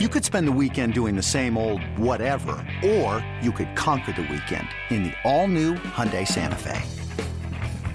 You 0.00 0.08
could 0.08 0.24
spend 0.24 0.48
the 0.48 0.58
weekend 0.60 0.92
doing 0.92 1.14
the 1.14 1.22
same 1.22 1.56
old 1.56 1.80
whatever, 1.96 2.56
or 2.84 3.24
you 3.40 3.52
could 3.52 3.76
conquer 3.76 4.10
the 4.10 4.22
weekend 4.22 4.66
in 4.90 5.04
the 5.04 5.12
all-new 5.22 5.74
Hyundai 5.74 6.26
Santa 6.26 6.56
Fe. 6.56 6.82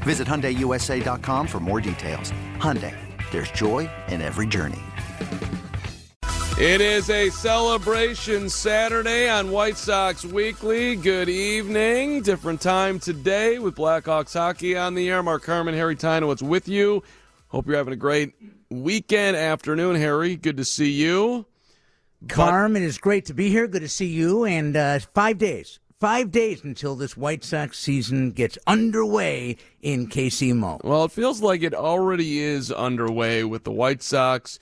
Visit 0.04 0.26
HyundaiUSA.com 0.26 1.46
for 1.46 1.60
more 1.60 1.82
details. 1.82 2.32
Hyundai, 2.56 2.96
there's 3.32 3.52
joy 3.52 3.90
in 4.08 4.22
every 4.22 4.48
journey. 4.48 4.80
It 6.58 6.80
is 6.80 7.10
a 7.10 7.32
celebration 7.32 8.50
Saturday 8.50 9.28
on 9.28 9.52
White 9.52 9.76
Sox 9.76 10.24
Weekly. 10.24 10.96
Good 10.96 11.28
evening. 11.28 12.22
Different 12.22 12.62
time 12.62 13.00
today 13.00 13.60
with 13.60 13.76
Blackhawks 13.76 14.36
hockey 14.36 14.78
on 14.78 14.96
the 14.96 15.10
air. 15.10 15.22
Mark 15.22 15.44
Carman, 15.44 15.74
Harry 15.74 15.98
Teinowitz 15.98 16.42
with 16.42 16.70
you. 16.70 17.04
Hope 17.50 17.68
you're 17.68 17.76
having 17.76 17.92
a 17.92 17.98
great 17.98 18.36
weekend 18.70 19.36
afternoon, 19.36 19.98
Harry. 19.98 20.38
Good 20.38 20.56
to 20.56 20.64
see 20.64 20.92
you. 20.92 21.46
Carm, 22.28 22.76
it 22.76 22.84
is 22.84 22.98
great 22.98 23.26
to 23.26 23.34
be 23.34 23.50
here. 23.50 23.68
Good 23.68 23.82
to 23.82 23.90
see 23.90 24.08
you. 24.08 24.44
And 24.44 24.76
uh, 24.76 25.00
five 25.14 25.38
days, 25.38 25.80
five 26.00 26.32
days 26.32 26.64
until 26.64 26.96
this 26.96 27.16
White 27.16 27.44
Sox 27.44 27.80
season 27.80 28.32
gets 28.32 28.58
underway 28.68 29.58
in 29.82 30.08
KC 30.08 30.54
Mo. 30.56 30.82
Well, 30.84 31.06
it 31.06 31.12
feels 31.12 31.42
like 31.42 31.64
it 31.64 31.74
already 31.74 32.40
is 32.40 32.72
underway 32.72 33.44
with 33.46 33.64
the 33.64 33.72
White 33.72 34.04
Sox 34.04 34.60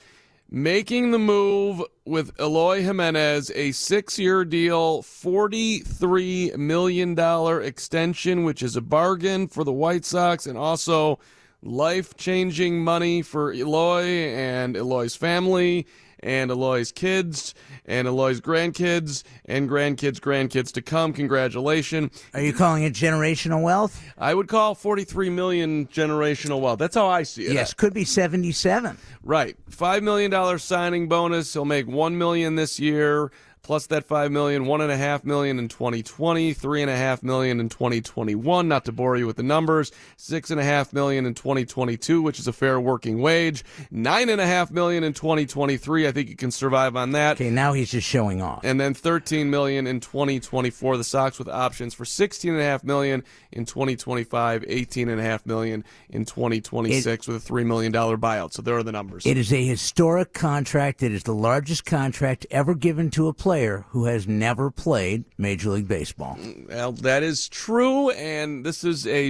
making 0.50 1.10
the 1.10 1.18
move 1.18 1.82
with 2.06 2.32
Eloy 2.40 2.80
Jimenez, 2.82 3.50
a 3.54 3.72
six 3.72 4.18
year 4.18 4.44
deal, 4.44 5.02
$43 5.02 6.56
million 6.56 7.18
extension, 7.62 8.44
which 8.44 8.62
is 8.62 8.76
a 8.76 8.80
bargain 8.80 9.48
for 9.48 9.64
the 9.64 9.72
White 9.72 10.04
Sox 10.04 10.46
and 10.46 10.56
also 10.56 11.18
life 11.62 12.16
changing 12.16 12.82
money 12.82 13.20
for 13.20 13.52
Eloy 13.52 14.04
and 14.04 14.76
Eloy's 14.76 15.16
family 15.16 15.86
and 16.20 16.50
Eloy's 16.50 16.92
kids 16.92 17.54
and 17.86 18.08
Eloy's 18.08 18.40
grandkids 18.40 19.22
and 19.44 19.68
grandkids' 19.68 20.20
grandkids 20.20 20.72
to 20.72 20.82
come. 20.82 21.12
Congratulations. 21.12 22.22
Are 22.34 22.40
you 22.40 22.52
calling 22.52 22.82
it 22.82 22.92
generational 22.92 23.62
wealth? 23.62 24.02
I 24.16 24.34
would 24.34 24.48
call 24.48 24.74
43 24.74 25.30
million 25.30 25.86
generational 25.86 26.60
wealth. 26.60 26.78
That's 26.78 26.94
how 26.94 27.08
I 27.08 27.22
see 27.22 27.46
it. 27.46 27.52
Yes, 27.52 27.74
could 27.74 27.94
be 27.94 28.04
77. 28.04 28.98
Right. 29.22 29.56
$5 29.70 30.02
million 30.02 30.58
signing 30.58 31.08
bonus. 31.08 31.52
He'll 31.52 31.64
make 31.64 31.86
1 31.86 32.18
million 32.18 32.56
this 32.56 32.80
year 32.80 33.30
plus 33.68 33.86
that 33.88 34.06
five 34.06 34.32
million, 34.32 34.64
one 34.64 34.80
and 34.80 34.90
a 34.90 34.96
half 34.96 35.26
million 35.26 35.58
in 35.58 35.68
2020, 35.68 36.54
three 36.54 36.80
and 36.80 36.90
a 36.90 36.96
half 36.96 37.22
million 37.22 37.60
in 37.60 37.68
2021. 37.68 38.66
Not 38.66 38.86
to 38.86 38.92
bore 38.92 39.14
you 39.18 39.26
with 39.26 39.36
the 39.36 39.42
numbers, 39.42 39.92
six 40.16 40.50
and 40.50 40.58
a 40.58 40.64
half 40.64 40.94
million 40.94 41.26
in 41.26 41.34
2022, 41.34 42.22
which 42.22 42.38
is 42.38 42.48
a 42.48 42.52
fair 42.54 42.80
working 42.80 43.20
wage. 43.20 43.62
Nine 43.90 44.30
and 44.30 44.40
a 44.40 44.46
half 44.46 44.70
million 44.70 45.04
in 45.04 45.12
2023. 45.12 46.08
I 46.08 46.12
think 46.12 46.30
you 46.30 46.34
can 46.34 46.50
survive 46.50 46.96
on 46.96 47.12
that. 47.12 47.32
Okay, 47.32 47.50
now 47.50 47.74
he's 47.74 47.90
just 47.90 48.08
showing 48.08 48.40
off. 48.40 48.60
And 48.64 48.80
then 48.80 48.94
13 48.94 49.50
million 49.50 49.86
in 49.86 50.00
2024. 50.00 50.96
The 50.96 51.04
Sox 51.04 51.38
with 51.38 51.48
options 51.48 51.92
for 51.92 52.06
16 52.06 52.50
and 52.50 52.62
a 52.62 52.64
half 52.64 52.82
million 52.82 53.22
in 53.52 53.66
2025, 53.66 54.64
18 54.66 55.10
and 55.10 55.20
a 55.20 55.22
half 55.22 55.44
million 55.44 55.84
in 56.08 56.24
2026 56.24 57.06
it, 57.06 57.30
with 57.30 57.36
a 57.36 57.46
three 57.46 57.64
million 57.64 57.92
dollar 57.92 58.16
buyout. 58.16 58.54
So 58.54 58.62
there 58.62 58.78
are 58.78 58.82
the 58.82 58.92
numbers. 58.92 59.26
It 59.26 59.36
is 59.36 59.52
a 59.52 59.62
historic 59.62 60.32
contract. 60.32 61.02
It 61.02 61.12
is 61.12 61.24
the 61.24 61.34
largest 61.34 61.84
contract 61.84 62.46
ever 62.50 62.74
given 62.74 63.10
to 63.10 63.28
a 63.28 63.34
player 63.34 63.57
player 63.58 63.84
who 63.88 64.04
has 64.04 64.28
never 64.28 64.70
played 64.70 65.24
Major 65.36 65.70
League 65.70 65.88
Baseball. 65.88 66.38
Well, 66.68 66.92
that 66.92 67.24
is 67.24 67.48
true, 67.48 68.10
and 68.10 68.64
this 68.64 68.84
is 68.84 69.06
a 69.06 69.28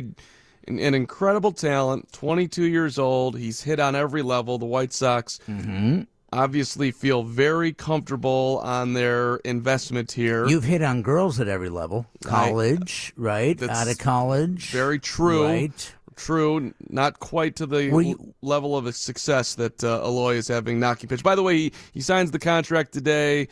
an, 0.66 0.78
an 0.78 0.94
incredible 0.94 1.52
talent. 1.52 2.12
Twenty 2.12 2.46
two 2.46 2.66
years 2.66 2.98
old. 2.98 3.38
He's 3.38 3.62
hit 3.62 3.80
on 3.80 3.96
every 3.96 4.22
level. 4.22 4.58
The 4.58 4.66
White 4.66 4.92
Sox. 4.92 5.40
Mm-hmm 5.48 6.02
obviously 6.30 6.90
feel 6.90 7.22
very 7.22 7.72
comfortable 7.72 8.60
on 8.62 8.92
their 8.92 9.36
investment 9.46 10.12
here. 10.12 10.46
You've 10.46 10.64
hit 10.64 10.82
on 10.82 11.00
girls 11.00 11.40
at 11.40 11.48
every 11.48 11.70
level. 11.70 12.04
College, 12.22 13.14
I, 13.16 13.20
right? 13.20 13.62
Out 13.62 13.88
of 13.88 13.96
college. 13.96 14.70
Very 14.70 14.98
true. 14.98 15.46
Right. 15.46 15.94
True, 16.16 16.74
not 16.90 17.18
quite 17.20 17.56
to 17.56 17.66
the 17.66 17.84
you, 17.84 18.34
level 18.42 18.76
of 18.76 18.84
a 18.84 18.92
success 18.92 19.54
that 19.54 19.82
uh, 19.82 20.02
Eloy 20.04 20.34
is 20.34 20.48
having 20.48 20.78
knocking 20.78 21.08
pitch. 21.08 21.22
By 21.22 21.34
the 21.34 21.44
way, 21.44 21.56
he, 21.56 21.72
he 21.94 22.00
signs 22.02 22.30
the 22.30 22.40
contract 22.40 22.92
today 22.92 23.48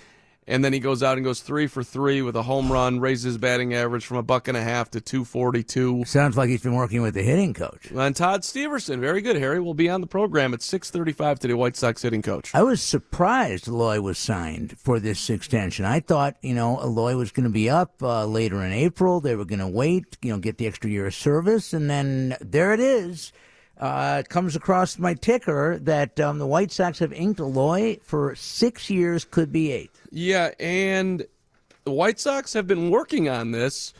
and 0.47 0.65
then 0.65 0.73
he 0.73 0.79
goes 0.79 1.03
out 1.03 1.17
and 1.17 1.25
goes 1.25 1.41
three 1.41 1.67
for 1.67 1.83
three 1.83 2.23
with 2.23 2.37
a 2.37 2.43
home 2.43 2.71
run, 2.71 3.01
raises 3.01 3.25
his 3.25 3.39
batting 3.39 3.75
average 3.75 4.07
from 4.07 4.17
a 4.17 4.23
buck 4.23 4.49
and 4.49 4.57
a 4.57 4.63
half 4.63 4.91
to 4.91 5.01
242. 5.01 6.05
Sounds 6.07 6.37
like 6.37 6.49
he's 6.49 6.63
been 6.63 6.75
working 6.75 7.03
with 7.03 7.15
the 7.15 7.23
hitting 7.23 7.53
coach. 7.53 7.91
And 7.91 8.15
Todd 8.15 8.43
Steverson, 8.43 9.01
very 9.01 9.21
good, 9.21 9.37
Harry, 9.37 9.61
will 9.61 9.75
be 9.75 9.89
on 9.89 10.01
the 10.01 10.07
program 10.07 10.55
at 10.55 10.63
635 10.63 11.41
today, 11.41 11.55
White 11.55 11.77
Sox 11.77 12.03
hitting 12.03 12.23
coach. 12.23 12.55
I 12.55 12.63
was 12.63 12.83
surprised 12.83 13.67
Eloy 13.67 14.01
was 14.01 14.19
signed 14.19 14.79
for 14.79 15.01
this 15.01 15.29
extension. 15.31 15.85
I 15.85 16.01
thought, 16.01 16.37
you 16.43 16.55
know, 16.55 16.81
Eloy 16.81 17.17
was 17.17 17.33
going 17.33 17.45
to 17.45 17.51
be 17.51 17.69
up 17.69 18.03
uh, 18.03 18.27
later 18.27 18.63
in 18.63 18.73
April. 18.73 19.21
They 19.21 19.35
were 19.35 19.45
going 19.45 19.59
to 19.59 19.69
wait, 19.69 20.17
you 20.23 20.33
know, 20.33 20.39
get 20.39 20.59
the 20.59 20.67
extra 20.67 20.89
year 20.91 21.07
of 21.07 21.15
service, 21.15 21.73
and 21.73 21.91
then 21.91 22.37
there 22.41 22.73
it 22.73 22.81
is 22.81 23.33
uh, 23.79 24.23
it 24.25 24.29
comes 24.29 24.57
across 24.57 24.99
my 24.99 25.15
ticker 25.15 25.79
that 25.79 26.19
um, 26.19 26.39
the 26.39 26.47
White 26.47 26.73
Sox 26.73 26.99
have 27.01 27.13
inked 27.13 27.41
Eloy 27.41 27.99
for 28.03 28.35
six 28.35 28.89
years, 28.89 29.25
could 29.25 29.53
be 29.53 29.73
eight. 29.73 29.91
Yeah, 30.11 30.53
and 30.59 31.25
the 31.85 31.91
White 31.91 32.19
Sox 32.19 32.53
have 32.55 32.67
been 32.67 32.91
working 32.91 33.29
on 33.29 33.51
this. 33.51 33.93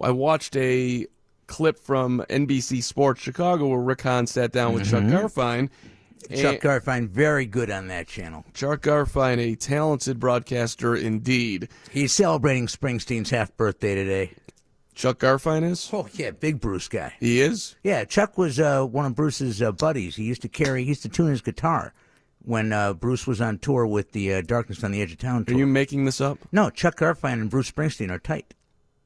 I 0.00 0.10
watched 0.10 0.56
a 0.56 1.06
clip 1.46 1.78
from 1.78 2.24
NBC 2.30 2.82
Sports 2.82 3.20
Chicago 3.20 3.68
where 3.68 3.80
Rick 3.80 4.02
Hahn 4.02 4.26
sat 4.26 4.52
down 4.52 4.72
with 4.72 4.86
mm-hmm. 4.86 5.10
Chuck 5.10 5.32
Garfien. 5.32 5.70
Chuck 6.34 6.60
Garfien, 6.60 7.08
very 7.08 7.44
good 7.44 7.70
on 7.70 7.88
that 7.88 8.08
channel. 8.08 8.44
Chuck 8.54 8.80
Garfien, 8.80 9.38
a 9.38 9.54
talented 9.54 10.18
broadcaster 10.18 10.96
indeed. 10.96 11.68
He's 11.90 12.12
celebrating 12.12 12.66
Springsteen's 12.66 13.30
half 13.30 13.54
birthday 13.56 13.94
today. 13.94 14.32
Chuck 14.94 15.18
Garfien 15.18 15.68
is? 15.68 15.90
Oh 15.92 16.08
yeah, 16.14 16.30
big 16.30 16.60
Bruce 16.60 16.88
guy. 16.88 17.14
He 17.20 17.40
is. 17.40 17.76
Yeah, 17.82 18.04
Chuck 18.04 18.38
was 18.38 18.60
uh, 18.60 18.84
one 18.84 19.06
of 19.06 19.14
Bruce's 19.14 19.60
uh, 19.60 19.72
buddies. 19.72 20.16
He 20.16 20.24
used 20.24 20.42
to 20.42 20.48
carry, 20.48 20.82
he 20.82 20.88
used 20.90 21.02
to 21.02 21.08
tune 21.08 21.30
his 21.30 21.40
guitar 21.40 21.92
when 22.44 22.72
uh, 22.72 22.92
Bruce 22.92 23.26
was 23.26 23.40
on 23.40 23.58
tour 23.58 23.86
with 23.86 24.12
the 24.12 24.34
uh, 24.34 24.42
Darkness 24.42 24.84
on 24.84 24.92
the 24.92 25.02
Edge 25.02 25.12
of 25.12 25.18
Town 25.18 25.44
tour. 25.44 25.56
Are 25.56 25.58
you 25.58 25.66
making 25.66 26.04
this 26.04 26.20
up? 26.20 26.38
No, 26.52 26.70
Chuck 26.70 26.96
Garfien 26.96 27.34
and 27.34 27.50
Bruce 27.50 27.70
Springsteen 27.70 28.10
are 28.10 28.18
tight. 28.18 28.54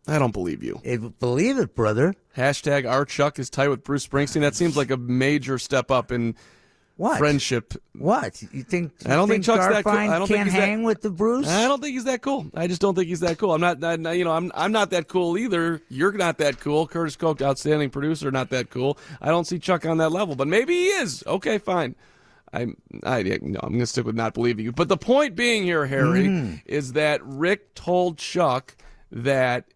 I 0.06 0.18
don't 0.18 0.32
believe 0.32 0.62
you. 0.62 0.80
Eh, 0.84 0.96
believe 0.96 1.58
it, 1.58 1.74
brother. 1.74 2.14
Hashtag 2.36 2.88
our 2.90 3.04
Chuck 3.04 3.38
is 3.38 3.50
tight 3.50 3.68
with 3.68 3.84
Bruce 3.84 4.06
Springsteen. 4.06 4.40
That 4.40 4.54
seems 4.54 4.76
like 4.76 4.90
a 4.90 4.96
major 4.96 5.58
step 5.58 5.90
up 5.90 6.10
in 6.10 6.34
what 6.98 7.18
friendship? 7.18 7.74
What 7.96 8.42
you 8.42 8.64
think? 8.64 8.92
You 9.04 9.12
I 9.12 9.14
don't 9.14 9.28
think, 9.28 9.44
think 9.44 9.56
Chuck's 9.56 9.72
that 9.72 9.84
cool. 9.84 9.92
I 9.92 10.18
don't 10.18 10.26
can't 10.26 10.50
think 10.50 10.60
hang 10.60 10.78
that, 10.78 10.86
with 10.86 11.00
the 11.00 11.10
Bruce. 11.10 11.48
I 11.48 11.68
don't 11.68 11.80
think 11.80 11.94
he's 11.94 12.04
that 12.04 12.22
cool. 12.22 12.46
I 12.56 12.66
just 12.66 12.80
don't 12.80 12.96
think 12.96 13.06
he's 13.06 13.20
that 13.20 13.38
cool. 13.38 13.54
I'm 13.54 13.60
not. 13.60 13.82
I, 13.84 14.12
you 14.14 14.24
know, 14.24 14.32
I'm. 14.32 14.50
I'm 14.52 14.72
not 14.72 14.90
that 14.90 15.06
cool 15.06 15.38
either. 15.38 15.80
You're 15.88 16.10
not 16.10 16.38
that 16.38 16.58
cool. 16.58 16.88
Curtis 16.88 17.14
Koch, 17.14 17.40
outstanding 17.40 17.90
producer, 17.90 18.32
not 18.32 18.50
that 18.50 18.70
cool. 18.70 18.98
I 19.22 19.28
don't 19.28 19.46
see 19.46 19.60
Chuck 19.60 19.86
on 19.86 19.98
that 19.98 20.10
level, 20.10 20.34
but 20.34 20.48
maybe 20.48 20.74
he 20.74 20.86
is. 20.88 21.22
Okay, 21.24 21.58
fine. 21.58 21.94
I'm. 22.52 22.76
I, 23.04 23.22
no, 23.22 23.60
I'm 23.62 23.68
going 23.68 23.78
to 23.78 23.86
stick 23.86 24.04
with 24.04 24.16
not 24.16 24.34
believing 24.34 24.64
you. 24.64 24.72
But 24.72 24.88
the 24.88 24.96
point 24.96 25.36
being 25.36 25.62
here, 25.62 25.86
Harry, 25.86 26.24
mm. 26.24 26.60
is 26.66 26.94
that 26.94 27.24
Rick 27.24 27.76
told 27.76 28.18
Chuck 28.18 28.74
that 29.12 29.66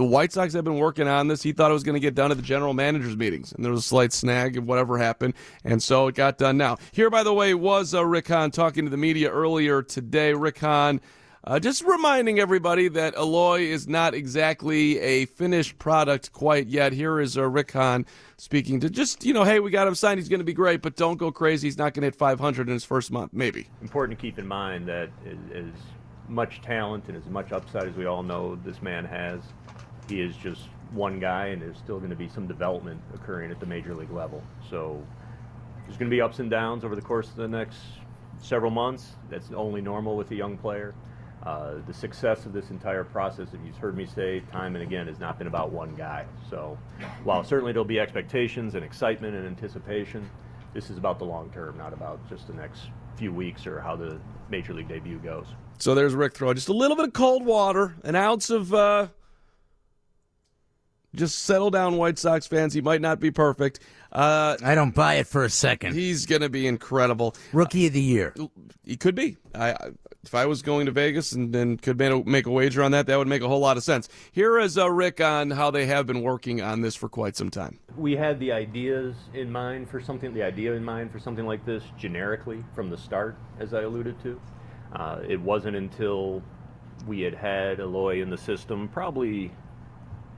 the 0.00 0.06
White 0.06 0.32
Sox 0.32 0.54
have 0.54 0.64
been 0.64 0.78
working 0.78 1.06
on 1.06 1.28
this. 1.28 1.42
He 1.42 1.52
thought 1.52 1.70
it 1.70 1.74
was 1.74 1.82
going 1.82 1.92
to 1.92 2.00
get 2.00 2.14
done 2.14 2.30
at 2.30 2.38
the 2.38 2.42
general 2.42 2.72
managers 2.72 3.18
meetings, 3.18 3.52
and 3.52 3.62
there 3.62 3.70
was 3.70 3.80
a 3.80 3.86
slight 3.86 4.14
snag 4.14 4.56
of 4.56 4.66
whatever 4.66 4.96
happened, 4.96 5.34
and 5.62 5.82
so 5.82 6.08
it 6.08 6.14
got 6.14 6.38
done 6.38 6.56
now. 6.56 6.78
Here, 6.90 7.10
by 7.10 7.22
the 7.22 7.34
way, 7.34 7.52
was 7.52 7.92
uh, 7.94 8.02
Rick 8.06 8.28
Hahn 8.28 8.50
talking 8.50 8.86
to 8.86 8.90
the 8.90 8.96
media 8.96 9.30
earlier 9.30 9.82
today. 9.82 10.32
Rick 10.32 10.58
Hahn. 10.58 11.02
Uh, 11.44 11.58
just 11.58 11.82
reminding 11.84 12.38
everybody 12.38 12.88
that 12.88 13.14
Eloy 13.14 13.60
is 13.60 13.88
not 13.88 14.14
exactly 14.14 14.98
a 15.00 15.26
finished 15.26 15.78
product 15.78 16.32
quite 16.32 16.66
yet. 16.66 16.92
Here 16.92 17.18
is 17.18 17.36
uh, 17.36 17.48
Rick 17.48 17.72
Hahn 17.72 18.04
speaking 18.36 18.80
to 18.80 18.90
just, 18.90 19.24
you 19.24 19.32
know, 19.32 19.44
hey, 19.44 19.58
we 19.58 19.70
got 19.70 19.88
him 19.88 19.94
signed. 19.94 20.18
He's 20.18 20.28
going 20.28 20.40
to 20.40 20.44
be 20.44 20.52
great, 20.52 20.82
but 20.82 20.96
don't 20.96 21.16
go 21.16 21.32
crazy. 21.32 21.66
He's 21.66 21.78
not 21.78 21.94
going 21.94 22.02
to 22.02 22.08
hit 22.08 22.14
500 22.14 22.68
in 22.68 22.74
his 22.74 22.84
first 22.84 23.10
month, 23.10 23.32
maybe. 23.32 23.68
Important 23.80 24.18
to 24.18 24.22
keep 24.22 24.38
in 24.38 24.46
mind 24.46 24.86
that 24.88 25.08
as 25.54 25.64
much 26.28 26.60
talent 26.62 27.04
and 27.08 27.16
as 27.16 27.24
much 27.26 27.52
upside 27.52 27.88
as 27.88 27.96
we 27.96 28.06
all 28.06 28.22
know 28.22 28.56
this 28.56 28.80
man 28.80 29.04
has, 29.04 29.40
he 30.10 30.20
is 30.20 30.36
just 30.36 30.62
one 30.92 31.18
guy, 31.20 31.46
and 31.46 31.62
there's 31.62 31.78
still 31.78 31.98
going 31.98 32.10
to 32.10 32.16
be 32.16 32.28
some 32.28 32.46
development 32.46 33.00
occurring 33.14 33.50
at 33.50 33.60
the 33.60 33.66
major 33.66 33.94
league 33.94 34.10
level. 34.10 34.42
So 34.68 35.02
there's 35.84 35.96
going 35.96 36.10
to 36.10 36.14
be 36.14 36.20
ups 36.20 36.38
and 36.40 36.50
downs 36.50 36.84
over 36.84 36.94
the 36.94 37.02
course 37.02 37.28
of 37.28 37.36
the 37.36 37.48
next 37.48 37.78
several 38.42 38.70
months. 38.70 39.12
That's 39.30 39.50
only 39.52 39.80
normal 39.80 40.16
with 40.16 40.30
a 40.32 40.34
young 40.34 40.58
player. 40.58 40.94
Uh, 41.42 41.76
the 41.86 41.94
success 41.94 42.44
of 42.44 42.52
this 42.52 42.68
entire 42.70 43.02
process, 43.02 43.48
if 43.54 43.60
you've 43.64 43.76
heard 43.78 43.96
me 43.96 44.04
say 44.04 44.40
time 44.52 44.74
and 44.74 44.82
again, 44.82 45.06
has 45.06 45.18
not 45.18 45.38
been 45.38 45.46
about 45.46 45.70
one 45.70 45.94
guy. 45.96 46.26
So 46.50 46.76
while 47.24 47.42
certainly 47.42 47.72
there'll 47.72 47.86
be 47.86 47.98
expectations 47.98 48.74
and 48.74 48.84
excitement 48.84 49.34
and 49.34 49.46
anticipation, 49.46 50.28
this 50.74 50.90
is 50.90 50.98
about 50.98 51.18
the 51.18 51.24
long 51.24 51.50
term, 51.50 51.78
not 51.78 51.94
about 51.94 52.20
just 52.28 52.46
the 52.46 52.52
next 52.52 52.90
few 53.16 53.32
weeks 53.32 53.66
or 53.66 53.80
how 53.80 53.96
the 53.96 54.20
major 54.50 54.74
league 54.74 54.88
debut 54.88 55.18
goes. 55.18 55.46
So 55.78 55.94
there's 55.94 56.14
Rick 56.14 56.34
Throw. 56.34 56.52
Just 56.52 56.68
a 56.68 56.74
little 56.74 56.96
bit 56.96 57.06
of 57.06 57.14
cold 57.14 57.46
water, 57.46 57.94
an 58.04 58.14
ounce 58.14 58.50
of 58.50 58.74
uh, 58.74 59.08
just 61.14 61.40
settle 61.40 61.70
down, 61.70 61.96
White 61.96 62.18
Sox 62.18 62.46
fans. 62.46 62.72
He 62.72 62.80
might 62.80 63.00
not 63.00 63.20
be 63.20 63.30
perfect. 63.30 63.80
Uh, 64.12 64.56
I 64.62 64.74
don't 64.74 64.94
buy 64.94 65.14
it 65.14 65.26
for 65.26 65.44
a 65.44 65.50
second. 65.50 65.94
He's 65.94 66.26
going 66.26 66.42
to 66.42 66.48
be 66.48 66.66
incredible. 66.66 67.34
Rookie 67.52 67.86
of 67.86 67.92
the 67.92 68.02
year. 68.02 68.34
He 68.84 68.96
could 68.96 69.14
be. 69.14 69.36
I, 69.54 69.72
I, 69.72 69.90
if 70.22 70.34
I 70.34 70.46
was 70.46 70.62
going 70.62 70.86
to 70.86 70.92
Vegas 70.92 71.32
and, 71.32 71.54
and 71.56 71.80
could 71.80 71.98
make 71.98 72.12
a, 72.12 72.22
make 72.28 72.46
a 72.46 72.50
wager 72.50 72.82
on 72.82 72.92
that, 72.92 73.06
that 73.06 73.16
would 73.16 73.28
make 73.28 73.42
a 73.42 73.48
whole 73.48 73.60
lot 73.60 73.76
of 73.76 73.82
sense. 73.82 74.08
Here 74.32 74.58
is 74.58 74.76
uh, 74.76 74.90
Rick 74.90 75.20
on 75.20 75.50
how 75.50 75.70
they 75.70 75.86
have 75.86 76.06
been 76.06 76.22
working 76.22 76.60
on 76.60 76.82
this 76.82 76.94
for 76.94 77.08
quite 77.08 77.36
some 77.36 77.50
time. 77.50 77.78
We 77.96 78.16
had 78.16 78.38
the 78.38 78.52
ideas 78.52 79.16
in 79.32 79.50
mind 79.50 79.88
for 79.88 80.00
something, 80.00 80.34
the 80.34 80.42
idea 80.42 80.74
in 80.74 80.84
mind 80.84 81.10
for 81.10 81.18
something 81.18 81.46
like 81.46 81.64
this 81.64 81.82
generically 81.96 82.64
from 82.74 82.90
the 82.90 82.98
start, 82.98 83.36
as 83.58 83.72
I 83.72 83.82
alluded 83.82 84.20
to. 84.22 84.40
Uh, 84.92 85.20
it 85.26 85.40
wasn't 85.40 85.76
until 85.76 86.42
we 87.06 87.22
had 87.22 87.34
had 87.34 87.80
Eloy 87.80 88.20
in 88.20 88.28
the 88.28 88.38
system, 88.38 88.88
probably 88.88 89.50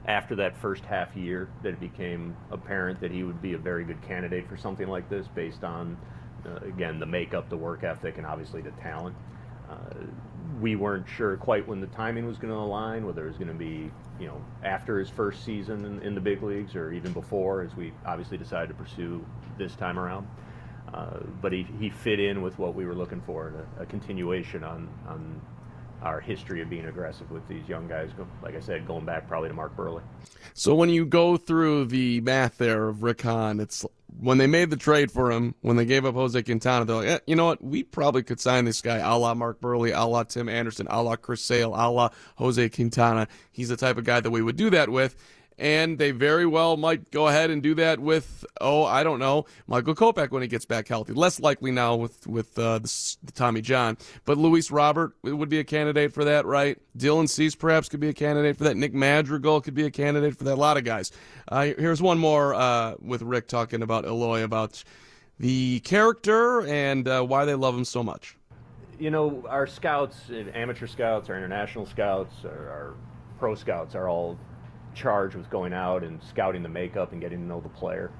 after 0.05 0.35
that 0.35 0.57
first 0.57 0.83
half 0.83 1.15
year, 1.15 1.49
that 1.61 1.69
it 1.69 1.79
became 1.79 2.35
apparent 2.51 2.99
that 2.99 3.11
he 3.11 3.23
would 3.23 3.41
be 3.41 3.53
a 3.53 3.57
very 3.57 3.85
good 3.85 4.01
candidate 4.01 4.47
for 4.47 4.57
something 4.57 4.87
like 4.87 5.09
this 5.09 5.27
based 5.29 5.63
on, 5.63 5.97
uh, 6.45 6.55
again, 6.65 6.99
the 6.99 7.05
makeup, 7.05 7.49
the 7.49 7.57
work 7.57 7.83
ethic, 7.83 8.17
and 8.17 8.27
obviously 8.27 8.61
the 8.61 8.71
talent. 8.71 9.15
Uh, 9.69 9.75
we 10.59 10.75
weren't 10.75 11.07
sure 11.07 11.37
quite 11.37 11.67
when 11.67 11.79
the 11.79 11.87
timing 11.87 12.27
was 12.27 12.37
going 12.37 12.51
to 12.51 12.59
align, 12.59 13.05
whether 13.05 13.23
it 13.23 13.27
was 13.27 13.37
going 13.37 13.47
to 13.47 13.53
be, 13.53 13.89
you 14.19 14.27
know, 14.27 14.41
after 14.63 14.99
his 14.99 15.09
first 15.09 15.45
season 15.45 15.85
in, 15.85 16.01
in, 16.01 16.15
the 16.15 16.21
big 16.21 16.43
leagues 16.43 16.75
or 16.75 16.91
even 16.91 17.13
before, 17.13 17.61
as 17.61 17.75
we 17.75 17.93
obviously 18.05 18.37
decided 18.37 18.67
to 18.67 18.73
pursue 18.73 19.25
this 19.57 19.75
time 19.75 19.97
around. 19.97 20.27
Uh, 20.93 21.19
but 21.41 21.51
he, 21.51 21.65
he 21.79 21.89
fit 21.89 22.19
in 22.19 22.41
with 22.41 22.59
what 22.59 22.75
we 22.75 22.85
were 22.85 22.93
looking 22.93 23.21
for, 23.21 23.65
a, 23.79 23.83
a 23.83 23.85
continuation 23.85 24.63
on, 24.63 24.89
on 25.07 25.41
our 26.03 26.19
history 26.19 26.61
of 26.61 26.69
being 26.69 26.85
aggressive 26.85 27.31
with 27.31 27.47
these 27.47 27.67
young 27.67 27.87
guys. 27.87 28.09
Like 28.41 28.55
I 28.55 28.59
said, 28.59 28.85
going 28.85 29.05
back 29.05 29.27
probably 29.27 29.49
to 29.49 29.55
Mark 29.55 29.75
Buehrle. 29.75 30.01
So 30.53 30.75
when 30.75 30.89
you 30.89 31.05
go 31.05 31.37
through 31.37 31.85
the 31.85 32.21
math 32.21 32.57
there 32.57 32.89
of 32.89 33.03
Rick 33.03 33.21
Hahn, 33.21 33.59
it's 33.59 33.85
when 34.19 34.37
they 34.37 34.47
made 34.47 34.69
the 34.69 34.77
trade 34.77 35.11
for 35.11 35.31
him, 35.31 35.55
when 35.61 35.75
they 35.75 35.85
gave 35.85 36.05
up 36.05 36.13
Jose 36.15 36.41
Quintana, 36.43 36.85
they're 36.85 36.95
like, 36.97 37.07
eh, 37.07 37.19
you 37.25 37.35
know 37.35 37.45
what? 37.45 37.63
We 37.63 37.83
probably 37.83 38.23
could 38.23 38.39
sign 38.39 38.65
this 38.65 38.81
guy 38.81 38.97
a 38.97 39.17
la 39.17 39.33
Mark 39.33 39.59
Buehrle, 39.61 39.91
a 39.95 40.05
la 40.05 40.23
Tim 40.23 40.49
Anderson, 40.49 40.87
a 40.89 41.01
la 41.01 41.15
Chris 41.15 41.41
Sale, 41.41 41.73
a 41.73 41.89
la 41.89 42.09
Jose 42.35 42.69
Quintana. 42.69 43.27
He's 43.51 43.69
the 43.69 43.77
type 43.77 43.97
of 43.97 44.03
guy 44.03 44.19
that 44.19 44.29
we 44.29 44.41
would 44.41 44.57
do 44.57 44.69
that 44.71 44.89
with 44.89 45.15
and 45.57 45.97
they 45.97 46.11
very 46.11 46.45
well 46.45 46.77
might 46.77 47.11
go 47.11 47.27
ahead 47.27 47.49
and 47.49 47.61
do 47.61 47.75
that 47.75 47.99
with 47.99 48.45
oh 48.61 48.83
I 48.83 49.03
don't 49.03 49.19
know 49.19 49.45
Michael 49.67 49.95
Kopech 49.95 50.31
when 50.31 50.41
he 50.41 50.47
gets 50.47 50.65
back 50.65 50.87
healthy. 50.87 51.13
Less 51.13 51.39
likely 51.39 51.71
now 51.71 51.95
with 51.95 52.25
with 52.27 52.57
uh, 52.57 52.79
the, 52.79 53.15
the, 53.23 53.31
Tommy 53.31 53.61
John, 53.61 53.97
but 54.25 54.37
Luis 54.37 54.71
Robert 54.71 55.13
would 55.23 55.49
be 55.49 55.59
a 55.59 55.63
candidate 55.63 56.13
for 56.13 56.23
that, 56.25 56.45
right? 56.45 56.77
Dylan 56.97 57.29
Cease 57.29 57.55
perhaps 57.55 57.89
could 57.89 57.99
be 57.99 58.09
a 58.09 58.13
candidate 58.13 58.57
for 58.57 58.65
that. 58.65 58.77
Nick 58.77 58.93
Madrigal 58.93 59.61
could 59.61 59.73
be 59.73 59.85
a 59.85 59.91
candidate 59.91 60.37
for 60.37 60.43
that. 60.45 60.53
A 60.53 60.55
lot 60.55 60.77
of 60.77 60.83
guys. 60.83 61.11
Uh, 61.47 61.65
here's 61.77 62.01
one 62.01 62.17
more 62.17 62.53
uh, 62.53 62.95
with 63.01 63.21
Rick 63.21 63.47
talking 63.47 63.81
about 63.81 64.05
Eloy 64.05 64.43
about 64.43 64.83
the 65.39 65.79
character 65.81 66.65
and 66.67 67.07
uh, 67.07 67.21
why 67.21 67.45
they 67.45 67.55
love 67.55 67.75
him 67.75 67.85
so 67.85 68.03
much. 68.03 68.37
You 68.99 69.09
know, 69.09 69.43
our 69.49 69.67
scouts, 69.67 70.29
amateur 70.53 70.87
scouts, 70.87 71.29
our 71.29 71.35
international 71.35 71.85
scouts, 71.85 72.33
our, 72.45 72.51
our 72.51 72.93
pro 73.39 73.55
scouts 73.55 73.95
are 73.95 74.07
all 74.07 74.37
charged 74.95 75.35
with 75.35 75.49
going 75.49 75.73
out 75.73 76.03
and 76.03 76.21
scouting 76.23 76.63
the 76.63 76.69
makeup 76.69 77.11
and 77.11 77.21
getting 77.21 77.39
to 77.39 77.45
know 77.45 77.61
the 77.61 77.69
player 77.69 78.11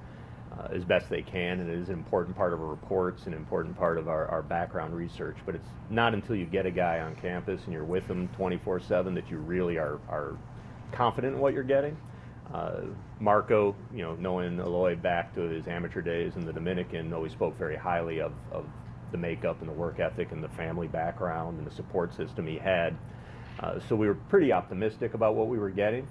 uh, 0.58 0.68
as 0.74 0.84
best 0.84 1.10
they 1.10 1.22
can. 1.22 1.60
And 1.60 1.70
it 1.70 1.78
is 1.78 1.90
an 1.90 1.96
important 1.96 2.36
part 2.36 2.54
of 2.54 2.62
our 2.62 2.68
reports, 2.68 3.26
an 3.26 3.34
important 3.34 3.78
part 3.78 3.98
of 3.98 4.08
our, 4.08 4.28
our 4.28 4.42
background 4.42 4.96
research. 4.96 5.38
But 5.46 5.56
it's 5.56 5.70
not 5.90 6.14
until 6.14 6.36
you 6.36 6.46
get 6.46 6.66
a 6.66 6.72
guy 6.72 7.00
on 7.00 7.16
campus 7.16 7.62
and 7.66 7.74
you're 7.74 7.84
with 7.84 8.08
them 8.08 8.28
24 8.30 8.82
7 8.82 9.14
that 9.16 9.30
you 9.30 9.38
really 9.38 9.78
are, 9.78 10.00
are 10.10 10.38
confident 10.92 11.36
in 11.36 11.42
what 11.42 11.54
you're 11.54 11.64
getting. 11.64 11.98
Uh, 12.54 12.82
Marco, 13.20 13.76
you 13.94 14.04
know, 14.04 14.16
knowing 14.16 14.60
Eloy 14.60 14.96
back 14.96 15.34
to 15.34 15.42
his 15.42 15.68
amateur 15.68 16.02
days 16.02 16.36
in 16.36 16.46
the 16.46 16.54
Dominican, 16.54 17.12
always 17.14 17.32
spoke 17.32 17.58
very 17.58 17.76
highly 17.76 18.20
of, 18.20 18.34
of 18.52 18.66
the 19.12 19.18
makeup 19.18 19.60
and 19.62 19.70
the 19.70 19.74
work 19.74 20.00
ethic 20.00 20.32
and 20.32 20.44
the 20.44 20.50
family 20.50 20.88
background 20.88 21.58
and 21.58 21.66
the 21.66 21.74
support 21.74 22.14
system 22.14 22.46
he 22.46 22.58
had. 22.58 22.96
Uh, 23.60 23.80
so 23.88 23.96
we 23.96 24.08
were 24.08 24.16
pretty 24.16 24.52
optimistic 24.52 25.14
about 25.14 25.36
what 25.36 25.48
we 25.48 25.58
were 25.58 25.70
getting. 25.70 26.08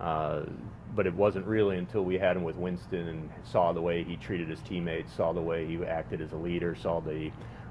Uh, 0.00 0.42
but 0.94 1.06
it 1.06 1.14
wasn't 1.14 1.44
really 1.46 1.78
until 1.78 2.04
we 2.04 2.16
had 2.16 2.36
him 2.36 2.44
with 2.44 2.56
Winston 2.56 3.08
and 3.08 3.30
saw 3.44 3.72
the 3.72 3.80
way 3.80 4.04
he 4.04 4.16
treated 4.16 4.48
his 4.48 4.60
teammates, 4.60 5.12
saw 5.12 5.32
the 5.32 5.40
way 5.40 5.66
he 5.66 5.82
acted 5.84 6.20
as 6.20 6.32
a 6.32 6.36
leader, 6.36 6.74
saw 6.74 7.00
the 7.00 7.30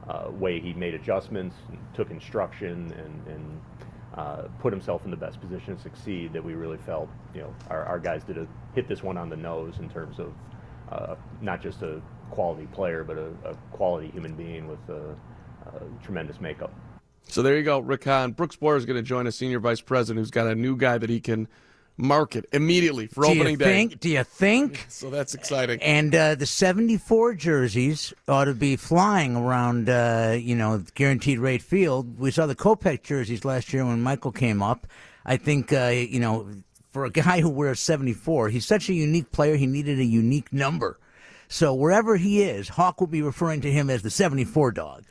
uh, 0.10 0.30
way 0.31 0.60
he 0.60 0.74
made 0.74 0.94
adjustments, 0.94 1.56
took 1.94 2.12
instruction, 2.12 2.94
and, 2.98 3.28
and 3.28 3.62
uh, 4.16 4.44
put 4.60 4.74
himself 4.74 5.06
in 5.06 5.12
the 5.12 5.18
best 5.18 5.40
position 5.40 5.75
to 5.75 5.81
succeed. 5.81 6.34
That 6.34 6.44
we 6.44 6.54
really 6.54 6.78
felt, 6.86 7.10
you 7.34 7.42
know, 7.42 7.56
our, 7.70 7.84
our 7.86 8.00
guys 8.00 8.24
did 8.24 8.38
a, 8.38 8.48
hit 8.75 8.88
this 8.88 9.04
one 9.04 9.18
on 9.18 9.30
the 9.30 9.38
nose 9.38 9.75
in 9.80 9.90
terms 9.90 10.20
of 10.20 10.34
uh, 10.92 11.16
not 11.42 11.62
just 11.62 11.81
a 11.81 12.02
quality 12.30 12.68
player, 12.68 13.04
but 13.04 13.18
a, 13.18 13.30
a 13.46 13.56
quality 13.72 14.10
human 14.12 14.36
being 14.36 14.68
with 14.68 14.80
a, 14.90 15.16
a 15.68 16.04
tremendous 16.04 16.42
makeup. 16.42 16.74
So 17.28 17.42
there 17.42 17.58
you 17.58 17.64
go, 17.64 17.80
Rick 17.80 18.04
Hahn. 18.04 18.31
Brooks 18.31 18.58
Boyer 18.58 18.75
is 18.75 18.86
going 18.86 18.98
to 18.98 19.04
join 19.04 19.28
a 19.28 19.31
senior 19.31 19.60
vice 19.60 19.81
president 19.81 20.20
who's 20.20 20.31
got 20.31 20.48
a 20.48 20.56
new 20.56 20.75
guy 20.75 20.98
that 20.98 21.10
he 21.10 21.22
can 21.22 21.48
market 21.98 22.45
immediately 22.51 23.07
for 23.07 23.24
do 23.25 23.31
opening 23.31 23.57
day. 23.57 23.66
Think, 23.66 24.00
do 24.00 24.10
you 24.10 24.24
think? 24.24 24.88
So 24.90 25.10
that's 25.10 25.34
exciting. 25.34 25.81
And 25.81 26.13
uh, 26.16 26.36
the 26.36 26.45
74 26.45 27.34
jerseys 27.34 28.13
ought 28.28 28.45
to 28.45 28.54
be 28.54 28.75
flying 28.75 29.36
around, 29.36 29.90
uh, 29.90 30.38
you 30.40 30.56
know, 30.56 30.84
guaranteed 30.95 31.40
rate 31.40 31.62
field. 31.62 32.19
We 32.19 32.31
saw 32.31 32.45
the 32.45 32.56
Kopech 32.56 33.04
jerseys 33.04 33.44
last 33.44 33.74
year 33.74 33.86
when 33.86 34.01
Michael 34.01 34.31
came 34.31 34.62
up. 34.62 34.88
I 35.25 35.38
think, 35.38 35.74
uh, 35.74 35.88
you 35.88 36.19
know, 36.19 36.48
for 36.92 37.06
a 37.06 37.10
guy 37.10 37.42
who 37.42 37.50
wears 37.50 37.80
74, 37.80 38.50
he's 38.50 38.66
such 38.66 38.88
a 38.88 38.94
unique 38.94 39.31
player, 39.31 39.56
he 39.56 39.66
needed 39.66 40.00
a 40.00 40.06
unique 40.06 40.54
number. 40.54 41.00
So 41.48 41.74
wherever 41.74 42.16
he 42.16 42.44
is, 42.44 42.69
Hawk 42.69 43.00
will 43.00 43.07
be 43.07 43.22
referring 43.22 43.62
to 43.62 43.72
him 43.72 43.89
as 43.89 44.04
the 44.04 44.10
74 44.10 44.72
dog. 44.72 45.04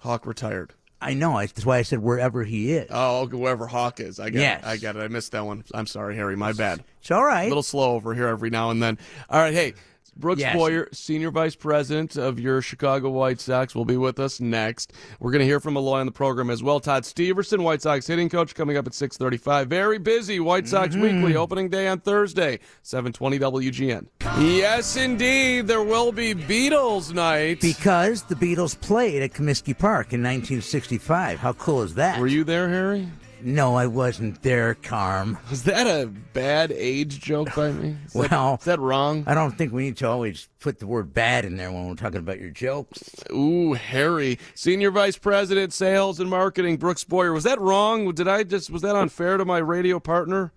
Hawk 0.00 0.26
retired. 0.26 0.74
I 1.00 1.14
know. 1.14 1.38
That's 1.38 1.64
why 1.64 1.78
I 1.78 1.82
said 1.82 2.00
wherever 2.00 2.42
he 2.42 2.72
is. 2.72 2.88
Oh, 2.90 3.26
wherever 3.26 3.66
Hawk 3.66 4.00
is. 4.00 4.18
I 4.18 4.30
get 4.30 4.40
yes. 4.40 4.62
it. 4.62 4.66
I 4.66 4.76
get 4.76 4.96
it. 4.96 5.00
I 5.00 5.08
missed 5.08 5.32
that 5.32 5.46
one. 5.46 5.64
I'm 5.72 5.86
sorry, 5.86 6.16
Harry. 6.16 6.36
My 6.36 6.52
bad. 6.52 6.82
It's 7.00 7.10
all 7.10 7.24
right. 7.24 7.44
A 7.44 7.48
little 7.48 7.62
slow 7.62 7.92
over 7.92 8.14
here 8.14 8.26
every 8.26 8.50
now 8.50 8.70
and 8.70 8.82
then. 8.82 8.98
All 9.30 9.38
right. 9.38 9.54
Hey, 9.54 9.74
Brooks 10.18 10.40
yes. 10.40 10.54
Boyer, 10.54 10.88
Senior 10.92 11.30
Vice 11.30 11.54
President 11.54 12.16
of 12.16 12.40
your 12.40 12.60
Chicago 12.60 13.08
White 13.10 13.40
Sox, 13.40 13.74
will 13.74 13.84
be 13.84 13.96
with 13.96 14.18
us 14.18 14.40
next. 14.40 14.92
We're 15.20 15.30
going 15.30 15.40
to 15.40 15.46
hear 15.46 15.60
from 15.60 15.76
Eloy 15.76 16.00
on 16.00 16.06
the 16.06 16.12
program 16.12 16.50
as 16.50 16.62
well. 16.62 16.80
Todd 16.80 17.04
Steverson, 17.04 17.62
White 17.62 17.82
Sox 17.82 18.06
hitting 18.06 18.28
coach, 18.28 18.54
coming 18.54 18.76
up 18.76 18.86
at 18.86 18.94
635. 18.94 19.68
Very 19.68 19.98
busy. 19.98 20.40
White 20.40 20.66
Sox 20.66 20.94
mm-hmm. 20.94 21.22
Weekly, 21.22 21.36
opening 21.36 21.68
day 21.68 21.86
on 21.86 22.00
Thursday, 22.00 22.58
720 22.82 23.38
WGN. 23.38 24.06
Yes, 24.38 24.96
indeed. 24.96 25.66
There 25.68 25.82
will 25.82 26.10
be 26.10 26.34
Beatles 26.34 27.14
night. 27.14 27.60
Because 27.60 28.22
the 28.24 28.34
Beatles 28.34 28.78
played 28.80 29.22
at 29.22 29.32
Comiskey 29.32 29.78
Park 29.78 30.12
in 30.12 30.22
1965. 30.22 31.38
How 31.38 31.52
cool 31.52 31.82
is 31.82 31.94
that? 31.94 32.18
Were 32.18 32.26
you 32.26 32.42
there, 32.44 32.68
Harry? 32.68 33.08
No, 33.40 33.76
I 33.76 33.86
wasn't 33.86 34.42
there, 34.42 34.74
Carm. 34.74 35.38
Was 35.50 35.64
that 35.64 35.86
a 35.86 36.06
bad 36.06 36.72
age 36.72 37.20
joke 37.20 37.54
by 37.54 37.72
me? 37.72 37.96
Is 38.06 38.14
well, 38.14 38.28
that, 38.28 38.60
is 38.60 38.64
that 38.64 38.80
wrong? 38.80 39.24
I 39.26 39.34
don't 39.34 39.56
think 39.56 39.72
we 39.72 39.84
need 39.84 39.96
to 39.98 40.08
always 40.08 40.48
put 40.60 40.78
the 40.78 40.86
word 40.86 41.14
bad 41.14 41.44
in 41.44 41.56
there 41.56 41.70
when 41.70 41.88
we're 41.88 41.94
talking 41.94 42.18
about 42.18 42.40
your 42.40 42.50
jokes. 42.50 43.14
Ooh, 43.32 43.74
Harry. 43.74 44.38
Senior 44.54 44.90
Vice 44.90 45.16
President, 45.16 45.72
Sales 45.72 46.20
and 46.20 46.28
Marketing, 46.28 46.76
Brooks 46.76 47.04
Boyer. 47.04 47.32
Was 47.32 47.44
that 47.44 47.60
wrong? 47.60 48.12
Did 48.12 48.28
I 48.28 48.42
just, 48.42 48.70
was 48.70 48.82
that 48.82 48.96
unfair 48.96 49.36
to 49.36 49.44
my 49.44 49.58
radio 49.58 50.00
partner? 50.00 50.52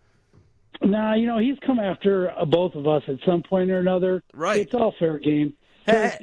Nah, 0.82 1.14
you 1.14 1.28
know, 1.28 1.38
he's 1.38 1.58
come 1.66 1.80
after 1.80 2.32
uh, 2.32 2.46
both 2.46 2.74
of 2.76 2.88
us 2.88 3.04
at 3.08 3.18
some 3.26 3.44
point 3.44 3.70
or 3.70 3.80
another. 3.80 4.24
Right. 4.34 4.62
It's 4.62 4.74
all 4.74 4.96
fair 4.98 5.20
game. 5.20 5.54
at 5.88 6.20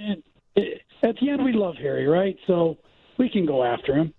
the 0.56 1.30
end, 1.30 1.44
we 1.44 1.52
love 1.52 1.76
Harry, 1.76 2.06
right? 2.06 2.36
So 2.46 2.78
we 3.18 3.28
can 3.28 3.46
go 3.46 3.62
after 3.62 3.94
him. 3.94 4.12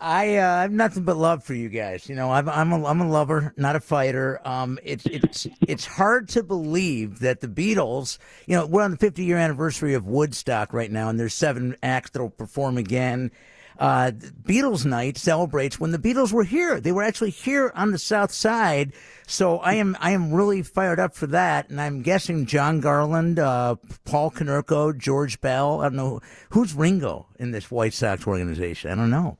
I 0.00 0.36
uh, 0.36 0.62
have 0.62 0.72
nothing 0.72 1.02
but 1.04 1.18
love 1.18 1.44
for 1.44 1.52
you 1.52 1.68
guys. 1.68 2.08
You 2.08 2.14
know, 2.14 2.30
I'm 2.30 2.48
I'm 2.48 2.72
a, 2.72 2.86
I'm 2.86 3.00
a 3.02 3.08
lover, 3.08 3.52
not 3.56 3.76
a 3.76 3.80
fighter. 3.80 4.40
Um, 4.46 4.78
it's 4.82 5.04
it's 5.06 5.46
it's 5.60 5.84
hard 5.84 6.28
to 6.30 6.42
believe 6.42 7.18
that 7.20 7.40
the 7.40 7.48
Beatles. 7.48 8.18
You 8.46 8.56
know, 8.56 8.66
we're 8.66 8.82
on 8.82 8.92
the 8.92 8.96
50 8.96 9.22
year 9.22 9.36
anniversary 9.36 9.94
of 9.94 10.06
Woodstock 10.06 10.72
right 10.72 10.90
now, 10.90 11.10
and 11.10 11.20
there's 11.20 11.34
seven 11.34 11.76
acts 11.82 12.10
that'll 12.10 12.30
perform 12.30 12.78
again. 12.78 13.30
Uh, 13.78 14.10
Beatles 14.10 14.84
night 14.84 15.16
celebrates 15.16 15.80
when 15.80 15.90
the 15.90 15.98
Beatles 15.98 16.32
were 16.32 16.44
here. 16.44 16.80
They 16.80 16.92
were 16.92 17.02
actually 17.02 17.30
here 17.30 17.72
on 17.74 17.92
the 17.92 17.98
South 17.98 18.30
Side. 18.30 18.92
So 19.26 19.58
I 19.58 19.74
am 19.74 19.96
I 20.00 20.12
am 20.12 20.32
really 20.32 20.62
fired 20.62 21.00
up 21.00 21.14
for 21.14 21.26
that, 21.28 21.68
and 21.68 21.80
I'm 21.80 22.02
guessing 22.02 22.46
Jon 22.46 22.80
Garland, 22.80 23.38
uh, 23.38 23.76
Paul 24.04 24.30
Konerko, 24.30 24.96
George 24.96 25.40
Bell. 25.40 25.80
I 25.80 25.84
don't 25.84 25.96
know 25.96 26.20
who's 26.50 26.74
Ringo 26.74 27.26
in 27.38 27.50
this 27.50 27.70
White 27.70 27.94
Sox 27.94 28.26
organization. 28.26 28.90
I 28.90 28.94
don't 28.94 29.10
know. 29.10 29.38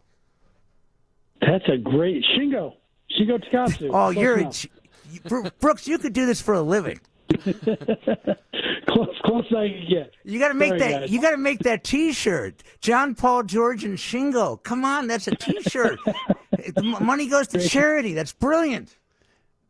That's 1.50 1.69
a 1.69 1.76
great 1.76 2.25
Shingo. 2.37 2.75
Shingo 3.19 3.42
Takatsu. 3.45 3.90
Oh, 3.92 4.11
you're 4.11 4.38
a, 4.38 5.50
Brooks. 5.59 5.88
You 5.88 5.99
could 5.99 6.12
do 6.12 6.25
this 6.25 6.40
for 6.40 6.54
a 6.54 6.62
living. 6.62 7.00
close, 7.42 9.19
close 9.25 9.47
I 9.49 9.69
can 9.69 9.87
get. 9.88 10.12
You 10.23 10.38
got 10.38 10.49
to 10.49 10.54
make 10.54 10.69
Sorry, 10.69 10.78
that. 10.78 11.00
Guys. 11.00 11.11
You 11.11 11.21
got 11.21 11.30
to 11.30 11.37
make 11.37 11.59
that 11.61 11.83
T-shirt. 11.83 12.62
John 12.80 13.16
Paul, 13.16 13.42
George, 13.42 13.83
and 13.83 13.99
Shingo. 13.99 14.62
Come 14.62 14.85
on, 14.85 15.09
that's 15.09 15.26
a 15.26 15.35
T-shirt. 15.35 15.99
money 17.00 17.26
goes 17.26 17.49
to 17.49 17.59
charity. 17.59 18.14
That's 18.14 18.33
brilliant. 18.33 18.97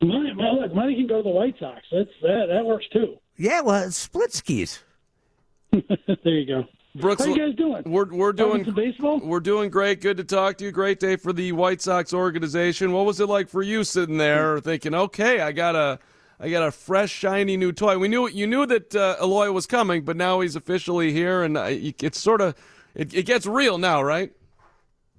Money, 0.02 0.34
well, 0.36 0.60
look, 0.60 0.74
money 0.74 0.94
can 0.94 1.06
go 1.06 1.18
to 1.18 1.22
the 1.22 1.30
White 1.30 1.54
Sox. 1.58 1.80
That's 1.90 2.10
that. 2.20 2.46
That 2.50 2.66
works 2.66 2.86
too. 2.92 3.16
Yeah, 3.38 3.62
well, 3.62 3.84
it's 3.84 3.96
split 3.96 4.34
skis. 4.34 4.80
there 5.72 5.80
you 6.24 6.46
go. 6.46 6.64
Brooks, 6.94 7.24
How 7.24 7.32
you 7.32 7.38
guys 7.38 7.54
doing? 7.54 7.82
We're 7.86 8.12
we're 8.12 8.32
doing 8.32 8.64
baseball. 8.64 9.20
we're 9.20 9.38
doing 9.38 9.70
great. 9.70 10.00
Good 10.00 10.16
to 10.16 10.24
talk 10.24 10.58
to 10.58 10.64
you. 10.64 10.72
Great 10.72 10.98
day 10.98 11.14
for 11.14 11.32
the 11.32 11.52
White 11.52 11.80
Sox 11.80 12.12
organization. 12.12 12.90
What 12.92 13.06
was 13.06 13.20
it 13.20 13.28
like 13.28 13.48
for 13.48 13.62
you 13.62 13.84
sitting 13.84 14.18
there 14.18 14.58
thinking, 14.58 14.94
okay, 14.94 15.40
I 15.40 15.52
got 15.52 15.76
a 15.76 16.00
I 16.40 16.50
got 16.50 16.66
a 16.66 16.72
fresh, 16.72 17.10
shiny 17.10 17.56
new 17.56 17.70
toy. 17.70 17.96
We 17.98 18.08
knew 18.08 18.28
you 18.28 18.46
knew 18.46 18.66
that 18.66 18.96
uh, 18.96 19.16
Eloy 19.20 19.52
was 19.52 19.66
coming, 19.66 20.04
but 20.04 20.16
now 20.16 20.40
he's 20.40 20.56
officially 20.56 21.12
here, 21.12 21.44
and 21.44 21.56
uh, 21.56 21.66
it's 21.68 22.18
sort 22.18 22.40
of 22.40 22.56
it, 22.96 23.14
it 23.14 23.24
gets 23.24 23.46
real 23.46 23.78
now, 23.78 24.02
right? 24.02 24.32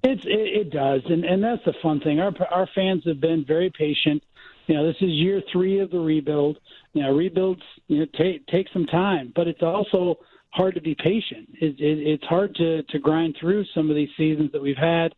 It's 0.03 0.25
it, 0.25 0.67
it 0.67 0.69
does, 0.71 1.01
and 1.05 1.23
and 1.23 1.41
that's 1.41 1.63
the 1.63 1.73
fun 1.81 2.01
thing. 2.01 2.19
Our 2.19 2.33
our 2.51 2.67
fans 2.75 3.03
have 3.05 3.21
been 3.21 3.45
very 3.47 3.69
patient. 3.69 4.23
You 4.67 4.75
know, 4.75 4.87
this 4.87 4.97
is 4.99 5.09
year 5.09 5.41
three 5.53 5.79
of 5.79 5.89
the 5.89 5.99
rebuild. 5.99 6.57
You 6.91 7.03
know, 7.03 7.15
rebuilds 7.15 7.61
you 7.87 7.99
know 7.99 8.07
take 8.17 8.45
take 8.47 8.67
some 8.73 8.87
time, 8.87 9.31
but 9.33 9.47
it's 9.47 9.61
also 9.61 10.17
hard 10.53 10.75
to 10.75 10.81
be 10.81 10.95
patient. 10.95 11.49
It, 11.59 11.79
it, 11.79 12.07
it's 12.07 12.23
hard 12.25 12.55
to 12.55 12.83
to 12.83 12.99
grind 12.99 13.35
through 13.39 13.65
some 13.73 13.89
of 13.89 13.95
these 13.95 14.09
seasons 14.17 14.51
that 14.51 14.61
we've 14.61 14.77
had, 14.77 15.13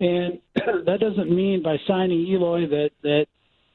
and 0.00 0.38
that 0.54 0.98
doesn't 1.00 1.30
mean 1.30 1.62
by 1.62 1.76
signing 1.86 2.26
Eloy 2.26 2.68
that 2.68 2.90
that 3.02 3.26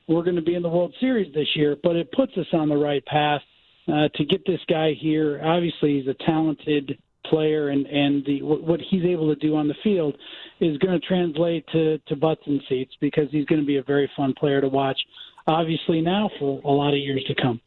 we're 0.07 0.23
going 0.23 0.35
to 0.35 0.41
be 0.41 0.55
in 0.55 0.63
the 0.63 0.69
World 0.69 0.93
Series 0.99 1.33
this 1.33 1.47
year, 1.55 1.75
but 1.83 1.95
it 1.95 2.11
puts 2.11 2.31
us 2.37 2.47
on 2.53 2.69
the 2.69 2.77
right 2.77 3.05
path 3.05 3.41
uh, 3.87 4.07
to 4.15 4.25
get 4.25 4.45
this 4.45 4.61
guy 4.69 4.93
here. 4.99 5.41
Obviously, 5.43 5.99
he's 5.99 6.07
a 6.07 6.15
talented 6.25 6.97
player, 7.29 7.69
and 7.69 7.85
and 7.85 8.25
the 8.25 8.41
what 8.41 8.79
he's 8.89 9.03
able 9.03 9.33
to 9.33 9.39
do 9.39 9.55
on 9.55 9.67
the 9.67 9.75
field 9.83 10.15
is 10.59 10.77
going 10.77 10.99
to 10.99 11.05
translate 11.05 11.65
to 11.71 11.97
to 12.07 12.15
butts 12.15 12.41
and 12.45 12.61
seats 12.67 12.93
because 12.99 13.27
he's 13.31 13.45
going 13.45 13.61
to 13.61 13.67
be 13.67 13.77
a 13.77 13.83
very 13.83 14.09
fun 14.15 14.33
player 14.37 14.61
to 14.61 14.67
watch. 14.67 14.99
Obviously, 15.45 16.01
now 16.01 16.29
for 16.39 16.61
a 16.63 16.71
lot 16.71 16.89
of 16.93 16.99
years 16.99 17.23
to 17.27 17.35
come. 17.35 17.61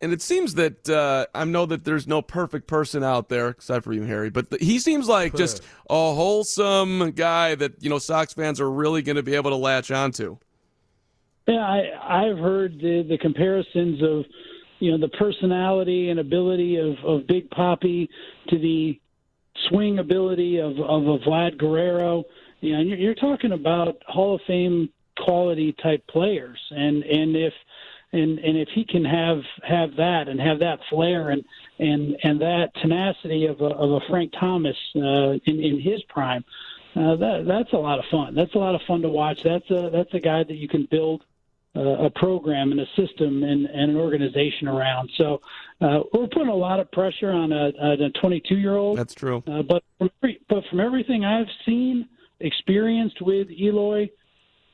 And 0.00 0.12
it 0.12 0.22
seems 0.22 0.54
that 0.54 0.88
uh, 0.88 1.26
I 1.34 1.44
know 1.44 1.66
that 1.66 1.84
there's 1.84 2.06
no 2.06 2.20
perfect 2.20 2.66
person 2.66 3.04
out 3.04 3.28
there 3.28 3.48
except 3.48 3.84
for 3.84 3.92
you, 3.92 4.02
Harry. 4.02 4.30
But 4.30 4.50
the, 4.50 4.58
he 4.58 4.78
seems 4.80 5.08
like 5.08 5.34
just 5.36 5.62
a 5.88 6.14
wholesome 6.14 7.12
guy 7.12 7.54
that 7.54 7.82
you 7.82 7.88
know 7.88 7.98
Sox 7.98 8.32
fans 8.32 8.60
are 8.60 8.70
really 8.70 9.02
going 9.02 9.16
to 9.16 9.22
be 9.22 9.34
able 9.34 9.50
to 9.50 9.56
latch 9.56 9.90
onto. 9.90 10.38
Yeah, 11.46 11.60
I, 11.60 12.26
I've 12.28 12.38
heard 12.38 12.74
the, 12.78 13.06
the 13.08 13.16
comparisons 13.16 14.02
of, 14.02 14.26
you 14.80 14.90
know, 14.90 14.98
the 14.98 15.08
personality 15.16 16.10
and 16.10 16.20
ability 16.20 16.76
of, 16.76 16.96
of 17.06 17.26
Big 17.26 17.48
Papi 17.48 18.06
to 18.48 18.58
the 18.58 19.00
swing 19.68 19.98
ability 19.98 20.58
of, 20.58 20.72
of 20.72 21.06
a 21.06 21.18
Vlad 21.20 21.56
Guerrero. 21.56 22.24
You 22.60 22.74
know, 22.74 22.82
you're, 22.82 22.98
you're 22.98 23.14
talking 23.14 23.52
about 23.52 23.96
Hall 24.06 24.34
of 24.34 24.42
Fame 24.46 24.90
quality 25.24 25.74
type 25.82 26.06
players, 26.06 26.58
and 26.70 27.02
and 27.02 27.34
if 27.34 27.52
and 28.12 28.38
and 28.38 28.56
if 28.56 28.68
he 28.74 28.84
can 28.84 29.04
have 29.04 29.42
have 29.62 29.96
that 29.96 30.28
and 30.28 30.40
have 30.40 30.60
that 30.60 30.80
flair 30.88 31.30
and 31.30 31.44
and 31.78 32.16
and 32.22 32.40
that 32.40 32.74
tenacity 32.80 33.46
of 33.46 33.60
a, 33.60 33.66
of 33.66 33.90
a 33.90 34.00
Frank 34.08 34.32
Thomas 34.38 34.76
uh, 34.96 35.32
in 35.44 35.60
in 35.60 35.80
his 35.80 36.02
prime, 36.04 36.44
uh, 36.96 37.16
that 37.16 37.44
that's 37.46 37.72
a 37.72 37.78
lot 37.78 37.98
of 37.98 38.04
fun. 38.10 38.34
That's 38.34 38.54
a 38.54 38.58
lot 38.58 38.74
of 38.74 38.80
fun 38.86 39.02
to 39.02 39.08
watch. 39.08 39.42
That's 39.42 39.70
a 39.70 39.90
that's 39.92 40.14
a 40.14 40.20
guy 40.20 40.42
that 40.42 40.54
you 40.54 40.68
can 40.68 40.88
build 40.90 41.24
uh, 41.76 42.06
a 42.06 42.10
program 42.10 42.72
and 42.72 42.80
a 42.80 42.86
system 42.96 43.42
and, 43.42 43.66
and 43.66 43.90
an 43.90 43.96
organization 43.96 44.68
around. 44.68 45.10
So 45.16 45.40
uh, 45.80 46.00
we're 46.12 46.26
putting 46.26 46.48
a 46.48 46.54
lot 46.54 46.80
of 46.80 46.90
pressure 46.90 47.30
on 47.30 47.52
a, 47.52 47.70
a 48.06 48.10
22 48.20 48.56
year 48.56 48.76
old. 48.76 48.98
That's 48.98 49.14
true. 49.14 49.42
Uh, 49.46 49.62
but 49.62 49.82
from, 49.98 50.10
but 50.48 50.64
from 50.70 50.80
everything 50.80 51.24
I've 51.24 51.46
seen, 51.66 52.08
experienced 52.40 53.20
with 53.20 53.48
Eloy, 53.50 54.08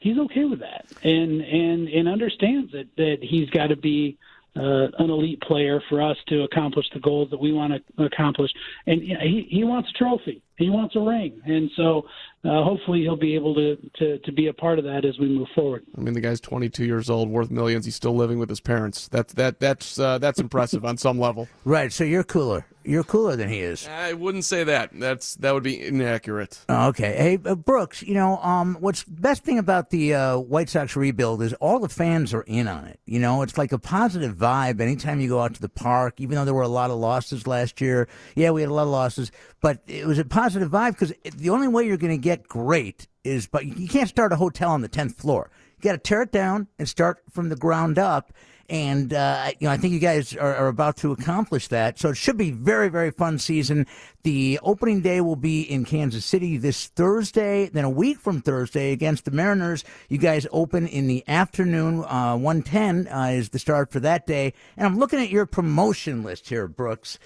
he's 0.05 0.19
okay 0.19 0.45
with 0.45 0.61
that 0.61 0.85
and 1.03 1.41
and 1.41 1.89
and 1.89 2.07
understands 2.09 2.71
that 2.73 2.87
that 2.97 3.19
he's 3.23 3.49
got 3.51 3.69
to 3.69 3.77
be 3.77 4.19
uh, 4.57 4.87
an 4.99 5.11
elite 5.11 5.41
player 5.41 5.83
for 5.89 6.01
us 6.01 6.17
to 6.29 6.43
accomplish 6.43 6.87
the 6.93 7.01
goals 7.01 7.29
that 7.31 7.41
we 7.41 7.53
want 7.53 7.73
to 7.73 8.05
accomplish. 8.05 8.53
And 8.87 9.03
you 9.03 9.15
know, 9.15 9.21
he 9.21 9.49
he 9.51 9.65
wants 9.65 9.91
a 9.91 9.99
trophy. 9.99 10.43
He 10.57 10.71
wants 10.71 10.95
a 10.97 11.01
ring, 11.01 11.41
and 11.45 11.71
so 11.77 12.07
uh, 12.45 12.63
hopefully 12.63 13.01
he'll 13.01 13.17
be 13.17 13.35
able 13.35 13.55
to, 13.55 13.77
to 13.99 14.19
to 14.19 14.33
be 14.33 14.49
a 14.49 14.53
part 14.53 14.79
of 14.79 14.85
that 14.85 15.05
as 15.05 15.19
we 15.19 15.29
move 15.29 15.49
forward. 15.55 15.85
I 15.97 16.01
mean, 16.01 16.15
the 16.15 16.21
guy's 16.21 16.41
22 16.41 16.85
years 16.85 17.09
old, 17.09 17.29
worth 17.29 17.51
millions. 17.51 17.87
He's 17.87 17.97
still 17.97 18.15
living 18.15 18.39
with 18.39 18.49
his 18.51 18.61
parents. 18.61 19.09
That's 19.09 19.33
that 19.35 19.61
that's 19.61 19.99
uh, 19.99 20.19
that's 20.19 20.39
impressive 20.39 20.85
on 20.85 20.97
some 20.97 21.19
level. 21.19 21.49
Right. 21.67 21.91
So 21.93 22.05
you're 22.05 22.25
cooler. 22.25 22.67
You're 22.85 23.05
cooler 23.05 23.37
than 23.37 23.49
he 23.49 23.61
is. 23.61 23.89
I 23.89 24.13
wouldn't 24.13 24.45
say 24.45 24.65
that. 24.65 24.91
That's 24.93 25.37
that 25.37 25.55
would 25.55 25.63
be 25.63 25.81
inaccurate. 25.81 26.61
Oh, 26.69 26.89
okay. 26.89 27.17
Hey, 27.17 27.51
uh, 27.51 27.55
Brooks. 27.55 28.03
You 28.03 28.13
know, 28.13 28.37
um, 28.39 28.77
what's 28.81 29.03
best 29.03 29.45
thing 29.45 29.59
about 29.59 29.89
the 29.89 30.15
uh, 30.15 30.39
White 30.39 30.69
Sox 30.69 30.95
rebuild 30.95 31.41
is 31.41 31.55
all 31.55 31.79
the 31.79 31.89
fans 31.89 32.35
are 32.35 32.43
in 32.43 32.69
on 32.69 32.85
it. 32.85 33.01
You 33.07 33.19
know, 33.19 33.41
it's 33.41 33.57
like 33.57 33.73
a 33.73 33.79
positive 33.79 34.37
vibe 34.37 34.81
anytime 34.83 35.21
you 35.21 35.29
go 35.31 35.41
out 35.41 35.55
to 35.55 35.63
the 35.63 35.71
park. 35.71 36.21
Even 36.21 36.37
though 36.37 36.45
there 36.45 36.53
were 36.53 36.61
a 36.61 36.69
lot 36.69 36.91
of 36.91 36.99
losses 36.99 37.47
last 37.47 37.81
year. 37.81 38.07
Yeah, 38.35 38.51
we 38.51 38.61
had 38.61 38.69
a 38.69 38.75
lot 38.75 38.83
of 38.83 38.89
losses, 38.89 39.33
but 39.65 39.79
it 39.87 40.07
was 40.07 40.19
a 40.19 40.27
positive 40.27 40.71
vibe 40.71 40.91
because 40.91 41.15
the 41.37 41.49
only 41.49 41.69
way 41.69 41.87
you're 41.87 41.97
going 41.97 42.13
to 42.13 42.23
get 42.23 42.47
great 42.47 43.09
is, 43.25 43.47
but 43.47 43.65
you 43.65 43.89
can't 43.89 44.11
start 44.11 44.31
a 44.31 44.37
hotel 44.37 44.71
on 44.71 44.83
the 44.83 44.89
tenth 44.89 45.17
floor. 45.17 45.51
You 45.79 45.83
got 45.85 45.93
to 45.93 45.99
tear 45.99 46.21
it 46.21 46.33
down 46.33 46.69
and 46.79 46.87
start 46.87 47.23
from 47.31 47.49
the 47.49 47.57
ground 47.57 47.99
up. 47.99 48.35
And 48.69 49.15
uh, 49.15 49.53
you 49.59 49.67
know, 49.67 49.73
I 49.73 49.79
think 49.79 49.95
you 49.95 50.01
guys 50.01 50.37
are, 50.37 50.55
are, 50.55 50.69
about 50.69 50.99
to 50.99 51.13
accomplish 51.13 51.69
that. 51.69 51.99
So 51.99 52.11
it 52.11 52.17
should 52.17 52.37
be 52.37 52.51
very, 52.51 52.91
very 52.91 53.11
fun 53.11 53.39
season. 53.39 53.87
The 54.23 54.61
opening 54.63 55.01
day 55.01 55.23
will 55.23 55.35
be 55.35 55.63
in 55.63 55.87
Kansas 55.87 56.27
City 56.27 56.59
this 56.59 56.89
Thursday. 56.89 57.71
Then 57.71 57.85
a 57.85 57.91
week 57.91 58.19
from 58.19 58.43
Thursday 58.43 58.93
against 58.93 59.25
the 59.25 59.31
Mariners, 59.31 59.83
you 60.11 60.19
guys 60.19 60.47
open 60.53 60.87
in 60.87 61.07
the 61.07 61.25
afternoon. 61.27 62.05
Uh, 62.05 62.37
One 62.37 62.63
ten 62.63 63.09
uh, 63.09 63.31
is 63.33 63.49
the 63.49 63.59
start 63.59 63.91
for 63.91 64.01
that 64.01 64.27
day. 64.27 64.53
And 64.77 64.87
I'm 64.87 64.99
looking 64.99 65.21
at 65.21 65.31
your 65.31 65.47
promotion 65.47 66.23
list 66.23 66.51
here, 66.51 66.69
Brooks 66.69 67.19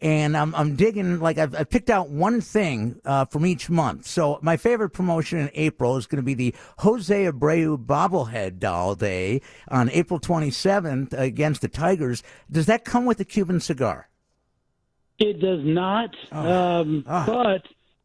and 0.00 0.36
I'm, 0.36 0.54
I'm 0.54 0.76
digging 0.76 1.20
like 1.20 1.38
I've, 1.38 1.54
I've 1.54 1.70
picked 1.70 1.90
out 1.90 2.08
one 2.10 2.40
thing 2.40 3.00
uh, 3.04 3.24
from 3.24 3.46
each 3.46 3.70
month. 3.70 4.06
So 4.06 4.38
my 4.42 4.56
favorite 4.56 4.90
promotion 4.90 5.38
in 5.38 5.50
April 5.54 5.96
is 5.96 6.06
going 6.06 6.18
to 6.18 6.22
be 6.22 6.34
the 6.34 6.54
Jose 6.78 7.24
Abreu 7.24 7.84
bobblehead 7.84 8.58
doll 8.58 8.94
day 8.94 9.40
on 9.68 9.90
April 9.90 10.20
27th 10.20 11.12
against 11.18 11.62
the 11.62 11.68
Tigers. 11.68 12.22
Does 12.50 12.66
that 12.66 12.84
come 12.84 13.06
with 13.06 13.20
a 13.20 13.24
Cuban 13.24 13.60
cigar? 13.60 14.08
It 15.18 15.40
does 15.40 15.60
not, 15.64 16.10
oh. 16.30 16.80
Um, 16.80 17.04
oh. 17.08 17.24
but 17.26 17.62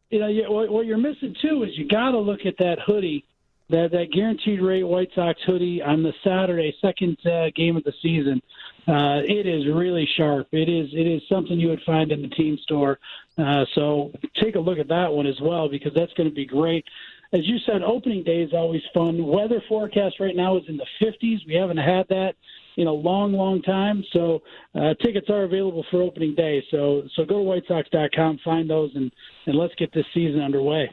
you 0.08 0.18
know 0.18 0.50
what 0.70 0.86
you're 0.86 0.98
missing 0.98 1.34
too 1.42 1.62
is 1.62 1.76
you 1.76 1.86
got 1.88 2.12
to 2.12 2.18
look 2.18 2.40
at 2.46 2.54
that 2.58 2.78
hoodie. 2.86 3.24
That, 3.70 3.90
that 3.92 4.12
guaranteed 4.12 4.60
rate 4.60 4.82
White 4.82 5.08
Sox 5.14 5.40
hoodie 5.46 5.80
on 5.80 6.02
the 6.02 6.12
Saturday, 6.22 6.74
second 6.82 7.16
uh, 7.24 7.46
game 7.56 7.74
of 7.76 7.84
the 7.84 7.92
season 8.02 8.42
uh, 8.88 9.22
it 9.24 9.46
is 9.46 9.66
really 9.66 10.08
sharp. 10.16 10.48
It 10.52 10.68
is 10.68 10.88
it 10.92 11.06
is 11.06 11.22
something 11.28 11.58
you 11.58 11.68
would 11.68 11.82
find 11.86 12.10
in 12.10 12.22
the 12.22 12.28
team 12.28 12.58
store. 12.62 12.98
Uh, 13.38 13.64
so 13.74 14.12
take 14.40 14.56
a 14.56 14.60
look 14.60 14.78
at 14.78 14.88
that 14.88 15.12
one 15.12 15.26
as 15.26 15.40
well 15.40 15.68
because 15.68 15.92
that's 15.94 16.12
going 16.14 16.28
to 16.28 16.34
be 16.34 16.46
great. 16.46 16.84
As 17.32 17.46
you 17.46 17.58
said, 17.64 17.82
opening 17.82 18.24
day 18.24 18.42
is 18.42 18.52
always 18.52 18.82
fun. 18.92 19.24
Weather 19.26 19.62
forecast 19.68 20.20
right 20.20 20.36
now 20.36 20.58
is 20.58 20.64
in 20.68 20.76
the 20.76 20.86
50s. 21.00 21.46
We 21.46 21.54
haven't 21.54 21.78
had 21.78 22.06
that 22.08 22.34
in 22.76 22.88
a 22.88 22.92
long, 22.92 23.32
long 23.32 23.62
time. 23.62 24.04
So 24.12 24.42
uh, 24.74 24.94
tickets 24.94 25.30
are 25.30 25.44
available 25.44 25.86
for 25.90 26.02
opening 26.02 26.34
day. 26.34 26.62
So 26.70 27.04
so 27.14 27.24
go 27.24 27.42
to 27.42 27.60
WhiteSox.com, 27.62 28.40
find 28.44 28.68
those, 28.68 28.90
and 28.96 29.12
and 29.46 29.56
let's 29.56 29.74
get 29.76 29.92
this 29.92 30.06
season 30.12 30.40
underway 30.40 30.90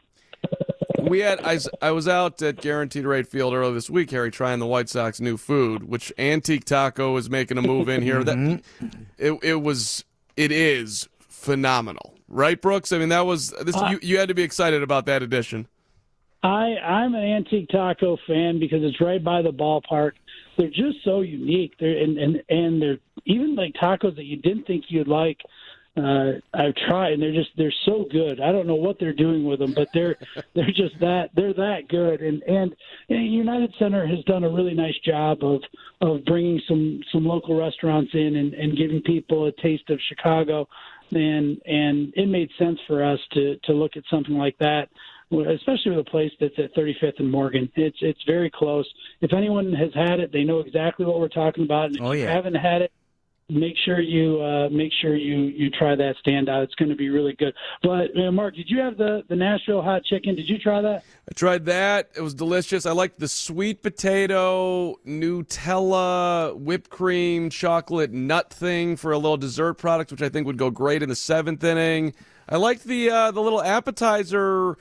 we 1.02 1.20
had 1.20 1.40
I, 1.40 1.58
I 1.82 1.90
was 1.92 2.08
out 2.08 2.40
at 2.42 2.60
Guaranteed 2.60 3.04
Rate 3.04 3.26
Field 3.26 3.54
earlier 3.54 3.74
this 3.74 3.90
week, 3.90 4.10
Harry, 4.10 4.30
trying 4.30 4.58
the 4.58 4.66
White 4.66 4.88
Sox 4.88 5.20
new 5.20 5.36
food, 5.36 5.84
which 5.84 6.12
Antique 6.18 6.64
Taco 6.64 7.16
is 7.16 7.30
making 7.30 7.58
a 7.58 7.62
move 7.62 7.88
in 7.88 8.02
here. 8.02 8.22
That 8.24 8.36
mm-hmm. 8.36 8.88
it, 9.18 9.38
it 9.42 9.62
was 9.62 10.04
it 10.36 10.52
is 10.52 11.08
phenomenal, 11.28 12.14
right, 12.28 12.60
Brooks? 12.60 12.92
I 12.92 12.98
mean, 12.98 13.10
that 13.10 13.26
was 13.26 13.50
this. 13.62 13.76
Uh, 13.76 13.88
you, 13.90 13.98
you 14.02 14.18
had 14.18 14.28
to 14.28 14.34
be 14.34 14.42
excited 14.42 14.82
about 14.82 15.06
that 15.06 15.22
addition. 15.22 15.66
I 16.42 16.76
I'm 16.76 17.14
an 17.14 17.22
Antique 17.22 17.68
Taco 17.68 18.16
fan 18.26 18.58
because 18.58 18.82
it's 18.82 19.00
right 19.00 19.22
by 19.22 19.42
the 19.42 19.52
ballpark. 19.52 20.12
They're 20.56 20.68
just 20.68 21.04
so 21.04 21.20
unique. 21.20 21.74
They're 21.78 21.98
and 21.98 22.18
and 22.18 22.42
and 22.48 22.82
they're 22.82 22.98
even 23.26 23.54
like 23.54 23.74
tacos 23.74 24.16
that 24.16 24.24
you 24.24 24.36
didn't 24.36 24.66
think 24.66 24.84
you'd 24.88 25.08
like 25.08 25.38
uh, 25.96 26.32
I've 26.54 26.74
tried, 26.74 27.14
and 27.14 27.22
they're 27.22 27.32
just 27.32 27.50
they're 27.56 27.74
so 27.84 28.06
good. 28.10 28.40
I 28.40 28.52
don't 28.52 28.66
know 28.66 28.76
what 28.76 28.98
they're 29.00 29.12
doing 29.12 29.44
with 29.44 29.58
them, 29.58 29.72
but 29.74 29.88
they're 29.92 30.16
they're 30.54 30.70
just 30.70 30.98
that 31.00 31.30
they're 31.34 31.54
that 31.54 31.88
good. 31.88 32.20
And 32.20 32.42
and, 32.44 32.76
United 33.08 33.74
Center 33.78 34.06
has 34.06 34.24
done 34.24 34.44
a 34.44 34.48
really 34.48 34.74
nice 34.74 34.98
job 35.04 35.42
of 35.42 35.62
of 36.00 36.24
bringing 36.24 36.60
some 36.68 37.00
some 37.12 37.26
local 37.26 37.56
restaurants 37.56 38.12
in 38.14 38.36
and, 38.36 38.54
and 38.54 38.76
giving 38.76 39.02
people 39.02 39.46
a 39.46 39.52
taste 39.52 39.90
of 39.90 39.98
Chicago. 40.08 40.68
And 41.10 41.60
and 41.66 42.12
it 42.14 42.28
made 42.28 42.50
sense 42.56 42.78
for 42.86 43.02
us 43.02 43.18
to 43.32 43.56
to 43.64 43.72
look 43.72 43.96
at 43.96 44.04
something 44.10 44.36
like 44.36 44.56
that 44.58 44.88
especially 45.32 45.92
with 45.92 46.06
a 46.06 46.10
place 46.10 46.32
that's 46.40 46.58
at 46.58 46.74
35th 46.74 47.20
and 47.20 47.30
Morgan. 47.30 47.70
It's 47.76 47.98
it's 48.00 48.22
very 48.24 48.50
close. 48.50 48.88
If 49.20 49.32
anyone 49.32 49.72
has 49.72 49.94
had 49.94 50.18
it, 50.18 50.32
they 50.32 50.42
know 50.42 50.58
exactly 50.58 51.06
what 51.06 51.20
we're 51.20 51.28
talking 51.28 51.64
about. 51.64 51.86
And 51.86 51.96
if 51.96 52.02
oh, 52.02 52.12
yeah. 52.12 52.22
you 52.22 52.28
haven't 52.28 52.54
had 52.54 52.82
it, 52.82 52.92
make 53.50 53.74
sure 53.84 54.00
you 54.00 54.40
uh, 54.40 54.68
make 54.70 54.92
sure 55.00 55.16
you 55.16 55.42
you 55.42 55.70
try 55.70 55.94
that 55.94 56.14
standout. 56.24 56.64
It's 56.64 56.74
going 56.74 56.88
to 56.88 56.96
be 56.96 57.08
really 57.08 57.34
good. 57.34 57.54
But 57.82 58.16
uh, 58.16 58.30
Mark, 58.32 58.54
did 58.54 58.68
you 58.68 58.80
have 58.80 58.96
the 58.96 59.22
the 59.28 59.36
Nashville 59.36 59.82
hot 59.82 60.04
chicken? 60.04 60.34
Did 60.34 60.48
you 60.48 60.58
try 60.58 60.80
that? 60.80 61.02
I 61.28 61.32
tried 61.34 61.64
that. 61.66 62.10
It 62.16 62.20
was 62.20 62.34
delicious. 62.34 62.86
I 62.86 62.92
liked 62.92 63.18
the 63.18 63.28
sweet 63.28 63.82
potato 63.82 64.96
Nutella 65.06 66.56
whipped 66.58 66.90
cream 66.90 67.50
chocolate 67.50 68.12
nut 68.12 68.52
thing 68.52 68.96
for 68.96 69.12
a 69.12 69.18
little 69.18 69.36
dessert 69.36 69.74
product, 69.74 70.10
which 70.10 70.22
I 70.22 70.28
think 70.28 70.46
would 70.46 70.58
go 70.58 70.70
great 70.70 71.02
in 71.02 71.08
the 71.08 71.16
seventh 71.16 71.62
inning. 71.64 72.14
I 72.48 72.56
liked 72.56 72.84
the 72.84 73.10
uh, 73.10 73.30
the 73.30 73.40
little 73.40 73.62
appetizer. 73.62 74.76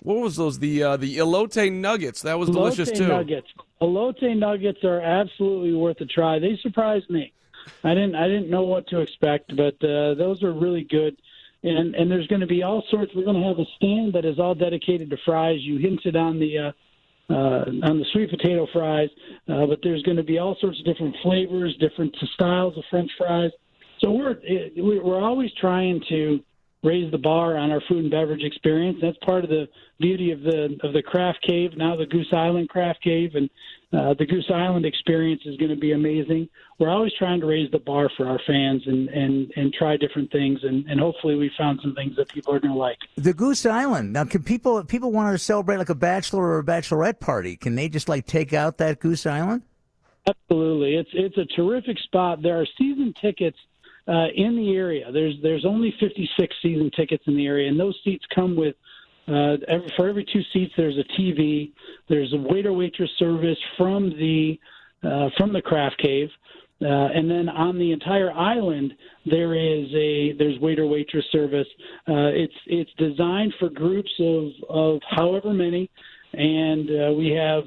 What 0.00 0.18
was 0.18 0.36
those? 0.36 0.58
The 0.58 0.82
uh, 0.82 0.96
the 0.98 1.16
elote 1.16 1.72
nuggets. 1.72 2.22
That 2.22 2.38
was 2.38 2.50
delicious 2.50 2.90
Elote 2.90 2.96
too. 2.96 3.08
Nuggets. 3.08 3.48
Elote 3.80 4.36
nuggets 4.36 4.84
are 4.84 5.00
absolutely 5.00 5.72
worth 5.72 6.00
a 6.00 6.06
try. 6.06 6.38
They 6.38 6.58
surprised 6.62 7.08
me. 7.08 7.32
I 7.82 7.94
didn't 7.94 8.14
I 8.14 8.28
didn't 8.28 8.50
know 8.50 8.62
what 8.62 8.86
to 8.88 9.00
expect, 9.00 9.54
but 9.56 9.74
uh, 9.84 10.14
those 10.14 10.42
are 10.42 10.52
really 10.52 10.84
good. 10.84 11.16
And 11.62 11.94
and 11.94 12.10
there's 12.10 12.26
going 12.26 12.40
to 12.40 12.46
be 12.46 12.62
all 12.62 12.82
sorts. 12.90 13.12
We're 13.14 13.24
going 13.24 13.40
to 13.40 13.48
have 13.48 13.58
a 13.58 13.64
stand 13.76 14.12
that 14.14 14.24
is 14.24 14.38
all 14.38 14.54
dedicated 14.54 15.10
to 15.10 15.16
fries. 15.24 15.60
You 15.60 15.78
hinted 15.78 16.16
on 16.16 16.38
the 16.38 16.58
uh, 16.58 16.72
uh, 17.30 17.64
on 17.82 17.98
the 17.98 18.04
sweet 18.12 18.30
potato 18.30 18.66
fries, 18.72 19.08
uh, 19.48 19.66
but 19.66 19.80
there's 19.82 20.02
going 20.02 20.18
to 20.18 20.22
be 20.22 20.38
all 20.38 20.56
sorts 20.60 20.78
of 20.78 20.84
different 20.84 21.16
flavors, 21.22 21.74
different 21.80 22.14
styles 22.34 22.76
of 22.76 22.84
French 22.90 23.10
fries. 23.16 23.50
So 24.02 24.10
we're 24.10 24.36
we're 24.76 25.22
always 25.22 25.50
trying 25.58 26.02
to 26.10 26.40
raise 26.84 27.10
the 27.10 27.18
bar 27.18 27.56
on 27.56 27.72
our 27.72 27.80
food 27.88 28.04
and 28.04 28.10
beverage 28.10 28.44
experience. 28.44 28.98
That's 29.00 29.16
part 29.24 29.42
of 29.42 29.50
the 29.50 29.66
beauty 29.98 30.30
of 30.30 30.42
the 30.42 30.76
of 30.82 30.92
the 30.92 31.02
craft 31.02 31.44
cave, 31.46 31.70
now 31.76 31.96
the 31.96 32.06
Goose 32.06 32.32
Island 32.32 32.68
Craft 32.68 33.02
Cave, 33.02 33.30
and 33.34 33.50
uh, 33.92 34.14
the 34.18 34.26
Goose 34.26 34.50
Island 34.54 34.84
experience 34.84 35.42
is 35.46 35.56
going 35.56 35.70
to 35.70 35.76
be 35.76 35.92
amazing. 35.92 36.48
We're 36.78 36.90
always 36.90 37.12
trying 37.18 37.40
to 37.40 37.46
raise 37.46 37.70
the 37.70 37.78
bar 37.78 38.10
for 38.16 38.26
our 38.26 38.38
fans 38.46 38.82
and 38.86 39.08
and 39.08 39.50
and 39.56 39.72
try 39.72 39.96
different 39.96 40.30
things, 40.30 40.60
and 40.62 40.86
and 40.86 41.00
hopefully 41.00 41.36
we 41.36 41.50
found 41.56 41.80
some 41.82 41.94
things 41.94 42.14
that 42.16 42.28
people 42.28 42.54
are 42.54 42.60
going 42.60 42.74
to 42.74 42.78
like. 42.78 42.98
The 43.16 43.32
Goose 43.32 43.64
Island. 43.64 44.12
Now, 44.12 44.24
can 44.24 44.42
people 44.42 44.84
people 44.84 45.10
want 45.10 45.32
to 45.34 45.38
celebrate 45.38 45.78
like 45.78 45.88
a 45.88 45.94
bachelor 45.94 46.42
or 46.42 46.58
a 46.58 46.64
bachelorette 46.64 47.18
party? 47.18 47.56
Can 47.56 47.74
they 47.74 47.88
just 47.88 48.08
like 48.08 48.26
take 48.26 48.52
out 48.52 48.78
that 48.78 49.00
Goose 49.00 49.26
Island? 49.26 49.62
Absolutely, 50.26 50.96
it's 50.96 51.10
it's 51.12 51.38
a 51.38 51.46
terrific 51.56 51.98
spot. 51.98 52.42
There 52.42 52.60
are 52.60 52.66
season 52.78 53.14
tickets 53.20 53.58
uh, 54.06 54.26
in 54.34 54.56
the 54.56 54.74
area. 54.74 55.10
There's 55.12 55.34
there's 55.42 55.64
only 55.64 55.94
56 56.00 56.54
season 56.62 56.90
tickets 56.96 57.24
in 57.26 57.36
the 57.36 57.46
area, 57.46 57.68
and 57.68 57.78
those 57.78 57.98
seats 58.04 58.24
come 58.34 58.56
with 58.56 58.74
uh, 59.28 59.56
every, 59.68 59.92
for 59.96 60.08
every 60.08 60.24
two 60.24 60.42
seats. 60.52 60.72
There's 60.76 60.98
a 60.98 61.20
TV. 61.20 61.72
There's 62.08 62.32
a 62.32 62.36
waiter 62.36 62.72
waitress 62.72 63.10
service 63.18 63.58
from 63.78 64.10
the 64.10 64.58
uh, 65.02 65.30
from 65.36 65.52
the 65.52 65.62
craft 65.62 65.98
cave. 65.98 66.28
Uh, 66.82 66.86
and 67.14 67.30
then 67.30 67.48
on 67.48 67.78
the 67.78 67.92
entire 67.92 68.32
island, 68.32 68.92
there 69.24 69.54
is 69.54 69.86
a 69.94 70.32
there's 70.32 70.58
waiter 70.58 70.86
waitress 70.86 71.24
service. 71.30 71.68
Uh, 72.08 72.28
it's 72.34 72.54
it's 72.66 72.90
designed 72.98 73.54
for 73.58 73.70
groups 73.70 74.10
of 74.18 74.50
of 74.68 75.00
however 75.08 75.54
many, 75.54 75.88
and 76.32 76.90
uh, 76.90 77.12
we 77.12 77.30
have 77.30 77.62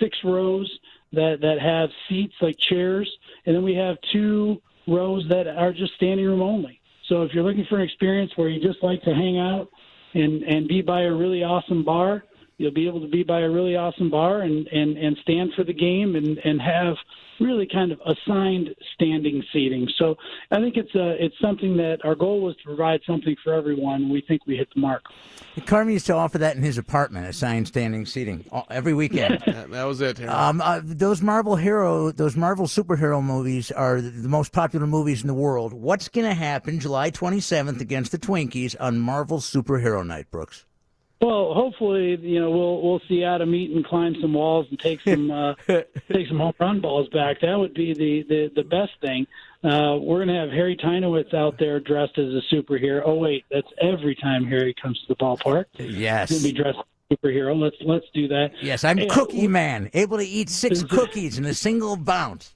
six 0.00 0.16
rows 0.24 0.70
that 1.12 1.40
that 1.42 1.60
have 1.60 1.90
seats 2.08 2.34
like 2.40 2.56
chairs, 2.58 3.10
and 3.44 3.54
then 3.54 3.64
we 3.64 3.74
have 3.74 3.96
two 4.12 4.62
rows 4.86 5.24
that 5.28 5.46
are 5.46 5.72
just 5.72 5.94
standing 5.94 6.26
room 6.26 6.42
only. 6.42 6.80
So 7.08 7.22
if 7.22 7.32
you're 7.32 7.44
looking 7.44 7.66
for 7.68 7.76
an 7.76 7.82
experience 7.82 8.32
where 8.36 8.48
you 8.48 8.60
just 8.60 8.82
like 8.82 9.02
to 9.02 9.14
hang 9.14 9.38
out 9.38 9.68
and 10.14 10.42
and 10.42 10.68
be 10.68 10.80
by 10.80 11.02
a 11.02 11.12
really 11.12 11.42
awesome 11.42 11.84
bar, 11.84 12.24
you'll 12.56 12.72
be 12.72 12.86
able 12.86 13.00
to 13.00 13.08
be 13.08 13.22
by 13.22 13.40
a 13.40 13.50
really 13.50 13.76
awesome 13.76 14.10
bar 14.10 14.42
and 14.42 14.66
and 14.68 14.96
and 14.96 15.16
stand 15.22 15.52
for 15.54 15.64
the 15.64 15.72
game 15.72 16.16
and 16.16 16.38
and 16.38 16.60
have 16.60 16.96
really 17.40 17.66
kind 17.66 17.92
of 17.92 18.00
assigned 18.06 18.74
standing 18.94 19.42
seating. 19.52 19.88
So 19.98 20.16
I 20.50 20.56
think 20.56 20.76
it's 20.76 20.94
a 20.94 21.22
it's 21.22 21.34
something 21.40 21.76
that 21.76 21.98
our 22.04 22.14
goal 22.14 22.42
was 22.42 22.56
to 22.56 22.64
provide 22.64 23.00
something 23.06 23.34
for 23.42 23.52
everyone. 23.52 24.08
We 24.08 24.22
think 24.26 24.46
we 24.46 24.56
hit 24.56 24.68
the 24.74 24.80
mark. 24.80 25.02
Carmen 25.66 25.92
used 25.92 26.06
to 26.06 26.14
offer 26.14 26.38
that 26.38 26.56
in 26.56 26.62
his 26.62 26.78
apartment, 26.78 27.26
assigned 27.26 27.68
standing 27.68 28.06
seating 28.06 28.44
every 28.70 28.94
weekend. 28.94 29.42
That, 29.54 29.70
that 29.70 29.84
was 29.84 30.00
it. 30.00 30.26
Um, 30.26 30.60
uh, 30.60 30.80
those 30.82 31.22
Marvel 31.22 31.54
hero, 31.54 32.10
those 32.10 32.36
Marvel 32.36 32.66
superhero 32.66 33.22
movies 33.22 33.70
are 33.70 34.00
the, 34.00 34.10
the 34.10 34.28
most 34.28 34.52
popular 34.52 34.86
movies 34.86 35.20
in 35.20 35.28
the 35.28 35.34
world. 35.34 35.72
What's 35.72 36.08
going 36.08 36.26
to 36.26 36.34
happen 36.34 36.80
July 36.80 37.10
27th 37.10 37.80
against 37.80 38.10
the 38.10 38.18
Twinkies 38.18 38.74
on 38.80 38.98
Marvel 38.98 39.38
Superhero 39.38 40.04
Night, 40.04 40.30
Brooks? 40.30 40.64
Well, 41.24 41.54
hopefully, 41.54 42.18
you 42.20 42.38
know, 42.38 42.50
we'll 42.50 42.82
we'll 42.82 43.00
see 43.08 43.24
Adam 43.24 43.54
Eaton 43.54 43.82
climb 43.82 44.14
some 44.20 44.34
walls 44.34 44.66
and 44.68 44.78
take 44.78 45.00
some 45.00 45.30
uh, 45.30 45.54
take 46.12 46.28
some 46.28 46.38
home 46.38 46.52
run 46.60 46.82
balls 46.82 47.08
back. 47.08 47.40
That 47.40 47.58
would 47.58 47.72
be 47.72 47.94
the 47.94 48.26
the, 48.28 48.52
the 48.54 48.62
best 48.62 48.92
thing. 49.00 49.26
Uh, 49.62 49.96
we're 49.96 50.18
going 50.18 50.28
to 50.28 50.34
have 50.34 50.50
Harry 50.50 50.76
Teinowitz 50.76 51.32
out 51.32 51.58
there 51.58 51.80
dressed 51.80 52.18
as 52.18 52.26
a 52.26 52.42
superhero. 52.54 53.00
Oh 53.06 53.14
wait, 53.14 53.46
that's 53.50 53.68
every 53.80 54.14
time 54.14 54.44
Harry 54.44 54.74
comes 54.74 55.00
to 55.00 55.06
the 55.08 55.16
ballpark. 55.16 55.64
Yes. 55.78 56.28
going 56.28 56.42
to 56.42 56.46
be 56.46 56.52
dressed 56.52 56.78
as 56.78 56.84
a 57.10 57.16
superhero. 57.16 57.58
Let's 57.58 57.76
let's 57.80 58.06
do 58.12 58.28
that. 58.28 58.50
Yes, 58.60 58.84
I'm 58.84 58.98
Hey, 58.98 59.06
Cookie 59.06 59.48
Man, 59.48 59.88
able 59.94 60.18
to 60.18 60.26
eat 60.26 60.50
six 60.50 60.82
cookies 60.82 61.38
in 61.38 61.46
a 61.46 61.54
single 61.54 61.96
bounce. 61.96 62.54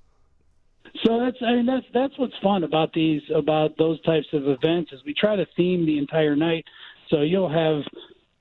So 1.07 1.19
that's 1.19 1.39
I 1.41 1.55
mean 1.55 1.65
that's 1.65 1.87
that's 1.95 2.19
what's 2.19 2.37
fun 2.43 2.65
about 2.65 2.93
these 2.93 3.23
about 3.35 3.79
those 3.79 3.99
types 4.03 4.27
of 4.35 4.47
events 4.47 4.93
is 4.93 5.01
we 5.07 5.15
try 5.15 5.37
to 5.37 5.47
theme 5.57 5.87
the 5.87 5.97
entire 5.97 6.37
night. 6.37 6.67
So 7.09 7.23
you'll 7.23 7.49
have 7.49 7.83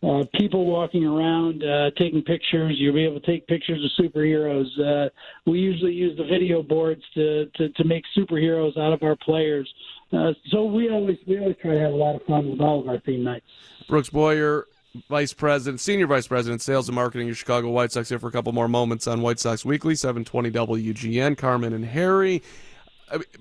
uh, 0.03 0.23
people 0.35 0.65
walking 0.65 1.05
around 1.05 1.63
uh, 1.63 1.89
taking 1.97 2.21
pictures. 2.21 2.75
You'll 2.77 2.93
be 2.93 3.05
able 3.05 3.19
to 3.19 3.25
take 3.25 3.47
pictures 3.47 3.83
of 3.83 4.05
superheroes. 4.05 4.67
Uh, 4.79 5.09
we 5.45 5.59
usually 5.59 5.93
use 5.93 6.15
the 6.17 6.23
video 6.23 6.61
boards 6.61 7.01
to, 7.15 7.47
to 7.55 7.69
to 7.69 7.83
make 7.83 8.03
superheroes 8.15 8.77
out 8.77 8.93
of 8.93 9.01
our 9.01 9.15
players. 9.15 9.71
Uh, 10.13 10.33
so 10.51 10.65
we 10.65 10.89
always 10.89 11.17
we 11.25 11.39
always 11.39 11.55
try 11.61 11.73
to 11.73 11.79
have 11.79 11.93
a 11.93 11.95
lot 11.95 12.15
of 12.15 12.23
fun 12.23 12.49
with 12.51 12.61
all 12.61 12.79
of 12.79 12.87
our 12.87 12.99
theme 12.99 13.23
nights. 13.23 13.45
Brooks 13.87 14.09
Boyer, 14.09 14.67
Vice 15.09 15.33
President, 15.33 15.79
Senior 15.79 16.05
Vice 16.05 16.27
President, 16.27 16.61
Sales 16.61 16.87
and 16.87 16.95
Marketing, 16.95 17.25
your 17.25 17.35
Chicago 17.35 17.69
White 17.69 17.91
Sox, 17.91 18.09
here 18.09 18.19
for 18.19 18.27
a 18.27 18.31
couple 18.31 18.51
more 18.53 18.67
moments 18.67 19.07
on 19.07 19.21
White 19.21 19.39
Sox 19.39 19.65
Weekly, 19.65 19.95
720 19.95 20.51
WGN. 20.51 21.37
Carmen 21.37 21.73
and 21.73 21.85
Harry. 21.85 22.43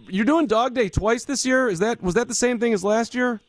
You're 0.08 0.24
doing 0.24 0.46
Dog 0.46 0.74
Day 0.74 0.88
twice 0.88 1.24
this 1.24 1.44
year. 1.44 1.68
Is 1.68 1.80
that 1.80 2.02
was 2.02 2.14
that 2.14 2.28
the 2.28 2.34
same 2.34 2.58
thing 2.58 2.72
as 2.72 2.82
last 2.82 3.14
year? 3.14 3.40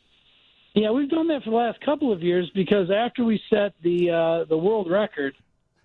Yeah, 0.78 0.92
we've 0.92 1.10
done 1.10 1.26
that 1.26 1.42
for 1.42 1.50
the 1.50 1.56
last 1.56 1.80
couple 1.80 2.12
of 2.12 2.22
years 2.22 2.48
because 2.54 2.88
after 2.88 3.24
we 3.24 3.40
set 3.50 3.74
the 3.82 4.10
uh, 4.10 4.44
the 4.48 4.56
world 4.56 4.88
record, 4.88 5.34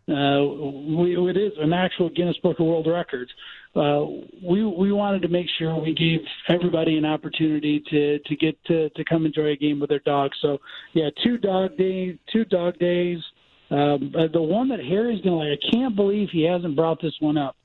uh, 0.08 0.46
we, 0.46 1.18
it 1.32 1.36
is 1.36 1.54
an 1.58 1.74
actual 1.74 2.12
Guinness 2.12 2.38
Book 2.44 2.60
of 2.60 2.68
World 2.68 2.86
Records. 2.86 3.32
Uh, 3.76 4.06
we 4.48 4.64
we 4.64 4.92
wanted 4.92 5.24
to 5.24 5.30
make 5.30 5.48
sure 5.58 5.76
we 5.82 5.96
gave 5.96 6.20
everybody 6.48 7.00
an 7.00 7.06
opportunity 7.06 7.84
to 7.90 8.20
to 8.20 8.36
get 8.36 8.56
to 8.66 8.90
to 8.92 9.04
come 9.06 9.26
enjoy 9.26 9.48
a 9.48 9.56
game 9.56 9.80
with 9.80 9.90
their 9.90 9.98
dog. 10.06 10.30
So 10.44 10.60
yeah, 10.94 11.10
two 11.24 11.40
dog 11.40 11.76
days, 11.76 12.16
two 12.32 12.46
dog 12.46 12.78
days. 12.78 13.18
Um, 13.72 14.14
the 14.32 14.42
one 14.44 14.70
that 14.70 14.80
Harry's 14.80 15.24
going 15.24 15.40
to 15.40 15.50
like, 15.50 15.60
I 15.60 15.72
can't 15.72 15.96
believe 15.96 16.30
he 16.32 16.44
hasn't 16.44 16.76
brought 16.76 17.02
this 17.02 17.16
one 17.20 17.40
up. 17.40 17.56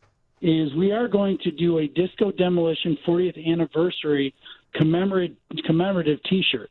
Is 0.41 0.75
we 0.75 0.93
are 0.93 1.09
going 1.09 1.37
to 1.43 1.51
do 1.51 1.81
a 1.81 1.89
Disco 1.89 2.31
Demolition 2.33 2.97
40th 3.07 3.47
anniversary 3.47 4.33
commemorative 4.75 5.37
commemorative 5.67 6.21
T-shirt 6.31 6.71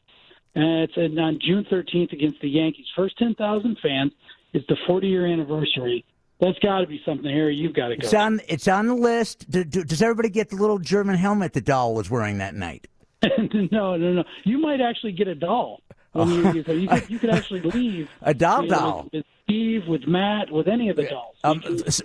and 0.56 0.90
it's 0.90 0.94
uh, 0.98 1.22
on 1.22 1.40
June 1.46 1.66
13th 1.72 2.14
against 2.14 2.42
the 2.42 2.50
Yankees. 2.50 2.86
First 2.96 3.18
10,000 3.18 3.78
fans. 3.82 4.12
It's 4.54 4.66
the 4.68 4.78
40 4.88 5.08
year 5.08 5.26
anniversary. 5.28 6.06
That's 6.40 6.58
got 6.60 6.82
to 6.82 6.88
be 6.88 7.02
something, 7.06 7.30
Harry. 7.30 7.56
You've 7.56 7.74
got 7.74 7.90
to 7.90 7.96
go. 7.98 8.04
It's 8.04 8.14
on. 8.14 8.42
It's 8.48 8.68
on 8.68 8.88
the 8.88 8.94
list. 8.96 9.50
Do, 9.50 9.64
do, 9.64 9.84
does 9.84 10.02
everybody 10.02 10.30
get 10.30 10.50
the 10.50 10.56
little 10.56 10.78
German 10.78 11.16
helmet 11.16 11.54
the 11.54 11.62
doll 11.62 11.96
was 11.96 12.10
wearing 12.10 12.38
that 12.38 12.54
night? 12.54 12.88
no, 13.24 13.96
no, 13.98 14.14
no. 14.14 14.24
You 14.44 14.60
might 14.60 14.80
actually 14.80 15.14
get 15.14 15.28
a 15.28 15.36
doll. 15.36 15.82
You, 16.16 16.52
you, 16.52 16.64
could, 16.64 17.10
you, 17.12 17.20
could, 17.20 17.30
actually 17.30 17.62
leave 17.62 18.10
A 18.24 18.34
doll 18.34 18.64
you 18.64 18.70
know, 18.70 18.76
doll. 18.76 19.04
with, 19.04 19.14
with 19.14 19.26
Steve, 19.44 19.88
with 19.88 20.08
Matt, 20.08 20.52
with 20.52 20.68
any 20.68 20.90
of 20.90 20.96
the 20.96 21.04
dolls. 21.04 21.36
Um, 21.44 21.62
You 21.64 21.76
can- 21.76 21.88
s- 21.88 22.02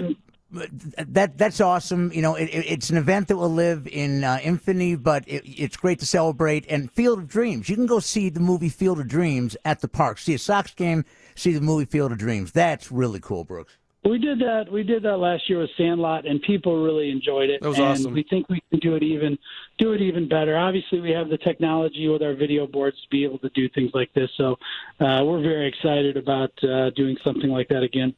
that 0.53 1.39
that's 1.39 1.61
awesome. 1.61 2.13
You 2.13 2.23
know, 2.23 2.35
it, 2.35 2.45
it- 2.45 2.67
it's 2.73 2.91
an 2.91 2.97
event 2.97 3.29
that 3.29 3.37
will 3.37 3.49
live 3.53 3.87
in 3.87 4.25
uh, 4.25 4.39
infamy, 4.43 4.97
but 4.97 5.25
it, 5.27 5.43
it's 5.47 5.77
great 5.77 5.99
to 6.01 6.07
celebrate. 6.07 6.67
And 6.69 6.91
Field 6.93 7.19
of 7.19 7.29
Dreams, 7.29 7.69
you 7.69 7.77
can 7.77 7.87
go 7.87 7.99
see 8.01 8.29
the 8.29 8.41
movie 8.41 8.69
Field 8.69 9.01
of 9.01 9.09
Dreams 9.09 9.57
at 9.65 9.81
the 9.81 9.89
park. 9.89 10.19
See 10.19 10.35
a 10.35 10.39
Sox 10.39 10.73
game, 10.75 11.05
see 11.35 11.53
the 11.53 11.61
movie 11.61 11.85
Field 11.87 12.13
of 12.13 12.19
Dreams. 12.19 12.53
That's 12.53 12.93
really 12.93 13.21
cool, 13.21 13.45
Brooks. 13.45 13.77
We 14.05 14.19
did 14.19 14.41
that. 14.41 14.65
We 14.71 14.83
did 14.83 15.05
that 15.05 15.19
last 15.19 15.49
year 15.49 15.61
with 15.61 15.71
Sandlot, 15.77 16.27
and 16.27 16.43
people 16.43 16.83
really 16.83 17.11
enjoyed 17.11 17.51
it. 17.51 17.61
That 17.63 17.69
was 17.69 17.79
and 17.79 17.87
awesome. 17.87 18.13
We 18.13 18.25
think 18.25 18.49
we 18.49 18.61
can 18.71 18.81
do 18.81 18.97
it 18.97 19.03
even 19.05 19.39
do 19.79 19.93
it 19.93 20.01
even 20.03 20.29
better. 20.29 20.57
Obviously, 20.59 21.01
we 21.01 21.13
have 21.13 21.29
the 21.29 21.39
technology 21.39 22.09
with 22.09 22.21
our 22.21 22.35
video 22.35 22.67
boards 22.67 22.97
to 23.01 23.09
be 23.11 23.23
able 23.23 23.39
to 23.39 23.49
do 23.51 23.69
things 23.69 23.93
like 23.95 24.13
this. 24.13 24.29
So 24.37 24.59
uh, 24.99 25.23
we're 25.25 25.41
very 25.41 25.69
excited 25.69 26.17
about 26.17 26.51
uh, 26.65 26.91
doing 26.91 27.17
something 27.23 27.49
like 27.51 27.69
that 27.69 27.85
again. 27.85 28.13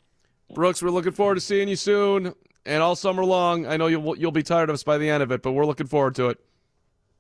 Brooks, 0.55 0.83
we're 0.83 0.91
looking 0.91 1.13
forward 1.13 1.35
to 1.35 1.41
seeing 1.41 1.69
you 1.69 1.77
soon 1.77 2.35
and 2.65 2.83
all 2.83 2.97
summer 2.97 3.25
long. 3.25 3.67
I 3.67 3.77
know 3.77 3.89
you'll 3.89 4.17
you'll 4.17 4.33
be 4.33 4.43
tired 4.43 4.71
of 4.71 4.75
us 4.75 4.83
by 4.83 4.99
the 4.99 5.11
end 5.11 5.23
of 5.23 5.33
it, 5.33 5.43
but 5.43 5.53
we're 5.53 5.67
looking 5.67 5.87
forward 5.87 6.15
to 6.17 6.29
it. 6.29 6.41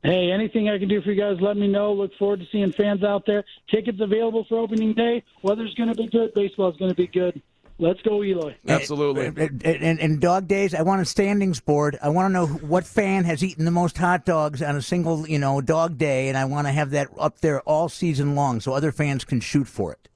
Hey, 0.03 0.31
anything 0.31 0.68
I 0.68 0.79
can 0.79 0.88
do 0.88 1.01
for 1.01 1.12
you 1.12 1.20
guys, 1.20 1.40
let 1.40 1.57
me 1.57 1.66
know. 1.66 1.92
Look 1.92 2.14
forward 2.18 2.40
to 2.40 2.47
seeing 2.53 2.73
fans 2.73 3.03
out 3.03 3.25
there. 3.27 3.42
Tickets 3.70 3.99
available 4.01 4.44
for 4.49 4.59
opening 4.59 4.92
day. 4.92 5.23
Weather's 5.42 5.75
going 5.75 5.88
to 5.88 5.94
be 5.94 6.07
good. 6.09 6.35
Baseball's 6.35 6.77
going 6.77 6.90
to 6.90 6.97
be 6.97 7.07
good. 7.07 7.40
Let's 7.79 8.03
go, 8.03 8.23
Eloy. 8.23 8.55
Absolutely. 8.68 9.27
And, 9.27 9.64
and, 9.64 9.99
and 9.99 10.20
dog 10.20 10.47
days, 10.47 10.75
I 10.75 10.83
want 10.83 11.01
a 11.01 11.05
standings 11.05 11.59
board. 11.59 11.99
I 12.03 12.11
want 12.11 12.29
to 12.29 12.33
know 12.33 12.47
what 12.47 12.87
fan 12.87 13.25
has 13.25 13.42
eaten 13.42 13.64
the 13.64 13.70
most 13.70 13.99
hot 13.99 14.25
dogs 14.25 14.62
on 14.62 14.77
a 14.77 14.83
single, 14.83 15.27
you 15.27 15.38
know, 15.38 15.61
dog 15.61 15.99
day, 15.99 16.29
and 16.29 16.37
I 16.37 16.44
want 16.44 16.66
to 16.68 16.73
have 16.73 16.90
that 16.90 17.09
up 17.18 17.40
there 17.40 17.62
all 17.62 17.88
season 17.88 18.37
long 18.37 18.61
so 18.61 18.75
other 18.75 18.92
fans 18.92 19.25
can 19.25 19.40
shoot 19.40 19.66
for 19.66 19.90
it. 19.92 20.09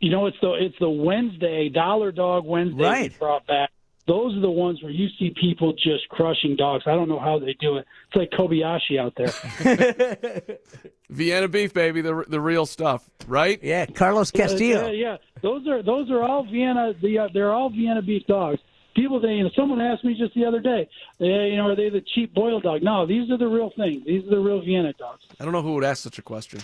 You 0.00 0.10
know, 0.10 0.26
it's 0.26 0.36
the 0.40 0.52
it's 0.54 0.78
the 0.80 0.90
Wednesday 0.90 1.68
Dollar 1.68 2.10
Dog 2.12 2.44
Wednesday 2.46 2.82
Right. 2.82 3.18
brought 3.18 3.46
back. 3.46 3.70
those 4.06 4.36
are 4.36 4.40
the 4.40 4.50
ones 4.50 4.82
where 4.82 4.90
you 4.90 5.08
see 5.18 5.32
people 5.40 5.72
just 5.74 6.08
crushing 6.08 6.56
dogs. 6.56 6.84
I 6.86 6.92
don't 6.92 7.08
know 7.08 7.20
how 7.20 7.38
they 7.38 7.54
do 7.60 7.76
it. 7.76 7.86
It's 8.08 8.16
like 8.16 8.30
Kobayashi 8.30 8.98
out 8.98 9.14
there. 9.16 10.58
Vienna 11.10 11.48
beef, 11.48 11.72
baby, 11.74 12.00
the 12.00 12.24
the 12.28 12.40
real 12.40 12.66
stuff, 12.66 13.08
right? 13.28 13.62
Yeah, 13.62 13.86
Carlos 13.86 14.30
Castillo. 14.30 14.86
Yeah, 14.86 14.92
yeah. 15.12 15.16
Those 15.42 15.66
are 15.68 15.82
those 15.82 16.10
are 16.10 16.22
all 16.22 16.44
Vienna. 16.44 16.92
The, 17.00 17.18
uh, 17.18 17.28
they're 17.34 17.52
all 17.52 17.68
Vienna 17.70 18.02
beef 18.02 18.26
dogs. 18.26 18.58
People, 18.96 19.20
they, 19.20 19.34
you 19.34 19.44
know, 19.44 19.50
someone 19.54 19.80
asked 19.80 20.04
me 20.04 20.14
just 20.18 20.34
the 20.34 20.44
other 20.44 20.58
day, 20.60 20.88
uh, 21.20 21.24
you 21.24 21.56
know, 21.56 21.68
are 21.68 21.76
they 21.76 21.90
the 21.90 22.00
cheap 22.14 22.34
boiled 22.34 22.64
dog? 22.64 22.82
No, 22.82 23.06
these 23.06 23.30
are 23.30 23.38
the 23.38 23.46
real 23.46 23.70
thing. 23.76 24.02
These 24.04 24.24
are 24.26 24.30
the 24.30 24.40
real 24.40 24.60
Vienna 24.60 24.92
dogs. 24.94 25.22
I 25.38 25.44
don't 25.44 25.52
know 25.52 25.62
who 25.62 25.74
would 25.74 25.84
ask 25.84 26.02
such 26.02 26.18
a 26.18 26.22
question. 26.22 26.60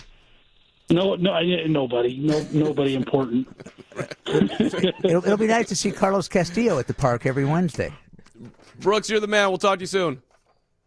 No, 0.89 1.15
no, 1.15 1.31
I- 1.33 1.65
nobody, 1.67 2.17
no, 2.17 2.45
nobody 2.53 2.95
important. 2.95 3.47
It'll, 4.27 5.23
it'll 5.25 5.37
be 5.37 5.47
nice 5.47 5.67
to 5.69 5.75
see 5.75 5.91
Carlos 5.91 6.27
Castillo 6.27 6.77
at 6.79 6.87
the 6.87 6.93
park 6.93 7.25
every 7.25 7.45
Wednesday. 7.45 7.91
Brooks, 8.79 9.09
you're 9.09 9.19
the 9.19 9.27
man. 9.27 9.49
We'll 9.49 9.57
talk 9.57 9.79
to 9.79 9.83
you 9.83 9.87
soon. 9.87 10.21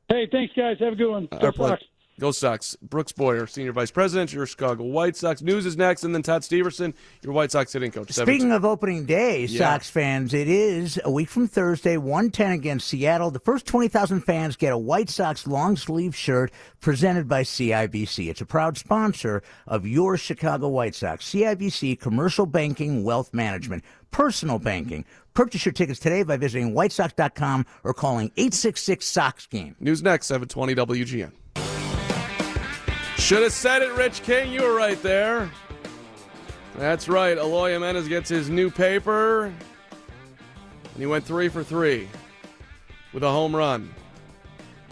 Hey, 0.09 0.29
thanks, 0.31 0.55
guys. 0.57 0.77
Have 0.79 0.93
a 0.93 0.97
good 0.97 1.11
one. 1.11 1.29
Our 1.33 1.39
Go 1.41 1.53
pleasure. 1.53 1.79
Sox. 1.79 1.90
Go 2.21 2.31
Sox. 2.33 2.77
Brooks 2.83 3.13
Boyer, 3.13 3.47
Senior 3.47 3.73
Vice 3.73 3.91
President, 3.91 4.31
your 4.33 4.45
Chicago 4.45 4.85
White 4.85 5.17
Sox. 5.17 5.41
News 5.41 5.65
is 5.65 5.77
next, 5.79 6.05
and 6.05 6.15
then 6.15 6.23
Todd 6.23 6.43
Steverson, 6.43 6.93
your 7.23 7.33
White 7.33 7.51
Sox 7.51 7.73
hitting 7.73 7.91
coach. 7.91 8.13
Speaking 8.13 8.53
of 8.53 8.63
opening 8.65 9.07
day, 9.07 9.47
Yeah. 9.47 9.59
Sox 9.73 9.89
fans, 9.89 10.35
it 10.35 10.47
is 10.47 11.01
a 11.03 11.11
week 11.11 11.31
from 11.31 11.49
Thursday, 11.49 11.97
110 11.97 12.53
against 12.53 12.89
Seattle. 12.89 13.31
The 13.31 13.41
first 13.41 13.65
20,000 13.67 14.21
fans 14.21 14.57
get 14.57 14.71
a 14.73 14.79
White 14.79 15.09
Sox 15.09 15.47
long 15.47 15.77
sleeve 15.77 16.15
shirt 16.15 16.53
presented 16.81 17.27
by 17.27 17.43
CIBC. 17.43 18.29
It's 18.29 18.43
a 18.43 18.47
proud 18.47 18.77
sponsor 18.77 19.43
of 19.67 19.87
your 19.87 20.19
Chicago 20.19 20.69
White 20.69 20.95
Sox. 20.95 21.25
CIBC 21.25 21.99
Commercial 21.99 22.45
Banking 22.45 23.03
Wealth 23.03 23.33
Management, 23.33 23.83
Personal 24.11 24.59
Banking. 24.59 25.07
Purchase 25.33 25.65
your 25.65 25.73
tickets 25.73 25.99
today 26.01 26.23
by 26.23 26.37
visiting 26.37 26.75
whitesox.com 26.75 27.65
or 27.83 27.95
calling 27.95 28.31
866 28.37 29.07
Sox 29.07 29.47
Game. 29.47 29.75
News 29.81 30.03
next, 30.03 30.27
720 30.27 30.75
WGN. 30.75 31.33
Should 33.21 33.43
have 33.43 33.53
said 33.53 33.83
it, 33.83 33.93
Rich 33.93 34.23
King. 34.23 34.51
You 34.51 34.63
were 34.63 34.75
right 34.75 35.01
there. 35.03 35.49
That's 36.77 37.09
right. 37.09 37.39
Eloy 37.39 37.73
Jimenez 37.73 38.09
gets 38.09 38.29
his 38.29 38.49
new 38.49 38.71
paper. 38.71 39.45
And 39.45 39.55
he 40.97 41.07
went 41.07 41.25
three 41.25 41.49
for 41.49 41.63
three 41.63 42.09
with 43.13 43.23
a 43.23 43.31
home 43.31 43.55
run. 43.55 43.95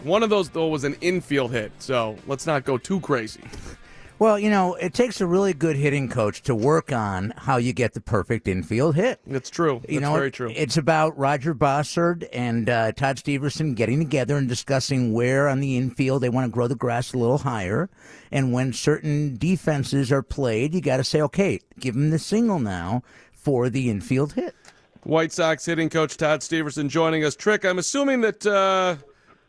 One 0.05 0.23
of 0.23 0.31
those, 0.31 0.51
though, 0.51 0.69
was 0.69 0.85
an 0.85 0.95
infield 1.01 1.51
hit, 1.51 1.73
so 1.79 2.17
let's 2.29 2.47
not 2.47 2.64
go 2.64 2.79
too 2.79 3.01
crazy. 3.01 3.43
Well, 4.21 4.37
you 4.37 4.51
know, 4.51 4.75
it 4.75 4.95
takes 4.95 5.21
a 5.21 5.27
really 5.27 5.53
good 5.53 5.77
hitting 5.77 6.09
coach 6.09 6.43
to 6.43 6.55
work 6.55 6.93
on 6.93 7.33
how 7.37 7.57
you 7.59 7.73
get 7.73 7.95
the 7.95 8.01
perfect 8.01 8.49
infield 8.49 8.97
hit. 8.97 9.21
It's 9.29 9.49
true. 9.49 9.79
That's 9.83 9.93
you 9.93 10.01
know, 10.01 10.13
very 10.13 10.33
true. 10.33 10.53
It's 10.57 10.77
about 10.77 11.17
Roger 11.17 11.55
Bossard 11.55 12.29
and 12.33 12.69
uh, 12.69 12.93
Todd 12.93 13.19
Steverson 13.19 13.77
getting 13.77 14.01
together 14.01 14.37
and 14.37 14.49
discussing 14.49 15.13
where 15.13 15.49
on 15.49 15.61
the 15.61 15.77
infield 15.77 16.23
they 16.23 16.31
want 16.31 16.47
to 16.47 16.51
grow 16.51 16.67
the 16.67 16.75
grass 16.75 17.13
a 17.13 17.19
little 17.19 17.39
higher. 17.39 17.89
And 18.33 18.53
when 18.53 18.73
certain 18.73 19.37
defenses 19.37 20.11
are 20.11 20.23
played, 20.23 20.75
you 20.75 20.81
got 20.81 20.97
to 20.97 21.05
say, 21.05 21.23
okay, 21.23 21.61
give 21.79 21.95
them 21.95 22.11
the 22.11 22.19
single 22.19 22.59
now 22.59 23.05
for 23.33 23.71
the 23.71 23.89
infield 23.89 24.33
hit. 24.33 24.57
White 25.05 25.31
Sox 25.31 25.65
hitting 25.65 25.89
coach 25.91 26.17
Todd 26.17 26.41
Steverson 26.41 26.89
joining 26.89 27.25
us. 27.25 27.37
Trick, 27.37 27.65
I'm 27.65 27.79
assuming 27.79 28.23
that 28.23 28.45
uh, 28.45 28.97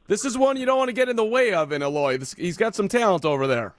this 0.06 0.26
is 0.26 0.38
one 0.38 0.58
you 0.58 0.68
don't 0.68 0.78
want 0.78 0.90
to 0.90 0.94
get 0.94 1.10
in 1.10 1.16
the 1.16 1.26
way 1.26 1.54
of 1.54 1.72
in. 1.72 1.82
This, 1.82 2.36
he's 2.36 2.56
got 2.56 2.76
some 2.76 2.88
talent 2.88 3.26
over 3.26 3.48
there. 3.48 3.74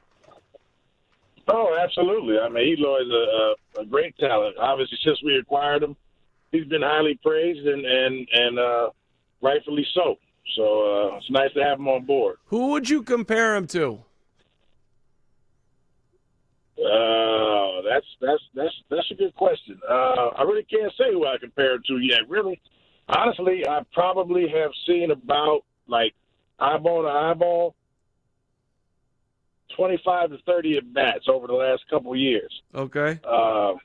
Oh, 1.52 1.76
absolutely. 1.82 2.38
I 2.38 2.48
mean, 2.48 2.76
Eloy's 2.78 3.10
a, 3.10 3.80
a, 3.80 3.84
great 3.84 4.16
talent. 4.18 4.56
Obviously, 4.58 4.98
since 5.04 5.20
we 5.24 5.36
acquired 5.36 5.82
him, 5.82 5.96
he's 6.52 6.66
been 6.66 6.82
highly 6.82 7.18
praised 7.22 7.66
and 7.66 7.84
and 7.84 8.28
and 8.32 8.58
uh, 8.58 8.90
rightfully 9.42 9.86
so. 9.94 10.16
So 10.56 10.62
uh, 10.62 11.16
it's 11.16 11.30
nice 11.30 11.52
to 11.54 11.62
have 11.62 11.78
him 11.78 11.88
on 11.88 12.04
board. 12.04 12.36
Who 12.46 12.68
would 12.68 12.88
you 12.88 13.02
compare 13.02 13.56
him 13.56 13.66
to? 13.68 14.04
Uh, 16.78 17.82
that's 17.88 18.06
that's 18.20 18.42
that's 18.54 18.74
that's 18.88 19.10
a 19.10 19.14
good 19.14 19.34
question. 19.34 19.80
Uh, 19.88 20.28
I 20.38 20.42
really 20.42 20.64
can't 20.64 20.92
say 20.96 21.12
who 21.12 21.26
I 21.26 21.36
compare 21.38 21.74
it 21.76 21.82
to 21.88 21.98
yet. 21.98 22.28
Really, 22.28 22.60
honestly, 23.08 23.66
I 23.68 23.82
probably 23.92 24.46
have 24.48 24.70
seen 24.86 25.10
about 25.10 25.62
like 25.88 26.14
eyeball 26.58 27.02
to 27.02 27.08
eyeball, 27.08 27.74
twenty-five 29.76 30.30
to 30.30 30.38
thirty 30.46 30.76
at 30.76 30.92
bats 30.92 31.26
over 31.28 31.46
the 31.46 31.54
last 31.54 31.82
couple 31.90 32.12
of 32.12 32.18
years. 32.18 32.52
Okay. 32.74 33.20
Um, 33.24 33.78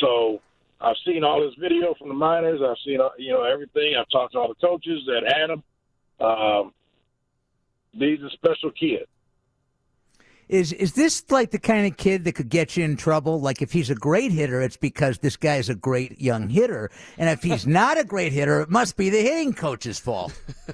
so 0.00 0.40
I've 0.80 0.96
seen 1.06 1.24
all 1.24 1.42
his 1.42 1.54
video 1.58 1.94
from 1.98 2.08
the 2.08 2.14
minors. 2.14 2.60
I've 2.62 2.76
seen 2.84 3.00
uh, 3.00 3.10
you 3.18 3.32
know 3.32 3.44
everything. 3.44 3.94
I've 3.98 4.08
talked 4.10 4.32
to 4.32 4.38
all 4.38 4.48
the 4.48 4.66
coaches 4.66 5.02
that 5.06 5.22
had 5.26 5.50
him. 5.50 5.62
Um, 6.20 6.72
he's 7.92 8.20
a 8.20 8.30
special 8.30 8.70
kid. 8.72 9.06
Is 10.48 10.72
is 10.72 10.92
this 10.94 11.24
like 11.30 11.50
the 11.50 11.58
kind 11.58 11.86
of 11.86 11.96
kid 11.96 12.24
that 12.24 12.32
could 12.32 12.48
get 12.48 12.76
you 12.76 12.84
in 12.84 12.96
trouble? 12.96 13.40
Like 13.40 13.62
if 13.62 13.72
he's 13.72 13.90
a 13.90 13.94
great 13.94 14.32
hitter, 14.32 14.60
it's 14.60 14.76
because 14.76 15.18
this 15.18 15.36
guy's 15.36 15.68
a 15.68 15.74
great 15.74 16.20
young 16.20 16.48
hitter, 16.48 16.90
and 17.16 17.30
if 17.30 17.42
he's 17.42 17.66
not 17.80 17.98
a 17.98 18.04
great 18.04 18.32
hitter, 18.32 18.60
it 18.60 18.68
must 18.68 18.96
be 18.96 19.08
the 19.08 19.22
hitting 19.22 19.54
coach's 19.54 19.98
fault. 19.98 20.38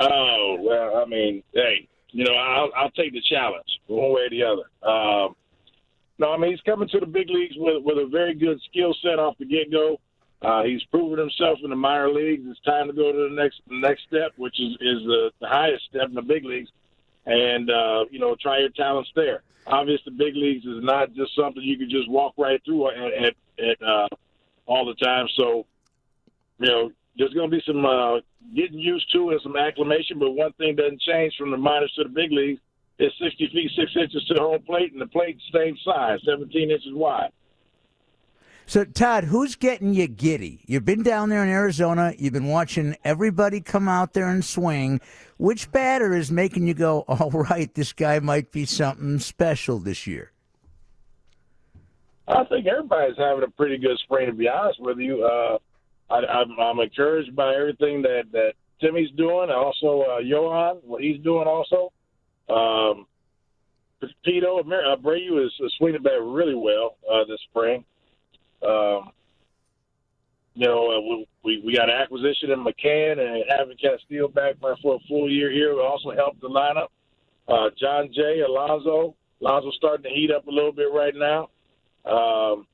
Oh 0.00 0.56
well, 0.60 0.96
I 0.96 1.04
mean, 1.06 1.42
hey, 1.52 1.88
you 2.10 2.24
know, 2.24 2.34
I'll, 2.34 2.70
I'll 2.76 2.90
take 2.90 3.12
the 3.12 3.22
challenge 3.22 3.80
one 3.86 4.12
way 4.12 4.22
or 4.22 4.30
the 4.30 4.42
other. 4.42 4.88
Um, 4.88 5.36
no, 6.18 6.32
I 6.32 6.36
mean 6.36 6.50
he's 6.50 6.60
coming 6.60 6.88
to 6.88 7.00
the 7.00 7.06
big 7.06 7.28
leagues 7.28 7.54
with 7.56 7.82
with 7.84 7.98
a 7.98 8.06
very 8.06 8.34
good 8.34 8.60
skill 8.70 8.94
set 9.02 9.18
off 9.18 9.36
the 9.38 9.44
get 9.44 9.70
go. 9.70 9.98
Uh, 10.42 10.62
he's 10.62 10.82
proven 10.84 11.18
himself 11.18 11.58
in 11.64 11.70
the 11.70 11.76
minor 11.76 12.12
leagues. 12.12 12.42
It's 12.46 12.60
time 12.60 12.86
to 12.86 12.92
go 12.92 13.12
to 13.12 13.28
the 13.28 13.34
next 13.34 13.62
next 13.68 14.02
step, 14.06 14.32
which 14.36 14.60
is 14.60 14.72
is 14.80 15.02
the, 15.04 15.30
the 15.40 15.48
highest 15.48 15.84
step 15.86 16.08
in 16.08 16.14
the 16.14 16.22
big 16.22 16.44
leagues, 16.44 16.70
and 17.26 17.70
uh, 17.70 18.04
you 18.10 18.18
know, 18.18 18.36
try 18.40 18.58
your 18.58 18.70
talents 18.70 19.10
there. 19.16 19.42
Obviously, 19.66 20.12
the 20.12 20.24
big 20.24 20.36
leagues 20.36 20.66
is 20.66 20.82
not 20.82 21.14
just 21.14 21.34
something 21.34 21.62
you 21.62 21.78
can 21.78 21.88
just 21.88 22.10
walk 22.10 22.34
right 22.36 22.62
through 22.64 22.90
at, 22.90 23.12
at, 23.14 23.34
at 23.58 23.82
uh, 23.82 24.08
all 24.66 24.84
the 24.84 24.94
time. 24.94 25.26
So, 25.36 25.64
you 26.58 26.68
know, 26.68 26.92
there's 27.16 27.32
going 27.32 27.50
to 27.50 27.56
be 27.56 27.62
some 27.66 27.84
uh, 27.84 28.20
getting 28.54 28.78
used 28.78 29.10
to 29.12 29.30
and 29.30 29.40
some 29.42 29.56
acclimation. 29.56 30.18
But 30.18 30.32
one 30.32 30.52
thing 30.54 30.76
doesn't 30.76 31.00
change 31.00 31.34
from 31.38 31.50
the 31.50 31.56
minors 31.56 31.92
to 31.96 32.04
the 32.04 32.10
big 32.10 32.32
leagues. 32.32 32.60
It's 32.98 33.14
60 33.22 33.50
feet 33.52 33.70
6 33.76 33.90
inches 34.00 34.24
to 34.28 34.34
the 34.34 34.40
home 34.40 34.62
plate, 34.62 34.92
and 34.92 35.00
the 35.00 35.06
plate's 35.06 35.42
the 35.52 35.58
same 35.58 35.76
size, 35.84 36.20
17 36.24 36.70
inches 36.70 36.92
wide. 36.92 37.30
So, 38.66 38.84
Todd, 38.84 39.24
who's 39.24 39.56
getting 39.56 39.92
you 39.92 40.06
giddy? 40.06 40.60
You've 40.66 40.86
been 40.86 41.02
down 41.02 41.28
there 41.28 41.42
in 41.42 41.50
Arizona. 41.50 42.14
You've 42.16 42.32
been 42.32 42.48
watching 42.48 42.96
everybody 43.04 43.60
come 43.60 43.88
out 43.88 44.14
there 44.14 44.28
and 44.28 44.44
swing. 44.44 45.00
Which 45.36 45.70
batter 45.70 46.14
is 46.14 46.30
making 46.30 46.66
you 46.66 46.74
go, 46.74 47.00
all 47.08 47.30
right, 47.30 47.72
this 47.74 47.92
guy 47.92 48.20
might 48.20 48.52
be 48.52 48.64
something 48.64 49.18
special 49.18 49.78
this 49.78 50.06
year? 50.06 50.30
I 52.26 52.44
think 52.44 52.66
everybody's 52.66 53.18
having 53.18 53.42
a 53.42 53.50
pretty 53.50 53.76
good 53.76 53.98
spring, 53.98 54.26
to 54.26 54.32
be 54.32 54.48
honest 54.48 54.80
with 54.80 54.98
you. 54.98 55.24
Uh, 55.24 55.58
I, 56.10 56.16
I'm, 56.16 56.58
I'm 56.58 56.80
encouraged 56.80 57.34
by 57.34 57.54
everything 57.54 58.02
that, 58.02 58.24
that 58.32 58.52
Timmy's 58.80 59.10
doing. 59.16 59.44
And 59.44 59.52
also, 59.52 60.02
uh, 60.02 60.20
Yoan, 60.20 60.82
what 60.84 61.02
he's 61.02 61.20
doing 61.22 61.46
also. 61.46 61.92
Um, 62.48 63.06
Pito 64.26 64.60
Amer- 64.60 64.96
Abreu 64.96 65.44
is, 65.44 65.52
is 65.60 65.72
swinging 65.78 66.02
back 66.02 66.18
really 66.20 66.54
well 66.54 66.96
uh, 67.10 67.24
this 67.24 67.40
spring. 67.48 67.84
Um, 68.66 69.10
you 70.54 70.66
know, 70.66 70.90
uh, 70.90 71.24
we, 71.42 71.62
we 71.64 71.74
got 71.74 71.90
an 71.90 71.96
acquisition 71.96 72.50
in 72.50 72.64
McCann 72.64 73.18
and 73.18 73.44
having 73.48 73.76
Castillo 73.76 74.28
back 74.28 74.54
for 74.60 74.72
a 74.72 74.98
full 75.08 75.30
year 75.30 75.50
here 75.50 75.80
also 75.80 76.10
helped 76.12 76.40
the 76.40 76.48
lineup. 76.48 76.88
Uh, 77.48 77.70
Jon 77.78 78.10
Jay, 78.14 78.40
Alonso, 78.40 79.14
Alonso's 79.42 79.74
starting 79.76 80.04
to 80.04 80.10
heat 80.10 80.30
up 80.30 80.46
a 80.46 80.50
little 80.50 80.72
bit 80.72 80.88
right 80.92 81.14
now. 81.14 81.48
Um, 82.04 82.66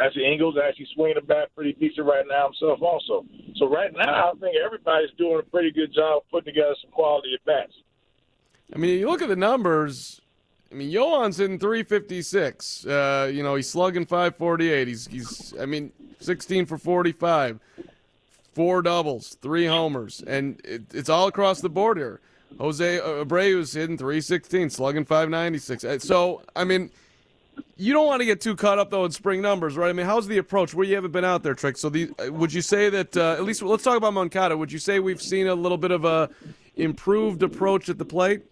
actually, 0.00 0.26
Engel's 0.26 0.56
actually 0.56 0.88
swinging 0.94 1.16
the 1.16 1.22
bat 1.22 1.48
pretty 1.54 1.72
decent 1.74 2.06
right 2.06 2.24
now 2.28 2.46
himself 2.46 2.80
also. 2.82 3.24
So 3.56 3.68
right 3.68 3.92
now, 3.94 4.30
I 4.30 4.32
think 4.40 4.56
everybody's 4.64 5.10
doing 5.18 5.40
a 5.40 5.50
pretty 5.50 5.70
good 5.70 5.92
job 5.92 6.22
putting 6.30 6.52
together 6.54 6.74
some 6.82 6.90
quality 6.90 7.34
at 7.34 7.44
bats. 7.44 7.72
I 8.74 8.78
mean, 8.78 8.98
you 8.98 9.08
look 9.08 9.22
at 9.22 9.28
the 9.28 9.36
numbers. 9.36 10.20
I 10.70 10.74
mean, 10.74 10.90
Yoan's 10.90 11.40
in 11.40 11.58
356. 11.58 12.86
Uh, 12.86 13.30
you 13.32 13.42
know, 13.42 13.54
he's 13.54 13.68
slugging 13.68 14.04
548. 14.04 14.86
He's, 14.88 15.06
he's, 15.06 15.54
I 15.58 15.64
mean, 15.64 15.92
16 16.20 16.66
for 16.66 16.76
45, 16.76 17.58
four 18.54 18.82
doubles, 18.82 19.36
three 19.40 19.66
homers, 19.66 20.22
and 20.26 20.60
it, 20.64 20.82
it's 20.92 21.08
all 21.08 21.28
across 21.28 21.60
the 21.60 21.70
board 21.70 21.96
here. 21.96 22.20
Jose 22.58 22.98
Abreu's 22.98 23.72
hitting 23.72 23.96
316, 23.96 24.70
slugging 24.70 25.04
596. 25.04 25.84
Uh, 25.84 25.98
So, 25.98 26.42
I 26.56 26.64
mean, 26.64 26.90
you 27.76 27.92
don't 27.92 28.06
want 28.06 28.20
to 28.20 28.26
get 28.26 28.40
too 28.40 28.56
caught 28.56 28.78
up 28.78 28.90
though 28.90 29.04
in 29.04 29.10
spring 29.10 29.40
numbers, 29.40 29.76
right? 29.76 29.88
I 29.88 29.92
mean, 29.92 30.06
how's 30.06 30.26
the 30.26 30.38
approach? 30.38 30.74
Where 30.74 30.86
you 30.86 30.94
haven't 30.94 31.12
been 31.12 31.24
out 31.24 31.42
there, 31.42 31.54
Trick. 31.54 31.76
So, 31.76 31.88
the, 31.88 32.10
uh, 32.18 32.32
would 32.32 32.52
you 32.52 32.62
say 32.62 32.88
that 32.90 33.16
uh, 33.16 33.32
at 33.32 33.44
least 33.44 33.62
let's 33.62 33.84
talk 33.84 33.96
about 33.96 34.14
Moncada? 34.14 34.56
Would 34.56 34.72
you 34.72 34.78
say 34.78 35.00
we've 35.00 35.22
seen 35.22 35.46
a 35.46 35.54
little 35.54 35.78
bit 35.78 35.90
of 35.90 36.04
a 36.04 36.30
improved 36.76 37.42
approach 37.42 37.88
at 37.88 37.98
the 37.98 38.04
plate? 38.04 38.42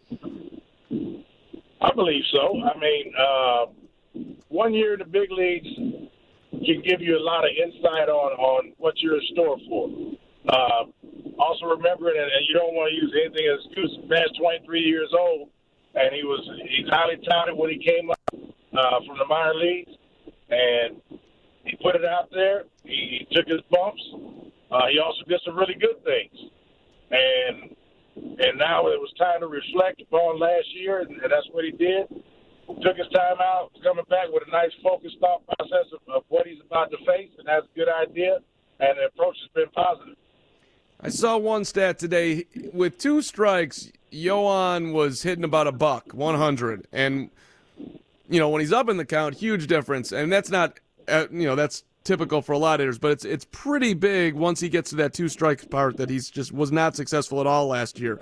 I 0.90 1.92
believe 1.94 2.24
so. 2.32 2.60
I 2.62 2.78
mean, 2.78 3.12
uh, 3.18 3.66
one 4.48 4.74
year 4.74 4.94
in 4.94 4.98
the 5.00 5.04
big 5.04 5.30
leagues, 5.30 5.68
can 6.64 6.82
give 6.82 7.00
you 7.00 7.16
a 7.16 7.22
lot 7.22 7.44
of 7.44 7.50
insight 7.50 8.08
on 8.08 8.32
on 8.32 8.72
what 8.78 8.94
you're 8.98 9.16
in 9.16 9.26
store 9.32 9.56
for. 9.68 9.90
Uh, 10.48 10.84
also 11.38 11.66
remember, 11.66 12.08
and, 12.08 12.18
and 12.18 12.42
you 12.48 12.54
don't 12.54 12.74
want 12.74 12.90
to 12.90 12.96
use 12.96 13.12
anything 13.12 13.46
as 13.52 13.64
excuse. 13.66 13.98
Man's 14.08 14.32
23 14.38 14.80
years 14.80 15.10
old, 15.18 15.50
and 15.94 16.14
he 16.14 16.22
was 16.24 16.40
he's 16.68 16.88
highly 16.88 17.16
touted 17.28 17.56
when 17.56 17.70
he 17.70 17.78
came 17.78 18.10
up 18.10 18.20
uh, 18.78 19.00
from 19.06 19.18
the 19.18 19.26
minor 19.26 19.54
leagues, 19.54 19.92
and 20.50 21.00
he 21.64 21.76
put 21.82 21.96
it 21.96 22.04
out 22.04 22.28
there. 22.30 22.64
He, 22.84 23.26
he 23.26 23.34
took 23.34 23.46
his 23.46 23.60
bumps. 23.70 24.02
Uh, 24.70 24.86
he 24.90 24.98
also 24.98 25.22
did 25.28 25.40
some 25.44 25.56
really 25.56 25.74
good 25.74 26.02
things, 26.04 26.50
and 27.10 27.76
and 28.16 28.58
now 28.58 28.86
it 28.88 28.98
was 28.98 29.12
time 29.18 29.40
to 29.40 29.46
reflect 29.46 30.00
upon 30.00 30.40
last 30.40 30.66
year, 30.74 31.00
and, 31.00 31.10
and 31.10 31.30
that's 31.30 31.46
what 31.52 31.64
he 31.64 31.70
did. 31.72 32.08
Took 32.82 32.96
his 32.96 33.06
time 33.14 33.36
out, 33.40 33.70
coming 33.82 34.04
back 34.08 34.26
with 34.32 34.42
a 34.48 34.50
nice 34.50 34.72
focused 34.82 35.16
thought 35.20 35.46
process 35.46 35.86
of, 35.92 36.00
of 36.12 36.22
what 36.28 36.46
he's 36.46 36.58
about 36.64 36.90
to 36.90 36.96
face, 37.06 37.30
and 37.38 37.46
that's 37.46 37.66
a 37.66 37.78
good 37.78 37.88
idea. 37.88 38.38
And 38.80 38.98
the 38.98 39.06
approach 39.06 39.36
has 39.42 39.50
been 39.54 39.70
positive. 39.72 40.16
I 41.00 41.10
saw 41.10 41.36
one 41.36 41.64
stat 41.64 41.98
today. 41.98 42.46
With 42.72 42.98
two 42.98 43.22
strikes, 43.22 43.92
Yoan 44.10 44.92
was 44.92 45.22
hitting 45.22 45.44
about 45.44 45.66
a 45.66 45.72
buck, 45.72 46.12
100. 46.12 46.88
And, 46.90 47.30
you 48.28 48.40
know, 48.40 48.48
when 48.48 48.60
he's 48.60 48.72
up 48.72 48.88
in 48.88 48.96
the 48.96 49.04
count, 49.04 49.34
huge 49.34 49.66
difference. 49.66 50.12
And 50.12 50.32
that's 50.32 50.50
not, 50.50 50.80
uh, 51.08 51.26
you 51.30 51.46
know, 51.46 51.54
that's 51.54 51.84
typical 52.04 52.40
for 52.42 52.52
a 52.52 52.58
lot 52.58 52.74
of 52.74 52.80
hitters, 52.80 52.98
but 52.98 53.10
it's 53.10 53.24
it's 53.24 53.46
pretty 53.50 53.92
big 53.94 54.34
once 54.34 54.60
he 54.60 54.68
gets 54.68 54.90
to 54.90 54.96
that 54.96 55.12
two 55.12 55.28
strikes 55.28 55.64
part 55.64 55.96
that 55.96 56.08
he's 56.08 56.30
just 56.30 56.52
was 56.52 56.72
not 56.72 56.96
successful 56.96 57.40
at 57.40 57.46
all 57.46 57.66
last 57.66 57.98
year. 57.98 58.20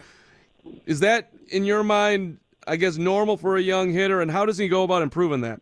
Is 0.86 1.00
that, 1.00 1.30
in 1.50 1.64
your 1.64 1.84
mind, 1.84 2.38
I 2.66 2.76
guess, 2.76 2.96
normal 2.96 3.36
for 3.36 3.56
a 3.56 3.60
young 3.60 3.92
hitter? 3.92 4.22
And 4.22 4.30
how 4.30 4.46
does 4.46 4.56
he 4.56 4.68
go 4.68 4.82
about 4.82 5.02
improving 5.02 5.42
that? 5.42 5.60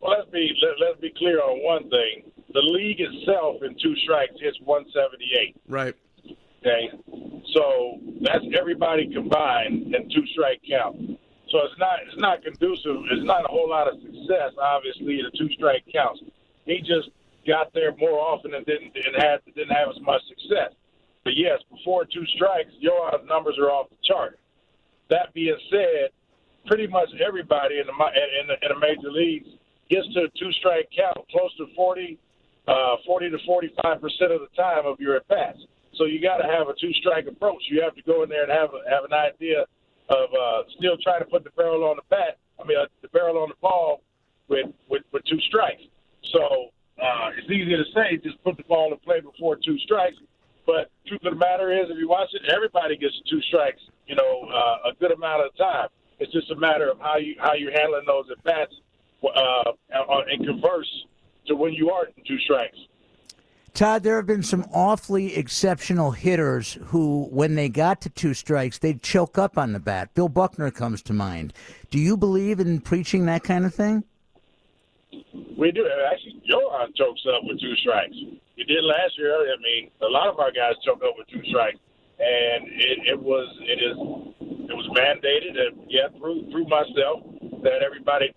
Well, 0.00 0.16
let's 0.18 0.30
be 0.30 0.50
let, 0.62 0.88
let's 0.88 1.00
be 1.00 1.12
clear 1.16 1.40
on 1.40 1.62
one 1.62 1.88
thing. 1.90 2.30
The 2.52 2.60
league 2.60 3.00
itself 3.00 3.62
in 3.62 3.76
two 3.80 3.94
strikes 4.02 4.34
hits 4.40 4.58
178. 4.64 5.56
Right. 5.68 5.94
Okay, 6.60 6.90
so 7.54 7.98
that's 8.20 8.44
everybody 8.58 9.10
combined 9.12 9.94
in 9.94 10.10
two 10.10 10.26
strike 10.32 10.60
count. 10.68 11.18
So 11.50 11.58
it's 11.66 11.78
not 11.78 11.98
it's 12.06 12.20
not 12.20 12.42
conducive. 12.42 13.02
It's 13.10 13.26
not 13.26 13.44
a 13.44 13.48
whole 13.48 13.68
lot 13.68 13.88
of 13.88 14.00
success, 14.00 14.54
obviously, 14.60 15.18
in 15.18 15.26
the 15.26 15.34
two 15.36 15.50
strike 15.54 15.84
counts. 15.92 16.22
He 16.64 16.78
just 16.78 17.10
got 17.46 17.72
there 17.74 17.94
more 17.98 18.18
often 18.18 18.54
and 18.54 18.64
didn't 18.66 18.94
and 18.94 19.16
had 19.18 19.40
didn't 19.54 19.74
have 19.74 19.90
as 19.90 20.00
much 20.02 20.22
success. 20.28 20.72
But 21.24 21.34
yes, 21.36 21.58
before 21.70 22.04
two 22.04 22.24
strikes, 22.36 22.70
your 22.78 23.10
numbers 23.26 23.58
are 23.58 23.70
off 23.70 23.90
the 23.90 23.96
chart. 24.06 24.38
That 25.10 25.34
being 25.34 25.58
said, 25.70 26.14
pretty 26.66 26.86
much 26.86 27.10
everybody 27.18 27.80
in 27.80 27.86
the 27.86 27.94
in 27.98 28.46
the, 28.46 28.56
in 28.62 28.68
the 28.70 28.78
major 28.78 29.10
leagues 29.10 29.48
gets 29.90 30.06
to 30.14 30.30
a 30.30 30.38
two 30.38 30.52
strike 30.52 30.88
count 30.94 31.18
close 31.30 31.50
to 31.58 31.66
40, 31.74 32.16
uh, 32.68 32.96
40 33.04 33.30
to 33.30 33.38
45 33.44 34.00
percent 34.00 34.30
of 34.30 34.40
the 34.40 34.54
time 34.56 34.86
of 34.86 35.00
your 35.00 35.16
at 35.16 35.26
bats. 35.26 35.58
So 35.98 36.04
you 36.04 36.22
got 36.22 36.38
to 36.38 36.46
have 36.46 36.68
a 36.68 36.74
two 36.80 36.92
strike 37.02 37.26
approach. 37.26 37.62
You 37.68 37.82
have 37.82 37.96
to 37.96 38.02
go 38.02 38.22
in 38.22 38.28
there 38.28 38.44
and 38.44 38.52
have 38.52 38.70
a, 38.70 38.88
have 38.88 39.02
an 39.02 39.12
idea 39.12 39.66
of 40.10 40.28
uh, 40.34 40.62
still 40.76 40.96
trying 41.02 41.20
to 41.20 41.26
put 41.26 41.44
the 41.44 41.50
barrel 41.56 41.84
on 41.84 41.96
the 41.96 42.02
bat. 42.10 42.38
I 42.60 42.66
mean, 42.66 42.76
uh, 42.76 42.86
the 43.00 43.08
barrel 43.08 43.38
on 43.38 43.48
the 43.48 43.60
ball 43.60 44.02
with 44.48 44.66
with, 44.88 45.02
with 45.12 45.24
two 45.24 45.40
strikes. 45.48 45.82
So 46.32 46.70
uh, 47.00 47.30
it's 47.38 47.50
easy 47.50 47.76
to 47.76 47.84
say 47.94 48.18
just 48.22 48.42
put 48.44 48.56
the 48.56 48.64
ball 48.64 48.92
in 48.92 48.98
play 48.98 49.20
before 49.20 49.56
two 49.56 49.78
strikes. 49.78 50.16
But 50.66 50.90
truth 51.06 51.24
of 51.24 51.34
the 51.34 51.38
matter 51.38 51.72
is, 51.72 51.90
if 51.90 51.98
you 51.98 52.08
watch 52.08 52.28
it, 52.32 52.42
everybody 52.52 52.96
gets 52.96 53.14
two 53.30 53.40
strikes. 53.48 53.80
You 54.06 54.16
know, 54.16 54.48
uh, 54.52 54.90
a 54.90 54.94
good 55.00 55.12
amount 55.12 55.46
of 55.46 55.56
time. 55.56 55.88
It's 56.18 56.32
just 56.32 56.50
a 56.50 56.56
matter 56.56 56.90
of 56.90 56.98
how 57.00 57.16
you 57.16 57.34
how 57.38 57.54
you're 57.54 57.72
handling 57.72 58.04
those 58.06 58.26
at 58.30 58.42
bats 58.44 58.74
uh, 59.24 59.72
and 60.30 60.44
converse 60.44 60.90
to 61.46 61.54
when 61.54 61.72
you 61.72 61.90
are 61.90 62.06
two 62.26 62.38
strikes. 62.40 62.76
Todd, 63.74 64.02
there 64.02 64.16
have 64.16 64.26
been 64.26 64.42
some 64.42 64.66
awfully 64.72 65.36
exceptional 65.36 66.10
hitters 66.10 66.78
who, 66.86 67.28
when 67.30 67.54
they 67.54 67.68
got 67.68 68.00
to 68.02 68.10
two 68.10 68.34
strikes, 68.34 68.78
they'd 68.78 69.02
choke 69.02 69.38
up 69.38 69.56
on 69.56 69.72
the 69.72 69.78
bat. 69.78 70.12
Bill 70.14 70.28
Buckner 70.28 70.70
comes 70.70 71.02
to 71.02 71.12
mind. 71.12 71.52
Do 71.90 71.98
you 71.98 72.16
believe 72.16 72.60
in 72.60 72.80
preaching 72.80 73.26
that 73.26 73.42
kind 73.44 73.64
of 73.64 73.74
thing? 73.74 74.04
We 75.56 75.70
do. 75.72 75.88
Actually, 76.10 76.42
Yoan 76.48 76.94
chokes 76.96 77.22
up 77.28 77.42
with 77.44 77.60
two 77.60 77.74
strikes. 77.76 78.14
He 78.56 78.64
did 78.64 78.84
last 78.84 79.18
year. 79.18 79.34
I 79.34 79.56
mean, 79.62 79.90
a 80.02 80.10
lot 80.10 80.28
of 80.28 80.38
our 80.38 80.52
guys 80.52 80.74
choke 80.84 81.02
up 81.04 81.14
with 81.16 81.26
two 81.28 81.42
strikes, 81.48 81.78
and 82.18 82.68
it, 82.68 82.98
it 83.12 83.20
was 83.20 83.48
it 83.60 83.80
is 83.82 83.96
it 84.70 84.74
was 84.74 84.88
mandated, 84.96 85.58
and 85.58 85.86
yeah, 85.88 86.08
through 86.18 86.50
through 86.50 86.66
myself, 86.66 87.24
that 87.62 87.82
everybody 87.84 88.32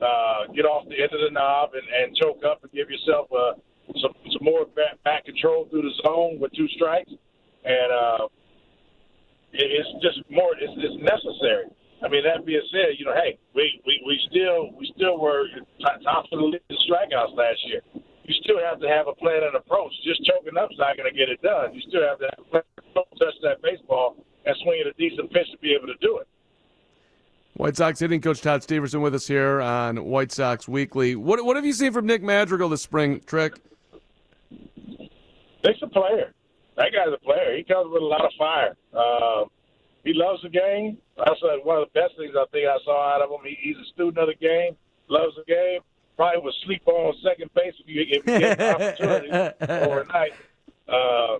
uh, 0.00 0.52
get 0.54 0.64
off 0.64 0.88
the 0.88 0.96
end 0.96 1.12
of 1.12 1.20
the 1.20 1.30
knob 1.30 1.70
and, 1.74 1.86
and 1.88 2.16
choke 2.16 2.42
up 2.44 2.62
and 2.62 2.72
give 2.72 2.90
yourself 2.90 3.30
a 3.32 3.52
some 4.00 4.12
some 4.32 4.44
more 4.44 4.66
back, 4.76 5.02
back 5.04 5.24
control 5.24 5.66
through 5.70 5.82
the 5.82 5.94
zone 6.04 6.38
with 6.38 6.52
two 6.52 6.68
strikes, 6.76 7.10
and 7.64 7.88
uh, 7.92 8.28
it, 9.52 9.68
it's 9.68 9.92
just 10.02 10.20
more. 10.30 10.52
It's, 10.60 10.72
it's 10.76 10.98
necessary. 11.02 11.72
I 11.98 12.06
mean, 12.06 12.22
that 12.22 12.46
being 12.46 12.62
said, 12.70 12.94
you 12.94 13.04
know, 13.04 13.14
hey, 13.14 13.38
we, 13.54 13.82
we, 13.84 13.98
we 14.06 14.14
still 14.30 14.70
we 14.78 14.92
still 14.94 15.18
were 15.18 15.46
top 15.82 16.30
of 16.30 16.38
the 16.38 16.46
league 16.46 16.62
in 16.70 16.76
strikeouts 16.86 17.34
last 17.34 17.58
year. 17.66 17.82
You 18.24 18.34
still 18.44 18.60
have 18.60 18.78
to 18.80 18.88
have 18.88 19.08
a 19.08 19.14
plan 19.14 19.42
and 19.42 19.56
approach. 19.56 19.92
Just 20.04 20.22
choking 20.24 20.56
up's 20.60 20.76
not 20.78 20.96
going 20.96 21.10
to 21.10 21.16
get 21.16 21.28
it 21.28 21.40
done. 21.42 21.74
You 21.74 21.80
still 21.88 22.06
have 22.06 22.18
to 22.20 22.28
have 22.30 22.38
a 22.38 22.50
plan 22.50 22.62
touch 22.94 23.34
that 23.42 23.60
baseball 23.62 24.16
and 24.46 24.54
swing 24.62 24.80
at 24.80 24.86
a 24.86 24.92
decent 24.98 25.32
pitch 25.32 25.50
to 25.50 25.58
be 25.58 25.74
able 25.74 25.86
to 25.86 25.98
do 26.00 26.18
it. 26.18 26.28
White 27.54 27.76
Sox 27.76 27.98
hitting 27.98 28.20
coach 28.20 28.40
Todd 28.40 28.62
Steverson 28.62 29.00
with 29.00 29.14
us 29.14 29.26
here 29.26 29.60
on 29.60 30.04
White 30.04 30.30
Sox 30.30 30.68
Weekly. 30.68 31.16
What 31.16 31.44
what 31.44 31.56
have 31.56 31.66
you 31.66 31.72
seen 31.72 31.92
from 31.92 32.06
Nick 32.06 32.22
Madrigal 32.22 32.68
this 32.68 32.82
spring, 32.82 33.20
Trick? 33.26 33.54
Nick's 35.68 35.82
a 35.82 35.86
player. 35.86 36.32
That 36.76 36.92
guy's 36.92 37.12
a 37.12 37.22
player. 37.22 37.56
He 37.56 37.62
comes 37.62 37.90
with 37.92 38.02
a 38.02 38.06
lot 38.06 38.24
of 38.24 38.32
fire. 38.38 38.74
Uh, 38.96 39.44
he 40.04 40.12
loves 40.14 40.40
the 40.42 40.48
game. 40.48 40.96
That's 41.18 41.40
uh, 41.42 41.58
one 41.62 41.82
of 41.82 41.88
the 41.92 42.00
best 42.00 42.16
things 42.16 42.32
I 42.38 42.46
think 42.52 42.66
I 42.66 42.78
saw 42.84 43.14
out 43.14 43.20
of 43.20 43.30
him. 43.30 43.44
He, 43.44 43.56
he's 43.60 43.76
a 43.76 43.84
student 43.92 44.16
of 44.18 44.28
the 44.28 44.34
game, 44.34 44.76
loves 45.08 45.34
the 45.36 45.44
game. 45.44 45.80
Probably 46.16 46.40
would 46.42 46.54
sleep 46.64 46.82
on 46.86 47.14
second 47.22 47.50
base 47.54 47.74
if 47.78 47.86
you, 47.86 48.02
if 48.02 48.26
you 48.26 48.38
get 48.38 48.60
an 48.60 48.74
opportunity 48.74 49.28
overnight. 49.68 50.32
Uh, 50.88 51.38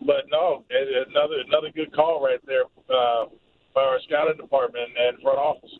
but 0.00 0.24
no, 0.30 0.64
another 0.70 1.36
another 1.46 1.70
good 1.74 1.94
call 1.94 2.24
right 2.24 2.40
there 2.46 2.64
uh, 2.90 3.26
by 3.74 3.82
our 3.82 4.00
scouting 4.08 4.38
department 4.38 4.88
and 4.98 5.20
front 5.22 5.38
office. 5.38 5.70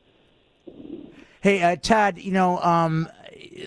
Hey, 1.40 1.62
uh, 1.62 1.74
Todd, 1.74 2.18
you 2.18 2.30
know, 2.30 2.58
um, 2.58 3.08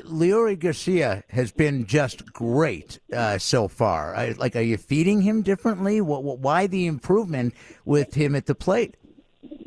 Leury 0.06 0.58
Garcia 0.58 1.24
has 1.30 1.52
been 1.52 1.86
just 1.86 2.32
great 2.32 3.00
uh, 3.14 3.38
so 3.38 3.68
far. 3.68 4.16
I, 4.16 4.32
like, 4.32 4.56
are 4.56 4.62
you 4.62 4.78
feeding 4.78 5.22
him 5.22 5.42
differently? 5.42 6.02
What, 6.02 6.24
what, 6.24 6.40
why 6.40 6.68
the 6.68 6.88
improvement 6.88 7.54
with 7.84 8.14
him 8.14 8.36
at 8.36 8.46
the 8.46 8.56
plate? 8.56 8.96
you 9.42 9.64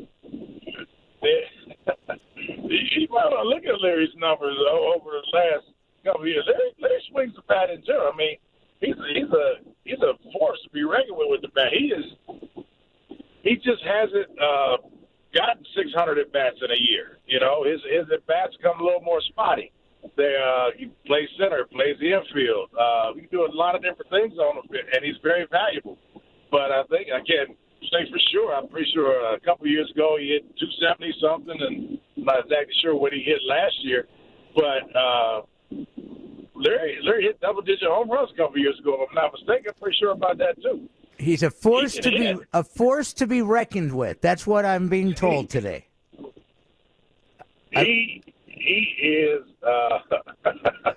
might 3.09 3.29
want 3.29 3.43
to 3.43 3.47
look 3.47 3.65
at 3.65 3.81
Larry's 3.81 4.09
numbers 4.17 4.57
over 4.69 5.11
the 5.11 5.37
last 5.37 5.65
couple 6.03 6.27
years. 6.27 6.43
Larry, 6.47 6.73
Larry 6.81 7.03
swings 7.11 7.35
the 7.35 7.41
bat 7.47 7.69
in 7.69 7.83
general. 7.85 8.11
I 8.13 8.17
mean, 8.17 8.37
he's 8.79 8.95
a, 8.95 9.13
he's 9.13 9.31
a 9.31 9.53
he's 9.83 9.99
a 9.99 10.13
force 10.37 10.59
to 10.63 10.69
be 10.71 10.83
reckoned 10.83 11.17
with 11.17 11.27
with 11.29 11.41
the 11.41 11.49
bat. 11.49 11.71
He 11.71 11.93
is 11.93 12.05
he 13.43 13.55
just 13.55 13.83
hasn't 13.83 14.29
uh, 14.39 14.77
gotten 15.33 15.63
600 15.75 16.17
at 16.17 16.31
bats 16.31 16.57
in 16.61 16.71
a 16.71 16.79
year. 16.79 17.19
You 17.27 17.39
know, 17.39 17.63
his 17.63 17.79
his 17.89 18.09
at 18.11 18.25
bats 18.27 18.55
come 18.61 18.79
a 18.79 18.83
little 18.83 19.01
more 19.01 19.21
spotty. 19.21 19.71
They, 20.15 20.35
uh, 20.35 20.71
he 20.77 20.91
plays 21.05 21.27
center, 21.37 21.65
plays 21.71 21.95
the 21.99 22.13
infield. 22.13 22.69
Uh, 22.75 23.13
he 23.13 23.21
can 23.21 23.29
do 23.31 23.45
a 23.45 23.51
lot 23.51 23.75
of 23.75 23.81
different 23.81 24.09
things 24.09 24.33
on 24.39 24.57
him, 24.57 24.63
and 24.71 25.03
he's 25.03 25.19
very 25.23 25.45
valuable. 25.51 25.97
But 26.51 26.71
I 26.71 26.83
think 26.89 27.07
I 27.13 27.19
can't 27.19 27.55
say 27.91 28.09
for 28.09 28.19
sure. 28.31 28.55
I'm 28.55 28.67
pretty 28.67 28.89
sure 28.93 29.33
a 29.33 29.39
couple 29.39 29.67
years 29.67 29.89
ago 29.91 30.17
he 30.19 30.39
hit 30.39 30.43
270 30.59 31.13
something, 31.21 31.57
and 31.59 31.99
I'm 32.17 32.23
not 32.25 32.39
exactly 32.45 32.73
sure 32.81 32.95
what 32.95 33.13
he 33.13 33.21
hit 33.23 33.39
last 33.47 33.75
year. 33.83 34.07
But 34.55 34.95
uh, 34.95 35.41
Larry, 36.55 36.99
Larry 37.03 37.23
hit 37.23 37.39
double-digit 37.39 37.87
home 37.87 38.09
runs 38.09 38.29
a 38.33 38.37
couple 38.37 38.57
years 38.57 38.77
ago. 38.79 38.97
If 39.01 39.09
I'm 39.09 39.15
not 39.15 39.31
mistaken, 39.33 39.65
I'm 39.69 39.81
pretty 39.81 39.97
sure 39.99 40.11
about 40.11 40.37
that 40.39 40.61
too. 40.61 40.89
He's 41.17 41.43
a 41.43 41.51
force 41.51 41.95
he 41.95 42.01
to 42.01 42.09
be 42.11 42.35
a 42.53 42.63
force 42.63 43.13
to 43.15 43.27
be 43.27 43.41
reckoned 43.41 43.93
with. 43.93 44.21
That's 44.21 44.47
what 44.47 44.65
I'm 44.65 44.87
being 44.87 45.13
told 45.13 45.49
today. 45.49 45.87
He 47.71 48.23
he 48.51 48.95
is 49.03 49.41
uh, 49.65 49.99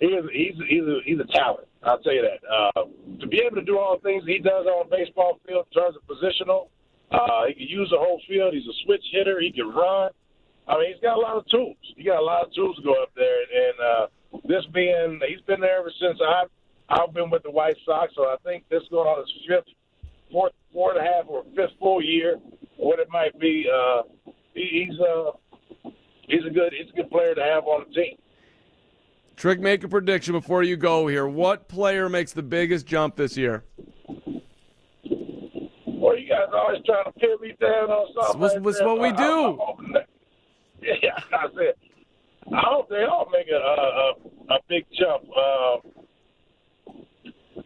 he 0.00 0.06
is 0.06 0.24
he's 0.32 0.54
he's 0.68 0.82
a, 0.82 0.98
he's 1.04 1.18
a 1.20 1.32
talent. 1.36 1.68
I'll 1.82 1.98
tell 1.98 2.14
you 2.14 2.22
that. 2.22 2.42
Uh, 2.46 2.84
to 3.20 3.26
be 3.26 3.40
able 3.46 3.56
to 3.56 3.64
do 3.64 3.78
all 3.78 3.96
the 3.96 4.02
things 4.02 4.24
he 4.26 4.38
does 4.38 4.66
on 4.66 4.86
a 4.86 4.90
baseball 4.90 5.38
field 5.46 5.66
in 5.70 5.80
terms 5.80 5.96
of 5.96 6.02
positional, 6.08 6.68
uh, 7.12 7.46
he 7.46 7.54
can 7.54 7.68
use 7.68 7.88
the 7.90 7.98
whole 7.98 8.20
field. 8.28 8.54
He's 8.54 8.66
a 8.66 8.76
switch 8.84 9.04
hitter. 9.12 9.40
He 9.40 9.52
can 9.52 9.68
run. 9.68 10.10
I 10.68 10.78
mean, 10.78 10.92
he's 10.92 11.00
got 11.00 11.16
a 11.16 11.20
lot 11.20 11.36
of 11.36 11.46
tools. 11.48 11.76
He 11.96 12.02
got 12.02 12.18
a 12.18 12.24
lot 12.24 12.44
of 12.44 12.52
tools 12.54 12.76
to 12.76 12.82
go 12.82 13.00
up 13.00 13.10
there. 13.14 13.38
And 13.42 13.76
uh, 13.78 14.06
this 14.48 14.66
being, 14.74 15.20
he's 15.28 15.40
been 15.46 15.60
there 15.60 15.78
ever 15.78 15.92
since 16.00 16.18
I've 16.20 16.50
I've 16.88 17.12
been 17.14 17.30
with 17.30 17.42
the 17.42 17.50
White 17.50 17.76
Sox. 17.84 18.12
So 18.14 18.22
I 18.24 18.36
think 18.44 18.64
this 18.68 18.82
going 18.90 19.08
on 19.08 19.20
his 19.20 19.32
fifth, 19.48 19.74
fourth, 20.30 20.52
four 20.72 20.92
and 20.96 21.00
a 21.00 21.02
half, 21.02 21.24
or 21.28 21.44
fifth 21.54 21.78
full 21.78 22.02
year, 22.02 22.36
what 22.76 22.98
it 22.98 23.08
might 23.10 23.38
be. 23.38 23.66
Uh, 23.70 24.02
he, 24.54 24.86
he's 24.88 24.98
uh, 25.00 25.32
he's 26.28 26.44
a 26.46 26.50
good 26.50 26.72
he's 26.78 26.90
a 26.92 26.96
good 26.96 27.10
player 27.10 27.34
to 27.34 27.42
have 27.42 27.64
on 27.66 27.84
the 27.88 27.94
team. 27.94 28.16
Trick, 29.36 29.60
make 29.60 29.84
a 29.84 29.88
prediction 29.88 30.32
before 30.32 30.62
you 30.62 30.76
go 30.76 31.06
here. 31.08 31.26
What 31.26 31.68
player 31.68 32.08
makes 32.08 32.32
the 32.32 32.42
biggest 32.42 32.86
jump 32.86 33.16
this 33.16 33.36
year? 33.36 33.64
Well, 35.86 36.16
you 36.18 36.28
guys 36.28 36.48
always 36.54 36.82
trying 36.86 37.04
to 37.04 37.12
pin 37.18 37.36
me 37.40 37.54
down 37.60 37.90
on 37.90 38.12
something. 38.14 38.40
What's- 38.40 38.60
what's 38.60 38.80
what 38.82 38.98
we 39.00 39.08
I- 39.08 39.16
do. 39.16 39.46
I'm 39.50 39.58
hoping 39.60 39.94
yeah, 41.02 41.18
I 41.32 41.46
said. 41.54 41.74
I 42.54 42.60
hope 42.64 42.88
they 42.88 43.02
all 43.04 43.28
make 43.32 43.48
a 43.48 43.56
a, 43.56 44.54
a, 44.54 44.54
a 44.54 44.58
big 44.68 44.86
jump. 44.98 45.24
Uh, 45.36 45.76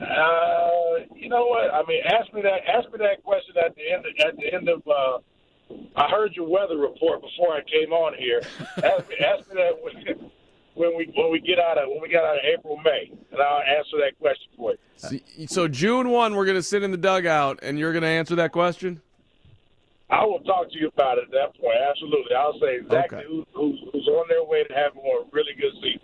uh, 0.02 1.04
you 1.14 1.28
know 1.28 1.44
what? 1.46 1.72
I 1.74 1.82
mean, 1.86 2.00
ask 2.06 2.32
me 2.32 2.40
that. 2.42 2.60
Ask 2.66 2.90
me 2.90 2.98
that 2.98 3.22
question 3.22 3.54
at 3.64 3.74
the 3.76 3.82
end. 3.92 4.04
At 4.26 4.36
the 4.36 4.52
end 4.54 4.68
of. 4.68 4.82
Uh, 4.88 5.18
I 5.96 6.08
heard 6.08 6.34
your 6.36 6.48
weather 6.48 6.76
report 6.78 7.20
before 7.20 7.52
I 7.54 7.62
came 7.62 7.92
on 7.92 8.14
here. 8.14 8.40
Ask 8.76 9.08
me, 9.08 9.16
ask 9.24 9.48
me 9.48 9.54
that 9.56 9.72
when, 9.82 9.94
when 10.74 10.96
we 10.96 11.12
when 11.16 11.30
we 11.30 11.40
get 11.40 11.58
out 11.58 11.78
of 11.78 11.88
when 11.88 12.00
we 12.00 12.08
get 12.08 12.24
out 12.24 12.36
of 12.36 12.42
April 12.44 12.76
May, 12.84 13.10
and 13.32 13.40
I'll 13.40 13.62
answer 13.62 13.96
that 13.98 14.18
question 14.18 14.48
for 14.56 14.72
you. 14.72 14.78
So, 14.96 15.16
so 15.46 15.68
June 15.68 16.10
one, 16.10 16.34
we're 16.34 16.46
gonna 16.46 16.62
sit 16.62 16.82
in 16.82 16.90
the 16.90 16.96
dugout, 16.96 17.60
and 17.62 17.78
you're 17.78 17.92
gonna 17.92 18.06
answer 18.06 18.34
that 18.36 18.52
question. 18.52 19.00
I 20.10 20.24
will 20.24 20.40
talk 20.40 20.70
to 20.72 20.78
you 20.78 20.88
about 20.88 21.18
it 21.18 21.24
at 21.24 21.30
that 21.30 21.60
point. 21.60 21.76
Absolutely, 21.88 22.34
I'll 22.34 22.58
say 22.58 22.76
exactly 22.76 23.18
Okay. 23.18 23.26
who, 23.28 23.46
who's, 23.54 23.78
who's 23.92 24.08
on 24.08 24.26
their 24.28 24.42
way 24.42 24.64
to 24.64 24.74
having 24.74 24.98
a 25.02 25.24
really 25.30 25.52
good 25.54 25.72
season. 25.80 26.00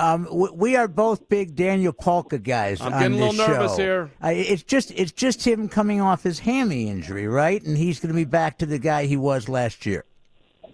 Um, 0.00 0.26
we 0.30 0.76
are 0.76 0.88
both 0.88 1.28
big 1.28 1.54
Daniel 1.54 1.92
Palka 1.92 2.42
guys. 2.42 2.80
I'm 2.80 2.94
on 2.94 3.02
getting 3.02 3.18
a 3.18 3.26
this 3.26 3.36
little 3.36 3.54
nervous 3.54 3.72
show. 3.72 3.82
here. 3.82 4.10
I, 4.22 4.32
it's 4.32 4.62
just 4.62 4.90
it's 4.92 5.12
just 5.12 5.46
him 5.46 5.68
coming 5.68 6.00
off 6.00 6.22
his 6.22 6.38
hammy 6.38 6.88
injury, 6.88 7.28
right? 7.28 7.62
And 7.62 7.76
he's 7.76 8.00
going 8.00 8.08
to 8.08 8.16
be 8.16 8.24
back 8.24 8.56
to 8.58 8.66
the 8.66 8.78
guy 8.78 9.04
he 9.04 9.18
was 9.18 9.46
last 9.46 9.84
year. 9.84 10.06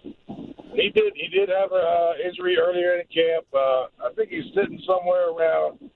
He 0.05 0.93
did. 0.95 1.13
He 1.17 1.27
did 1.27 1.49
have 1.49 1.73
an 1.73 1.83
uh, 1.83 2.13
injury 2.25 2.57
earlier 2.57 3.01
in 3.01 3.07
camp. 3.13 3.47
Uh, 3.53 4.07
I 4.07 4.13
think 4.15 4.31
he's 4.31 4.47
sitting 4.55 4.81
somewhere 4.87 5.31
around 5.31 5.91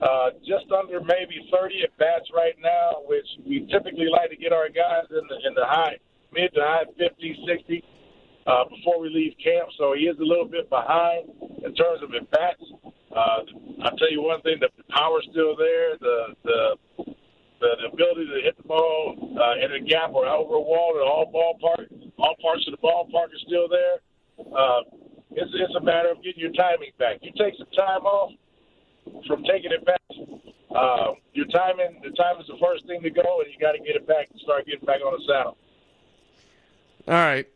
uh, 0.00 0.30
just 0.40 0.66
under 0.72 1.00
maybe 1.02 1.38
30 1.52 1.84
at 1.84 1.96
bats 1.98 2.26
right 2.34 2.56
now, 2.60 3.02
which 3.06 3.26
we 3.46 3.60
typically 3.70 4.08
like 4.10 4.30
to 4.30 4.36
get 4.36 4.52
our 4.52 4.68
guys 4.68 5.06
in 5.10 5.22
the 5.28 5.36
in 5.46 5.54
the 5.54 5.64
high 5.64 5.98
mid 6.32 6.52
to 6.54 6.60
high 6.60 6.84
50s, 6.98 7.46
60s 7.46 7.84
uh, 8.46 8.64
before 8.68 9.00
we 9.00 9.08
leave 9.08 9.34
camp. 9.42 9.68
So 9.78 9.94
he 9.94 10.04
is 10.04 10.18
a 10.18 10.24
little 10.24 10.46
bit 10.46 10.68
behind 10.68 11.30
in 11.64 11.74
terms 11.74 12.02
of 12.02 12.14
at 12.14 12.30
bats. 12.30 12.62
Uh, 13.14 13.44
I'll 13.84 13.96
tell 13.96 14.10
you 14.10 14.22
one 14.22 14.40
thing: 14.42 14.56
the 14.60 14.68
power's 14.90 15.26
still 15.30 15.56
there. 15.56 15.96
The 15.98 16.34
the 16.44 16.76
the, 17.62 17.68
the 17.78 17.88
ability 17.92 18.26
to 18.26 18.40
hit 18.42 18.56
the 18.56 18.66
ball 18.66 19.14
uh, 19.38 19.64
in 19.64 19.72
a 19.72 19.80
gap 19.80 20.10
or 20.12 20.26
over 20.26 20.54
a 20.54 20.60
wall 20.60 20.96
in 20.96 21.02
all 21.06 21.30
ballpark, 21.30 21.86
all 22.18 22.34
parts 22.42 22.66
of 22.66 22.72
the 22.72 22.82
ballpark 22.82 23.32
is 23.34 23.42
still 23.46 23.68
there. 23.68 24.02
Uh, 24.40 24.80
it's, 25.30 25.50
it's 25.54 25.74
a 25.76 25.80
matter 25.80 26.10
of 26.10 26.22
getting 26.24 26.40
your 26.40 26.52
timing 26.52 26.90
back. 26.98 27.18
You 27.22 27.30
take 27.38 27.54
some 27.56 27.70
time 27.76 28.02
off 28.02 28.32
from 29.26 29.44
taking 29.44 29.70
it 29.70 29.86
back. 29.86 30.00
Uh, 30.74 31.12
your 31.34 31.46
timing, 31.46 32.00
the 32.02 32.10
time 32.16 32.40
is 32.40 32.46
the 32.48 32.58
first 32.60 32.86
thing 32.86 33.02
to 33.02 33.10
go, 33.10 33.40
and 33.40 33.52
you 33.52 33.58
got 33.60 33.72
to 33.72 33.78
get 33.78 33.94
it 33.94 34.06
back 34.06 34.28
and 34.30 34.40
start 34.40 34.66
getting 34.66 34.84
back 34.84 35.00
on 35.04 35.12
the 35.12 35.24
saddle. 35.26 35.56
All 37.06 37.14
right, 37.14 37.46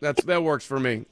that's 0.00 0.24
that 0.24 0.42
works 0.42 0.64
for 0.64 0.80
me. 0.80 1.06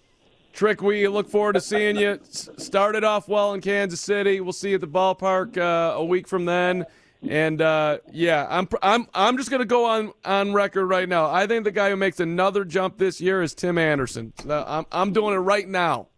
Trick, 0.53 0.83
we 0.83 1.07
look 1.07 1.29
forward 1.29 1.53
to 1.53 1.61
seeing 1.61 1.97
you. 1.97 2.19
Started 2.31 3.05
off 3.05 3.29
well 3.29 3.55
in 3.55 3.61
Kansas 3.61 4.01
City. 4.01 4.41
We'll 4.41 4.53
see 4.53 4.71
you 4.71 4.75
at 4.77 4.81
the 4.81 4.89
ballpark 4.89 5.57
uh, 5.57 5.97
a 5.97 6.05
week 6.05 6.27
from 6.27 6.47
then. 6.47 6.85
And 7.29 7.61
uh, 7.61 7.99
yeah, 8.13 8.47
I'm 8.49 8.69
I'm 8.81 9.07
I'm 9.13 9.37
just 9.37 9.51
gonna 9.51 9.65
go 9.65 9.85
on 9.85 10.13
on 10.25 10.53
record 10.53 10.87
right 10.87 11.09
now. 11.09 11.31
I 11.31 11.47
think 11.47 11.65
the 11.65 11.73
guy 11.73 11.91
who 11.91 11.97
makes 11.97 12.21
another 12.21 12.65
jump 12.65 12.99
this 12.99 13.21
year 13.21 13.43
is 13.43 13.55
Tim 13.55 13.77
Anderson. 13.77 14.33
I'm 14.49 14.87
I'm 14.93 15.13
doing 15.13 15.35
it 15.35 15.39
right 15.39 15.69
now. 15.69 16.09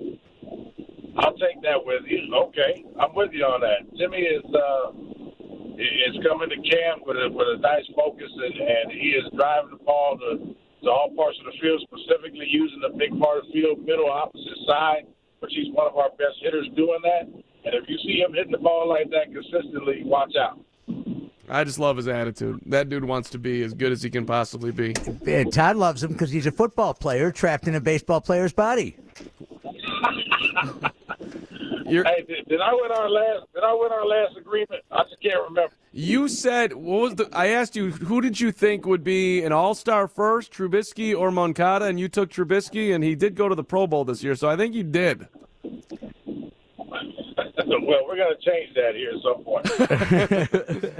I'll 0.00 1.36
take 1.36 1.62
that 1.62 1.84
with 1.84 2.02
you. 2.06 2.32
Okay, 2.34 2.84
I'm 3.00 3.14
with 3.14 3.32
you 3.32 3.44
on 3.44 3.60
that. 3.60 3.96
Jimmy 3.96 4.18
is 4.18 4.44
uh, 4.54 4.90
is 5.78 6.24
coming 6.26 6.48
to 6.50 6.56
camp 6.56 7.02
with 7.06 7.16
a 7.16 7.28
with 7.30 7.46
a 7.54 7.58
nice 7.58 7.86
focus, 7.94 8.30
and, 8.36 8.54
and 8.54 8.92
he 8.92 9.10
is 9.10 9.24
driving 9.36 9.70
the 9.78 9.84
ball 9.84 10.18
to, 10.18 10.56
to 10.82 10.90
all 10.90 11.10
parts 11.16 11.38
of 11.40 11.46
the 11.46 11.58
field, 11.60 11.82
specifically 11.86 12.46
using 12.48 12.80
the 12.80 12.96
big 12.96 13.18
part 13.20 13.38
of 13.38 13.46
the 13.46 13.52
field, 13.52 13.84
middle 13.84 14.10
opposite 14.10 14.58
side, 14.66 15.06
which 15.40 15.52
he's 15.54 15.72
one 15.74 15.86
of 15.86 15.96
our 15.96 16.10
best 16.10 16.38
hitters 16.40 16.68
doing 16.76 17.00
that. 17.02 17.26
And 17.64 17.74
if 17.74 17.88
you 17.88 17.98
see 17.98 18.20
him 18.20 18.34
hitting 18.34 18.52
the 18.52 18.58
ball 18.58 18.88
like 18.88 19.10
that 19.10 19.32
consistently, 19.32 20.02
watch 20.04 20.32
out. 20.38 20.60
I 21.50 21.64
just 21.64 21.78
love 21.78 21.96
his 21.96 22.08
attitude. 22.08 22.60
That 22.66 22.88
dude 22.88 23.04
wants 23.04 23.30
to 23.30 23.38
be 23.38 23.62
as 23.62 23.72
good 23.72 23.90
as 23.90 24.02
he 24.02 24.10
can 24.10 24.26
possibly 24.26 24.70
be. 24.70 24.94
Uh, 25.26 25.44
Todd 25.50 25.76
loves 25.76 26.02
him 26.02 26.12
because 26.12 26.30
he's 26.30 26.46
a 26.46 26.52
football 26.52 26.92
player 26.92 27.30
trapped 27.30 27.66
in 27.66 27.74
a 27.74 27.80
baseball 27.80 28.20
player's 28.20 28.52
body. 28.52 28.96
You're, 31.88 32.04
Hey, 32.04 32.24
did, 32.26 32.46
did 32.48 32.60
I 32.60 32.72
win 32.74 32.90
our 32.92 33.08
last? 33.08 33.46
Did 33.54 33.64
I 33.64 33.72
win 33.74 33.90
our 33.92 34.06
last 34.06 34.36
agreement? 34.36 34.82
I 34.90 35.02
just 35.04 35.20
can't 35.22 35.42
remember. 35.48 35.74
you 35.92 36.28
said 36.28 36.72
what 36.74 37.00
was 37.00 37.14
the? 37.16 37.28
I 37.32 37.48
asked 37.48 37.76
you 37.76 37.90
who 37.90 38.20
did 38.20 38.38
you 38.40 38.52
think 38.52 38.86
would 38.86 39.04
be 39.04 39.42
an 39.42 39.52
All 39.52 39.74
Star 39.74 40.06
first, 40.08 40.52
Trubisky 40.52 41.18
or 41.18 41.30
Moncada, 41.30 41.86
and 41.86 41.98
you 41.98 42.08
took 42.08 42.30
Trubisky, 42.30 42.94
and 42.94 43.02
he 43.02 43.14
did 43.14 43.34
go 43.34 43.48
to 43.48 43.54
the 43.54 43.64
Pro 43.64 43.86
Bowl 43.86 44.04
this 44.04 44.22
year, 44.22 44.34
so 44.34 44.48
I 44.48 44.56
think 44.56 44.74
you 44.74 44.82
did. 44.84 45.28
Well, 47.68 48.06
we're 48.06 48.16
going 48.16 48.34
to 48.34 48.50
change 48.50 48.74
that 48.74 48.94
here 48.94 49.10
at 49.10 49.22
some 49.22 49.44
point. 49.44 49.66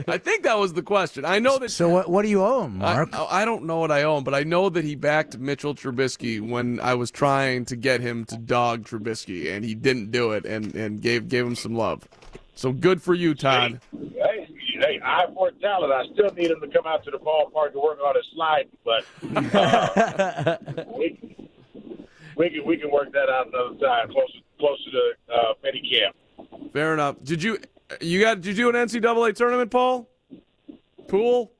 I 0.08 0.18
think 0.18 0.42
that 0.44 0.58
was 0.58 0.74
the 0.74 0.82
question. 0.82 1.24
I 1.24 1.38
know 1.38 1.58
that. 1.58 1.70
So 1.70 1.88
what 1.88 2.08
what 2.10 2.22
do 2.22 2.28
you 2.28 2.42
owe 2.42 2.64
him, 2.64 2.82
I, 2.82 2.94
Mark? 2.94 3.08
I 3.12 3.44
don't 3.44 3.64
know 3.64 3.78
what 3.78 3.90
I 3.90 4.02
own, 4.02 4.24
but 4.24 4.34
I 4.34 4.42
know 4.42 4.68
that 4.68 4.84
he 4.84 4.94
backed 4.94 5.38
Mitchell 5.38 5.74
Trubisky 5.74 6.40
when 6.40 6.80
I 6.80 6.94
was 6.94 7.10
trying 7.10 7.64
to 7.66 7.76
get 7.76 8.00
him 8.00 8.24
to 8.26 8.36
dog 8.36 8.84
Trubisky, 8.84 9.52
and 9.54 9.64
he 9.64 9.74
didn't 9.74 10.10
do 10.10 10.32
it, 10.32 10.44
and, 10.44 10.74
and 10.74 11.00
gave 11.00 11.28
gave 11.28 11.46
him 11.46 11.54
some 11.54 11.74
love. 11.74 12.08
So 12.54 12.72
good 12.72 13.00
for 13.00 13.14
you, 13.14 13.34
Todd. 13.34 13.80
Hey, 13.92 14.48
hey, 14.80 15.00
eye 15.04 15.26
for 15.32 15.50
talent. 15.60 15.92
I 15.92 16.04
still 16.12 16.34
need 16.34 16.50
him 16.50 16.60
to 16.60 16.68
come 16.68 16.86
out 16.86 17.04
to 17.04 17.10
the 17.10 17.18
ballpark 17.18 17.72
to 17.72 17.80
work 17.80 17.98
on 18.04 18.16
his 18.16 18.26
slide, 18.34 18.68
but 18.84 19.04
uh, 19.54 20.56
we, 20.96 21.38
we 22.36 22.50
can 22.50 22.66
we 22.66 22.76
can 22.76 22.90
work 22.90 23.12
that 23.12 23.28
out 23.28 23.48
another 23.48 23.78
time, 23.78 24.08
closer 24.10 24.38
closer 24.58 24.90
to 24.90 25.12
uh, 25.32 25.54
minicamp. 25.64 26.12
Fair 26.72 26.94
enough. 26.94 27.16
Did 27.22 27.42
you 27.42 27.58
you 28.00 28.20
got 28.20 28.40
did 28.40 28.56
you 28.56 28.72
do 28.72 28.76
an 28.76 28.86
NCAA 28.86 29.34
tournament, 29.34 29.70
Paul? 29.70 30.08
Pool? 31.08 31.52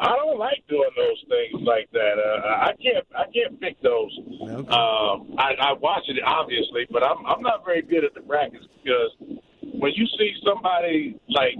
I 0.00 0.14
don't 0.14 0.38
like 0.38 0.62
doing 0.68 0.90
those 0.96 1.24
things 1.28 1.62
like 1.66 1.90
that. 1.92 2.18
Uh, 2.18 2.46
I 2.46 2.72
can't 2.82 3.06
I 3.16 3.24
can't 3.32 3.60
pick 3.60 3.80
those. 3.82 4.16
Okay. 4.42 4.70
Um, 4.70 5.34
I, 5.38 5.54
I 5.60 5.72
watch 5.80 6.04
it 6.08 6.22
obviously, 6.24 6.86
but 6.90 7.02
I'm 7.02 7.24
I'm 7.26 7.42
not 7.42 7.64
very 7.64 7.82
good 7.82 8.04
at 8.04 8.14
the 8.14 8.20
brackets 8.20 8.64
because 8.82 9.38
when 9.60 9.92
you 9.94 10.06
see 10.18 10.34
somebody 10.44 11.18
like 11.28 11.54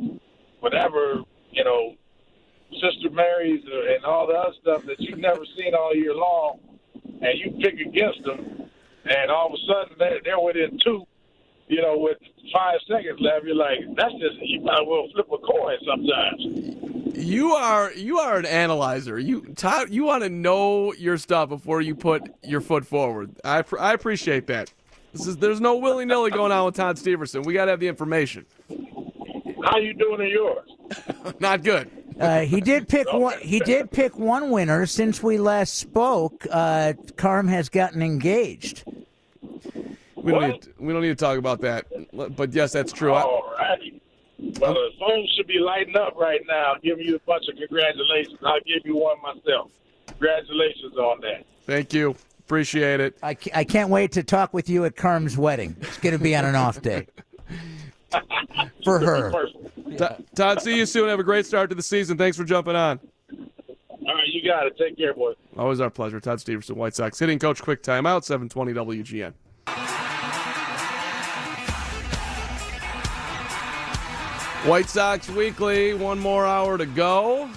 whatever 0.61 1.22
you 1.58 1.64
know, 1.64 1.94
Sister 2.72 3.11
Mary's 3.11 3.64
and 3.64 4.04
all 4.04 4.26
the 4.26 4.34
other 4.34 4.54
stuff 4.61 4.84
that 4.87 5.00
you've 5.00 5.18
never 5.18 5.44
seen 5.56 5.74
all 5.74 5.94
year 5.94 6.14
long, 6.14 6.61
and 6.94 7.38
you 7.38 7.50
pick 7.61 7.80
against 7.80 8.22
them, 8.24 8.70
and 9.04 9.30
all 9.30 9.46
of 9.48 9.54
a 9.54 9.66
sudden 9.66 9.96
they're, 9.98 10.20
they're 10.24 10.40
within 10.40 10.78
two. 10.84 11.04
You 11.68 11.83
know, 11.83 11.98
with 11.98 12.18
five 12.52 12.78
seconds 12.88 13.18
left, 13.20 13.44
you're 13.44 13.54
like, 13.54 13.78
that's 13.96 14.12
just 14.14 14.37
you 14.40 14.61
might 14.62 14.81
as 14.81 14.87
well 14.87 15.07
flip 15.12 15.26
a 15.33 15.38
coin 15.38 15.76
sometimes. 15.87 17.18
You 17.18 17.52
are 17.52 17.92
you 17.92 18.18
are 18.18 18.38
an 18.38 18.46
analyzer. 18.46 19.18
You 19.18 19.42
Todd, 19.54 19.90
you 19.90 20.04
want 20.04 20.22
to 20.22 20.28
know 20.28 20.92
your 20.94 21.18
stuff 21.18 21.48
before 21.48 21.81
you 21.81 21.94
put 21.94 22.22
your 22.42 22.61
foot 22.61 22.87
forward. 22.87 23.33
I 23.44 23.62
pr- 23.62 23.78
I 23.78 23.92
appreciate 23.92 24.46
that. 24.46 24.72
This 25.12 25.26
is 25.26 25.37
there's 25.37 25.61
no 25.61 25.76
willy 25.76 26.04
nilly 26.04 26.31
going 26.31 26.52
on 26.52 26.66
with 26.66 26.76
Todd 26.76 26.96
Steverson. 26.96 27.44
We 27.44 27.54
got 27.54 27.66
to 27.66 27.72
have 27.72 27.81
the 27.81 27.88
information. 27.88 28.46
How 29.64 29.78
you 29.78 29.94
doing 29.94 30.22
in 30.22 30.28
yours? 30.28 31.35
Not 31.40 31.64
good. 31.64 31.90
Uh, 32.18 32.40
he 32.40 32.61
did 32.61 32.88
pick 32.88 33.12
one. 33.12 33.38
He 33.40 33.61
did 33.61 33.90
pick 33.90 34.18
one 34.18 34.50
winner 34.50 34.87
since 34.87 35.22
we 35.22 35.38
last 35.38 35.74
spoke. 35.74 36.46
Uh, 36.50 36.94
Carm 37.16 37.48
has 37.48 37.68
gotten 37.68 38.02
engaged. 38.02 38.85
We 40.32 40.38
don't 40.40 40.50
need 40.50 40.62
to, 40.62 40.70
we 40.78 40.92
don't 40.92 41.02
need 41.02 41.08
to 41.08 41.14
talk 41.16 41.38
about 41.38 41.60
that. 41.62 41.86
But 42.36 42.52
yes, 42.52 42.72
that's 42.72 42.92
true. 42.92 43.12
I, 43.12 43.22
All 43.22 43.52
righty. 43.58 44.00
Well, 44.60 44.74
the 44.74 44.90
phone 45.00 45.26
should 45.36 45.48
be 45.48 45.58
lighting 45.58 45.96
up 45.96 46.14
right 46.16 46.40
now, 46.46 46.74
giving 46.82 47.04
you 47.06 47.16
a 47.16 47.20
bunch 47.20 47.44
of 47.48 47.56
congratulations. 47.56 48.38
I'll 48.44 48.61
give 48.61 48.82
you 48.84 48.96
one 48.96 49.16
myself. 49.20 49.70
Congratulations 50.07 50.96
on 50.96 51.20
that. 51.22 51.44
thank 51.66 51.92
you. 51.92 52.14
Appreciate 52.40 53.00
it. 53.00 53.18
I, 53.22 53.36
I 53.55 53.64
can't 53.64 53.90
wait 53.90 54.12
to 54.12 54.22
talk 54.22 54.55
with 54.55 54.70
you 54.70 54.84
at 54.86 54.96
Carm's 54.96 55.36
wedding. 55.36 55.76
It's 55.82 55.98
going 55.98 56.16
to 56.16 56.22
be 56.22 56.34
on 56.34 56.46
an 56.46 56.55
off 56.55 56.80
day 56.80 57.07
for 58.84 58.98
her. 59.00 59.30
Personal. 59.30 59.98
Todd, 59.98 60.24
Todd, 60.34 60.62
see 60.62 60.76
you 60.76 60.86
soon. 60.86 61.09
Have 61.09 61.20
a 61.20 61.24
great 61.24 61.44
start 61.44 61.68
to 61.70 61.76
the 61.76 61.82
season. 61.82 62.16
Thanks 62.16 62.38
for 62.38 62.44
jumping 62.44 62.74
on. 62.74 63.00
All 63.30 64.14
right, 64.14 64.28
you 64.28 64.42
got 64.48 64.66
it. 64.66 64.78
Take 64.78 64.96
care, 64.96 65.12
boys. 65.12 65.36
Always 65.59 65.80
our 65.80 65.90
pleasure. 65.90 66.20
Todd 66.20 66.38
Steverson, 66.38 66.76
White 66.76 66.94
Sox 66.94 67.18
hitting 67.18 67.38
coach. 67.38 67.61
Quick 67.61 67.82
timeout. 67.82 68.24
720 68.24 68.72
WGN. 69.03 69.34
White 74.64 74.88
Sox 74.88 75.30
Weekly, 75.30 75.94
one 75.94 76.18
more 76.18 76.44
hour 76.44 76.76
to 76.76 76.84
go 76.84 77.48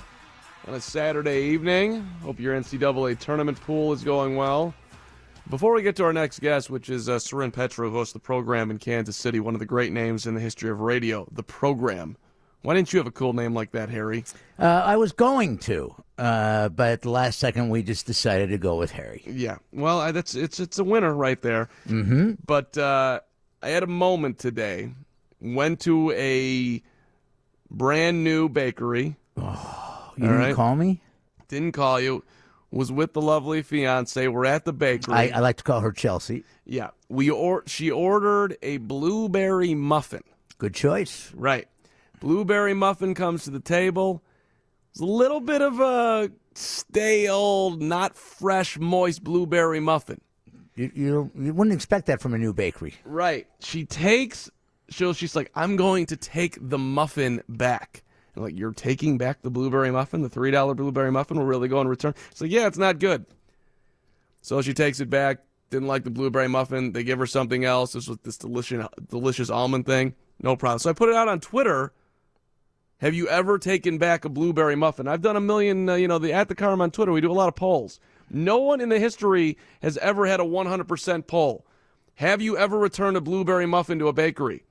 on 0.68 0.74
a 0.74 0.80
Saturday 0.80 1.44
evening. 1.46 2.02
Hope 2.24 2.40
your 2.40 2.56
NCAA 2.56 3.20
tournament 3.20 3.60
pool 3.60 3.92
is 3.92 4.04
going 4.04 4.36
well. 4.38 4.74
Before 5.50 5.74
we 5.74 5.82
get 5.82 5.98
to 5.98 6.06
our 6.06 6.14
next 6.14 6.40
guest, 6.40 6.70
which 6.70 6.90
is 6.90 7.10
uh, 7.10 7.20
Soren 7.20 7.52
Petro, 7.52 7.90
who 7.90 7.98
hosts 7.98 8.14
the 8.14 8.20
program 8.20 8.72
in 8.72 8.78
Kansas 8.78 9.18
City, 9.18 9.42
one 9.42 9.56
of 9.56 9.60
the 9.60 9.66
great 9.66 9.92
names 9.92 10.26
in 10.26 10.36
the 10.36 10.40
history 10.40 10.70
of 10.70 10.80
radio, 10.80 11.28
the 11.32 11.44
program. 11.44 12.16
Why 12.62 12.76
didn't 12.76 12.94
you 12.94 13.00
have 13.00 13.08
a 13.08 13.12
cool 13.12 13.34
name 13.34 13.54
like 13.54 13.72
that, 13.72 13.90
Harry? 13.90 14.24
Uh, 14.58 14.66
I 14.86 14.96
was 14.96 15.12
going 15.12 15.58
to, 15.60 15.94
uh, 16.18 16.70
but 16.70 16.92
at 16.92 17.02
the 17.02 17.10
last 17.10 17.40
second, 17.40 17.70
we 17.70 17.84
just 17.84 18.06
decided 18.06 18.50
to 18.52 18.58
go 18.58 18.78
with 18.78 18.92
Harry. 18.92 19.24
Yeah. 19.26 19.58
Well, 19.74 20.00
I, 20.00 20.12
that's 20.12 20.36
it's 20.36 20.60
it's 20.60 20.80
a 20.80 20.84
winner 20.84 21.14
right 21.14 21.42
there. 21.42 21.68
Mm-hmm. 21.90 22.34
But 22.46 22.78
uh, 22.78 23.20
I 23.62 23.70
had 23.70 23.84
a 23.84 23.88
moment 23.88 24.38
today. 24.38 24.92
Went 25.42 25.80
to 25.82 26.12
a 26.12 26.84
brand 27.72 28.24
new 28.24 28.50
bakery. 28.50 29.16
Oh, 29.38 30.14
you 30.18 30.26
All 30.26 30.30
didn't 30.32 30.38
right. 30.38 30.56
call 30.56 30.76
me? 30.76 31.02
Didn't 31.48 31.72
call 31.72 32.00
you. 32.00 32.24
Was 32.70 32.90
with 32.92 33.12
the 33.14 33.22
lovely 33.22 33.62
fiance. 33.64 34.28
We're 34.30 34.46
at 34.46 34.64
the 34.64 34.72
bakery. 34.72 35.14
I, 35.14 35.32
I 35.36 35.40
like 35.40 35.58
to 35.58 35.64
call 35.64 35.82
her 35.82 35.92
Chelsea. 35.92 36.44
yeah. 36.66 36.92
We 37.10 37.30
or 37.30 37.64
she 37.68 37.92
ordered 37.92 38.56
a 38.62 38.78
blueberry 38.78 39.74
muffin. 39.74 40.24
Good 40.58 40.74
choice. 40.74 41.34
Right. 41.36 41.68
Blueberry 42.22 42.74
muffin 42.74 43.14
comes 43.14 43.44
to 43.44 43.50
the 43.50 43.60
table. 43.60 44.24
It's 44.92 45.02
a 45.02 45.06
little 45.06 45.42
bit 45.42 45.62
of 45.62 45.80
a 45.82 46.32
stale, 46.56 47.72
not 47.72 48.16
fresh, 48.16 48.78
moist 48.80 49.24
blueberry 49.24 49.80
muffin. 49.82 50.22
You, 50.76 50.92
you 50.96 51.32
you 51.38 51.54
wouldn't 51.54 51.74
expect 51.74 52.06
that 52.06 52.22
from 52.22 52.34
a 52.34 52.38
new 52.38 52.54
bakery. 52.54 52.94
Right. 53.04 53.48
She 53.60 53.84
takes. 53.86 54.50
So 54.92 55.14
she's 55.14 55.36
like, 55.36 55.52
I'm 55.56 55.78
going 55.78 56.06
to 56.08 56.18
take 56.18 56.58
the 56.62 56.78
muffin 56.78 57.42
back. 57.48 58.04
I'm 58.36 58.44
like, 58.44 58.58
you're 58.58 58.74
taking 58.74 59.18
back 59.18 59.42
the 59.42 59.50
blueberry 59.50 59.92
muffin, 59.92 60.22
the 60.22 60.30
three 60.30 60.52
dollar 60.52 60.74
blueberry 60.74 61.12
muffin. 61.12 61.38
We're 61.38 61.46
really 61.46 61.68
going 61.68 61.86
to 61.86 61.90
return. 61.90 62.14
It's 62.30 62.42
like, 62.42 62.52
yeah, 62.52 62.68
it's 62.68 62.78
not 62.78 63.00
good. 63.00 63.26
So 64.42 64.62
she 64.62 64.74
takes 64.74 65.00
it 65.00 65.10
back. 65.10 65.40
Didn't 65.70 65.88
like 65.88 66.04
the 66.04 66.10
blueberry 66.10 66.50
muffin. 66.50 66.92
They 66.92 67.04
give 67.04 67.20
her 67.20 67.26
something 67.26 67.64
else. 67.64 67.94
This 67.94 68.08
was 68.08 68.18
this 68.24 68.38
delicious, 68.38 68.86
delicious 69.08 69.50
almond 69.50 69.86
thing. 69.86 70.16
No 70.42 70.56
problem. 70.56 70.80
So 70.80 70.90
I 70.90 70.94
put 70.94 71.10
it 71.10 71.16
out 71.16 71.28
on 71.28 71.40
Twitter. 71.40 71.94
Have 72.98 73.14
you 73.14 73.28
ever 73.30 73.58
taken 73.58 73.98
back 73.98 74.26
a 74.26 74.30
blueberry 74.30 74.76
muffin? 74.76 75.08
I've 75.08 75.22
done 75.22 75.36
a 75.36 75.42
million. 75.42 75.88
Uh, 75.88 75.96
you 75.96 76.08
know, 76.08 76.20
the 76.20 76.34
at 76.34 76.50
the 76.50 76.56
Carm 76.56 76.82
on 76.82 76.92
Twitter. 76.92 77.12
We 77.12 77.22
do 77.22 77.32
a 77.32 77.34
lot 77.34 77.48
of 77.48 77.56
polls. 77.56 78.00
No 78.30 78.58
one 78.58 78.82
in 78.82 78.90
the 78.90 79.00
history 79.00 79.58
has 79.82 79.98
ever 79.98 80.26
had 80.26 80.40
a 80.40 80.44
100% 80.44 81.28
poll. 81.28 81.66
Have 82.16 82.42
you 82.42 82.58
ever 82.58 82.78
returned 82.78 83.18
a 83.18 83.22
blueberry 83.22 83.66
muffin 83.66 84.00
to 84.00 84.08
a 84.08 84.14
bakery? 84.14 84.64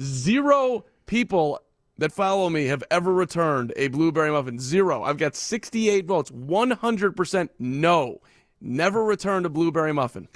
Zero 0.00 0.84
people 1.06 1.60
that 1.98 2.12
follow 2.12 2.50
me 2.50 2.66
have 2.66 2.84
ever 2.90 3.12
returned 3.12 3.72
a 3.76 3.88
blueberry 3.88 4.30
muffin. 4.30 4.58
Zero. 4.58 5.02
I've 5.02 5.18
got 5.18 5.34
68 5.34 6.04
votes. 6.06 6.30
100% 6.30 7.48
no. 7.58 8.20
Never 8.60 9.04
returned 9.04 9.46
a 9.46 9.50
blueberry 9.50 9.92
muffin. 9.92 10.28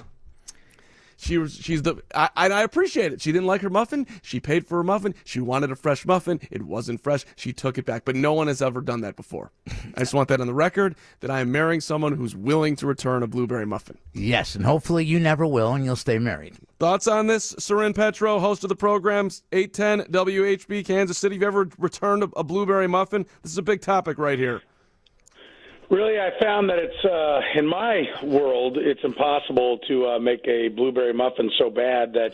She 1.21 1.37
was, 1.37 1.53
she's 1.53 1.83
the, 1.83 2.01
I, 2.15 2.29
and 2.35 2.51
I 2.51 2.63
appreciate 2.63 3.13
it. 3.13 3.21
She 3.21 3.31
didn't 3.31 3.45
like 3.45 3.61
her 3.61 3.69
muffin. 3.69 4.07
She 4.23 4.39
paid 4.39 4.65
for 4.65 4.77
her 4.77 4.83
muffin. 4.83 5.13
She 5.23 5.39
wanted 5.39 5.71
a 5.71 5.75
fresh 5.75 6.03
muffin. 6.03 6.39
It 6.49 6.63
wasn't 6.63 6.99
fresh. 6.99 7.25
She 7.35 7.53
took 7.53 7.77
it 7.77 7.85
back. 7.85 8.05
But 8.05 8.15
no 8.15 8.33
one 8.33 8.47
has 8.47 8.59
ever 8.59 8.81
done 8.81 9.01
that 9.01 9.15
before. 9.15 9.51
I 9.95 9.99
just 9.99 10.15
want 10.15 10.29
that 10.29 10.41
on 10.41 10.47
the 10.47 10.53
record 10.53 10.95
that 11.19 11.29
I 11.29 11.41
am 11.41 11.51
marrying 11.51 11.79
someone 11.79 12.13
who's 12.13 12.35
willing 12.35 12.75
to 12.77 12.87
return 12.87 13.21
a 13.21 13.27
blueberry 13.27 13.67
muffin. 13.67 13.99
Yes, 14.13 14.55
and 14.55 14.65
hopefully 14.65 15.05
you 15.05 15.19
never 15.19 15.45
will, 15.45 15.73
and 15.73 15.85
you'll 15.85 15.95
stay 15.95 16.17
married. 16.17 16.57
Thoughts 16.79 17.07
on 17.07 17.27
this? 17.27 17.53
Soren 17.59 17.93
Petro, 17.93 18.39
host 18.39 18.63
of 18.63 18.69
the 18.69 18.75
programs 18.75 19.43
810 19.51 20.11
WHB 20.11 20.83
Kansas 20.83 21.19
City. 21.19 21.35
Have 21.35 21.41
you 21.41 21.47
ever 21.47 21.69
returned 21.77 22.23
a, 22.23 22.29
a 22.35 22.43
blueberry 22.43 22.87
muffin? 22.87 23.27
This 23.43 23.51
is 23.51 23.59
a 23.59 23.63
big 23.63 23.81
topic 23.81 24.17
right 24.17 24.39
here. 24.39 24.63
Really, 25.91 26.17
I 26.17 26.31
found 26.41 26.69
that 26.69 26.79
it's 26.79 27.03
uh, 27.03 27.59
in 27.59 27.67
my 27.67 28.03
world, 28.23 28.77
it's 28.77 29.03
impossible 29.03 29.77
to 29.89 30.07
uh, 30.07 30.19
make 30.19 30.47
a 30.47 30.69
blueberry 30.69 31.13
muffin 31.13 31.51
so 31.57 31.69
bad 31.69 32.13
that 32.13 32.31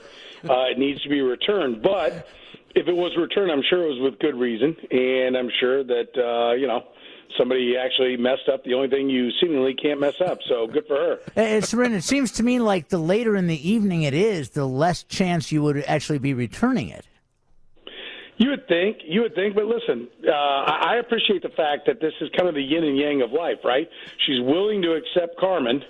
uh, 0.48 0.70
it 0.70 0.78
needs 0.78 1.02
to 1.02 1.10
be 1.10 1.22
returned. 1.22 1.82
But 1.82 2.28
if 2.76 2.88
it 2.88 2.96
was 2.96 3.18
returned, 3.18 3.52
I'm 3.52 3.64
sure 3.68 3.84
it 3.84 3.90
was 3.90 4.00
with 4.00 4.20
good 4.20 4.36
reason, 4.36 4.78
and 4.92 5.36
I'm 5.36 5.50
sure 5.60 5.84
that 5.84 6.10
uh, 6.16 6.54
you 6.54 6.68
know 6.68 6.84
somebody 7.36 7.76
actually 7.76 8.16
messed 8.16 8.48
up 8.48 8.64
the 8.64 8.76
only 8.76 8.90
thing 8.90 9.10
you 9.10 9.32
seemingly 9.42 9.74
can't 9.74 10.00
mess 10.00 10.22
up. 10.22 10.38
So 10.48 10.68
good 10.68 10.86
for 10.86 10.96
her. 10.96 11.20
Uh, 11.36 11.62
Soren, 11.62 11.94
it 11.94 12.04
seems 12.04 12.32
to 12.34 12.44
me 12.44 12.60
like 12.60 12.90
the 12.90 13.00
later 13.00 13.36
in 13.36 13.48
the 13.48 13.70
evening 13.70 14.04
it 14.04 14.14
is, 14.14 14.52
the 14.52 14.68
less 14.68 15.02
chance 15.04 15.52
you 15.52 15.64
would 15.64 15.84
actually 15.88 16.20
be 16.20 16.34
returning 16.36 16.90
it. 16.90 17.08
You 18.38 18.52
would 18.52 18.68
think, 18.68 18.98
you 19.04 19.22
would 19.22 19.34
think, 19.36 19.56
but 19.56 19.66
listen, 19.66 20.08
uh, 20.28 20.32
I 20.32 20.94
I 20.94 20.96
appreciate 20.98 21.42
the 21.42 21.50
fact 21.50 21.88
that 21.88 22.00
this 22.00 22.14
is 22.22 22.30
kind 22.38 22.48
of 22.48 22.56
the 22.56 22.62
yin 22.62 22.84
and 22.84 22.98
yang 22.98 23.22
of 23.22 23.32
life, 23.32 23.58
right? 23.64 23.90
She's 24.26 24.40
willing 24.42 24.82
to 24.84 24.94
accept 24.94 25.38
Carmen, 25.40 25.84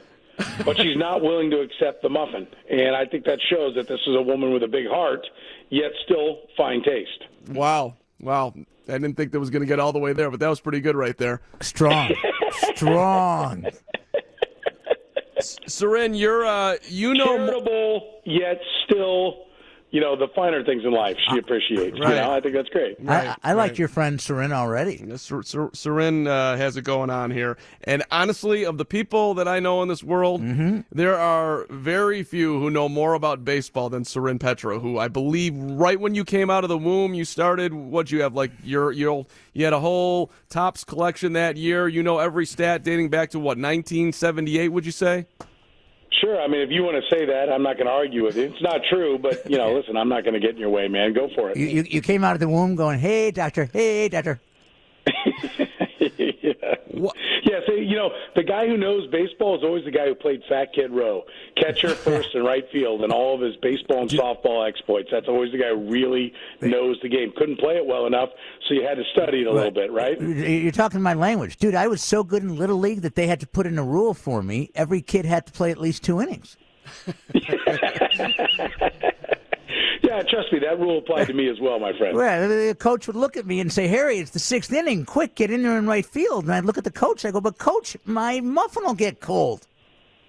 but 0.66 0.78
she's 0.78 0.95
not 1.08 1.22
willing 1.22 1.50
to 1.52 1.60
accept 1.60 2.02
the 2.04 2.10
muffin, 2.10 2.48
and 2.70 2.95
I 2.95 3.06
think 3.06 3.26
that 3.26 3.39
shows 3.50 3.76
that 3.76 3.88
this 3.88 4.00
is 4.08 4.16
a 4.16 4.22
woman 4.22 4.54
with 4.54 4.64
a 4.64 4.68
big 4.68 4.88
heart, 4.88 5.28
yet 5.70 5.91
still 6.06 6.39
fine 6.56 6.82
taste. 6.84 7.26
Wow. 7.50 7.95
Wow. 8.20 8.54
I 8.89 8.93
didn't 8.93 9.16
think 9.18 9.34
that 9.34 9.39
was 9.39 9.50
going 9.50 9.62
to 9.62 9.68
get 9.68 9.80
all 9.82 9.91
the 9.91 10.00
way 10.00 10.14
there, 10.14 10.32
but 10.32 10.39
that 10.39 10.48
was 10.48 10.62
pretty 10.62 10.80
good 10.80 10.95
right 10.95 11.18
there. 11.18 11.41
Strong. 11.62 12.16
Strong. 12.76 13.66
Soren, 15.68 16.14
you're, 16.14 16.45
uh, 16.45 16.78
you 16.88 17.14
know, 17.14 17.38
mo- 17.38 17.48
Charitable, 17.48 18.22
yet 18.26 18.60
still, 18.86 19.47
you 19.90 20.02
know, 20.02 20.18
the 20.18 20.28
finer 20.36 20.64
things 20.66 20.84
in 20.84 20.92
life 20.92 21.16
she 21.30 21.38
appreciates. 21.38 21.98
Right. 22.00 22.10
You 22.10 22.16
know, 22.16 22.32
I 22.32 22.42
think 22.42 22.56
that's 22.56 22.68
great. 22.70 22.98
I, 23.08 23.36
I 23.42 23.54
like 23.54 23.78
your 23.78 23.88
friend 23.88 24.20
Soren 24.20 24.52
already. 24.52 25.02
Sor- 25.18 25.44
Sor- 25.44 25.72
Soren 25.74 26.28
uh, 26.28 26.58
has 26.58 26.76
it 26.76 26.84
going 26.84 27.10
on 27.10 27.32
here. 27.32 27.58
And 27.86 28.04
honestly, 28.12 28.66
of 28.66 28.78
the 28.78 28.84
people 28.86 29.34
that 29.36 29.48
I 29.48 29.60
know 29.62 29.82
in 29.82 29.88
this 29.88 30.04
world, 30.04 30.42
there 30.92 31.18
are 31.18 31.66
very 31.70 32.24
few 32.24 32.60
who 32.60 32.70
know 32.70 32.90
more 32.90 33.14
about 33.14 33.46
baseball 33.46 33.90
than 33.90 34.04
Soren 34.04 34.40
Petro, 34.40 34.80
who 34.80 34.98
I 34.98 35.08
believe 35.08 35.56
right 35.56 36.00
when 36.00 36.16
you 36.16 36.26
came 36.26 36.50
out 36.50 36.66
of 36.66 36.70
the 36.70 36.78
womb, 36.78 37.14
you 37.14 37.24
started 37.24 37.74
what 37.74 38.12
you 38.12 38.22
have 38.22 38.34
like 38.36 38.52
your 38.64 38.92
your 38.92 39.26
you 39.54 39.64
had 39.64 39.74
a 39.74 39.80
whole 39.80 40.32
Topps 40.50 40.84
collection 40.84 41.34
that 41.34 41.56
year. 41.56 41.88
You 41.88 42.04
know 42.04 42.20
every 42.20 42.46
stat 42.46 42.84
dating 42.84 43.10
back 43.10 43.30
to 43.32 43.40
what 43.40 43.58
1978. 43.58 44.70
Would 44.70 44.86
you 44.86 44.92
say? 44.92 45.28
Sure. 46.12 46.41
I 46.41 46.47
mean, 46.47 46.62
if 46.62 46.72
you 46.72 46.84
want 46.84 46.95
to 47.03 47.16
say 47.16 47.26
that, 47.26 47.51
I'm 47.51 47.64
not 47.64 47.76
going 47.76 47.88
to 47.88 47.91
argue 47.93 48.24
with 48.24 48.38
you. 48.38 48.43
It's 48.43 48.62
not 48.62 48.82
true, 48.89 49.20
but 49.20 49.49
you 49.49 49.58
know, 49.58 49.74
listen, 49.78 49.97
I'm 49.97 50.10
not 50.10 50.24
going 50.24 50.34
to 50.34 50.39
get 50.39 50.51
in 50.51 50.58
your 50.58 50.70
way, 50.70 50.88
man. 50.88 51.14
Go 51.14 51.30
for 51.36 51.51
it. 51.51 51.58
You, 51.58 51.68
you, 51.68 51.84
you 51.84 52.01
came 52.01 52.24
out 52.24 52.34
of 52.34 52.39
the 52.39 52.49
womb 52.49 52.76
going, 52.76 52.99
hey, 52.99 53.32
doctor, 53.32 53.70
hey, 53.72 54.10
doctor. 54.10 54.39
yeah. 56.00 56.74
yeah, 57.43 57.60
so, 57.66 57.74
you 57.74 57.95
know, 57.95 58.12
the 58.36 58.43
guy 58.43 58.68
who 58.68 58.78
knows 58.78 59.08
baseball 59.08 59.58
is 59.58 59.64
always 59.64 59.86
the 59.86 59.91
guy 59.91 60.08
who 60.08 60.16
played 60.16 60.43
Fat 60.48 60.74
Kid 60.74 60.91
Row, 60.91 61.24
catcher, 61.56 61.89
first, 61.95 62.36
and 62.36 62.45
right 62.45 62.66
field, 62.72 63.04
and 63.04 63.12
all 63.12 63.36
of 63.36 63.41
his 63.41 63.56
baseball 63.58 64.02
and 64.02 64.10
softball 64.10 64.68
exploits. 64.68 65.10
That's 65.12 65.28
always 65.28 65.52
the 65.52 65.58
guy 65.58 65.70
who 65.70 65.89
really 65.89 66.34
knows 66.62 67.00
the 67.02 67.10
game. 67.10 67.34
Couldn't 67.36 67.60
play 67.60 67.76
it 67.76 67.86
well 67.86 68.06
enough, 68.06 68.30
so 68.68 68.74
you 68.74 68.84
had 68.84 68.95
to 68.95 69.04
study 69.12 69.41
it 69.41 69.48
a 69.48 69.52
little 69.52 69.72
bit, 69.72 69.91
right? 69.91 70.20
You're 70.20 70.72
talking 70.72 71.02
my 71.02 71.14
language. 71.14 71.58
Dude, 71.58 71.76
I 71.76 71.88
was 71.88 72.02
so 72.02 72.24
good 72.24 72.43
in 72.43 72.56
Little 72.56 72.78
League 72.78 73.02
that 73.02 73.16
they 73.16 73.28
had 73.28 73.39
to 73.39 73.48
put 73.48 73.66
in 73.66 73.78
a 73.78 73.84
rule 73.84 74.14
for 74.14 74.43
me. 74.43 74.72
Every 74.76 75.02
kid 75.02 75.26
had 75.26 75.45
to 75.48 75.52
play 75.52 75.72
at 75.72 75.78
least 75.78 76.04
two 76.04 76.22
innings. 76.22 76.58
Yeah, 80.04 80.22
trust 80.24 80.52
me, 80.52 80.60
that 80.60 80.80
rule 80.80 81.00
applied 81.00 81.28
to 81.28 81.34
me 81.34 81.50
as 81.50 81.60
well, 81.60 81.80
my 81.80 81.98
friend. 81.98 82.16
Well, 82.16 82.48
the 82.50 82.76
coach 82.76 83.08
would 83.08 83.16
look 83.16 83.38
at 83.38 83.45
me 83.45 83.60
and 83.60 83.72
say, 83.72 83.88
Harry, 83.88 84.20
it's 84.20 84.32
the 84.32 84.39
sixth 84.39 84.72
inning. 84.72 85.06
Quick, 85.06 85.36
get 85.36 85.52
in 85.52 85.64
there 85.64 85.78
in 85.78 85.88
right 85.88 86.06
field. 86.06 86.45
And 86.45 86.54
I'd 86.54 86.66
look 86.66 86.78
at 86.78 86.84
the 86.84 86.91
coach. 86.91 87.26
I 87.26 87.32
go, 87.32 87.41
but 87.41 87.58
coach, 87.58 87.98
my 88.06 88.39
muffin 88.41 88.84
will 88.84 88.93
get 88.93 89.20
cold. 89.20 89.68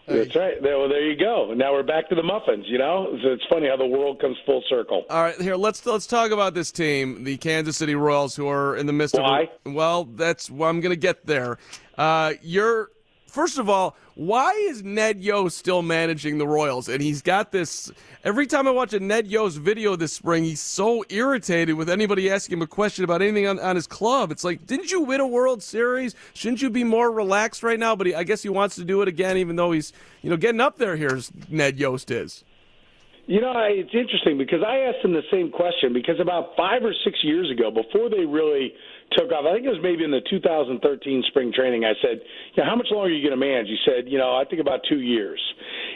That's 0.09 0.35
right. 0.35 0.63
There, 0.63 0.79
well, 0.79 0.89
there 0.89 1.07
you 1.07 1.19
go. 1.19 1.53
Now 1.55 1.73
we're 1.73 1.83
back 1.83 2.09
to 2.09 2.15
the 2.15 2.23
muffins. 2.23 2.65
You 2.67 2.79
know, 2.79 3.19
so 3.23 3.29
it's 3.29 3.45
funny 3.51 3.69
how 3.69 3.77
the 3.77 3.87
world 3.87 4.21
comes 4.21 4.39
full 4.47 4.63
circle. 4.69 5.05
All 5.11 5.23
right, 5.23 5.39
here 5.39 5.57
let's 5.57 5.85
let's 5.85 6.07
talk 6.07 6.31
about 6.31 6.55
this 6.55 6.73
team, 6.73 7.25
the 7.25 7.37
Kansas 7.37 7.77
City 7.77 7.95
Royals, 7.95 8.35
who 8.35 8.49
are 8.49 8.75
in 8.77 8.87
the 8.87 8.93
midst 8.95 9.17
Why? 9.17 9.51
of. 9.67 9.75
Well, 9.75 10.05
that's 10.05 10.51
well, 10.51 10.71
I'm 10.71 10.81
going 10.81 10.95
to 10.95 10.97
get 10.97 11.27
there. 11.27 11.59
Uh, 11.99 12.33
you're 12.41 12.91
first 13.29 13.59
of 13.59 13.69
all, 13.69 13.97
why 14.15 14.53
is 14.69 14.83
Ned 14.83 15.21
Yost 15.21 15.57
still 15.57 15.83
managing 15.83 16.39
the 16.39 16.47
Royals? 16.47 16.89
And 16.89 17.01
he's 17.01 17.23
got 17.23 17.53
this. 17.53 17.93
Every 18.25 18.47
time 18.47 18.67
I 18.67 18.73
watch 18.73 18.93
a 18.93 19.01
Ned 19.01 19.29
Yost 19.29 19.59
video 19.59 19.95
this 19.95 20.13
spring, 20.13 20.43
he's 20.43 20.61
so 20.61 21.05
irritated 21.09 21.77
with 21.77 21.89
anybody 21.89 22.31
asking 22.31 22.59
him 22.59 22.63
a 22.63 22.67
question 22.67 23.05
about 23.05 23.23
anything 23.23 23.47
on, 23.47 23.61
on 23.61 23.77
his 23.77 23.87
club. 23.87 24.33
It's 24.33 24.45
like, 24.45 24.67
didn't 24.67 24.91
you 24.91 25.03
win 25.03 25.21
a 25.21 25.27
World 25.27 25.63
Series? 25.63 26.17
Shouldn't 26.35 26.63
you 26.63 26.71
be 26.71 26.85
more 26.85 27.13
relaxed 27.13 27.63
right 27.63 27.79
now? 27.79 27.95
But 27.95 28.09
he, 28.09 28.15
I 28.15 28.25
guess 28.25 28.43
he 28.43 28.49
wants 28.49 28.75
to 28.77 28.85
do 28.85 29.03
it 29.03 29.09
again, 29.09 29.37
even 29.37 29.57
though 29.57 29.73
he's, 29.73 29.93
you 30.23 30.31
know, 30.31 30.37
getting 30.37 30.61
up 30.61 30.79
there. 30.79 30.97
Here's 30.97 31.31
Ned 31.49 31.79
Yost 31.79 32.11
is. 32.11 32.45
You 33.27 33.43
know, 33.43 33.53
it's 33.57 33.93
interesting 33.93 34.39
because 34.39 34.61
I 34.67 34.79
asked 34.79 35.05
him 35.05 35.13
the 35.13 35.23
same 35.31 35.51
question 35.51 35.93
because 35.93 36.19
about 36.19 36.57
five 36.57 36.83
or 36.83 36.95
six 37.05 37.19
years 37.23 37.51
ago, 37.51 37.71
before 37.71 38.09
they 38.09 38.25
really 38.25 38.73
took 39.13 39.33
off. 39.33 39.45
I 39.49 39.55
think 39.55 39.67
it 39.67 39.73
was 39.73 39.83
maybe 39.83 40.05
in 40.05 40.11
the 40.11 40.23
2013 40.29 40.81
spring 41.29 41.53
training. 41.53 41.85
I 41.85 41.95
said, 42.03 42.21
"Yeah, 42.57 42.65
how 42.65 42.77
much 42.77 42.89
longer 42.91 43.09
are 43.09 43.15
you 43.15 43.23
going 43.23 43.39
to 43.39 43.41
manage?" 43.41 43.69
He 43.69 43.79
said, 43.85 44.09
"You 44.09 44.19
know, 44.19 44.37
I 44.37 44.45
think 44.45 44.61
about 44.61 44.81
two 44.89 45.01
years." 45.01 45.41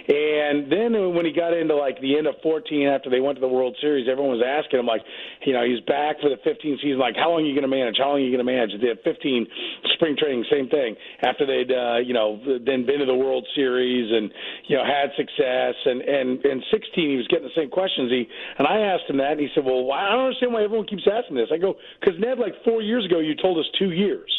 And 0.09 0.67
then 0.67 1.15
when 1.15 1.25
he 1.25 1.33
got 1.33 1.55
into 1.55 1.77
like 1.77 2.01
the 2.01 2.19
end 2.19 2.27
of 2.27 2.35
14, 2.43 2.89
after 2.89 3.11
they 3.11 3.21
went 3.21 3.37
to 3.37 3.41
the 3.41 3.49
World 3.49 3.77
Series, 3.81 4.09
everyone 4.11 4.35
was 4.35 4.43
asking 4.43 4.81
him 4.81 4.87
like, 4.87 5.03
you 5.47 5.53
know, 5.53 5.63
he's 5.63 5.79
back 5.87 6.19
for 6.21 6.29
the 6.29 6.43
15 6.43 6.79
season. 6.83 6.99
Like, 6.99 7.15
how 7.15 7.31
long 7.31 7.43
are 7.43 7.47
you 7.47 7.55
going 7.55 7.69
to 7.69 7.71
manage? 7.71 7.97
How 7.99 8.11
long 8.11 8.19
are 8.19 8.25
you 8.27 8.35
going 8.35 8.45
to 8.45 8.51
manage? 8.51 8.75
Had 8.83 8.99
15 9.05 9.47
spring 9.95 10.17
training, 10.19 10.45
same 10.51 10.69
thing. 10.69 10.97
After 11.23 11.47
they'd, 11.47 11.71
uh, 11.71 12.03
you 12.03 12.15
know, 12.15 12.43
then 12.43 12.83
been 12.83 12.99
to 12.99 13.07
the 13.07 13.15
World 13.15 13.47
Series 13.55 14.11
and 14.11 14.31
you 14.67 14.77
know 14.77 14.85
had 14.85 15.15
success, 15.15 15.75
and 15.87 16.03
and 16.03 16.43
and 16.45 16.63
16 16.71 17.11
he 17.11 17.17
was 17.17 17.27
getting 17.29 17.47
the 17.47 17.55
same 17.55 17.71
questions. 17.71 18.11
He 18.11 18.27
and 18.59 18.67
I 18.67 18.91
asked 18.91 19.07
him 19.07 19.19
that, 19.19 19.39
and 19.39 19.41
he 19.41 19.49
said, 19.55 19.65
"Well, 19.65 19.91
I 19.93 20.11
don't 20.11 20.27
understand 20.27 20.53
why 20.53 20.65
everyone 20.65 20.87
keeps 20.87 21.07
asking 21.07 21.37
this." 21.37 21.49
I 21.53 21.59
go, 21.59 21.79
"Because 22.01 22.19
Ned, 22.19 22.39
like 22.39 22.55
four 22.65 22.83
years 22.83 23.02
ago, 23.05 23.19
you 23.21 23.35
told 23.35 23.59
us 23.59 23.67
two 23.79 23.91
years, 23.93 24.31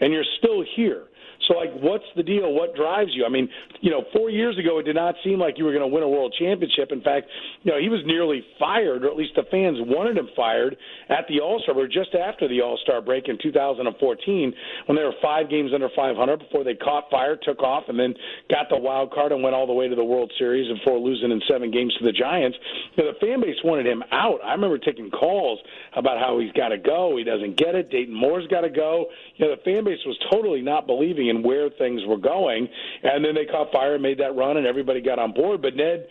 and 0.00 0.12
you're 0.12 0.24
still 0.38 0.62
here." 0.76 1.04
So, 1.52 1.58
like, 1.58 1.72
what's 1.82 2.04
the 2.16 2.22
deal? 2.22 2.52
What 2.52 2.74
drives 2.74 3.10
you? 3.12 3.24
I 3.26 3.28
mean, 3.28 3.48
you 3.80 3.90
know, 3.90 4.04
four 4.12 4.30
years 4.30 4.58
ago, 4.58 4.78
it 4.78 4.84
did 4.84 4.96
not 4.96 5.14
seem 5.22 5.38
like 5.38 5.58
you 5.58 5.64
were 5.64 5.72
going 5.72 5.82
to 5.82 5.92
win 5.92 6.02
a 6.02 6.08
world 6.08 6.34
championship. 6.38 6.92
In 6.92 7.02
fact, 7.02 7.26
you 7.62 7.72
know, 7.72 7.78
he 7.78 7.88
was 7.88 8.00
nearly 8.06 8.42
fired, 8.58 9.04
or 9.04 9.10
at 9.10 9.16
least 9.16 9.32
the 9.36 9.42
fans 9.50 9.76
wanted 9.80 10.16
him 10.16 10.28
fired 10.34 10.76
at 11.10 11.26
the 11.28 11.40
All 11.40 11.60
Star, 11.62 11.76
or 11.76 11.86
just 11.86 12.14
after 12.14 12.48
the 12.48 12.60
All 12.62 12.78
Star 12.82 13.02
break 13.02 13.28
in 13.28 13.36
2014, 13.42 14.54
when 14.86 14.96
they 14.96 15.02
were 15.02 15.12
five 15.20 15.50
games 15.50 15.72
under 15.74 15.88
500 15.94 16.38
before 16.38 16.64
they 16.64 16.74
caught 16.74 17.10
fire, 17.10 17.36
took 17.36 17.62
off, 17.62 17.84
and 17.88 17.98
then 17.98 18.14
got 18.48 18.68
the 18.70 18.78
wild 18.78 19.12
card 19.12 19.32
and 19.32 19.42
went 19.42 19.54
all 19.54 19.66
the 19.66 19.72
way 19.72 19.88
to 19.88 19.94
the 19.94 20.04
World 20.04 20.32
Series 20.38 20.72
before 20.78 20.98
losing 20.98 21.30
in 21.30 21.40
seven 21.50 21.70
games 21.70 21.94
to 21.98 22.04
the 22.04 22.12
Giants. 22.12 22.56
You 22.96 23.04
know, 23.04 23.12
the 23.12 23.18
fan 23.20 23.40
base 23.40 23.56
wanted 23.64 23.86
him 23.86 24.02
out. 24.12 24.38
I 24.44 24.52
remember 24.52 24.78
taking 24.78 25.10
calls 25.10 25.58
about 25.96 26.18
how 26.18 26.38
he's 26.38 26.52
got 26.52 26.68
to 26.68 26.78
go. 26.78 27.16
He 27.16 27.24
doesn't 27.24 27.58
get 27.58 27.74
it. 27.74 27.90
Dayton 27.90 28.14
Moore's 28.14 28.46
got 28.46 28.62
to 28.62 28.70
go. 28.70 29.06
You 29.36 29.46
know, 29.46 29.56
the 29.56 29.62
fan 29.62 29.84
base 29.84 30.00
was 30.06 30.16
totally 30.30 30.62
not 30.62 30.86
believing 30.86 31.28
in 31.28 31.41
where 31.42 31.70
things 31.70 32.02
were 32.06 32.18
going. 32.18 32.68
And 33.02 33.24
then 33.24 33.34
they 33.34 33.46
caught 33.46 33.72
fire 33.72 33.94
and 33.94 34.02
made 34.02 34.18
that 34.18 34.36
run, 34.36 34.56
and 34.56 34.66
everybody 34.66 35.00
got 35.00 35.18
on 35.18 35.32
board. 35.32 35.62
But 35.62 35.76
Ned 35.76 36.06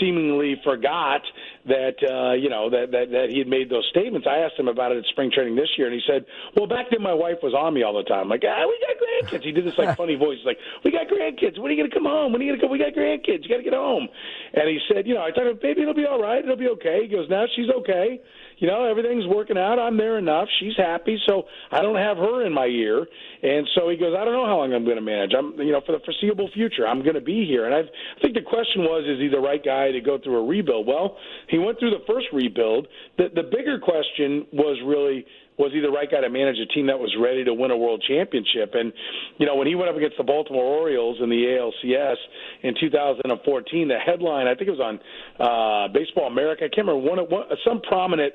seemingly 0.00 0.60
forgot 0.64 1.22
that 1.66 1.96
uh, 2.04 2.32
you 2.34 2.48
know 2.48 2.70
that, 2.70 2.90
that 2.92 3.10
that 3.10 3.26
he 3.30 3.38
had 3.38 3.48
made 3.48 3.70
those 3.70 3.86
statements. 3.90 4.26
I 4.28 4.38
asked 4.38 4.58
him 4.58 4.68
about 4.68 4.92
it 4.92 4.98
at 4.98 5.04
spring 5.10 5.30
training 5.32 5.56
this 5.56 5.68
year, 5.76 5.86
and 5.86 5.94
he 5.94 6.02
said, 6.06 6.24
"Well, 6.56 6.66
back 6.66 6.90
then 6.90 7.02
my 7.02 7.14
wife 7.14 7.38
was 7.42 7.54
on 7.54 7.74
me 7.74 7.82
all 7.82 7.96
the 7.96 8.08
time. 8.08 8.28
Like, 8.28 8.42
ah, 8.44 8.64
we 8.66 8.76
got 8.80 8.96
grandkids." 8.96 9.44
He 9.44 9.52
did 9.52 9.64
this 9.64 9.76
like 9.78 9.96
funny 10.00 10.16
voice, 10.16 10.38
like, 10.44 10.58
"We 10.84 10.90
got 10.90 11.08
grandkids. 11.08 11.58
When 11.58 11.70
are 11.70 11.74
you 11.74 11.82
gonna 11.82 11.94
come 11.94 12.08
home? 12.08 12.32
When 12.32 12.40
are 12.40 12.44
you 12.44 12.52
gonna 12.52 12.62
come? 12.62 12.70
We 12.70 12.78
got 12.78 12.92
grandkids. 12.92 13.44
You 13.44 13.48
got 13.48 13.58
to 13.58 13.66
get 13.66 13.74
home." 13.74 14.08
And 14.54 14.68
he 14.68 14.78
said, 14.92 15.06
"You 15.06 15.14
know, 15.14 15.22
I 15.22 15.30
thought, 15.32 15.60
baby, 15.60 15.82
it'll 15.82 15.94
be 15.94 16.06
all 16.06 16.20
right. 16.20 16.42
It'll 16.42 16.56
be 16.56 16.68
okay." 16.80 17.00
He 17.02 17.08
goes, 17.08 17.28
"Now 17.28 17.44
she's 17.54 17.70
okay." 17.84 18.20
You 18.60 18.68
know, 18.68 18.84
everything's 18.84 19.26
working 19.26 19.58
out. 19.58 19.78
I'm 19.78 19.96
there 19.96 20.18
enough. 20.18 20.48
She's 20.60 20.76
happy, 20.76 21.18
so 21.26 21.44
I 21.72 21.80
don't 21.80 21.96
have 21.96 22.18
her 22.18 22.46
in 22.46 22.52
my 22.52 22.66
ear. 22.66 23.06
And 23.42 23.66
so 23.74 23.88
he 23.88 23.96
goes, 23.96 24.14
I 24.16 24.24
don't 24.24 24.34
know 24.34 24.46
how 24.46 24.58
long 24.58 24.72
I'm 24.72 24.84
going 24.84 24.96
to 24.96 25.02
manage. 25.02 25.32
I'm, 25.36 25.58
you 25.58 25.72
know, 25.72 25.80
for 25.84 25.92
the 25.92 26.04
foreseeable 26.04 26.50
future, 26.54 26.86
I'm 26.86 27.02
going 27.02 27.14
to 27.14 27.20
be 27.20 27.46
here. 27.46 27.64
And 27.64 27.74
I've, 27.74 27.86
I 27.86 28.20
think 28.20 28.34
the 28.34 28.42
question 28.42 28.82
was, 28.82 29.04
is 29.08 29.18
he 29.18 29.28
the 29.28 29.40
right 29.40 29.64
guy 29.64 29.90
to 29.90 30.00
go 30.00 30.18
through 30.22 30.36
a 30.38 30.46
rebuild? 30.46 30.86
Well, 30.86 31.16
he 31.48 31.58
went 31.58 31.78
through 31.78 31.90
the 31.90 32.04
first 32.06 32.26
rebuild. 32.32 32.86
The 33.16 33.28
the 33.34 33.42
bigger 33.42 33.78
question 33.80 34.46
was 34.52 34.78
really 34.84 35.24
was 35.60 35.72
he 35.72 35.80
the 35.80 35.90
right 35.90 36.10
guy 36.10 36.22
to 36.22 36.30
manage 36.30 36.56
a 36.56 36.64
team 36.72 36.86
that 36.86 36.98
was 36.98 37.14
ready 37.20 37.44
to 37.44 37.52
win 37.52 37.70
a 37.70 37.76
world 37.76 38.02
championship? 38.08 38.72
And 38.72 38.92
you 39.36 39.44
know, 39.44 39.54
when 39.56 39.66
he 39.66 39.74
went 39.74 39.90
up 39.90 39.96
against 39.96 40.16
the 40.16 40.24
Baltimore 40.24 40.64
Orioles 40.64 41.18
in 41.22 41.28
the 41.28 41.44
ALCS 41.60 42.16
in 42.62 42.74
2014, 42.80 43.88
the 43.88 43.98
headline 43.98 44.46
I 44.46 44.54
think 44.54 44.68
it 44.68 44.76
was 44.76 44.80
on 44.80 44.96
uh, 45.36 45.92
Baseball 45.92 46.26
America. 46.26 46.64
I 46.64 46.72
can't 46.74 46.88
remember 46.88 47.06
one, 47.06 47.18
one 47.28 47.44
some 47.62 47.82
prominent 47.82 48.32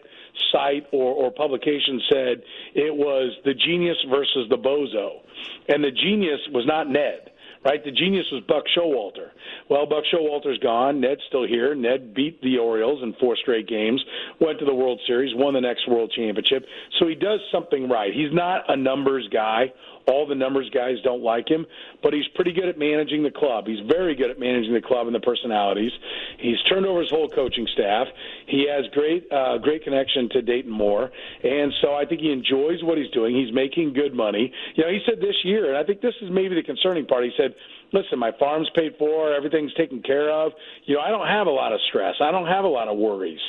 site 0.51 0.85
or, 0.93 1.13
or 1.13 1.31
publication 1.31 1.99
said 2.11 2.41
it 2.75 2.93
was 2.93 3.33
the 3.43 3.53
genius 3.53 3.97
versus 4.07 4.45
the 4.49 4.57
bozo, 4.57 5.25
and 5.67 5.83
the 5.83 5.91
genius 5.91 6.39
was 6.53 6.65
not 6.67 6.87
Ned 6.87 7.31
right? 7.65 7.83
The 7.83 7.91
genius 7.91 8.25
was 8.31 8.43
Buck 8.47 8.63
Showalter. 8.77 9.29
Well, 9.69 9.85
Buck 9.87 10.03
Showalter's 10.13 10.59
gone. 10.59 11.01
Ned's 11.01 11.21
still 11.27 11.47
here. 11.47 11.73
Ned 11.73 12.13
beat 12.13 12.41
the 12.41 12.57
Orioles 12.57 13.01
in 13.03 13.13
four 13.19 13.35
straight 13.35 13.67
games, 13.67 14.03
went 14.39 14.59
to 14.59 14.65
the 14.65 14.73
World 14.73 15.01
Series, 15.07 15.33
won 15.35 15.55
the 15.55 15.61
next 15.61 15.89
World 15.89 16.13
Championship. 16.15 16.65
So 16.99 17.07
he 17.07 17.15
does 17.15 17.39
something 17.51 17.89
right. 17.89 18.13
He's 18.13 18.31
not 18.31 18.61
a 18.69 18.77
numbers 18.77 19.27
guy. 19.33 19.73
All 20.07 20.27
the 20.27 20.35
numbers 20.35 20.69
guys 20.73 20.95
don't 21.03 21.23
like 21.23 21.49
him, 21.49 21.65
but 22.03 22.13
he's 22.13 22.27
pretty 22.35 22.51
good 22.53 22.69
at 22.69 22.77
managing 22.77 23.23
the 23.23 23.31
club. 23.31 23.65
He's 23.67 23.79
very 23.87 24.15
good 24.15 24.29
at 24.29 24.39
managing 24.39 24.73
the 24.73 24.81
club 24.81 25.07
and 25.07 25.15
the 25.15 25.19
personalities. 25.19 25.91
He's 26.39 26.61
turned 26.69 26.85
over 26.85 27.01
his 27.01 27.09
whole 27.09 27.29
coaching 27.29 27.67
staff. 27.73 28.07
He 28.47 28.67
has 28.69 28.85
great, 28.93 29.25
uh, 29.31 29.57
great 29.57 29.83
connection 29.83 30.29
to 30.29 30.41
Dayton 30.41 30.71
Moore, 30.71 31.11
and 31.43 31.73
so 31.81 31.93
I 31.93 32.05
think 32.05 32.21
he 32.21 32.31
enjoys 32.31 32.83
what 32.83 32.97
he's 32.97 33.09
doing. 33.11 33.35
He's 33.35 33.53
making 33.53 33.93
good 33.93 34.13
money. 34.13 34.51
You 34.75 34.83
know, 34.83 34.89
he 34.89 34.99
said 35.05 35.19
this 35.19 35.35
year, 35.43 35.69
and 35.69 35.77
I 35.77 35.83
think 35.83 36.01
this 36.01 36.15
is 36.21 36.29
maybe 36.31 36.55
the 36.55 36.63
concerning 36.63 37.05
part. 37.05 37.23
He 37.23 37.31
said, 37.37 37.55
"Listen, 37.91 38.19
my 38.19 38.31
farm's 38.37 38.69
paid 38.75 38.95
for, 38.97 39.33
everything's 39.33 39.73
taken 39.73 40.01
care 40.01 40.29
of. 40.29 40.51
You 40.85 40.95
know, 40.95 41.01
I 41.01 41.09
don't 41.09 41.27
have 41.27 41.47
a 41.47 41.51
lot 41.51 41.73
of 41.73 41.79
stress. 41.89 42.15
I 42.21 42.31
don't 42.31 42.47
have 42.47 42.65
a 42.65 42.69
lot 42.69 42.87
of 42.87 42.97
worries." 42.97 43.41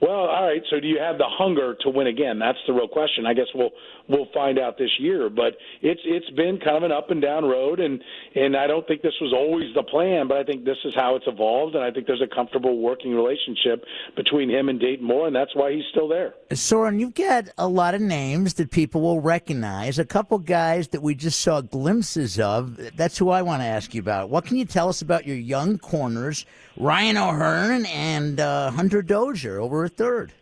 Well, 0.00 0.10
all 0.10 0.46
right. 0.46 0.62
So 0.70 0.78
do 0.78 0.86
you 0.86 0.98
have 1.00 1.18
the 1.18 1.26
hunger 1.26 1.74
to 1.80 1.90
win 1.90 2.06
again? 2.06 2.38
That's 2.38 2.58
the 2.66 2.72
real 2.72 2.88
question. 2.88 3.26
I 3.26 3.34
guess 3.34 3.46
we'll 3.54 3.70
we'll 4.08 4.28
find 4.32 4.58
out 4.58 4.78
this 4.78 4.90
year. 4.98 5.28
But 5.28 5.56
it's 5.82 6.00
it's 6.04 6.30
been 6.30 6.58
kind 6.58 6.76
of 6.76 6.82
an 6.84 6.92
up 6.92 7.10
and 7.10 7.20
down 7.20 7.44
road, 7.44 7.80
and 7.80 8.00
and 8.34 8.56
I 8.56 8.66
don't 8.66 8.86
think 8.86 9.02
this 9.02 9.14
was 9.20 9.32
always 9.32 9.74
the 9.74 9.82
plan, 9.82 10.28
but 10.28 10.36
I 10.36 10.44
think 10.44 10.64
this 10.64 10.76
is 10.84 10.94
how 10.94 11.16
it's 11.16 11.26
evolved, 11.26 11.74
and 11.74 11.82
I 11.82 11.90
think 11.90 12.06
there's 12.06 12.22
a 12.22 12.32
comfortable 12.32 12.78
working 12.78 13.14
relationship 13.14 13.84
between 14.16 14.48
him 14.48 14.68
and 14.68 14.78
Dayton 14.78 15.04
Moore, 15.04 15.26
and 15.26 15.34
that's 15.34 15.54
why 15.54 15.72
he's 15.72 15.84
still 15.90 16.08
there. 16.08 16.34
Soren, 16.52 17.00
you've 17.00 17.14
got 17.14 17.48
a 17.58 17.66
lot 17.68 17.94
of 17.94 18.00
names 18.00 18.54
that 18.54 18.70
people 18.70 19.00
will 19.00 19.20
recognize. 19.20 19.98
A 19.98 20.04
couple 20.04 20.38
guys 20.38 20.88
that 20.88 21.02
we 21.02 21.14
just 21.14 21.40
saw 21.40 21.60
glimpses 21.60 22.38
of. 22.38 22.96
That's 22.96 23.18
who 23.18 23.30
I 23.30 23.42
want 23.42 23.62
to 23.62 23.66
ask 23.66 23.94
you 23.94 24.00
about. 24.00 24.30
What 24.30 24.44
can 24.44 24.56
you 24.56 24.64
tell 24.64 24.88
us 24.88 25.02
about 25.02 25.26
your 25.26 25.36
young 25.36 25.78
corners, 25.78 26.46
Ryan 26.80 27.16
O'Hearn 27.16 27.86
and 27.86 28.38
uh, 28.38 28.70
Hunter 28.70 29.02
Dozier 29.02 29.58
over 29.58 29.84
a 29.84 29.88
third. 29.88 30.32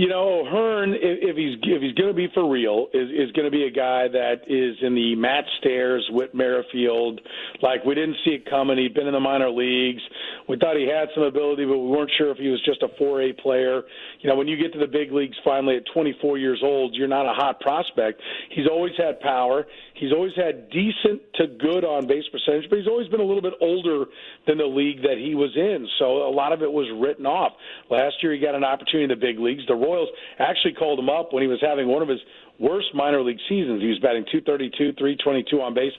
You 0.00 0.08
know, 0.08 0.46
Hearn, 0.50 0.94
if, 0.96 1.36
he's 1.36 1.58
if 1.62 1.82
he's 1.82 1.92
going 1.92 2.08
to 2.08 2.16
be 2.16 2.28
for 2.32 2.48
real, 2.48 2.88
is 2.94 3.10
is 3.10 3.30
going 3.32 3.44
to 3.44 3.50
be 3.50 3.64
a 3.64 3.70
guy 3.70 4.08
that 4.08 4.48
is 4.48 4.76
in 4.80 4.94
the 4.94 5.14
Matt 5.14 5.44
Stairs, 5.58 6.08
Whit 6.10 6.34
Merrifield. 6.34 7.20
Like 7.60 7.84
we 7.84 7.94
didn't 7.94 8.16
see 8.24 8.30
it 8.30 8.48
coming. 8.48 8.78
He'd 8.78 8.94
been 8.94 9.08
in 9.08 9.12
the 9.12 9.20
minor 9.20 9.50
leagues. 9.50 10.00
We 10.48 10.56
thought 10.56 10.76
he 10.76 10.88
had 10.88 11.10
some 11.14 11.24
ability, 11.24 11.66
but 11.66 11.76
we 11.76 11.88
weren't 11.88 12.10
sure 12.16 12.30
if 12.30 12.38
he 12.38 12.48
was 12.48 12.64
just 12.64 12.82
a 12.82 12.88
4A 12.98 13.40
player. 13.40 13.82
You 14.20 14.30
know, 14.30 14.36
when 14.36 14.48
you 14.48 14.56
get 14.56 14.72
to 14.72 14.78
the 14.78 14.86
big 14.86 15.12
leagues 15.12 15.36
finally 15.44 15.76
at 15.76 15.82
24 15.92 16.38
years 16.38 16.60
old, 16.64 16.94
you're 16.94 17.06
not 17.06 17.26
a 17.26 17.34
hot 17.34 17.60
prospect. 17.60 18.22
He's 18.56 18.66
always 18.66 18.92
had 18.96 19.20
power. 19.20 19.66
He's 20.00 20.12
always 20.12 20.32
had 20.34 20.70
decent 20.70 21.20
to 21.34 21.46
good 21.60 21.84
on 21.84 22.06
base 22.06 22.24
percentage, 22.32 22.70
but 22.70 22.78
he's 22.78 22.88
always 22.88 23.08
been 23.08 23.20
a 23.20 23.24
little 23.24 23.42
bit 23.42 23.52
older 23.60 24.06
than 24.46 24.56
the 24.56 24.64
league 24.64 25.02
that 25.02 25.18
he 25.18 25.34
was 25.34 25.54
in. 25.54 25.86
So 25.98 26.26
a 26.26 26.32
lot 26.32 26.54
of 26.54 26.62
it 26.62 26.72
was 26.72 26.88
written 26.98 27.26
off. 27.26 27.52
Last 27.90 28.14
year, 28.22 28.32
he 28.32 28.40
got 28.40 28.54
an 28.54 28.64
opportunity 28.64 29.04
in 29.04 29.10
the 29.10 29.26
big 29.26 29.38
leagues. 29.38 29.62
The 29.68 29.76
Royals 29.90 30.08
actually 30.38 30.74
called 30.74 30.98
him 30.98 31.08
up 31.08 31.32
when 31.32 31.42
he 31.42 31.48
was 31.48 31.58
having 31.60 31.88
one 31.88 32.02
of 32.02 32.08
his 32.08 32.20
worst 32.60 32.88
minor 32.94 33.22
league 33.22 33.40
seasons. 33.48 33.80
He 33.80 33.88
was 33.88 33.98
batting 33.98 34.24
232, 34.30 34.92
322 35.00 35.60
on 35.60 35.74
base, 35.74 35.92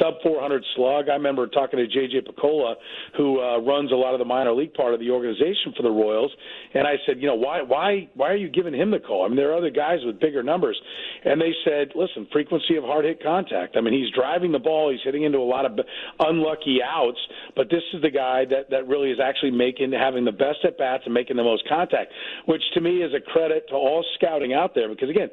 sub 0.00 0.14
400 0.22 0.64
slug. 0.74 1.08
I 1.08 1.12
remember 1.12 1.46
talking 1.46 1.78
to 1.78 1.86
JJ 1.86 2.26
Picollo, 2.26 2.74
who 3.16 3.40
uh, 3.40 3.60
runs 3.60 3.92
a 3.92 3.94
lot 3.94 4.14
of 4.14 4.18
the 4.18 4.24
minor 4.24 4.52
league 4.52 4.74
part 4.74 4.94
of 4.94 5.00
the 5.00 5.10
organization 5.10 5.76
for 5.76 5.82
the 5.82 5.90
Royals, 5.90 6.32
and 6.74 6.86
I 6.86 6.94
said, 7.06 7.20
you 7.20 7.26
know, 7.26 7.34
why 7.34 7.62
why 7.62 8.08
why 8.14 8.30
are 8.30 8.36
you 8.36 8.48
giving 8.48 8.74
him 8.74 8.90
the 8.90 8.98
call? 8.98 9.24
I 9.24 9.28
mean, 9.28 9.36
there 9.36 9.52
are 9.52 9.58
other 9.58 9.70
guys 9.70 9.98
with 10.04 10.18
bigger 10.18 10.42
numbers, 10.42 10.80
and 11.24 11.40
they 11.40 11.52
said, 11.64 11.92
listen, 11.94 12.26
frequency 12.32 12.76
of 12.76 12.84
hard 12.84 13.04
hit 13.04 13.22
contact. 13.22 13.76
I 13.76 13.80
mean, 13.80 13.92
he's 13.92 14.12
driving 14.14 14.52
the 14.52 14.58
ball, 14.58 14.90
he's 14.90 15.00
hitting 15.04 15.24
into 15.24 15.38
a 15.38 15.44
lot 15.44 15.66
of 15.66 15.78
unlucky 16.20 16.78
outs, 16.82 17.18
but 17.54 17.68
this 17.70 17.82
is 17.92 18.00
the 18.02 18.10
guy 18.10 18.44
that 18.48 18.70
that 18.70 18.88
really 18.88 19.10
is 19.10 19.18
actually 19.22 19.50
making 19.50 19.92
having 19.92 20.24
the 20.24 20.32
best 20.32 20.64
at 20.64 20.78
bats 20.78 21.02
and 21.04 21.12
making 21.12 21.36
the 21.36 21.44
most 21.44 21.68
contact, 21.68 22.12
which 22.46 22.62
to 22.74 22.80
me 22.80 23.02
is 23.02 23.12
a 23.14 23.20
credit 23.20 23.68
to 23.68 23.74
all 23.74 24.04
scouting 24.16 24.54
out 24.54 24.74
there 24.74 24.88
because 24.88 25.10
again 25.10 25.28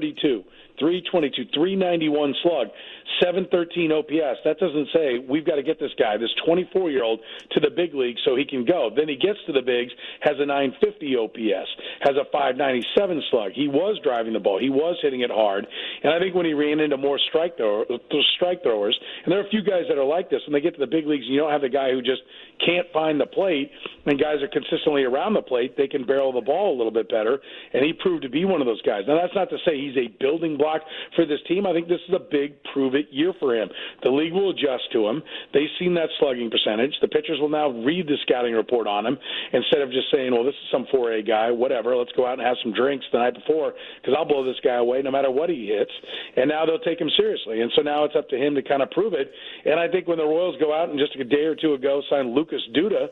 232, 0.00 0.44
322, 0.78 1.50
391 1.54 2.34
slug. 2.42 2.68
713 3.22 3.90
OPS. 3.92 4.38
That 4.44 4.58
doesn't 4.60 4.88
say 4.94 5.18
we've 5.18 5.46
got 5.46 5.56
to 5.56 5.62
get 5.62 5.80
this 5.80 5.92
guy, 5.98 6.16
this 6.16 6.30
24 6.44 6.90
year 6.90 7.02
old, 7.02 7.20
to 7.52 7.60
the 7.60 7.70
big 7.70 7.94
league 7.94 8.16
so 8.24 8.36
he 8.36 8.44
can 8.44 8.64
go. 8.64 8.90
Then 8.94 9.08
he 9.08 9.16
gets 9.16 9.38
to 9.46 9.52
the 9.52 9.62
bigs, 9.62 9.90
has 10.20 10.36
a 10.38 10.46
950 10.46 11.16
OPS, 11.16 11.68
has 12.04 12.14
a 12.16 12.28
597 12.30 13.22
slug. 13.30 13.52
He 13.52 13.66
was 13.66 13.98
driving 14.04 14.32
the 14.32 14.40
ball, 14.40 14.58
he 14.60 14.70
was 14.70 14.96
hitting 15.02 15.22
it 15.22 15.30
hard. 15.30 15.66
And 16.02 16.12
I 16.12 16.18
think 16.18 16.34
when 16.34 16.46
he 16.46 16.52
ran 16.52 16.80
into 16.80 16.96
more 16.96 17.18
strike, 17.28 17.56
thrower, 17.56 17.84
strike 18.36 18.62
throwers, 18.62 18.98
and 19.24 19.32
there 19.32 19.40
are 19.40 19.46
a 19.46 19.50
few 19.50 19.62
guys 19.62 19.84
that 19.88 19.98
are 19.98 20.04
like 20.04 20.30
this, 20.30 20.40
when 20.46 20.52
they 20.52 20.60
get 20.60 20.74
to 20.74 20.80
the 20.80 20.90
big 20.90 21.06
leagues, 21.06 21.24
you 21.26 21.38
don't 21.38 21.50
have 21.50 21.62
the 21.62 21.68
guy 21.72 21.90
who 21.90 22.02
just 22.02 22.22
can't 22.64 22.86
find 22.92 23.20
the 23.20 23.26
plate, 23.26 23.70
and 24.06 24.20
guys 24.20 24.42
are 24.42 24.48
consistently 24.48 25.04
around 25.04 25.34
the 25.34 25.42
plate, 25.42 25.76
they 25.76 25.86
can 25.86 26.04
barrel 26.04 26.32
the 26.32 26.40
ball 26.40 26.74
a 26.74 26.76
little 26.76 26.92
bit 26.92 27.08
better. 27.08 27.38
And 27.72 27.84
he 27.84 27.92
proved 27.92 28.22
to 28.22 28.28
be 28.28 28.44
one 28.44 28.60
of 28.60 28.66
those 28.66 28.82
guys. 28.82 29.02
Now, 29.06 29.20
that's 29.20 29.34
not 29.34 29.50
to 29.50 29.58
say 29.64 29.78
he's 29.78 29.96
a 29.96 30.08
building 30.20 30.56
block 30.56 30.67
block 30.68 30.82
for 31.16 31.24
this 31.24 31.40
team. 31.48 31.66
I 31.66 31.72
think 31.72 31.88
this 31.88 32.00
is 32.08 32.14
a 32.14 32.20
big 32.20 32.62
prove 32.72 32.94
it 32.94 33.06
year 33.10 33.32
for 33.40 33.54
him. 33.54 33.68
The 34.02 34.10
league 34.10 34.32
will 34.32 34.50
adjust 34.50 34.92
to 34.92 35.08
him. 35.08 35.22
They've 35.54 35.72
seen 35.78 35.94
that 35.94 36.08
slugging 36.18 36.50
percentage. 36.50 36.92
The 37.00 37.08
pitchers 37.08 37.40
will 37.40 37.48
now 37.48 37.70
read 37.70 38.06
the 38.06 38.16
scouting 38.22 38.52
report 38.52 38.86
on 38.86 39.06
him 39.06 39.18
instead 39.52 39.80
of 39.80 39.90
just 39.90 40.10
saying, 40.12 40.32
well, 40.32 40.44
this 40.44 40.54
is 40.54 40.68
some 40.70 40.86
4A 40.92 41.26
guy, 41.26 41.50
whatever. 41.50 41.96
Let's 41.96 42.12
go 42.12 42.26
out 42.26 42.38
and 42.38 42.46
have 42.46 42.56
some 42.62 42.72
drinks 42.72 43.06
the 43.12 43.18
night 43.18 43.34
before 43.34 43.72
because 44.00 44.14
I'll 44.16 44.28
blow 44.28 44.44
this 44.44 44.60
guy 44.62 44.76
away 44.76 45.02
no 45.02 45.10
matter 45.10 45.30
what 45.30 45.48
he 45.48 45.66
hits. 45.66 45.92
And 46.36 46.48
now 46.48 46.66
they'll 46.66 46.84
take 46.84 47.00
him 47.00 47.10
seriously. 47.16 47.60
And 47.62 47.72
so 47.76 47.82
now 47.82 48.04
it's 48.04 48.16
up 48.16 48.28
to 48.30 48.36
him 48.36 48.54
to 48.54 48.62
kind 48.62 48.82
of 48.82 48.90
prove 48.90 49.12
it. 49.14 49.30
And 49.64 49.80
I 49.80 49.88
think 49.88 50.06
when 50.06 50.18
the 50.18 50.24
Royals 50.24 50.56
go 50.60 50.74
out 50.74 50.90
and 50.90 50.98
just 50.98 51.16
a 51.16 51.24
day 51.24 51.44
or 51.44 51.54
two 51.54 51.74
ago 51.74 52.02
signed 52.10 52.34
Lucas 52.34 52.60
Duda, 52.76 53.08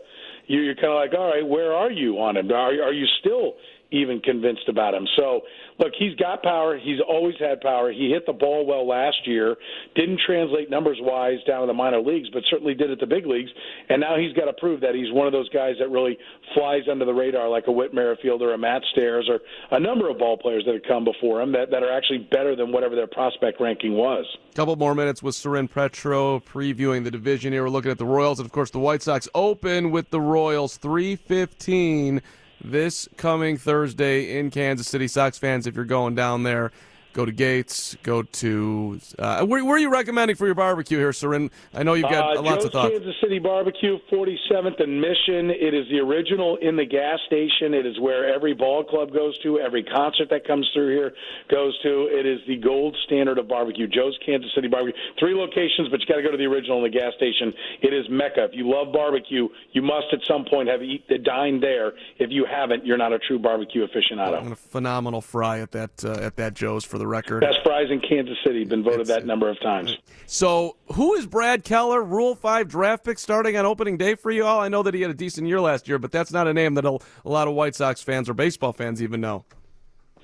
you're 0.46 0.74
kind 0.76 0.92
of 0.92 0.94
like, 0.94 1.12
all 1.18 1.28
right, 1.28 1.46
where 1.46 1.72
are 1.72 1.90
you 1.90 2.18
on 2.20 2.36
him? 2.36 2.50
Are, 2.52 2.70
are 2.70 2.92
you 2.92 3.06
still 3.20 3.54
even 3.92 4.20
convinced 4.20 4.68
about 4.68 4.94
him. 4.94 5.06
So, 5.16 5.42
look, 5.78 5.92
he's 5.98 6.14
got 6.16 6.42
power. 6.42 6.78
He's 6.78 6.98
always 7.06 7.34
had 7.38 7.60
power. 7.60 7.92
He 7.92 8.10
hit 8.10 8.26
the 8.26 8.32
ball 8.32 8.66
well 8.66 8.86
last 8.86 9.26
year. 9.26 9.56
Didn't 9.94 10.20
translate 10.26 10.70
numbers 10.70 10.98
wise 11.00 11.38
down 11.46 11.60
to 11.60 11.66
the 11.66 11.74
minor 11.74 12.00
leagues, 12.00 12.28
but 12.32 12.42
certainly 12.50 12.74
did 12.74 12.90
at 12.90 12.98
the 12.98 13.06
big 13.06 13.26
leagues. 13.26 13.50
And 13.88 14.00
now 14.00 14.16
he's 14.18 14.32
got 14.32 14.46
to 14.46 14.52
prove 14.54 14.80
that 14.80 14.94
he's 14.94 15.12
one 15.12 15.26
of 15.26 15.32
those 15.32 15.48
guys 15.50 15.74
that 15.78 15.90
really 15.90 16.18
flies 16.54 16.82
under 16.90 17.04
the 17.04 17.14
radar, 17.14 17.48
like 17.48 17.64
a 17.68 17.72
Whit 17.72 17.94
Merrifield 17.94 18.42
or 18.42 18.54
a 18.54 18.58
Matt 18.58 18.82
Stairs 18.92 19.28
or 19.28 19.40
a 19.70 19.80
number 19.80 20.10
of 20.10 20.18
ball 20.18 20.36
players 20.36 20.64
that 20.66 20.74
have 20.74 20.82
come 20.88 21.04
before 21.04 21.40
him 21.40 21.52
that, 21.52 21.70
that 21.70 21.82
are 21.82 21.92
actually 21.92 22.26
better 22.30 22.56
than 22.56 22.72
whatever 22.72 22.96
their 22.96 23.06
prospect 23.06 23.60
ranking 23.60 23.92
was. 23.92 24.24
Couple 24.54 24.74
more 24.76 24.94
minutes 24.94 25.22
with 25.22 25.34
Soren 25.34 25.68
Petro 25.68 26.40
previewing 26.40 27.04
the 27.04 27.10
division 27.10 27.52
here. 27.52 27.62
We're 27.64 27.70
looking 27.70 27.90
at 27.90 27.98
the 27.98 28.06
Royals 28.06 28.40
and 28.40 28.46
of 28.46 28.52
course 28.52 28.70
the 28.70 28.78
White 28.78 29.02
Sox 29.02 29.28
open 29.34 29.90
with 29.90 30.10
the 30.10 30.20
Royals 30.20 30.76
315 30.78 32.22
this 32.62 33.08
coming 33.16 33.56
Thursday 33.56 34.38
in 34.38 34.50
Kansas 34.50 34.88
City. 34.88 35.08
Sox 35.08 35.38
fans, 35.38 35.66
if 35.66 35.74
you're 35.74 35.84
going 35.84 36.14
down 36.14 36.42
there, 36.42 36.72
go 37.16 37.24
to 37.24 37.32
Gates, 37.32 37.96
go 38.02 38.22
to. 38.22 39.00
Uh, 39.18 39.46
where, 39.46 39.64
where, 39.64 39.76
are 39.76 39.78
you 39.78 39.88
recommending 39.88 40.36
for 40.36 40.44
your 40.44 40.54
barbecue 40.54 40.98
here, 40.98 41.14
Soren? 41.14 41.50
I 41.72 41.82
know 41.82 41.94
you've 41.94 42.10
got 42.10 42.36
uh, 42.36 42.42
lots 42.42 42.56
Joe's 42.56 42.64
of 42.66 42.72
thoughts. 42.72 42.92
Kansas 42.92 43.16
City 43.22 43.38
Barbecue, 43.38 43.96
47th 44.12 44.82
and 44.82 45.00
Mission. 45.00 45.48
It 45.48 45.72
is 45.72 45.88
the 45.90 45.98
original 45.98 46.58
in 46.60 46.76
the 46.76 46.84
gas 46.84 47.18
station. 47.26 47.72
It 47.72 47.86
is 47.86 47.98
where 48.00 48.32
every 48.32 48.52
ball 48.52 48.84
club 48.84 49.14
goes 49.14 49.36
to, 49.44 49.58
every 49.58 49.82
concert 49.82 50.28
that 50.28 50.46
comes 50.46 50.68
through 50.74 50.94
here 50.94 51.12
goes 51.50 51.76
to. 51.82 52.08
It 52.12 52.26
is 52.26 52.40
the 52.46 52.58
gold 52.58 52.94
standard 53.06 53.38
of 53.38 53.48
barbecue. 53.48 53.86
Joe's 53.88 54.18
Kansas 54.24 54.50
City 54.54 54.68
Barbecue. 54.68 55.00
Three 55.18 55.34
locations, 55.34 55.88
but 55.90 56.00
you 56.00 56.06
got 56.06 56.16
to 56.16 56.22
go 56.22 56.30
to 56.30 56.36
the 56.36 56.44
original 56.44 56.84
in 56.84 56.92
the 56.92 56.96
gas 56.98 57.14
station. 57.16 57.52
It 57.80 57.94
is 57.94 58.04
Mecca. 58.10 58.44
If 58.44 58.50
you 58.52 58.68
love 58.68 58.92
barbecue, 58.92 59.48
you 59.72 59.80
must 59.80 60.12
at 60.12 60.20
some 60.28 60.44
point 60.44 60.68
have 60.68 60.82
eat 60.82 61.08
the 61.08 61.16
dine 61.16 61.60
there. 61.60 61.94
If 62.18 62.28
you 62.30 62.44
haven't, 62.44 62.84
you're 62.84 62.98
not 62.98 63.14
a 63.14 63.18
true 63.18 63.38
barbecue 63.38 63.86
aficionado. 63.86 64.42
And 64.42 64.52
a 64.52 64.56
phenomenal 64.56 65.22
fry 65.22 65.60
at 65.60 65.72
that 65.72 66.04
uh, 66.04 66.12
at 66.20 66.36
that 66.36 66.52
Joe's 66.52 66.84
for 66.84 66.98
the 66.98 67.05
record. 67.06 67.40
Best 67.40 67.60
fries 67.62 67.90
in 67.90 68.00
Kansas 68.00 68.36
City. 68.44 68.64
Been 68.64 68.82
voted 68.82 69.00
it's, 69.00 69.10
that 69.10 69.26
number 69.26 69.48
of 69.48 69.60
times. 69.60 69.96
So, 70.26 70.76
who 70.94 71.14
is 71.14 71.26
Brad 71.26 71.64
Keller, 71.64 72.02
Rule 72.02 72.34
Five 72.34 72.68
draft 72.68 73.04
pick, 73.04 73.18
starting 73.18 73.56
on 73.56 73.64
opening 73.66 73.96
day 73.96 74.14
for 74.14 74.30
you 74.30 74.44
all? 74.44 74.60
I 74.60 74.68
know 74.68 74.82
that 74.82 74.94
he 74.94 75.02
had 75.02 75.10
a 75.10 75.14
decent 75.14 75.46
year 75.46 75.60
last 75.60 75.88
year, 75.88 75.98
but 75.98 76.12
that's 76.12 76.32
not 76.32 76.46
a 76.46 76.54
name 76.54 76.74
that 76.74 76.84
a, 76.84 76.98
a 77.24 77.28
lot 77.28 77.48
of 77.48 77.54
White 77.54 77.74
Sox 77.74 78.02
fans 78.02 78.28
or 78.28 78.34
baseball 78.34 78.72
fans 78.72 79.02
even 79.02 79.20
know. 79.20 79.44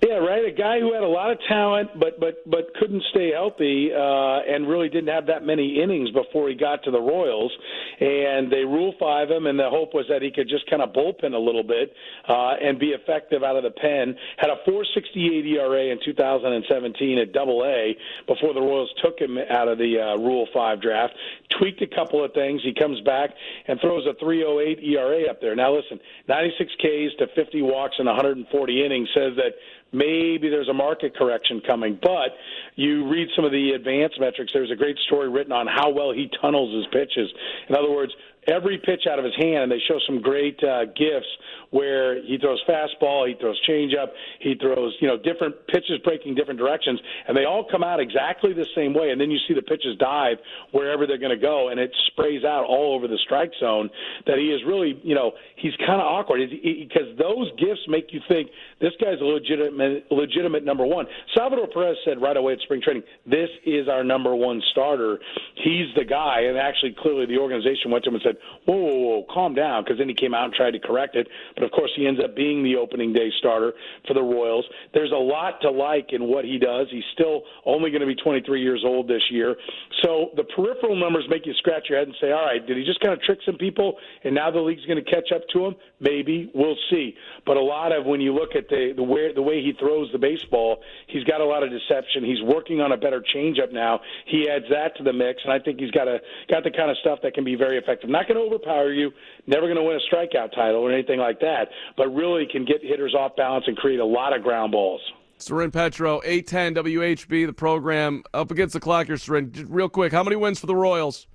Yeah, 0.05 0.15
right. 0.15 0.45
A 0.45 0.51
guy 0.51 0.81
who 0.81 0.93
had 0.93 1.05
a 1.05 1.09
lot 1.09 1.31
of 1.31 1.39
talent, 1.49 1.91
but 2.01 2.19
but 2.19 2.43
but 2.51 2.75
couldn't 2.75 3.05
stay 3.11 3.31
healthy, 3.31 3.91
uh, 3.95 4.41
and 4.43 4.67
really 4.69 4.89
didn't 4.89 5.15
have 5.15 5.27
that 5.27 5.47
many 5.47 5.81
innings 5.81 6.11
before 6.11 6.49
he 6.49 6.57
got 6.57 6.83
to 6.85 6.91
the 6.91 7.01
Royals. 7.01 7.53
And 8.01 8.51
they 8.51 8.65
rule 8.65 8.95
five 8.99 9.31
him, 9.31 9.47
and 9.47 9.57
the 9.57 9.71
hope 9.71 9.95
was 9.95 10.07
that 10.09 10.21
he 10.21 10.33
could 10.33 10.49
just 10.49 10.69
kind 10.69 10.83
of 10.83 10.93
bullpen 10.93 11.35
a 11.35 11.39
little 11.39 11.63
bit 11.63 11.95
uh, 12.29 12.55
and 12.61 12.81
be 12.81 12.89
effective 12.89 13.45
out 13.45 13.55
of 13.55 13.63
the 13.63 13.71
pen. 13.71 14.17
Had 14.39 14.51
a 14.51 14.59
4.68 14.69 15.47
ERA 15.47 15.93
in 15.93 16.01
2017 16.05 17.19
at 17.19 17.33
Double 17.33 17.63
A 17.65 17.97
before 18.27 18.55
the 18.55 18.61
Royals 18.61 18.91
took 19.05 19.21
him 19.21 19.39
out 19.39 19.69
of 19.69 19.79
the 19.79 20.01
uh, 20.01 20.17
Rule 20.17 20.49
Five 20.53 20.83
draft. 20.83 21.15
Tweaked 21.61 21.81
a 21.81 21.87
couple 21.87 22.25
of 22.25 22.33
things. 22.33 22.61
He 22.65 22.75
comes 22.75 23.01
back 23.03 23.31
and 23.69 23.79
throws 23.81 24.05
a 24.07 24.15
3.08 24.23 24.83
ERA 24.83 25.31
up 25.31 25.41
there. 25.41 25.55
Now 25.55 25.73
listen, 25.77 26.01
96 26.27 26.73
Ks 26.81 27.15
to 27.21 27.29
50 27.37 27.63
walks 27.63 27.95
and 28.01 28.07
140 28.07 28.85
innings 28.85 29.09
says 29.15 29.37
that 29.37 29.55
maybe 29.93 30.49
there's 30.49 30.69
a 30.69 30.75
market 30.75 31.17
correction 31.17 31.61
coming. 31.67 31.99
But 32.01 32.31
you 32.77 33.09
read 33.09 33.29
some 33.37 33.45
of 33.45 33.53
the 33.53 33.73
advanced 33.73 34.19
metrics. 34.19 34.53
There's 34.53 34.71
a 34.71 34.77
great 34.77 34.99
story 35.07 35.29
written 35.29 35.53
on 35.53 35.67
how 35.67 35.91
well 35.91 36.13
he 36.13 36.31
tunnels 36.41 36.75
his 36.75 36.87
pitches. 36.93 37.31
In 37.69 37.77
other 37.77 37.91
words, 37.91 38.13
every 38.47 38.79
pitch 38.79 39.07
out 39.11 39.19
of 39.19 39.25
his 39.25 39.35
hand, 39.37 39.65
and 39.65 39.73
they 39.73 39.81
show 39.87 39.99
some 40.07 40.21
great 40.21 40.59
uh, 40.63 40.87
GIFs 40.97 41.27
where 41.71 42.23
he 42.23 42.39
throws 42.39 42.61
fastball, 42.69 43.29
he 43.29 43.35
throws 43.39 43.59
changeup, 43.69 44.09
he 44.41 44.55
throws 44.61 44.95
you 45.01 45.09
know 45.09 45.17
different 45.17 45.55
pitches 45.69 45.99
breaking 46.05 46.35
different 46.35 46.59
directions, 46.59 47.01
and 47.29 47.37
they 47.37 47.45
all 47.45 47.67
come 47.71 47.83
out 47.83 48.01
exactly 48.01 48.53
the 48.53 48.67
same 48.75 48.95
way. 48.95 49.11
And 49.11 49.21
then 49.21 49.31
you 49.31 49.39
see 49.49 49.55
the 49.55 49.63
pitches 49.63 49.97
dive 49.99 50.39
wherever 50.73 51.07
they're 51.07 51.19
going 51.19 51.37
to 51.37 51.41
go, 51.41 51.69
and 51.69 51.79
it 51.79 51.95
sprays 52.09 52.45
out 52.45 52.65
all 52.65 52.95
over 52.95 53.09
the 53.09 53.19
strike 53.25 53.53
zone. 53.61 53.89
That 54.27 54.39
he 54.39 54.47
is 54.47 54.61
really 54.67 55.01
you 55.03 55.15
know 55.15 55.33
he's 55.57 55.75
kind 55.79 56.01
of 56.01 56.07
awkward 56.07 56.41
because 56.51 57.17
those 57.19 57.51
GIFs 57.59 57.81
make 57.89 58.13
you 58.13 58.21
think 58.29 58.51
this 58.81 58.93
guy's 59.01 59.21
a 59.21 59.25
legitimate 59.25 60.11
legitimate 60.11 60.65
number 60.65 60.87
one. 60.87 61.07
Salvador 61.35 61.69
Perez 61.73 61.97
said 62.05 62.21
right 62.21 62.37
away 62.37 62.55
at 62.55 62.61
spring 62.61 62.83
training, 62.83 63.03
"This 63.27 63.49
is 63.65 63.89
our 63.89 64.05
number 64.05 64.35
one 64.35 64.61
starter. 64.73 65.21
He's 65.63 65.87
the 65.97 66.05
guy." 66.05 66.43
And 66.43 66.59
actually, 66.59 66.95
clearly 67.01 67.27
the 67.27 67.39
organization 67.39 67.91
went 67.91 68.05
to 68.05 68.11
him 68.11 68.15
and 68.17 68.23
said, 68.23 68.32
"Whoa, 68.67 68.77
whoa, 68.77 68.97
whoa, 68.97 69.27
calm 69.33 69.55
down," 69.55 69.85
because 69.85 69.99
then 69.99 70.09
he 70.09 70.15
came 70.15 70.35
out 70.35 70.45
and 70.47 70.55
tried 70.55 70.73
to 70.73 70.79
correct 70.79 71.17
it. 71.17 71.29
But 71.55 71.65
of 71.65 71.71
course, 71.71 71.91
he 71.97 72.07
ends 72.07 72.21
up 72.23 72.35
being 72.35 72.63
the 72.63 72.77
opening 72.77 73.13
day 73.13 73.31
starter 73.39 73.73
for 74.07 74.15
the 74.15 74.23
Royals. 74.23 74.65
There's 74.95 75.13
a 75.13 75.17
lot 75.17 75.61
to 75.63 75.71
like 75.71 76.13
in 76.13 76.25
what 76.25 76.45
he 76.45 76.59
does. 76.59 76.87
He's 76.91 77.05
still 77.13 77.43
only 77.65 77.91
going 77.91 78.01
to 78.01 78.07
be 78.07 78.15
23 78.15 78.63
years 78.63 78.83
old 78.85 79.09
this 79.09 79.23
year. 79.31 79.57
So 80.03 80.31
the 80.37 80.45
peripheral 80.45 80.97
numbers 80.97 81.25
make 81.29 81.47
you 81.47 81.55
scratch 81.55 81.87
your 81.89 81.99
head 81.99 82.09
and 82.09 82.17
say, 82.21 82.33
all 82.33 82.45
right, 82.45 82.65
did 82.67 82.77
he 82.77 82.85
just 82.85 83.01
kind 83.01 83.13
of 83.13 83.23
trick 83.23 83.39
some 83.45 83.57
people 83.57 83.97
and 84.25 84.35
now 84.35 84.51
the 84.51 84.61
league's 84.61 84.85
going 84.87 85.03
to 85.03 85.11
catch 85.11 85.33
up 85.35 85.43
to 85.53 85.67
him? 85.67 85.75
Maybe. 86.01 86.51
We'll 86.55 86.77
see. 86.91 87.15
But 87.47 87.57
a 87.57 87.61
lot 87.61 87.93
of 87.93 88.07
when 88.07 88.21
you 88.21 88.35
look 88.35 88.55
at 88.57 88.69
the, 88.69 88.93
the, 88.95 89.03
way, 89.03 89.33
the 89.33 89.43
way 89.43 89.63
he 89.63 89.73
throws 89.79 90.11
the 90.13 90.19
baseball, 90.19 90.83
he's 91.07 91.25
got 91.25 91.41
a 91.41 91.45
lot 91.45 91.63
of 91.63 91.71
deception. 91.71 92.25
He's 92.25 92.43
working 92.43 92.81
on 92.81 92.93
a 92.93 92.97
better 92.97 93.23
changeup 93.35 93.73
now. 93.73 94.01
He 94.27 94.49
adds 94.49 94.65
that 94.71 94.97
to 94.97 95.05
the 95.05 95.13
mix, 95.13 95.41
and 95.45 95.53
I 95.53 95.59
think 95.59 95.79
he's 95.81 95.91
got, 95.91 96.09
a, 96.09 96.19
got 96.51 96.65
the 96.65 96.71
kind 96.71 96.91
of 96.91 96.97
stuff 96.99 97.21
that 97.23 97.35
can 97.35 97.45
be 97.45 97.55
very 97.55 97.79
effective. 97.79 98.11
Not 98.11 98.22
going 98.29 98.39
to 98.39 98.55
overpower 98.55 98.93
you, 98.93 99.11
never 99.47 99.67
going 99.67 99.77
to 99.77 99.83
win 99.83 99.97
a 99.97 100.15
strikeout 100.15 100.55
title 100.55 100.81
or 100.81 100.93
anything 100.93 101.19
like 101.19 101.41
that 101.41 101.69
but 101.97 102.09
really 102.09 102.47
can 102.51 102.65
get 102.65 102.83
hitters 102.83 103.15
off 103.15 103.37
balance 103.37 103.65
and 103.67 103.77
create 103.77 104.01
a 104.01 104.05
lot 104.05 104.37
of 104.37 104.43
ground 104.43 104.73
balls. 104.73 105.01
Soren 105.39 105.71
Petro, 105.71 106.21
810 106.25 106.85
WHB, 106.85 107.47
the 107.47 107.53
program 107.53 108.23
up 108.33 108.51
against 108.51 108.75
the 108.75 108.81
clock 108.81 109.07
here, 109.09 109.17
Soren. 109.17 109.53
Real 109.69 109.89
quick, 109.89 110.13
how 110.13 110.23
many 110.23 110.37
wins 110.37 110.61
for 110.61 110.67
the 110.67 110.77
Royals? 110.77 111.27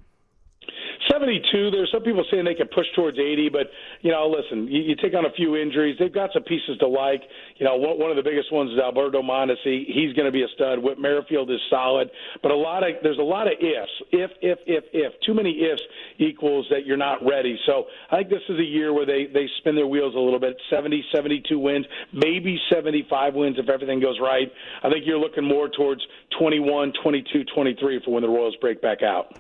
72. 1.18 1.72
There's 1.72 1.90
some 1.92 2.04
people 2.04 2.24
saying 2.30 2.46
they 2.46 2.54
could 2.54 2.72
push 2.72 2.86
towards 2.96 3.18
80, 3.18 3.50
but 3.50 3.68
you 4.02 4.12
know, 4.12 4.30
listen, 4.30 4.68
you, 4.68 4.82
you 4.82 4.96
take 4.96 5.14
on 5.16 5.26
a 5.26 5.32
few 5.32 5.56
injuries. 5.56 5.98
They've 6.00 6.14
got 6.14 6.30
some 6.34 6.44
pieces 6.44 6.78
to 6.80 6.88
like. 6.88 7.22
You 7.58 7.66
know, 7.66 7.76
one, 7.76 8.00
one 8.00 8.12
of 8.12 8.18
the 8.18 8.24
biggest 8.24 8.52
ones 8.52 8.72
is 8.72 8.80
Alberto 8.80 9.22
Mondesi. 9.22 9.86
He's 9.88 10.14
going 10.14 10.26
to 10.26 10.32
be 10.32 10.44
a 10.44 10.48
stud. 10.56 10.80
Whit 10.80 11.00
Merrifield 11.00 11.50
is 11.50 11.60
solid, 11.70 12.10
but 12.42 12.52
a 12.52 12.56
lot 12.56 12.84
of 12.84 12.96
there's 13.02 13.18
a 13.18 13.26
lot 13.26 13.48
of 13.48 13.54
ifs. 13.60 13.92
If 14.12 14.32
if 14.42 14.60
if 14.68 14.84
if 14.94 15.14
too 15.26 15.34
many 15.34 15.52
ifs 15.66 15.82
equals 16.20 16.68
that 16.70 16.86
you're 16.86 16.98
not 16.98 17.26
ready. 17.26 17.58
So 17.66 17.86
I 18.12 18.18
think 18.18 18.30
this 18.30 18.46
is 18.50 18.60
a 18.60 18.64
year 18.64 18.94
where 18.94 19.06
they 19.06 19.26
they 19.34 19.48
spin 19.60 19.76
their 19.76 19.88
wheels 19.88 20.14
a 20.16 20.20
little 20.20 20.40
bit. 20.40 20.56
70, 20.70 21.04
72 21.14 21.58
wins, 21.58 21.86
maybe 22.14 22.60
75 22.70 23.34
wins 23.34 23.58
if 23.58 23.70
everything 23.70 24.00
goes 24.00 24.20
right. 24.22 24.52
I 24.84 24.90
think 24.90 25.06
you're 25.06 25.20
looking 25.20 25.44
more 25.44 25.70
towards 25.70 26.02
21, 26.40 26.94
22, 27.02 27.44
23 27.56 28.02
for 28.06 28.12
when 28.12 28.22
the 28.22 28.30
Royals 28.30 28.56
break 28.62 28.82
back 28.82 29.02
out. 29.02 29.38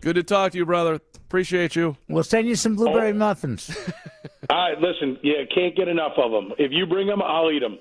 Good 0.00 0.14
to 0.14 0.22
talk 0.22 0.52
to 0.52 0.58
you, 0.58 0.64
brother. 0.64 1.00
Appreciate 1.16 1.76
you. 1.76 1.96
We'll 2.08 2.24
send 2.24 2.48
you 2.48 2.54
some 2.54 2.74
blueberry 2.74 3.10
oh. 3.10 3.14
muffins. 3.14 3.70
All 4.50 4.56
right, 4.56 4.80
listen, 4.80 5.18
yeah, 5.22 5.44
can't 5.54 5.76
get 5.76 5.88
enough 5.88 6.14
of 6.16 6.32
them. 6.32 6.52
If 6.58 6.72
you 6.72 6.86
bring 6.86 7.06
them, 7.06 7.22
I'll 7.22 7.50
eat 7.50 7.60
them. 7.60 7.78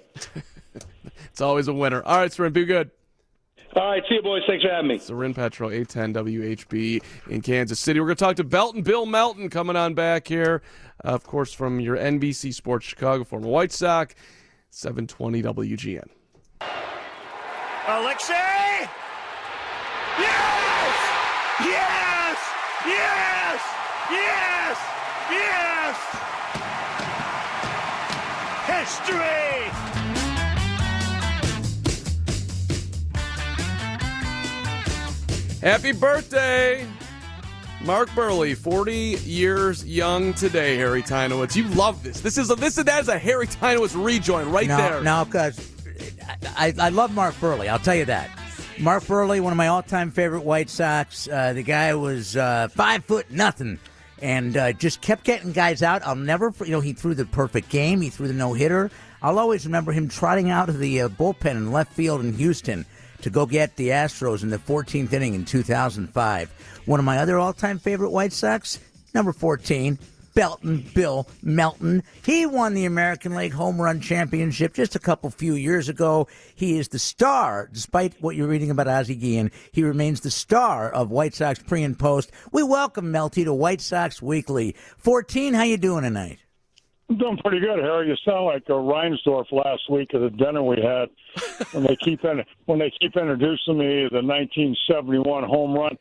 it's 1.26 1.42
always 1.42 1.68
a 1.68 1.74
winner. 1.74 2.04
All 2.04 2.18
right, 2.18 2.32
Soren, 2.32 2.54
be 2.54 2.66
good. 2.66 2.92
All 3.76 3.90
right, 3.90 4.04
see 4.10 4.16
you, 4.16 4.22
boys. 4.22 4.42
Thanks 4.48 4.64
for 4.64 4.72
having 4.72 4.88
me. 4.88 4.98
Soren 4.98 5.34
Petro, 5.34 5.70
810 5.70 6.26
WHB 6.26 7.04
in 7.30 7.42
Kansas 7.42 7.80
City. 7.80 8.00
We're 8.00 8.08
going 8.08 8.18
to 8.18 8.24
talk 8.24 8.36
to 8.36 8.44
Belton 8.44 8.82
Bill 8.82 9.06
Melton 9.06 9.50
coming 9.50 9.76
on 9.76 9.94
back 9.94 10.28
here, 10.28 10.62
of 11.02 11.24
course, 11.24 11.54
from 11.54 11.80
your 11.80 11.96
NBC 11.96 12.54
Sports 12.54 12.86
Chicago, 12.86 13.24
former 13.24 13.48
White 13.48 13.72
Sox, 13.72 14.14
720 14.72 15.42
WGN. 15.44 16.08
Alexei! 17.88 18.34
Yes! 20.20 20.50
Yes! 21.62 21.99
Yes! 22.86 23.62
Yes! 24.10 24.78
Yes! 25.30 25.98
History! 28.66 29.70
Happy 35.62 35.92
birthday! 35.92 36.88
Mark 37.84 38.10
Buehrle, 38.10 38.56
40 38.56 38.94
years 39.26 39.86
young 39.86 40.34
today, 40.34 40.78
Harry 40.78 41.04
Teinowitz. 41.04 41.56
You 41.58 41.64
love 41.70 42.02
this. 42.02 42.22
This 42.22 42.38
is 42.38 42.50
a, 42.50 42.56
this 42.56 42.78
is 42.78 42.86
that 42.86 43.02
is 43.02 43.10
a 43.10 43.18
Harry 43.18 43.48
Teinowitz 43.48 44.02
rejoin 44.02 44.50
right 44.50 44.68
no, 44.68 44.78
there. 44.78 45.02
No, 45.02 45.26
because 45.26 45.70
I, 46.58 46.74
I 46.80 46.90
love 46.90 47.14
Mark 47.14 47.36
Buehrle. 47.36 47.68
I'll 47.68 47.80
tell 47.80 47.96
you 47.96 48.06
that. 48.06 48.39
Mark 48.80 49.04
Buehrle, 49.04 49.42
one 49.42 49.52
of 49.52 49.58
my 49.58 49.68
all-time 49.68 50.10
favorite 50.10 50.46
White 50.46 50.70
Sox. 50.70 51.28
Uh, 51.28 51.52
the 51.52 51.64
guy 51.64 51.94
was 51.96 52.38
uh, 52.38 52.70
five 52.70 53.04
foot 53.04 53.30
nothing, 53.30 53.78
and 54.22 54.56
uh, 54.56 54.72
just 54.72 55.02
kept 55.02 55.26
getting 55.26 55.52
guys 55.52 55.84
out. 55.84 56.02
I'll 56.08 56.16
never, 56.16 56.54
you 56.64 56.72
know, 56.72 56.80
he 56.80 56.94
threw 56.94 57.14
the 57.14 57.26
perfect 57.26 57.68
game. 57.68 58.00
He 58.00 58.10
threw 58.10 58.30
the 58.30 58.34
no 58.34 58.54
hitter. 58.54 58.90
I'll 59.22 59.38
always 59.38 59.66
remember 59.66 59.92
him 59.92 60.08
trotting 60.08 60.50
out 60.50 60.70
of 60.70 60.80
the 60.80 61.02
uh, 61.02 61.10
bullpen 61.10 61.52
in 61.52 61.74
left 61.74 61.92
field 61.92 62.22
in 62.22 62.34
Houston 62.36 62.86
to 63.22 63.30
go 63.30 63.46
get 63.46 63.76
the 63.76 63.90
Astros 63.90 64.44
in 64.44 64.50
the 64.50 64.58
14th 64.58 65.12
inning 65.12 65.34
in 65.34 65.44
2005. 65.44 66.84
One 66.86 67.00
of 67.00 67.06
my 67.06 67.18
other 67.18 67.38
all-time 67.38 67.80
favorite 67.80 68.12
White 68.12 68.32
Sox, 68.32 68.80
number 69.14 69.34
14, 69.34 70.00
Belton 70.40 70.86
Bill 70.96 71.28
Melton. 71.44 72.02
He 72.26 72.46
won 72.46 72.74
the 72.74 72.86
American 72.86 73.36
League 73.36 73.52
Home 73.52 73.82
Run 73.82 74.00
Championship 74.00 74.74
just 74.74 74.96
a 74.96 75.00
couple 75.00 75.30
few 75.30 75.54
years 75.56 75.90
ago. 75.90 76.30
He 76.56 76.80
is 76.80 76.88
the 76.88 76.98
star, 76.98 77.70
despite 77.74 78.14
what 78.22 78.38
you're 78.38 78.48
reading 78.48 78.72
about 78.72 78.88
Ozzie 78.88 79.16
Guillen. 79.16 79.52
He 79.74 79.84
remains 79.84 80.22
the 80.22 80.32
star 80.32 80.90
of 80.90 81.12
White 81.12 81.34
Sox 81.34 81.62
pre 81.62 81.84
and 81.84 82.00
post. 82.00 82.32
We 82.54 82.64
welcome 82.64 83.12
Melty 83.12 83.44
to 83.44 83.54
White 83.54 83.82
Sox 83.82 84.22
Weekly. 84.22 84.78
14, 85.00 85.56
how 85.56 85.64
you 85.64 85.76
doing 85.76 86.04
tonight? 86.04 86.40
I'm 87.10 87.18
doing 87.18 87.38
pretty 87.44 87.60
good, 87.60 87.80
Harry. 87.80 88.08
You 88.08 88.16
sound 88.24 88.46
like 88.46 88.64
a 88.68 88.72
Reinsdorf 88.72 89.52
last 89.52 89.90
week 89.90 90.14
at 90.14 90.22
the 90.22 90.30
dinner 90.30 90.64
we 90.64 90.78
had 90.78 91.10
when 91.74 91.84
they 91.84 91.98
keep 91.98 92.24
when 92.66 92.80
they 92.80 92.94
keep 93.02 93.18
introducing 93.18 93.78
me 93.78 94.08
the 94.10 94.24
1971 94.24 95.44
home 95.44 95.74
run. 95.74 95.98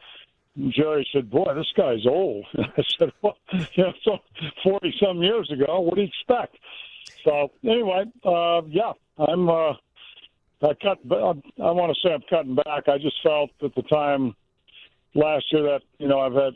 Jerry 0.71 1.09
said, 1.13 1.31
"Boy, 1.31 1.55
this 1.55 1.71
guy's 1.77 2.07
old." 2.07 2.45
I 2.59 2.83
said, 2.99 3.13
"Well, 3.23 3.37
know, 3.77 3.93
so 4.05 4.19
forty 4.63 4.95
some 5.03 5.23
years 5.23 5.51
ago. 5.51 5.81
What 5.81 5.97
do 5.97 6.03
you 6.03 6.09
expect?" 6.09 6.57
So 7.25 7.51
anyway, 7.65 8.05
uh, 8.25 8.63
yeah, 8.69 8.93
I'm. 9.19 9.49
Uh, 9.49 9.75
I 10.61 10.75
cut. 10.83 10.99
I 11.11 11.71
want 11.71 11.95
to 11.95 12.01
say 12.03 12.13
I'm 12.13 12.23
cutting 12.29 12.57
back. 12.57 12.89
I 12.89 12.99
just 12.99 13.17
felt 13.23 13.51
at 13.63 13.75
the 13.77 13.83
time 13.83 14.35
last 15.15 15.45
year 15.53 15.63
that 15.63 15.83
you 15.99 16.09
know 16.09 16.19
I've 16.19 16.35
had 16.35 16.55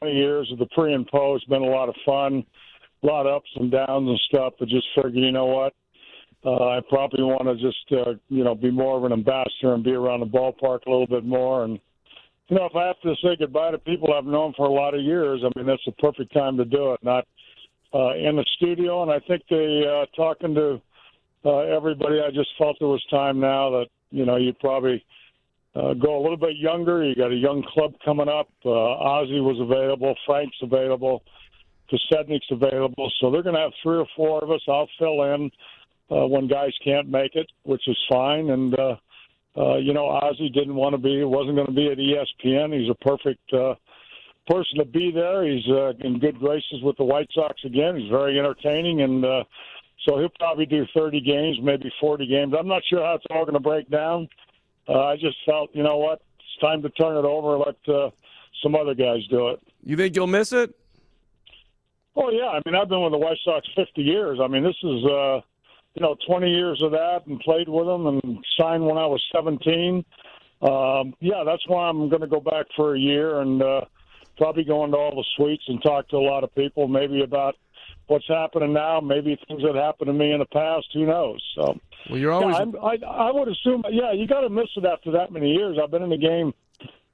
20 0.00 0.12
years 0.12 0.50
of 0.52 0.58
the 0.58 0.66
pre 0.66 0.92
and 0.92 1.06
post, 1.06 1.48
been 1.48 1.62
a 1.62 1.66
lot 1.66 1.88
of 1.88 1.94
fun 2.04 2.44
a 3.02 3.06
lot 3.06 3.26
of 3.26 3.34
ups 3.34 3.50
and 3.56 3.70
downs 3.70 4.08
and 4.08 4.20
stuff, 4.28 4.54
but 4.58 4.68
just 4.68 4.86
figured, 4.94 5.14
you 5.14 5.32
know 5.32 5.46
what, 5.46 5.74
uh, 6.44 6.68
I 6.68 6.80
probably 6.88 7.22
want 7.22 7.44
to 7.44 7.54
just, 7.56 7.92
uh, 7.92 8.14
you 8.28 8.44
know, 8.44 8.54
be 8.54 8.70
more 8.70 8.96
of 8.96 9.04
an 9.04 9.12
ambassador 9.12 9.74
and 9.74 9.84
be 9.84 9.92
around 9.92 10.20
the 10.20 10.26
ballpark 10.26 10.86
a 10.86 10.90
little 10.90 11.06
bit 11.06 11.24
more. 11.24 11.64
And, 11.64 11.78
you 12.48 12.56
know, 12.56 12.66
if 12.66 12.74
I 12.74 12.86
have 12.86 13.00
to 13.02 13.14
say 13.22 13.36
goodbye 13.38 13.72
to 13.72 13.78
people 13.78 14.12
I've 14.12 14.24
known 14.24 14.54
for 14.56 14.66
a 14.66 14.72
lot 14.72 14.94
of 14.94 15.02
years, 15.02 15.42
I 15.44 15.56
mean, 15.56 15.66
that's 15.66 15.84
the 15.84 15.92
perfect 15.92 16.32
time 16.32 16.56
to 16.56 16.64
do 16.64 16.92
it, 16.92 17.00
not 17.02 17.26
uh, 17.94 18.14
in 18.14 18.36
the 18.36 18.44
studio. 18.56 19.02
And 19.02 19.10
I 19.10 19.20
think 19.26 19.42
they, 19.50 19.82
uh, 19.86 20.06
talking 20.16 20.54
to 20.54 20.80
uh, 21.44 21.58
everybody, 21.58 22.20
I 22.20 22.30
just 22.30 22.50
felt 22.58 22.76
it 22.80 22.84
was 22.84 23.04
time 23.10 23.38
now 23.40 23.70
that, 23.70 23.86
you 24.10 24.24
know, 24.24 24.36
you 24.36 24.52
probably 24.54 25.04
uh, 25.74 25.94
go 25.94 26.18
a 26.18 26.22
little 26.22 26.36
bit 26.36 26.56
younger. 26.56 27.04
You 27.04 27.14
got 27.14 27.32
a 27.32 27.36
young 27.36 27.62
club 27.74 27.92
coming 28.04 28.28
up. 28.28 28.48
Uh, 28.64 28.70
Ozzie 28.70 29.40
was 29.40 29.60
available. 29.60 30.14
Frank's 30.26 30.56
available. 30.62 31.22
Podsednik's 31.90 32.50
available, 32.50 33.10
so 33.18 33.30
they're 33.30 33.42
going 33.42 33.54
to 33.54 33.62
have 33.62 33.72
three 33.82 33.96
or 33.96 34.06
four 34.14 34.44
of 34.44 34.50
us. 34.50 34.60
I'll 34.68 34.90
fill 34.98 35.22
in 35.34 35.50
uh, 36.10 36.26
when 36.26 36.46
guys 36.46 36.72
can't 36.84 37.08
make 37.08 37.34
it, 37.34 37.50
which 37.62 37.88
is 37.88 37.96
fine. 38.10 38.50
And 38.50 38.78
uh, 38.78 38.96
uh, 39.58 39.76
you 39.76 39.92
know, 39.92 40.06
Ozzie 40.06 40.50
didn't 40.50 40.74
want 40.74 40.94
to 40.94 40.98
be, 40.98 41.24
wasn't 41.24 41.56
going 41.56 41.66
to 41.66 41.72
be 41.72 41.88
at 41.88 41.98
ESPN. 41.98 42.78
He's 42.78 42.90
a 42.90 42.94
perfect 42.94 43.52
uh, 43.52 43.74
person 44.46 44.78
to 44.78 44.84
be 44.84 45.10
there. 45.10 45.44
He's 45.44 45.66
uh, 45.68 45.92
in 46.00 46.18
good 46.18 46.38
graces 46.38 46.80
with 46.82 46.96
the 46.96 47.04
White 47.04 47.28
Sox 47.34 47.56
again. 47.64 47.96
He's 47.96 48.10
very 48.10 48.38
entertaining, 48.38 49.02
and 49.02 49.24
uh, 49.24 49.44
so 50.06 50.18
he'll 50.18 50.30
probably 50.38 50.66
do 50.66 50.86
30 50.94 51.20
games, 51.20 51.58
maybe 51.62 51.90
40 52.00 52.26
games. 52.26 52.54
I'm 52.58 52.68
not 52.68 52.82
sure 52.88 53.04
how 53.04 53.14
it's 53.14 53.24
all 53.30 53.44
going 53.44 53.54
to 53.54 53.60
break 53.60 53.90
down. 53.90 54.28
Uh, 54.88 55.06
I 55.06 55.16
just 55.16 55.36
felt, 55.44 55.70
you 55.74 55.82
know 55.82 55.96
what, 55.96 56.22
it's 56.38 56.60
time 56.60 56.80
to 56.82 56.88
turn 56.90 57.16
it 57.16 57.24
over 57.24 57.56
and 57.56 57.64
let 57.66 57.94
uh, 57.94 58.10
some 58.62 58.74
other 58.74 58.94
guys 58.94 59.26
do 59.28 59.48
it. 59.48 59.60
You 59.82 59.96
think 59.96 60.14
you'll 60.14 60.26
miss 60.26 60.52
it? 60.52 60.74
Oh 62.16 62.30
yeah, 62.30 62.46
I 62.46 62.60
mean 62.66 62.74
I've 62.74 62.88
been 62.88 63.02
with 63.02 63.12
the 63.12 63.18
White 63.18 63.38
Sox 63.44 63.66
50 63.76 64.02
years. 64.02 64.38
I 64.42 64.48
mean 64.48 64.64
this 64.64 64.76
is 64.82 65.04
uh, 65.04 65.40
you 65.98 66.06
know 66.06 66.16
20 66.28 66.48
years 66.48 66.80
of 66.82 66.92
that, 66.92 67.26
and 67.26 67.40
played 67.40 67.68
with 67.68 67.86
them, 67.86 68.06
and 68.06 68.44
signed 68.58 68.84
when 68.84 68.96
I 68.96 69.06
was 69.06 69.22
17. 69.34 70.04
Um, 70.62 71.14
yeah, 71.20 71.42
that's 71.44 71.66
why 71.66 71.88
I'm 71.88 72.08
going 72.08 72.20
to 72.20 72.28
go 72.28 72.40
back 72.40 72.66
for 72.76 72.94
a 72.94 72.98
year 72.98 73.40
and 73.40 73.60
uh, 73.62 73.80
probably 74.36 74.64
go 74.64 74.84
into 74.84 74.96
all 74.96 75.16
the 75.16 75.24
suites 75.36 75.64
and 75.66 75.82
talk 75.82 76.08
to 76.10 76.16
a 76.16 76.18
lot 76.18 76.44
of 76.44 76.54
people, 76.54 76.86
maybe 76.86 77.22
about 77.22 77.56
what's 78.06 78.26
happening 78.28 78.72
now, 78.72 79.00
maybe 79.00 79.38
things 79.48 79.62
that 79.62 79.74
happened 79.74 80.06
to 80.06 80.12
me 80.12 80.32
in 80.32 80.38
the 80.38 80.46
past. 80.46 80.86
Who 80.94 81.06
knows? 81.06 81.42
So. 81.56 81.76
Well, 82.10 82.18
you're 82.18 82.32
always. 82.32 82.56
Yeah, 82.56 82.80
I, 82.80 82.96
I, 83.04 83.28
I 83.28 83.32
would 83.32 83.48
assume. 83.48 83.82
Yeah, 83.90 84.12
you 84.12 84.28
got 84.28 84.42
to 84.42 84.48
miss 84.48 84.68
it 84.76 84.84
after 84.84 85.10
that 85.12 85.32
many 85.32 85.50
years. 85.50 85.78
I've 85.82 85.90
been 85.90 86.02
in 86.02 86.10
the 86.10 86.16
game 86.16 86.54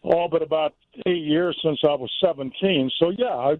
all 0.02 0.28
but 0.28 0.42
about 0.42 0.74
eight 1.06 1.24
years 1.24 1.58
since 1.64 1.78
I 1.82 1.94
was 1.94 2.10
17. 2.22 2.90
So 2.98 3.10
yeah, 3.16 3.34
I 3.34 3.56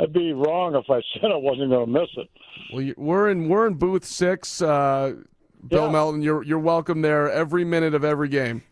I'd 0.00 0.12
be 0.12 0.32
wrong 0.32 0.74
if 0.74 0.90
I 0.90 1.00
said 1.14 1.30
I 1.30 1.36
wasn't 1.36 1.70
going 1.70 1.86
to 1.86 1.92
miss 1.92 2.08
it. 2.16 2.28
Well, 2.72 2.92
we're 2.96 3.30
in 3.30 3.48
we're 3.48 3.66
in 3.66 3.74
booth 3.74 4.04
six. 4.04 4.60
Uh, 4.60 5.14
Bill 5.66 5.86
yeah. 5.86 5.92
Melton, 5.92 6.22
you're 6.22 6.42
you're 6.42 6.58
welcome 6.58 7.02
there 7.02 7.30
every 7.30 7.64
minute 7.64 7.94
of 7.94 8.04
every 8.04 8.28
game. 8.28 8.62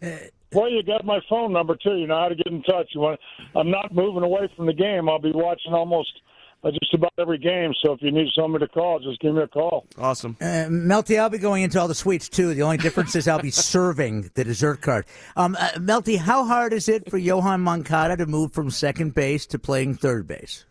Well, 0.52 0.70
you 0.70 0.82
got 0.82 1.04
my 1.04 1.20
phone 1.28 1.52
number 1.52 1.76
too. 1.76 1.96
You 1.96 2.06
know 2.06 2.18
how 2.18 2.28
to 2.28 2.34
get 2.34 2.48
in 2.48 2.62
touch. 2.64 2.90
You 2.94 3.00
want? 3.00 3.20
I'm 3.56 3.70
not 3.70 3.94
moving 3.94 4.22
away 4.22 4.50
from 4.56 4.66
the 4.66 4.74
game. 4.74 5.08
I'll 5.08 5.18
be 5.18 5.32
watching 5.32 5.72
almost 5.72 6.12
uh, 6.62 6.70
just 6.70 6.92
about 6.92 7.12
every 7.18 7.38
game. 7.38 7.72
So 7.82 7.92
if 7.92 8.02
you 8.02 8.12
need 8.12 8.28
somebody 8.36 8.66
to 8.66 8.72
call, 8.72 9.00
just 9.00 9.20
give 9.20 9.34
me 9.34 9.42
a 9.42 9.48
call. 9.48 9.86
Awesome. 9.96 10.36
Uh, 10.40 10.68
Melty, 10.68 11.18
I'll 11.18 11.30
be 11.30 11.38
going 11.38 11.62
into 11.62 11.80
all 11.80 11.88
the 11.88 11.94
suites 11.94 12.28
too. 12.28 12.52
The 12.54 12.62
only 12.62 12.76
difference 12.76 13.16
is 13.16 13.26
I'll 13.26 13.40
be 13.40 13.50
serving 13.74 14.30
the 14.34 14.44
dessert 14.44 14.82
card. 14.82 15.06
Um, 15.36 15.56
uh, 15.58 15.70
Melty, 15.76 16.18
how 16.18 16.44
hard 16.44 16.72
is 16.72 16.88
it 16.88 17.10
for 17.10 17.18
Yoan 17.18 17.60
Moncada 17.60 18.16
to 18.18 18.26
move 18.26 18.52
from 18.52 18.70
second 18.70 19.14
base 19.14 19.46
to 19.46 19.58
playing 19.58 19.94
third 19.94 20.26
base? 20.26 20.66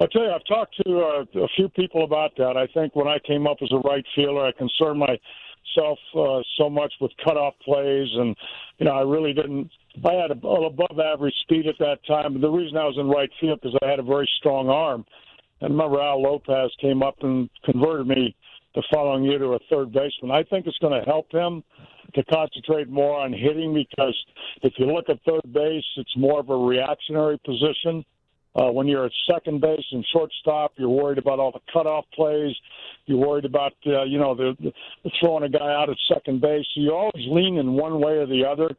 I'll 0.00 0.08
tell 0.08 0.22
you, 0.22 0.30
I've 0.30 0.44
talked 0.46 0.74
to 0.86 0.98
uh, 0.98 1.40
a 1.42 1.48
few 1.56 1.68
people 1.68 2.04
about 2.04 2.34
that. 2.38 2.56
I 2.56 2.66
think 2.72 2.96
when 2.96 3.06
I 3.06 3.18
came 3.26 3.46
up 3.46 3.58
as 3.62 3.70
a 3.70 3.86
right 3.86 4.04
fielder, 4.14 4.40
I 4.46 4.52
concerned 4.52 4.98
myself 4.98 5.98
uh, 6.16 6.40
so 6.56 6.70
much 6.70 6.92
with 7.02 7.12
cutoff 7.22 7.52
plays, 7.62 8.08
and 8.14 8.34
you 8.78 8.86
know, 8.86 8.92
I 8.92 9.02
really 9.02 9.34
didn't. 9.34 9.70
I 10.02 10.14
had 10.14 10.30
an 10.30 10.40
above 10.42 10.98
average 10.98 11.34
speed 11.42 11.66
at 11.66 11.78
that 11.80 11.98
time. 12.06 12.32
But 12.32 12.40
the 12.40 12.48
reason 12.48 12.78
I 12.78 12.84
was 12.84 12.96
in 12.98 13.08
right 13.08 13.30
field 13.40 13.60
because 13.60 13.76
I 13.82 13.88
had 13.88 13.98
a 13.98 14.04
very 14.04 14.28
strong 14.38 14.70
arm. 14.70 15.04
And 15.60 15.72
remember, 15.72 16.00
Al 16.00 16.22
Lopez 16.22 16.70
came 16.80 17.02
up 17.02 17.16
and 17.20 17.50
converted 17.64 18.06
me 18.06 18.34
the 18.74 18.82
following 18.90 19.24
year 19.24 19.38
to 19.38 19.48
a 19.48 19.58
third 19.68 19.92
baseman. 19.92 20.30
I 20.30 20.44
think 20.44 20.66
it's 20.66 20.78
going 20.78 20.98
to 20.98 21.04
help 21.04 21.30
him 21.30 21.62
to 22.14 22.24
concentrate 22.24 22.88
more 22.88 23.20
on 23.20 23.32
hitting 23.32 23.74
because 23.74 24.16
if 24.62 24.72
you 24.78 24.86
look 24.86 25.10
at 25.10 25.18
third 25.28 25.52
base, 25.52 25.84
it's 25.96 26.16
more 26.16 26.40
of 26.40 26.48
a 26.48 26.56
reactionary 26.56 27.38
position. 27.44 28.04
Uh, 28.56 28.70
when 28.70 28.88
you're 28.88 29.06
at 29.06 29.12
second 29.32 29.60
base 29.60 29.84
and 29.92 30.04
shortstop, 30.12 30.72
you're 30.76 30.88
worried 30.88 31.18
about 31.18 31.38
all 31.38 31.52
the 31.52 31.60
cutoff 31.72 32.04
plays. 32.12 32.54
You're 33.06 33.18
worried 33.18 33.44
about, 33.44 33.72
uh, 33.86 34.02
you 34.04 34.18
know, 34.18 34.34
the, 34.34 34.56
the 34.60 35.10
throwing 35.20 35.44
a 35.44 35.48
guy 35.48 35.72
out 35.72 35.88
at 35.88 35.96
second 36.12 36.40
base. 36.40 36.66
So 36.74 36.80
you 36.80 36.92
always 36.92 37.26
lean 37.28 37.58
in 37.58 37.74
one 37.74 38.00
way 38.00 38.14
or 38.14 38.26
the 38.26 38.44
other, 38.44 38.76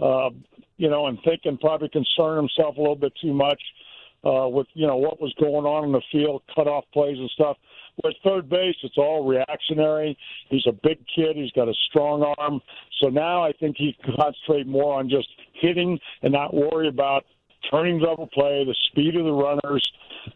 uh, 0.00 0.30
you 0.76 0.90
know, 0.90 1.06
and 1.06 1.18
thinking 1.24 1.56
probably 1.58 1.88
concern 1.88 2.36
himself 2.36 2.76
a 2.76 2.80
little 2.80 2.96
bit 2.96 3.12
too 3.22 3.32
much 3.32 3.60
uh, 4.24 4.48
with, 4.48 4.66
you 4.74 4.88
know, 4.88 4.96
what 4.96 5.20
was 5.20 5.32
going 5.40 5.66
on 5.66 5.84
in 5.84 5.92
the 5.92 6.02
field, 6.10 6.42
cutoff 6.52 6.84
plays 6.92 7.18
and 7.18 7.30
stuff. 7.30 7.56
With 8.02 8.14
third 8.24 8.48
base, 8.48 8.76
it's 8.82 8.96
all 8.96 9.24
reactionary. 9.24 10.16
He's 10.48 10.66
a 10.66 10.72
big 10.72 10.98
kid. 11.14 11.36
He's 11.36 11.52
got 11.52 11.68
a 11.68 11.74
strong 11.90 12.24
arm. 12.38 12.60
So 13.00 13.08
now 13.08 13.44
I 13.44 13.52
think 13.52 13.76
he 13.76 13.96
can 14.02 14.14
concentrate 14.16 14.66
more 14.66 14.98
on 14.98 15.08
just 15.08 15.28
hitting 15.60 15.98
and 16.22 16.32
not 16.32 16.54
worry 16.54 16.88
about 16.88 17.24
turning 17.70 17.98
double 17.98 18.26
play, 18.28 18.64
the 18.64 18.74
speed 18.90 19.16
of 19.16 19.24
the 19.24 19.32
runners. 19.32 19.92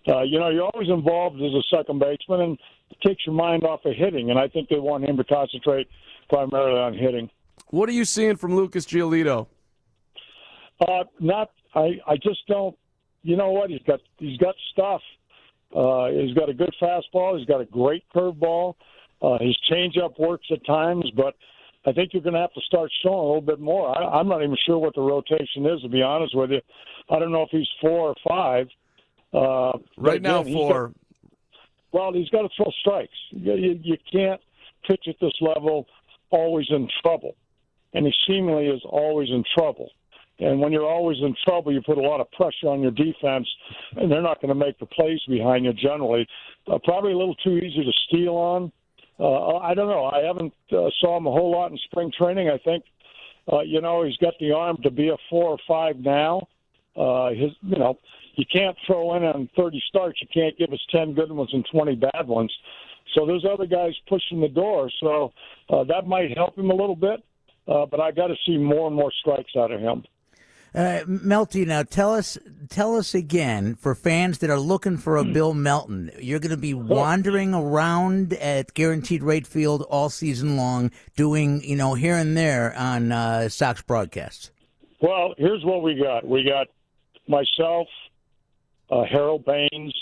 Uh, 0.09 0.23
you 0.23 0.39
know, 0.39 0.49
you're 0.49 0.69
always 0.73 0.89
involved 0.89 1.37
as 1.37 1.53
a 1.53 1.63
second 1.77 1.99
baseman, 1.99 2.41
and 2.41 2.59
it 2.91 2.99
takes 3.07 3.27
your 3.27 3.35
mind 3.35 3.65
off 3.65 3.85
of 3.85 3.95
hitting. 3.95 4.31
And 4.31 4.39
I 4.39 4.49
think 4.49 4.69
they 4.69 4.79
want 4.79 5.09
him 5.09 5.17
to 5.17 5.25
concentrate 5.25 5.89
primarily 6.29 6.81
on 6.81 6.95
hitting. 6.95 7.31
What 7.69 7.89
are 7.89 7.93
you 7.93 8.05
seeing 8.05 8.37
from 8.37 8.55
Lucas 8.57 8.87
Giolito? 8.87 9.47
Uh, 10.81 11.05
not. 11.21 11.51
I. 11.75 11.99
I 12.07 12.17
just 12.17 12.47
don't. 12.49 12.77
You 13.23 13.37
know 13.37 13.51
what? 13.51 13.71
He's 13.71 13.83
got. 13.87 14.01
He's 14.19 14.39
got 14.39 14.55
stuff. 14.73 15.01
Uh, 15.75 16.09
he's 16.09 16.35
got 16.35 16.49
a 16.49 16.55
good 16.55 16.75
fastball. 16.81 17.39
He's 17.39 17.47
got 17.47 17.61
a 17.61 17.65
great 17.65 18.05
curveball. 18.15 18.75
Uh, 19.21 19.39
his 19.41 19.57
changeup 19.71 20.19
works 20.19 20.47
at 20.53 20.65
times, 20.67 21.11
but 21.17 21.35
I 21.87 21.93
think 21.93 22.13
you're 22.13 22.23
going 22.23 22.35
to 22.35 22.41
have 22.41 22.53
to 22.55 22.61
start 22.63 22.91
showing 23.03 23.19
a 23.19 23.23
little 23.23 23.41
bit 23.41 23.61
more. 23.61 23.97
I, 23.97 24.19
I'm 24.19 24.29
not 24.29 24.43
even 24.43 24.57
sure 24.67 24.79
what 24.79 24.95
the 24.95 25.03
rotation 25.03 25.67
is, 25.67 25.81
to 25.83 25.89
be 25.89 26.03
honest 26.03 26.37
with 26.37 26.51
you. 26.51 26.61
I 27.09 27.19
don't 27.19 27.33
know 27.33 27.43
if 27.43 27.51
he's 27.51 27.69
four 27.81 28.09
or 28.09 28.15
five. 28.29 28.67
Uh, 29.33 29.79
right 29.97 30.21
now, 30.21 30.41
again, 30.41 30.53
four. 30.53 30.89
Got, 30.89 30.97
well, 31.93 32.13
he's 32.13 32.29
got 32.31 32.43
to 32.43 32.49
throw 32.57 32.71
strikes. 32.81 33.13
You, 33.31 33.55
you, 33.55 33.81
you 33.83 33.97
can't 34.13 34.41
pitch 34.87 35.05
at 35.09 35.17
this 35.21 35.33
level 35.41 35.87
always 36.31 36.67
in 36.71 36.89
trouble, 37.03 37.37
and 37.95 38.05
he 38.05 38.13
seemingly 38.27 38.67
is 38.67 38.83
always 38.85 39.31
in 39.31 39.45
trouble. 39.57 39.91
And 40.39 40.61
when 40.61 40.73
you're 40.73 40.87
always 40.87 41.19
in 41.23 41.35
trouble, 41.47 41.73
you 41.73 41.81
put 41.81 41.97
a 41.97 42.03
lot 42.03 42.21
of 42.21 42.31
pressure 42.33 42.69
on 42.69 42.83
your 42.83 42.91
defense, 42.91 43.49
and 43.97 44.11
they're 44.11 44.21
not 44.21 44.41
going 44.41 44.51
to 44.51 44.55
make 44.55 44.79
the 44.79 44.87
plays 44.87 45.21
behind 45.29 45.65
you 45.65 45.73
generally. 45.73 46.27
Uh, 46.71 46.79
probably 46.85 47.13
a 47.13 47.17
little 47.17 47.37
too 47.37 47.57
easy 47.57 47.85
to 47.85 47.93
steal 48.09 48.35
on. 48.35 48.73
Uh, 49.19 49.57
I 49.57 49.75
don't 49.75 49.89
know. 49.89 50.05
I 50.05 50.23
haven't 50.25 50.53
uh, 50.73 50.91
saw 51.01 51.17
him 51.17 51.27
a 51.27 51.31
whole 51.31 51.51
lot 51.51 51.71
in 51.71 51.79
spring 51.79 52.13
training. 52.17 52.49
I 52.49 52.59
think, 52.59 52.85
uh, 53.53 53.61
you 53.61 53.81
know, 53.81 54.05
he's 54.05 54.17
got 54.19 54.35
the 54.41 54.53
arm 54.53 54.77
to 54.83 54.91
be 54.91 55.09
a 55.09 55.17
four 55.31 55.45
or 55.45 55.59
five 55.67 55.97
now. 55.99 56.49
Uh, 56.97 57.31
his, 57.31 57.51
you 57.63 57.79
know, 57.79 57.99
you 58.35 58.45
can't 58.53 58.77
throw 58.87 59.17
in 59.17 59.25
on 59.25 59.49
30 59.57 59.83
starts. 59.89 60.21
You 60.21 60.29
can't 60.33 60.57
give 60.59 60.73
us 60.73 60.81
10 60.91 61.15
good 61.15 61.33
ones 61.33 61.51
and 61.53 61.67
20 61.71 61.97
bad 61.97 62.27
ones. 62.27 62.53
So 63.15 63.25
there's 63.27 63.47
other 63.51 63.67
guys 63.67 63.93
pushing 64.09 64.41
the 64.41 64.49
door. 64.49 64.91
So 65.01 65.33
uh, 65.71 65.85
that 65.85 66.07
might 66.07 66.37
help 66.37 66.59
him 66.59 66.71
a 66.71 66.75
little 66.75 66.97
bit. 66.97 67.25
Uh, 67.69 67.87
but 67.87 68.01
I 68.01 68.13
got 68.13 68.29
to 68.29 68.37
see 68.47 68.57
more 68.57 68.87
and 68.87 68.95
more 68.95 69.13
strikes 69.21 69.53
out 69.57 69.73
of 69.73 69.81
him. 69.81 70.05
Uh, 70.77 71.01
Melty, 71.09 71.67
now 71.67 71.83
tell 71.83 72.13
us, 72.13 72.37
tell 72.69 72.97
us 72.97 73.15
again 73.15 73.75
for 73.77 73.95
fans 73.95 74.39
that 74.39 74.51
are 74.51 74.61
looking 74.61 74.99
for 74.99 75.17
a 75.17 75.25
Hmm. 75.25 75.33
Bill 75.33 75.55
Melton. 75.55 76.11
You're 76.21 76.39
going 76.39 76.51
to 76.51 76.57
be 76.59 76.75
wandering 76.75 77.55
around 77.55 78.35
at 78.35 78.75
Guaranteed 78.75 79.23
Rate 79.23 79.47
Field 79.47 79.87
all 79.89 80.11
season 80.11 80.59
long, 80.59 80.91
doing 81.17 81.63
you 81.65 81.77
know 81.77 81.95
here 81.95 82.15
and 82.17 82.37
there 82.37 82.75
on 82.77 83.11
uh, 83.11 83.49
Sox 83.49 83.81
broadcasts. 83.81 84.51
Well, 85.01 85.35
here's 85.39 85.65
what 85.65 85.83
we 85.83 85.95
got. 85.95 86.27
We 86.27 86.45
got 86.45 86.67
myself, 87.27 87.89
uh, 88.91 89.05
Harold 89.11 89.47
Baines, 89.47 89.95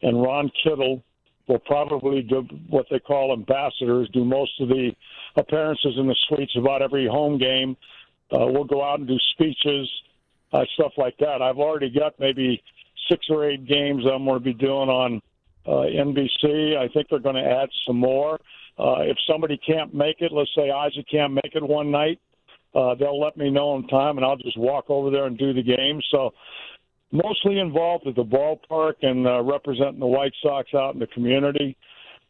and 0.00 0.22
Ron 0.22 0.50
Kittle 0.64 1.02
will 1.46 1.58
probably 1.58 2.22
do 2.22 2.40
what 2.70 2.86
they 2.90 2.98
call 3.00 3.34
ambassadors, 3.34 4.08
do 4.14 4.24
most 4.24 4.58
of 4.62 4.68
the 4.68 4.92
appearances 5.36 5.94
in 5.98 6.06
the 6.06 6.16
suites 6.26 6.56
about 6.56 6.80
every 6.80 7.06
home 7.06 7.38
game. 7.38 7.76
Uh, 8.32 8.46
we'll 8.46 8.64
go 8.64 8.82
out 8.82 8.98
and 8.98 9.06
do 9.06 9.16
speeches, 9.34 9.88
uh, 10.52 10.64
stuff 10.74 10.92
like 10.96 11.16
that. 11.18 11.42
I've 11.42 11.58
already 11.58 11.90
got 11.90 12.18
maybe 12.18 12.62
six 13.08 13.26
or 13.30 13.48
eight 13.48 13.66
games 13.66 14.04
I'm 14.04 14.24
going 14.24 14.38
to 14.38 14.44
be 14.44 14.54
doing 14.54 14.88
on 14.88 15.22
uh, 15.66 15.70
NBC. 15.70 16.76
I 16.76 16.88
think 16.92 17.08
they're 17.08 17.18
going 17.18 17.36
to 17.36 17.50
add 17.50 17.68
some 17.86 17.98
more. 17.98 18.40
Uh, 18.78 19.00
if 19.00 19.16
somebody 19.28 19.58
can't 19.66 19.94
make 19.94 20.20
it, 20.20 20.32
let's 20.32 20.50
say 20.54 20.70
Isaac 20.70 21.06
can't 21.10 21.32
make 21.32 21.54
it 21.54 21.62
one 21.62 21.90
night, 21.90 22.20
uh, 22.74 22.94
they'll 22.94 23.18
let 23.18 23.36
me 23.36 23.50
know 23.50 23.76
in 23.76 23.86
time, 23.88 24.18
and 24.18 24.24
I'll 24.24 24.36
just 24.36 24.58
walk 24.58 24.90
over 24.90 25.10
there 25.10 25.24
and 25.24 25.38
do 25.38 25.54
the 25.54 25.62
game. 25.62 26.00
So, 26.10 26.34
mostly 27.10 27.58
involved 27.58 28.06
at 28.06 28.16
the 28.16 28.24
ballpark 28.24 28.94
and 29.02 29.26
uh, 29.26 29.42
representing 29.42 30.00
the 30.00 30.06
White 30.06 30.34
Sox 30.42 30.68
out 30.74 30.92
in 30.92 31.00
the 31.00 31.06
community, 31.06 31.76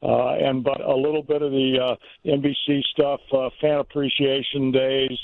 uh, 0.02 0.34
and 0.34 0.62
but 0.62 0.80
a 0.80 0.94
little 0.94 1.22
bit 1.22 1.42
of 1.42 1.50
the 1.50 1.78
uh, 1.82 1.96
NBC 2.24 2.82
stuff, 2.92 3.20
uh, 3.32 3.48
fan 3.60 3.78
appreciation 3.78 4.70
days, 4.70 5.18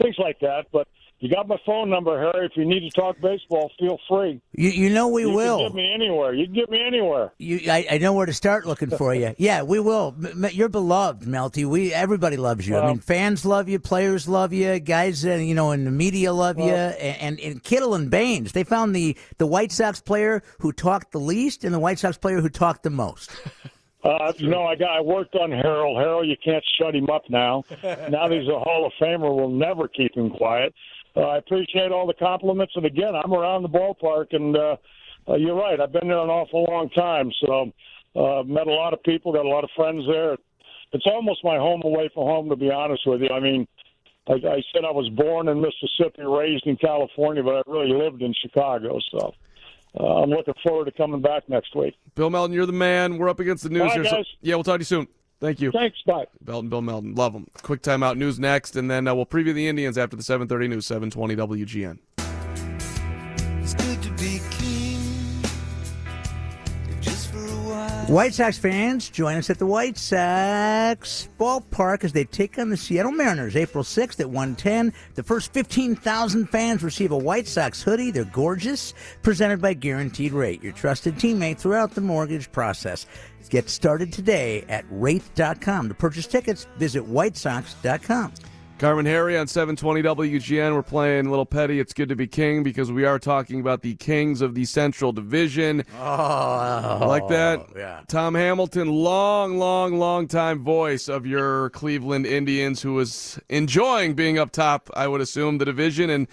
things 0.00 0.16
like 0.18 0.38
that. 0.40 0.66
But 0.72 0.86
you 1.20 1.28
got 1.28 1.48
my 1.48 1.56
phone 1.66 1.90
number, 1.90 2.16
Harry. 2.16 2.46
If 2.46 2.52
you 2.56 2.64
need 2.64 2.80
to 2.80 2.90
talk 2.90 3.20
baseball, 3.20 3.72
feel 3.78 3.98
free. 4.08 4.40
You, 4.52 4.70
you 4.70 4.90
know 4.90 5.08
we 5.08 5.26
will. 5.26 5.32
you 5.32 5.36
will. 5.36 5.58
Can 5.58 5.66
get 5.68 5.74
me 5.74 5.92
anywhere. 5.92 6.34
You 6.34 6.44
can 6.46 6.54
get 6.54 6.70
me 6.70 6.80
anywhere. 6.86 7.32
You, 7.38 7.60
I, 7.70 7.86
I 7.90 7.98
know 7.98 8.12
where 8.12 8.26
to 8.26 8.32
start 8.32 8.66
looking 8.66 8.90
for 8.90 9.14
you. 9.14 9.18
Yeah, 9.38 9.62
we 9.62 9.78
will. 9.80 10.16
You're 10.52 10.68
beloved, 10.68 11.22
Melty. 11.22 11.64
We 11.64 11.92
everybody 11.92 12.36
loves 12.36 12.66
you. 12.66 12.76
I 12.76 12.86
mean, 12.86 12.98
fans 12.98 13.44
love 13.44 13.68
you, 13.68 13.78
players 13.78 14.28
love 14.28 14.52
you, 14.52 14.78
guys, 14.78 15.24
uh, 15.24 15.34
you 15.34 15.54
know, 15.54 15.72
in 15.72 15.84
the 15.84 15.90
media 15.90 16.32
love 16.32 16.58
you, 16.58 16.64
and, 16.64 17.38
and 17.40 17.62
Kittle 17.62 17.94
and 17.94 18.10
Baines. 18.10 18.52
They 18.52 18.64
found 18.64 18.94
the 18.94 19.16
the 19.38 19.46
White 19.46 19.72
Sox 19.72 20.00
player 20.00 20.42
who 20.60 20.72
talked 20.72 21.12
the 21.12 21.20
least 21.20 21.64
and 21.64 21.72
the 21.72 21.78
White 21.78 21.98
Sox 21.98 22.18
player 22.18 22.40
who 22.40 22.48
talked 22.48 22.82
the 22.82 22.90
most. 22.90 23.30
Uh, 24.04 24.32
no, 24.40 24.64
I 24.64 24.76
got. 24.76 24.90
I 24.96 25.00
worked 25.00 25.34
on 25.34 25.50
Harold. 25.50 25.98
Harold, 25.98 26.28
you 26.28 26.36
can't 26.42 26.64
shut 26.80 26.94
him 26.94 27.10
up 27.10 27.22
now. 27.28 27.64
now 27.82 28.28
that 28.28 28.30
he's 28.30 28.48
a 28.48 28.58
Hall 28.58 28.86
of 28.86 28.92
Famer, 29.00 29.34
we'll 29.34 29.50
never 29.50 29.88
keep 29.88 30.16
him 30.16 30.30
quiet. 30.30 30.72
Uh, 31.18 31.22
I 31.22 31.38
appreciate 31.38 31.90
all 31.90 32.06
the 32.06 32.14
compliments, 32.14 32.74
and 32.76 32.86
again, 32.86 33.14
I'm 33.16 33.34
around 33.34 33.62
the 33.62 33.68
ballpark, 33.68 34.26
and 34.32 34.56
uh, 34.56 34.76
uh, 35.28 35.34
you're 35.34 35.56
right. 35.56 35.80
I've 35.80 35.92
been 35.92 36.06
there 36.06 36.18
an 36.18 36.30
awful 36.30 36.64
long 36.70 36.88
time, 36.90 37.32
so 37.44 37.72
uh, 38.14 38.44
met 38.44 38.68
a 38.68 38.72
lot 38.72 38.92
of 38.92 39.02
people, 39.02 39.32
got 39.32 39.44
a 39.44 39.48
lot 39.48 39.64
of 39.64 39.70
friends 39.74 40.04
there. 40.08 40.36
It's 40.92 41.06
almost 41.06 41.42
my 41.42 41.56
home 41.56 41.82
away 41.84 42.08
from 42.14 42.24
home, 42.24 42.48
to 42.50 42.56
be 42.56 42.70
honest 42.70 43.02
with 43.04 43.20
you. 43.22 43.30
I 43.30 43.40
mean, 43.40 43.66
I, 44.28 44.34
I 44.34 44.62
said 44.72 44.84
I 44.86 44.92
was 44.92 45.08
born 45.16 45.48
in 45.48 45.60
Mississippi, 45.60 46.22
raised 46.22 46.66
in 46.66 46.76
California, 46.76 47.42
but 47.42 47.56
I 47.56 47.62
really 47.66 47.92
lived 47.92 48.22
in 48.22 48.32
Chicago. 48.40 49.00
So 49.10 49.34
uh, 49.98 50.22
I'm 50.22 50.30
looking 50.30 50.54
forward 50.62 50.84
to 50.84 50.92
coming 50.92 51.20
back 51.20 51.48
next 51.48 51.74
week. 51.74 51.94
Bill 52.14 52.30
Melton, 52.30 52.54
you're 52.54 52.64
the 52.64 52.72
man. 52.72 53.18
We're 53.18 53.28
up 53.28 53.40
against 53.40 53.64
the 53.64 53.70
news 53.70 53.88
Bye, 53.88 53.94
here. 53.94 54.04
so- 54.04 54.24
yeah, 54.40 54.54
we'll 54.54 54.64
talk 54.64 54.76
to 54.76 54.80
you 54.80 54.84
soon. 54.84 55.08
Thank 55.40 55.60
you. 55.60 55.70
Thanks. 55.70 55.98
Bye. 56.06 56.26
Belton, 56.42 56.68
Bill 56.68 56.82
Melton. 56.82 57.14
Love 57.14 57.32
them. 57.32 57.46
Quick 57.62 57.82
timeout 57.82 58.16
news 58.16 58.38
next, 58.38 58.74
and 58.76 58.90
then 58.90 59.06
uh, 59.06 59.14
we'll 59.14 59.26
preview 59.26 59.54
the 59.54 59.68
Indians 59.68 59.96
after 59.96 60.16
the 60.16 60.22
7:30 60.22 60.68
news, 60.68 60.86
7:20 60.86 61.36
WGN. 61.36 61.98
It's 63.62 63.74
good 63.74 64.02
to 64.02 64.10
be 64.12 64.40
king. 64.50 65.42
Just 67.00 67.30
for 67.30 67.38
a 67.38 67.50
while. 67.68 68.06
White 68.06 68.34
Sox 68.34 68.58
fans, 68.58 69.10
join 69.10 69.36
us 69.36 69.50
at 69.50 69.58
the 69.58 69.66
White 69.66 69.98
Sox 69.98 71.28
ballpark 71.38 72.02
as 72.02 72.12
they 72.12 72.24
take 72.24 72.58
on 72.58 72.70
the 72.70 72.76
Seattle 72.76 73.12
Mariners 73.12 73.54
April 73.54 73.84
6th 73.84 74.18
at 74.18 74.26
110. 74.26 74.92
The 75.14 75.22
first 75.22 75.52
15,000 75.52 76.46
fans 76.46 76.82
receive 76.82 77.12
a 77.12 77.18
White 77.18 77.46
Sox 77.46 77.82
hoodie. 77.82 78.10
They're 78.10 78.24
gorgeous, 78.24 78.94
presented 79.22 79.60
by 79.60 79.74
Guaranteed 79.74 80.32
Rate, 80.32 80.62
your 80.62 80.72
trusted 80.72 81.16
teammate 81.16 81.58
throughout 81.58 81.94
the 81.94 82.00
mortgage 82.00 82.50
process. 82.50 83.06
Get 83.48 83.68
started 83.68 84.12
today 84.12 84.64
at 84.68 84.84
rate.com. 84.90 85.88
To 85.88 85.94
purchase 85.94 86.26
tickets, 86.26 86.66
visit 86.76 87.04
whitesox.com. 87.04 88.32
Carmen 88.78 89.06
Harry 89.06 89.36
on 89.36 89.48
720 89.48 90.02
WGN. 90.02 90.72
We're 90.72 90.84
playing 90.84 91.28
Little 91.28 91.44
Petty. 91.44 91.80
It's 91.80 91.92
good 91.92 92.08
to 92.10 92.14
be 92.14 92.28
king 92.28 92.62
because 92.62 92.92
we 92.92 93.04
are 93.04 93.18
talking 93.18 93.58
about 93.58 93.82
the 93.82 93.96
kings 93.96 94.40
of 94.40 94.54
the 94.54 94.64
Central 94.66 95.10
Division. 95.10 95.82
Oh, 95.98 97.04
like 97.08 97.26
that? 97.26 97.66
yeah. 97.76 98.02
Tom 98.06 98.36
Hamilton, 98.36 98.88
long, 98.88 99.58
long, 99.58 99.98
long 99.98 100.28
time 100.28 100.62
voice 100.62 101.08
of 101.08 101.26
your 101.26 101.70
Cleveland 101.70 102.24
Indians, 102.24 102.80
who 102.80 102.94
was 102.94 103.40
enjoying 103.48 104.14
being 104.14 104.38
up 104.38 104.52
top, 104.52 104.88
I 104.94 105.08
would 105.08 105.20
assume, 105.20 105.58
the 105.58 105.64
division 105.64 106.08
and 106.08 106.28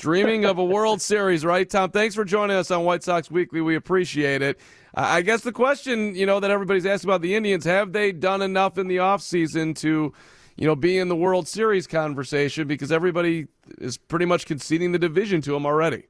dreaming 0.00 0.46
of 0.46 0.58
a 0.58 0.64
World 0.64 1.00
Series, 1.02 1.44
right, 1.44 1.68
Tom? 1.68 1.90
Thanks 1.90 2.14
for 2.14 2.24
joining 2.24 2.56
us 2.56 2.70
on 2.70 2.84
White 2.84 3.04
Sox 3.04 3.30
Weekly. 3.30 3.60
We 3.60 3.76
appreciate 3.76 4.40
it. 4.42 4.58
I 4.94 5.20
guess 5.20 5.42
the 5.42 5.52
question, 5.52 6.14
you 6.16 6.26
know, 6.26 6.40
that 6.40 6.50
everybody's 6.50 6.86
asked 6.86 7.04
about 7.04 7.20
the 7.20 7.34
Indians, 7.34 7.64
have 7.66 7.92
they 7.92 8.10
done 8.10 8.42
enough 8.42 8.78
in 8.78 8.88
the 8.88 8.96
offseason 8.96 9.76
to, 9.76 10.12
you 10.56 10.66
know, 10.66 10.74
be 10.74 10.98
in 10.98 11.08
the 11.08 11.14
World 11.14 11.46
Series 11.46 11.86
conversation 11.86 12.66
because 12.66 12.90
everybody 12.90 13.46
is 13.78 13.98
pretty 13.98 14.24
much 14.24 14.46
conceding 14.46 14.90
the 14.90 14.98
division 14.98 15.42
to 15.42 15.52
them 15.52 15.66
already. 15.66 16.06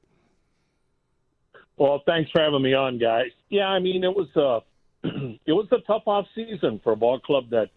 Well, 1.77 2.01
thanks 2.05 2.31
for 2.31 2.41
having 2.41 2.61
me 2.61 2.73
on, 2.73 2.97
guys. 2.97 3.31
Yeah, 3.49 3.67
I 3.67 3.79
mean 3.79 4.03
it 4.03 4.15
was 4.15 4.27
a 4.35 4.61
it 5.45 5.51
was 5.51 5.67
a 5.71 5.79
tough 5.85 6.03
off 6.05 6.25
season 6.33 6.79
for 6.83 6.93
a 6.93 6.95
ball 6.95 7.19
club 7.19 7.49
that 7.49 7.69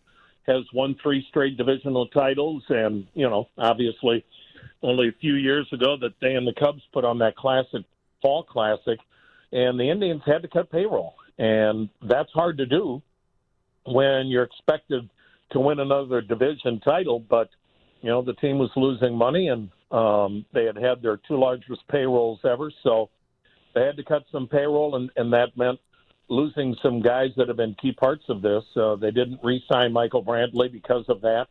has 0.47 0.63
won 0.73 0.95
three 1.03 1.25
straight 1.29 1.57
divisional 1.57 2.07
titles, 2.09 2.63
and 2.69 3.07
you 3.15 3.29
know, 3.29 3.49
obviously, 3.59 4.25
only 4.85 5.09
a 5.09 5.13
few 5.21 5.35
years 5.35 5.67
ago 5.73 5.97
that 6.01 6.13
they 6.21 6.35
and 6.35 6.47
the 6.47 6.53
Cubs 6.53 6.83
put 6.93 7.05
on 7.05 7.19
that 7.19 7.35
classic 7.37 7.83
fall 8.23 8.45
classic, 8.45 8.99
and 9.51 9.79
the 9.81 9.91
Indians 9.91 10.23
had 10.25 10.43
to 10.43 10.49
cut 10.49 10.71
payroll, 10.71 11.15
and 11.39 11.89
that's 12.03 12.31
hard 12.33 12.59
to 12.59 12.67
do 12.67 13.03
when 13.87 14.29
you're 14.29 14.45
expected 14.45 15.09
to 15.51 15.61
win 15.61 15.81
another 15.81 16.21
division 16.21 16.81
title, 16.81 17.19
but 17.19 17.49
you 18.03 18.11
know 18.11 18.23
the 18.23 18.35
team 18.35 18.59
was 18.59 18.71
losing 18.77 19.17
money, 19.17 19.49
and 19.49 19.71
um, 19.91 20.45
they 20.53 20.65
had 20.65 20.77
had 20.77 21.03
their 21.03 21.19
two 21.29 21.39
largest 21.39 21.87
payrolls 21.89 22.41
ever, 22.45 22.71
so 22.83 23.09
they 23.75 23.83
had 23.83 23.97
to 23.97 24.05
cut 24.05 24.25
some 24.31 24.47
payroll, 24.47 24.97
and, 24.97 25.11
and 25.17 25.33
that 25.33 25.57
meant 25.57 25.81
losing 26.29 26.75
some 26.83 27.01
guys 27.01 27.31
that 27.37 27.49
have 27.49 27.57
been 27.57 27.75
key 27.81 27.93
parts 27.93 28.25
of 28.29 28.43
this. 28.43 28.65
Uh, 28.77 28.97
they 28.97 29.11
didn't 29.11 29.41
re-sign 29.43 29.93
Michael 29.93 30.25
Brantley 30.25 30.71
because 30.71 31.05
of 31.09 31.21
that. 31.23 31.49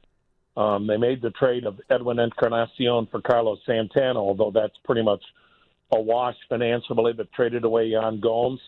Um, 0.56 0.88
they 0.88 0.97
made 0.97 1.22
the 1.22 1.32
trade 1.32 1.66
of 1.66 1.80
Edwin 1.89 2.20
Encarnacion 2.20 3.08
for 3.10 3.22
Carlos 3.22 3.60
Santana, 3.66 4.20
although 4.20 4.51
that's 4.54 4.78
pretty 4.84 5.01
much 5.01 5.24
a 5.91 5.99
wash 5.99 6.36
financially, 6.47 7.14
but 7.14 7.32
traded 7.34 7.64
away 7.64 7.88
Yan 7.88 8.20
Gomes. 8.20 8.60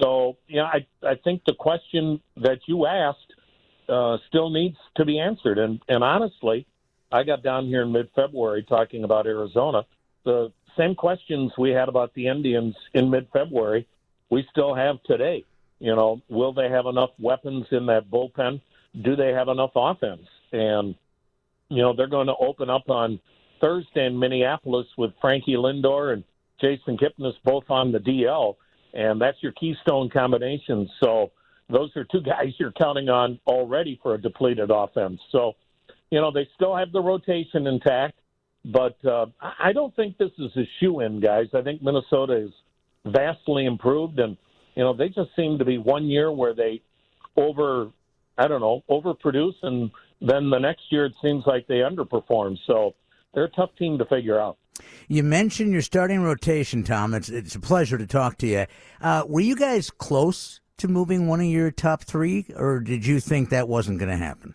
So, 0.00 0.36
yeah, 0.48 0.64
I, 0.64 0.86
I 1.06 1.14
think 1.22 1.42
the 1.46 1.54
question 1.54 2.20
that 2.36 2.60
you 2.66 2.86
asked 2.86 3.34
uh, 3.88 4.16
still 4.28 4.50
needs 4.50 4.76
to 4.96 5.04
be 5.04 5.18
answered. 5.18 5.58
And, 5.58 5.80
and 5.88 6.02
honestly, 6.02 6.66
I 7.12 7.24
got 7.24 7.42
down 7.42 7.66
here 7.66 7.82
in 7.82 7.92
mid-February 7.92 8.64
talking 8.68 9.04
about 9.04 9.26
Arizona. 9.26 9.84
The 10.24 10.52
same 10.78 10.94
questions 10.94 11.52
we 11.58 11.70
had 11.70 11.88
about 11.88 12.14
the 12.14 12.28
Indians 12.28 12.76
in 12.94 13.10
mid-February, 13.10 13.86
we 14.30 14.46
still 14.50 14.74
have 14.74 15.02
today. 15.02 15.44
You 15.80 15.94
know, 15.96 16.20
will 16.28 16.52
they 16.52 16.68
have 16.68 16.86
enough 16.86 17.10
weapons 17.18 17.66
in 17.72 17.86
that 17.86 18.10
bullpen? 18.10 18.60
Do 19.02 19.16
they 19.16 19.32
have 19.32 19.48
enough 19.48 19.72
offense? 19.74 20.26
And 20.52 20.94
you 21.70 21.82
know, 21.82 21.94
they're 21.96 22.08
going 22.08 22.26
to 22.26 22.36
open 22.40 22.68
up 22.68 22.90
on 22.90 23.18
Thursday 23.60 24.06
in 24.06 24.18
Minneapolis 24.18 24.86
with 24.98 25.12
Frankie 25.20 25.54
Lindor 25.54 26.12
and 26.12 26.24
Jason 26.60 26.98
Kipnis 26.98 27.32
both 27.44 27.64
on 27.70 27.92
the 27.92 27.98
DL, 27.98 28.56
and 28.92 29.20
that's 29.20 29.38
your 29.40 29.52
keystone 29.52 30.10
combination. 30.10 30.88
So 31.02 31.30
those 31.70 31.90
are 31.96 32.04
two 32.04 32.20
guys 32.24 32.52
you're 32.58 32.72
counting 32.72 33.08
on 33.08 33.38
already 33.46 33.98
for 34.02 34.14
a 34.14 34.20
depleted 34.20 34.70
offense. 34.70 35.20
So, 35.30 35.52
you 36.10 36.20
know, 36.20 36.30
they 36.32 36.48
still 36.56 36.76
have 36.76 36.92
the 36.92 37.00
rotation 37.00 37.66
intact, 37.66 38.18
but 38.64 39.02
uh, 39.04 39.26
I 39.40 39.72
don't 39.72 39.94
think 39.94 40.18
this 40.18 40.32
is 40.38 40.50
a 40.56 40.64
shoe 40.80 41.00
in, 41.00 41.20
guys. 41.20 41.46
I 41.54 41.62
think 41.62 41.82
Minnesota 41.82 42.34
is 42.34 42.50
vastly 43.06 43.64
improved, 43.64 44.18
and 44.18 44.36
you 44.74 44.82
know, 44.82 44.92
they 44.92 45.08
just 45.08 45.30
seem 45.36 45.58
to 45.58 45.64
be 45.64 45.78
one 45.78 46.06
year 46.06 46.32
where 46.32 46.54
they 46.54 46.82
over 47.36 47.90
I 48.40 48.48
don't 48.48 48.62
know, 48.62 48.82
overproduce, 48.88 49.54
and 49.62 49.90
then 50.20 50.50
the 50.50 50.58
next 50.58 50.82
year 50.90 51.06
it 51.06 51.14
seems 51.22 51.44
like 51.46 51.66
they 51.66 51.78
underperform. 51.78 52.58
So 52.66 52.94
they're 53.34 53.44
a 53.44 53.50
tough 53.50 53.70
team 53.78 53.98
to 53.98 54.04
figure 54.04 54.40
out. 54.40 54.58
You 55.08 55.22
mentioned 55.22 55.72
your 55.72 55.82
starting 55.82 56.22
rotation, 56.22 56.84
Tom. 56.84 57.14
It's 57.14 57.28
it's 57.28 57.54
a 57.54 57.60
pleasure 57.60 57.98
to 57.98 58.06
talk 58.06 58.38
to 58.38 58.46
you. 58.46 58.66
Uh, 59.00 59.24
were 59.26 59.40
you 59.40 59.56
guys 59.56 59.90
close 59.90 60.60
to 60.78 60.88
moving 60.88 61.26
one 61.26 61.40
of 61.40 61.46
your 61.46 61.70
top 61.70 62.04
three, 62.04 62.46
or 62.56 62.80
did 62.80 63.04
you 63.04 63.20
think 63.20 63.50
that 63.50 63.68
wasn't 63.68 63.98
going 63.98 64.10
to 64.10 64.16
happen? 64.16 64.54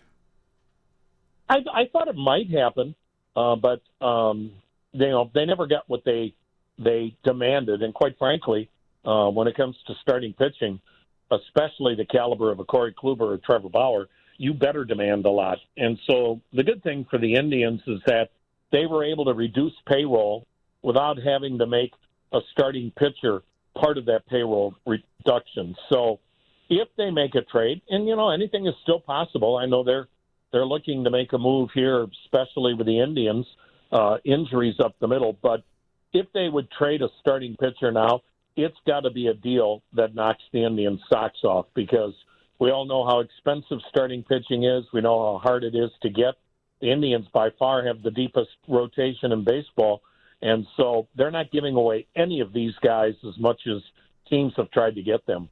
I, 1.47 1.57
I 1.71 1.83
thought 1.93 2.07
it 2.07 2.15
might 2.15 2.49
happen, 2.49 2.95
uh, 3.35 3.55
but 3.55 3.81
um, 4.03 4.51
you 4.93 5.09
know 5.09 5.29
they 5.33 5.45
never 5.45 5.67
got 5.67 5.87
what 5.87 6.03
they 6.05 6.33
they 6.79 7.15
demanded, 7.23 7.83
and 7.83 7.93
quite 7.93 8.17
frankly, 8.17 8.69
uh, 9.05 9.29
when 9.29 9.47
it 9.47 9.55
comes 9.55 9.75
to 9.87 9.93
starting 10.01 10.33
pitching, 10.33 10.79
especially 11.31 11.95
the 11.95 12.05
caliber 12.05 12.51
of 12.51 12.59
a 12.59 12.65
Corey 12.65 12.93
Kluber 12.93 13.21
or 13.21 13.37
Trevor 13.37 13.69
Bauer, 13.69 14.07
you 14.37 14.53
better 14.53 14.85
demand 14.85 15.25
a 15.25 15.29
lot. 15.29 15.57
And 15.77 15.97
so 16.07 16.41
the 16.53 16.63
good 16.63 16.83
thing 16.83 17.05
for 17.09 17.17
the 17.17 17.35
Indians 17.35 17.81
is 17.87 18.01
that 18.07 18.29
they 18.71 18.85
were 18.85 19.03
able 19.03 19.25
to 19.25 19.33
reduce 19.33 19.73
payroll 19.87 20.45
without 20.81 21.17
having 21.17 21.57
to 21.59 21.65
make 21.65 21.91
a 22.33 22.39
starting 22.51 22.91
pitcher 22.91 23.43
part 23.75 23.97
of 23.97 24.05
that 24.05 24.25
payroll 24.27 24.75
reduction. 24.85 25.75
So 25.89 26.19
if 26.69 26.87
they 26.97 27.11
make 27.11 27.35
a 27.35 27.41
trade, 27.41 27.81
and 27.89 28.07
you 28.07 28.15
know 28.15 28.29
anything 28.29 28.67
is 28.67 28.73
still 28.83 28.99
possible. 28.99 29.57
I 29.57 29.65
know 29.65 29.83
they're 29.83 30.07
they're 30.51 30.65
looking 30.65 31.03
to 31.03 31.09
make 31.09 31.33
a 31.33 31.37
move 31.37 31.69
here, 31.73 32.07
especially 32.25 32.73
with 32.73 32.87
the 32.87 32.99
Indians 32.99 33.45
uh, 33.91 34.17
injuries 34.23 34.75
up 34.79 34.95
the 34.99 35.07
middle. 35.07 35.37
But 35.41 35.63
if 36.13 36.27
they 36.33 36.47
would 36.49 36.71
trade 36.71 37.01
a 37.01 37.09
starting 37.19 37.55
pitcher 37.57 37.91
now, 37.91 38.21
it's 38.55 38.77
got 38.87 39.01
to 39.01 39.11
be 39.11 39.27
a 39.27 39.33
deal 39.33 39.83
that 39.93 40.15
knocks 40.15 40.43
the 40.53 40.63
Indians' 40.63 41.01
socks 41.09 41.39
off 41.43 41.65
because 41.75 42.13
we 42.59 42.71
all 42.71 42.85
know 42.85 43.05
how 43.05 43.19
expensive 43.19 43.79
starting 43.89 44.23
pitching 44.23 44.63
is. 44.63 44.85
We 44.93 45.01
know 45.01 45.33
how 45.33 45.39
hard 45.39 45.63
it 45.63 45.75
is 45.75 45.91
to 46.01 46.09
get. 46.09 46.35
The 46.81 46.91
Indians 46.91 47.27
by 47.33 47.49
far 47.57 47.85
have 47.85 48.01
the 48.01 48.11
deepest 48.11 48.51
rotation 48.67 49.31
in 49.31 49.43
baseball, 49.43 50.01
and 50.41 50.65
so 50.77 51.07
they're 51.15 51.31
not 51.31 51.51
giving 51.51 51.75
away 51.75 52.07
any 52.15 52.41
of 52.41 52.53
these 52.53 52.73
guys 52.83 53.13
as 53.27 53.37
much 53.39 53.61
as 53.67 53.81
teams 54.29 54.53
have 54.57 54.69
tried 54.71 54.95
to 54.95 55.01
get 55.01 55.25
them. 55.25 55.49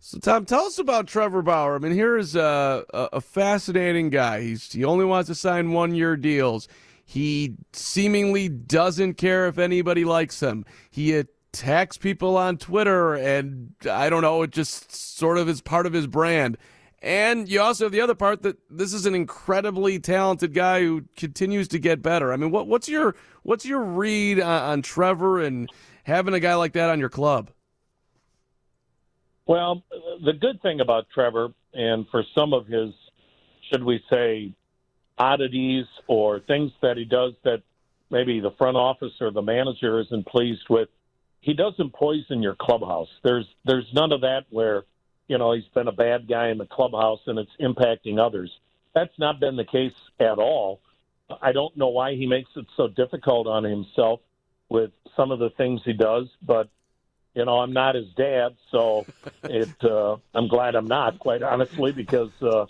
So, 0.00 0.18
Tom, 0.18 0.44
tell 0.44 0.66
us 0.66 0.78
about 0.78 1.06
Trevor 1.06 1.40
Bauer. 1.40 1.76
I 1.76 1.78
mean, 1.78 1.92
here 1.92 2.18
is 2.18 2.36
uh, 2.36 2.82
a, 2.92 3.08
a 3.14 3.20
fascinating 3.20 4.10
guy. 4.10 4.42
He's 4.42 4.70
he 4.70 4.84
only 4.84 5.04
wants 5.04 5.28
to 5.28 5.34
sign 5.34 5.72
one 5.72 5.94
year 5.94 6.16
deals. 6.16 6.68
He 7.06 7.56
seemingly 7.72 8.48
doesn't 8.48 9.14
care 9.14 9.46
if 9.46 9.58
anybody 9.58 10.04
likes 10.04 10.40
him. 10.40 10.64
He 10.90 11.24
attacks 11.54 11.96
people 11.96 12.36
on 12.36 12.58
Twitter, 12.58 13.14
and 13.14 13.74
I 13.88 14.10
don't 14.10 14.22
know, 14.22 14.42
it 14.42 14.50
just 14.50 14.92
sort 14.92 15.38
of 15.38 15.48
is 15.48 15.60
part 15.60 15.86
of 15.86 15.92
his 15.92 16.06
brand. 16.06 16.58
And 17.00 17.48
you 17.48 17.60
also 17.60 17.84
have 17.84 17.92
the 17.92 18.00
other 18.00 18.14
part 18.14 18.42
that 18.42 18.56
this 18.70 18.92
is 18.92 19.06
an 19.06 19.14
incredibly 19.14 19.98
talented 19.98 20.52
guy 20.54 20.80
who 20.80 21.04
continues 21.16 21.68
to 21.68 21.78
get 21.78 22.02
better. 22.02 22.32
I 22.32 22.36
mean, 22.36 22.50
what, 22.50 22.66
what's 22.66 22.88
your 22.88 23.14
what's 23.42 23.66
your 23.66 23.82
read 23.82 24.40
on, 24.40 24.62
on 24.62 24.82
Trevor 24.82 25.42
and 25.42 25.70
having 26.04 26.34
a 26.34 26.40
guy 26.40 26.54
like 26.54 26.72
that 26.72 26.90
on 26.90 26.98
your 26.98 27.10
club? 27.10 27.50
Well, 29.46 29.84
the 30.24 30.32
good 30.32 30.62
thing 30.62 30.80
about 30.80 31.06
Trevor, 31.12 31.52
and 31.74 32.06
for 32.10 32.24
some 32.34 32.54
of 32.54 32.66
his, 32.66 32.94
should 33.70 33.84
we 33.84 34.02
say, 34.10 34.54
oddities 35.18 35.84
or 36.06 36.40
things 36.40 36.72
that 36.80 36.96
he 36.96 37.04
does 37.04 37.34
that 37.44 37.62
maybe 38.10 38.40
the 38.40 38.52
front 38.52 38.78
office 38.78 39.12
or 39.20 39.30
the 39.30 39.42
manager 39.42 40.00
isn't 40.00 40.26
pleased 40.26 40.64
with, 40.70 40.88
he 41.44 41.52
doesn't 41.52 41.92
poison 41.92 42.42
your 42.42 42.56
clubhouse. 42.58 43.08
There's 43.22 43.46
there's 43.66 43.86
none 43.92 44.12
of 44.12 44.22
that 44.22 44.46
where, 44.48 44.84
you 45.28 45.36
know, 45.36 45.52
he's 45.52 45.68
been 45.74 45.88
a 45.88 45.92
bad 45.92 46.26
guy 46.26 46.48
in 46.48 46.56
the 46.56 46.66
clubhouse 46.66 47.20
and 47.26 47.38
it's 47.38 47.50
impacting 47.60 48.18
others. 48.18 48.50
That's 48.94 49.12
not 49.18 49.40
been 49.40 49.56
the 49.56 49.64
case 49.64 49.92
at 50.18 50.38
all. 50.38 50.80
I 51.42 51.52
don't 51.52 51.76
know 51.76 51.88
why 51.88 52.14
he 52.14 52.26
makes 52.26 52.50
it 52.56 52.64
so 52.78 52.88
difficult 52.88 53.46
on 53.46 53.62
himself 53.62 54.20
with 54.70 54.92
some 55.16 55.30
of 55.30 55.38
the 55.38 55.50
things 55.50 55.82
he 55.84 55.92
does, 55.92 56.28
but 56.42 56.70
you 57.34 57.44
know, 57.44 57.58
I'm 57.58 57.74
not 57.74 57.94
his 57.94 58.08
dad, 58.16 58.56
so 58.70 59.06
it. 59.42 59.84
Uh, 59.84 60.16
I'm 60.34 60.48
glad 60.48 60.74
I'm 60.74 60.86
not, 60.86 61.18
quite 61.18 61.42
honestly, 61.42 61.92
because 61.92 62.30
uh, 62.40 62.64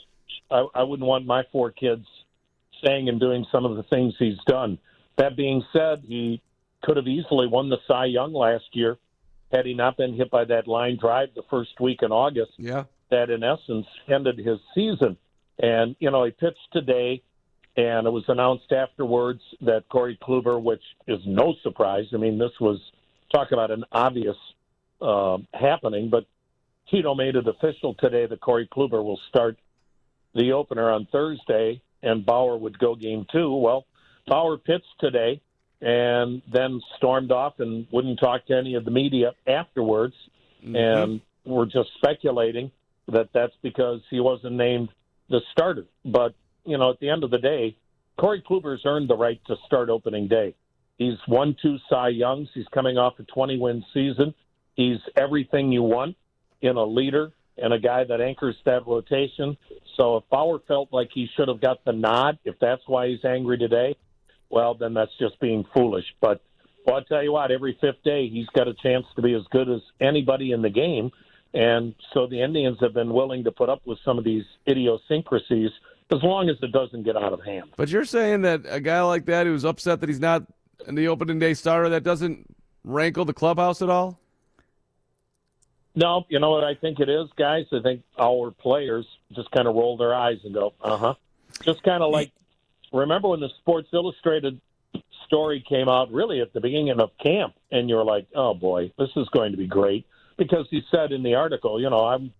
I, 0.51 0.67
I 0.75 0.83
wouldn't 0.83 1.07
want 1.07 1.27
my 1.27 1.45
four 1.53 1.71
kids 1.71 2.07
saying 2.85 3.09
and 3.09 3.21
doing 3.21 3.47
some 3.53 3.65
of 3.65 3.77
the 3.77 3.85
things 3.85 4.15
he's 4.19 4.39
done. 4.47 4.79
That 5.17 5.37
being 5.37 5.63
said, 5.73 6.03
he 6.05 6.43
could 6.85 6.97
have 6.97 7.09
easily 7.09 7.47
won 7.47 7.69
the 7.69 7.79
Cy 7.89 8.07
Young 8.07 8.33
last 8.33 8.65
year 8.73 8.99
had 9.53 9.67
he 9.67 9.75
not 9.75 9.97
been 9.97 10.15
hit 10.15 10.31
by 10.31 10.45
that 10.45 10.67
line 10.67 10.99
drive 11.01 11.29
the 11.35 11.43
first 11.51 11.81
week 11.81 12.01
in 12.03 12.13
August. 12.13 12.53
Yeah, 12.59 12.85
that 13.11 13.31
in 13.31 13.43
essence 13.43 13.87
ended 14.09 14.39
his 14.39 14.59
season. 14.75 15.17
And 15.59 15.97
you 15.99 16.11
know, 16.11 16.25
he 16.25 16.31
pitched 16.33 16.73
today, 16.73 17.23
and 17.77 18.07
it 18.07 18.11
was 18.11 18.25
announced 18.29 18.73
afterwards 18.73 19.41
that 19.61 19.89
Corey 19.89 20.19
Kluber, 20.23 20.61
which 20.61 20.83
is 21.07 21.21
no 21.27 21.55
surprise. 21.63 22.07
I 22.13 22.17
mean, 22.17 22.39
this 22.39 22.53
was 22.61 22.81
talk 23.33 23.53
about 23.53 23.71
an 23.71 23.85
obvious 23.93 24.37
uh, 25.01 25.39
happening, 25.53 26.11
but 26.11 26.27
Tito 26.91 27.15
made 27.15 27.37
it 27.37 27.47
official 27.47 27.95
today 27.95 28.27
that 28.27 28.41
Corey 28.41 28.69
Kluber 28.73 29.03
will 29.05 29.21
start 29.29 29.59
the 30.35 30.53
opener 30.53 30.91
on 30.91 31.07
Thursday, 31.13 31.81
and 32.03 32.27
Bauer 32.27 32.57
would 32.57 32.79
go 32.79 32.95
game 32.95 33.27
two. 33.31 33.55
Well, 33.55 33.87
Bauer 34.27 34.59
pitched 34.59 34.85
today 34.99 35.41
and 35.85 36.41
then 36.51 36.81
stormed 36.97 37.31
off 37.31 37.61
and 37.61 37.87
wouldn't 37.93 38.19
talk 38.19 38.47
to 38.47 38.57
any 38.57 38.75
of 38.75 38.87
the 38.87 38.91
media 38.91 39.33
afterwards. 39.47 40.15
Mm-hmm. 40.65 40.77
And 40.77 41.21
we're 41.45 41.67
just 41.67 41.91
speculating 41.99 42.71
that 43.09 43.29
that's 43.35 43.53
because 43.63 44.01
he 44.09 44.19
wasn't 44.19 44.55
named 44.55 44.89
the 45.29 45.41
starter. 45.53 45.85
But, 46.03 46.35
you 46.65 46.79
know, 46.79 46.91
at 46.91 47.01
the 47.01 47.11
end 47.11 47.23
of 47.23 47.31
the 47.31 47.39
day, 47.39 47.77
Corey 48.19 48.43
Kluber's 48.49 48.81
earned 48.87 49.11
the 49.11 49.17
right 49.17 49.39
to 49.47 49.57
start 49.67 49.91
opening 49.91 50.27
day. 50.27 50.55
He's 50.97 51.19
won 51.29 51.55
two 51.61 51.77
Cy 51.91 52.09
Youngs. 52.09 52.49
He's 52.55 52.69
coming 52.73 52.97
off 52.97 53.19
a 53.19 53.25
20 53.25 53.59
win 53.59 53.85
season. 53.93 54.33
He's 54.75 55.01
everything 55.17 55.71
you 55.71 55.83
want 55.83 56.17
in 56.63 56.77
a 56.77 56.85
leader 56.85 57.33
and 57.59 57.75
a 57.75 57.79
guy 57.79 58.05
that 58.05 58.23
anchors 58.23 58.57
that 58.65 58.87
rotation. 58.87 59.59
So 59.97 60.17
if 60.17 60.25
Bauer 60.31 60.61
felt 60.67 60.89
like 60.93 61.11
he 61.13 61.29
should 61.37 61.49
have 61.49 61.61
got 61.61 61.85
the 61.85 61.93
nod, 61.93 62.39
if 62.45 62.59
that's 62.59 62.83
why 62.87 63.09
he's 63.09 63.25
angry 63.25 63.59
today, 63.59 63.97
well, 64.55 64.75
then 64.75 64.95
that's 64.95 65.11
just 65.19 65.39
being 65.41 65.65
foolish. 65.75 66.05
But 66.21 66.41
well, 66.87 66.97
I'll 66.97 67.05
tell 67.05 67.23
you 67.23 67.33
what, 67.33 67.51
every 67.51 67.77
fifth 67.81 68.03
day 68.05 68.29
he's 68.29 68.47
got 68.49 68.69
a 68.69 68.75
chance 68.75 69.07
to 69.17 69.23
be 69.23 69.35
as 69.35 69.43
good 69.51 69.69
as 69.69 69.81
anybody 70.01 70.53
in 70.53 70.63
the 70.63 70.71
game. 70.71 71.11
And 71.53 71.95
so 72.13 72.27
the 72.27 72.43
Indians 72.43 72.79
have 72.81 72.95
been 72.95 73.13
willing 73.13 73.45
to 73.45 73.53
put 73.53 73.69
up 73.69 73.83
with 73.85 73.99
some 74.05 74.19
of 74.19 74.25
these 74.25 74.45
idiosyncrasies 74.69 75.71
as 76.11 76.23
long 76.23 76.49
as 76.49 76.57
it 76.63 76.73
doesn't 76.73 77.05
get 77.05 77.17
out 77.17 77.33
of 77.33 77.43
hand. 77.45 77.71
But 77.77 77.89
you're 77.91 78.05
saying 78.05 78.43
that 78.43 78.63
a 78.69 78.81
guy 78.81 79.01
like 79.03 79.25
that 79.27 79.47
who's 79.47 79.65
upset 79.65 80.01
that 80.01 80.09
he's 80.09 80.21
not 80.21 80.45
in 80.87 80.95
the 80.95 81.09
opening 81.09 81.39
day 81.39 81.55
starter, 81.55 81.89
that 81.91 82.03
doesn't 82.03 82.47
rankle 82.85 83.25
the 83.25 83.33
clubhouse 83.33 83.83
at 83.83 83.89
all? 83.89 84.19
No, 85.97 86.27
you 86.29 86.41
know 86.41 86.51
what 86.51 86.65
I 86.65 86.75
think 86.75 86.99
it 86.99 87.09
is, 87.09 87.29
guys? 87.37 87.67
I 87.73 87.81
think 87.81 88.03
our 88.19 88.51
players 88.51 89.07
just 89.33 89.51
kind 89.53 89.69
of 89.69 89.75
roll 89.77 89.97
their 89.97 90.13
eyes 90.13 90.39
and 90.45 90.53
go, 90.53 90.75
uh 90.83 90.97
huh. 90.97 91.15
Just 91.63 91.83
kind 91.85 92.03
of 92.03 92.11
like, 92.11 92.33
remember 92.95 93.29
when 93.29 93.41
the 93.41 93.51
Sports 93.61 93.89
Illustrated 93.93 94.61
story 95.27 95.65
came 95.69 95.89
out 95.89 96.13
really 96.13 96.41
at 96.41 96.53
the 96.53 96.61
beginning 96.61 96.99
of 97.01 97.11
camp, 97.23 97.55
and 97.71 97.89
you're 97.89 98.05
like, 98.05 98.27
oh 98.35 98.55
boy, 98.55 98.93
this 98.99 99.11
is 99.17 99.29
going 99.31 99.53
to 99.53 99.59
be 99.59 99.67
great. 99.67 100.07
Because 100.37 100.67
he 100.71 100.83
said 100.91 101.13
in 101.13 101.23
the 101.23 101.35
article, 101.35 101.81
you 101.81 101.89
know, 101.91 102.05
I'm, 102.05 102.33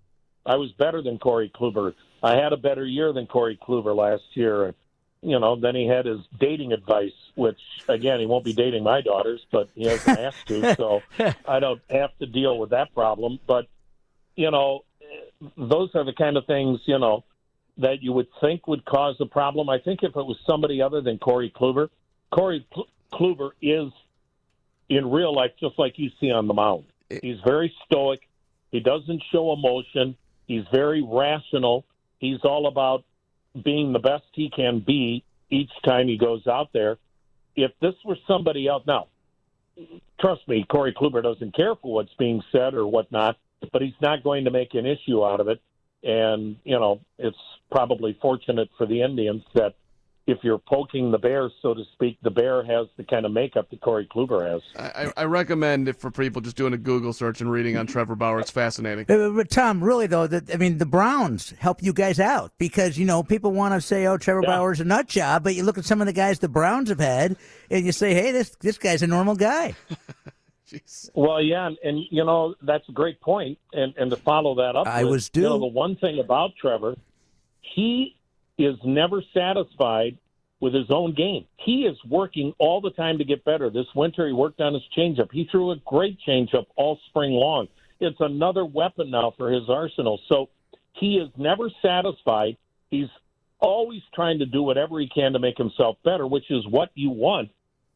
I 0.45 0.57
was 0.57 0.73
better 0.73 1.01
than 1.01 1.19
Corey 1.19 1.51
Kluber. 1.55 1.95
I 2.23 2.37
had 2.37 2.53
a 2.53 2.57
better 2.57 2.85
year 2.85 3.13
than 3.13 3.27
Corey 3.27 3.59
Kluber 3.63 3.95
last 3.95 4.25
year 4.35 4.75
you 5.25 5.41
know, 5.41 5.57
then 5.57 5.75
he 5.75 5.87
had 5.87 6.05
his 6.05 6.21
dating 6.39 6.73
advice, 6.73 7.15
which 7.35 7.59
again, 7.89 8.21
he 8.21 8.27
won't 8.27 8.45
be 8.45 8.53
dating 8.53 8.85
my 8.85 9.01
daughters, 9.01 9.45
but 9.51 9.71
he 9.75 9.87
hasn't 9.87 10.19
asked 10.19 10.47
to, 10.49 10.75
so 10.75 11.01
I 11.49 11.61
don't 11.61 11.81
have 11.89 12.17
to 12.19 12.27
deal 12.27 12.59
with 12.59 12.71
that 12.71 12.95
problem. 12.95 13.41
But 13.47 13.67
you 14.37 14.51
know, 14.51 14.85
those 15.57 15.91
are 15.95 16.05
the 16.05 16.13
kind 16.13 16.37
of 16.37 16.45
things 16.47 16.81
you 16.85 16.99
know 16.99 17.25
that 17.79 18.03
you 18.03 18.13
would 18.13 18.29
think 18.41 18.67
would 18.67 18.85
cause 18.85 19.17
a 19.21 19.27
problem. 19.27 19.69
I 19.69 19.79
think 19.79 20.01
if 20.03 20.11
it 20.11 20.15
was 20.15 20.37
somebody 20.47 20.81
other 20.81 21.01
than 21.01 21.19
Corey 21.19 21.53
Kluber, 21.55 21.89
Corey 22.33 22.67
Kluber 23.13 23.51
is 23.61 23.93
in 24.89 25.11
real 25.11 25.35
life 25.35 25.53
just 25.59 25.79
like 25.79 25.95
you 25.97 26.11
see 26.21 26.31
on 26.31 26.47
the 26.47 26.55
mound. 26.55 26.85
Eh. 27.11 27.19
He's 27.23 27.39
very 27.45 27.75
stoic. 27.87 28.21
He 28.71 28.81
doesn't 28.81 29.23
show 29.33 29.53
emotion. 29.53 30.17
He's 30.47 30.65
very 30.73 31.03
rational. 31.03 31.85
He's 32.19 32.41
all 32.45 32.67
about 32.67 33.05
being 33.65 33.93
the 33.93 33.99
best 33.99 34.25
he 34.33 34.51
can 34.51 34.81
be 34.81 35.25
each 35.51 35.71
time 35.85 36.09
he 36.09 36.19
goes 36.19 36.47
out 36.47 36.71
there. 36.73 36.99
If 37.57 37.73
this 37.81 37.95
were 38.05 38.19
somebody 38.27 38.67
else, 38.67 38.83
now, 38.87 39.07
trust 40.21 40.47
me, 40.49 40.65
Corey 40.69 40.93
Kluber 40.93 41.23
doesn't 41.23 41.55
care 41.55 41.75
for 41.77 41.93
what's 41.93 42.13
being 42.19 42.43
said 42.51 42.75
or 42.75 42.87
whatnot, 42.87 43.37
but 43.73 43.83
he's 43.83 43.95
not 44.01 44.25
going 44.25 44.45
to 44.45 44.51
make 44.51 44.75
an 44.75 44.87
issue 44.87 45.25
out 45.25 45.41
of 45.41 45.49
it. 45.49 45.61
And, 46.05 46.57
you 46.65 46.79
know, 46.79 47.01
it's 47.19 47.37
probably 47.71 48.17
fortunate 48.21 48.69
for 48.77 48.87
the 48.87 49.03
Indians 49.03 49.43
that 49.55 49.75
if 50.27 50.39
you're 50.43 50.59
poking 50.59 51.11
the 51.11 51.19
bear, 51.19 51.51
so 51.61 51.75
to 51.75 51.83
speak, 51.93 52.17
the 52.23 52.31
bear 52.31 52.65
has 52.65 52.87
the 52.97 53.05
kind 53.05 53.27
of 53.27 53.33
makeup 53.33 53.69
that 53.69 53.81
Corey 53.83 54.09
Kluber 54.11 54.51
has. 54.51 54.63
I, 54.79 55.13
I 55.23 55.25
recommend 55.25 55.87
it 55.87 55.97
for 56.01 56.11
people 56.11 56.41
just 56.41 56.57
doing 56.57 56.73
a 56.73 56.79
Google 56.79 57.13
search 57.13 57.43
and 57.43 57.51
reading 57.53 57.77
on 57.77 57.87
Trevor 57.87 58.15
Bauer. 58.15 58.41
It's 58.41 58.51
fascinating. 58.51 59.05
Uh, 59.07 59.29
But 59.31 59.51
Tom, 59.51 59.85
really 59.85 60.07
though, 60.07 60.27
that 60.27 60.51
I 60.53 60.57
mean, 60.57 60.79
the 60.79 60.87
Browns 60.87 61.51
help 61.59 61.83
you 61.83 61.93
guys 61.93 62.19
out 62.19 62.53
because 62.57 62.97
you 62.97 63.05
know 63.05 63.23
people 63.23 63.53
want 63.53 63.75
to 63.75 63.83
say, 63.83 64.07
"Oh, 64.07 64.17
Trevor 64.17 64.41
Bauer's 64.43 64.81
a 64.81 64.85
nut 64.85 65.09
job," 65.09 65.45
but 65.45 65.55
you 65.55 65.63
look 65.63 65.77
at 65.77 65.85
some 65.85 66.01
of 66.01 66.07
the 66.07 66.13
guys 66.15 66.39
the 66.39 66.49
Browns 66.49 66.89
have 66.89 67.01
had, 67.01 67.37
and 67.71 67.85
you 67.85 67.93
say, 67.93 68.15
"Hey, 68.15 68.33
this 68.33 68.57
this 68.61 68.79
guy's 68.79 69.03
a 69.03 69.07
normal 69.07 69.37
guy." 69.37 69.75
Well, 71.15 71.43
yeah, 71.43 71.67
and, 71.67 71.79
and 71.85 72.01
you 72.11 72.25
know 72.25 72.55
that's 72.63 72.89
a 72.89 72.93
great 72.93 73.21
point, 73.21 73.59
and 73.73 73.95
and 73.97 74.11
to 74.11 74.17
follow 74.17 74.57
that 74.57 74.77
up, 74.77 74.87
I 74.87 75.05
with, 75.05 75.13
was 75.13 75.31
You 75.35 75.43
know, 75.43 75.55
due. 75.55 75.61
the 75.61 75.67
one 75.67 75.97
thing 75.97 76.19
about 76.19 76.53
Trevor, 76.61 76.97
he 77.61 78.17
is 78.59 78.77
never 78.85 79.23
satisfied 79.33 80.19
with 80.61 80.75
his 80.75 80.91
own 80.91 81.15
game. 81.15 81.45
He 81.57 81.83
is 81.83 81.97
working 82.09 82.55
all 82.59 82.81
the 82.81 82.91
time 82.91 83.19
to 83.19 83.25
get 83.25 83.45
better. 83.45 83.71
This 83.71 83.87
winter, 83.95 84.27
he 84.27 84.33
worked 84.33 84.61
on 84.61 84.73
his 84.75 84.83
changeup. 84.97 85.31
He 85.33 85.47
threw 85.51 85.73
a 85.73 85.77
great 85.85 86.19
changeup 86.27 86.67
all 86.77 86.99
spring 87.09 87.33
long. 87.33 87.69
It's 88.01 88.17
another 88.21 88.65
weapon 88.65 89.11
now 89.11 89.35
for 89.37 89.51
his 89.51 89.69
arsenal. 89.69 90.21
So 90.29 90.49
he 90.93 91.17
is 91.17 91.29
never 91.37 91.71
satisfied. 91.83 92.57
He's 92.91 93.09
always 93.61 94.03
trying 94.15 94.39
to 94.39 94.47
do 94.47 94.63
whatever 94.63 95.01
he 95.01 95.09
can 95.09 95.33
to 95.33 95.39
make 95.39 95.59
himself 95.59 95.97
better, 96.05 96.27
which 96.27 96.51
is 96.51 96.67
what 96.67 96.91
you 96.95 97.11
want. 97.11 97.51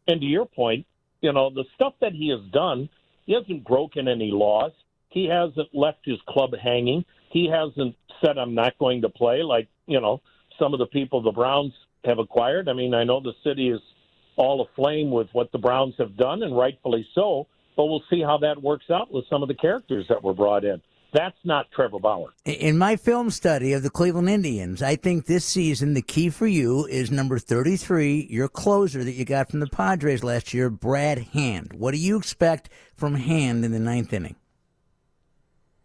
And 0.06 0.20
to 0.20 0.26
your 0.26 0.46
point, 0.46 0.86
you 1.20 1.32
know, 1.32 1.50
the 1.50 1.64
stuff 1.74 1.94
that 2.00 2.12
he 2.12 2.28
has 2.28 2.40
done, 2.52 2.88
he 3.26 3.34
hasn't 3.34 3.64
broken 3.64 4.08
any 4.08 4.30
laws. 4.30 4.72
He 5.10 5.26
hasn't 5.26 5.74
left 5.74 6.00
his 6.04 6.18
club 6.28 6.50
hanging. 6.62 7.04
He 7.30 7.48
hasn't 7.48 7.96
said, 8.24 8.38
I'm 8.38 8.54
not 8.54 8.78
going 8.78 9.02
to 9.02 9.08
play 9.08 9.42
like, 9.42 9.68
you 9.86 10.00
know, 10.00 10.20
some 10.58 10.72
of 10.72 10.78
the 10.78 10.86
people 10.86 11.22
the 11.22 11.32
Browns 11.32 11.72
have 12.04 12.18
acquired. 12.18 12.68
I 12.68 12.72
mean, 12.72 12.94
I 12.94 13.04
know 13.04 13.20
the 13.20 13.32
city 13.44 13.70
is 13.70 13.80
all 14.36 14.60
aflame 14.60 15.10
with 15.10 15.28
what 15.32 15.50
the 15.52 15.58
Browns 15.58 15.94
have 15.98 16.16
done, 16.16 16.42
and 16.42 16.56
rightfully 16.56 17.06
so, 17.14 17.46
but 17.76 17.86
we'll 17.86 18.04
see 18.10 18.22
how 18.22 18.38
that 18.38 18.62
works 18.62 18.90
out 18.90 19.12
with 19.12 19.24
some 19.28 19.42
of 19.42 19.48
the 19.48 19.54
characters 19.54 20.06
that 20.08 20.22
were 20.22 20.34
brought 20.34 20.64
in. 20.64 20.80
That's 21.12 21.38
not 21.42 21.70
Trevor 21.70 21.98
Bauer. 21.98 22.34
In 22.44 22.76
my 22.76 22.96
film 22.96 23.30
study 23.30 23.72
of 23.72 23.82
the 23.82 23.88
Cleveland 23.88 24.28
Indians, 24.28 24.82
I 24.82 24.96
think 24.96 25.24
this 25.24 25.44
season 25.44 25.94
the 25.94 26.02
key 26.02 26.28
for 26.28 26.46
you 26.46 26.86
is 26.86 27.10
number 27.10 27.38
33, 27.38 28.26
your 28.28 28.48
closer 28.48 29.02
that 29.02 29.12
you 29.12 29.24
got 29.24 29.50
from 29.50 29.60
the 29.60 29.68
Padres 29.68 30.22
last 30.22 30.52
year, 30.52 30.68
Brad 30.68 31.18
Hand. 31.18 31.72
What 31.72 31.92
do 31.92 31.98
you 31.98 32.18
expect 32.18 32.68
from 32.94 33.14
Hand 33.14 33.64
in 33.64 33.72
the 33.72 33.78
ninth 33.78 34.12
inning? 34.12 34.36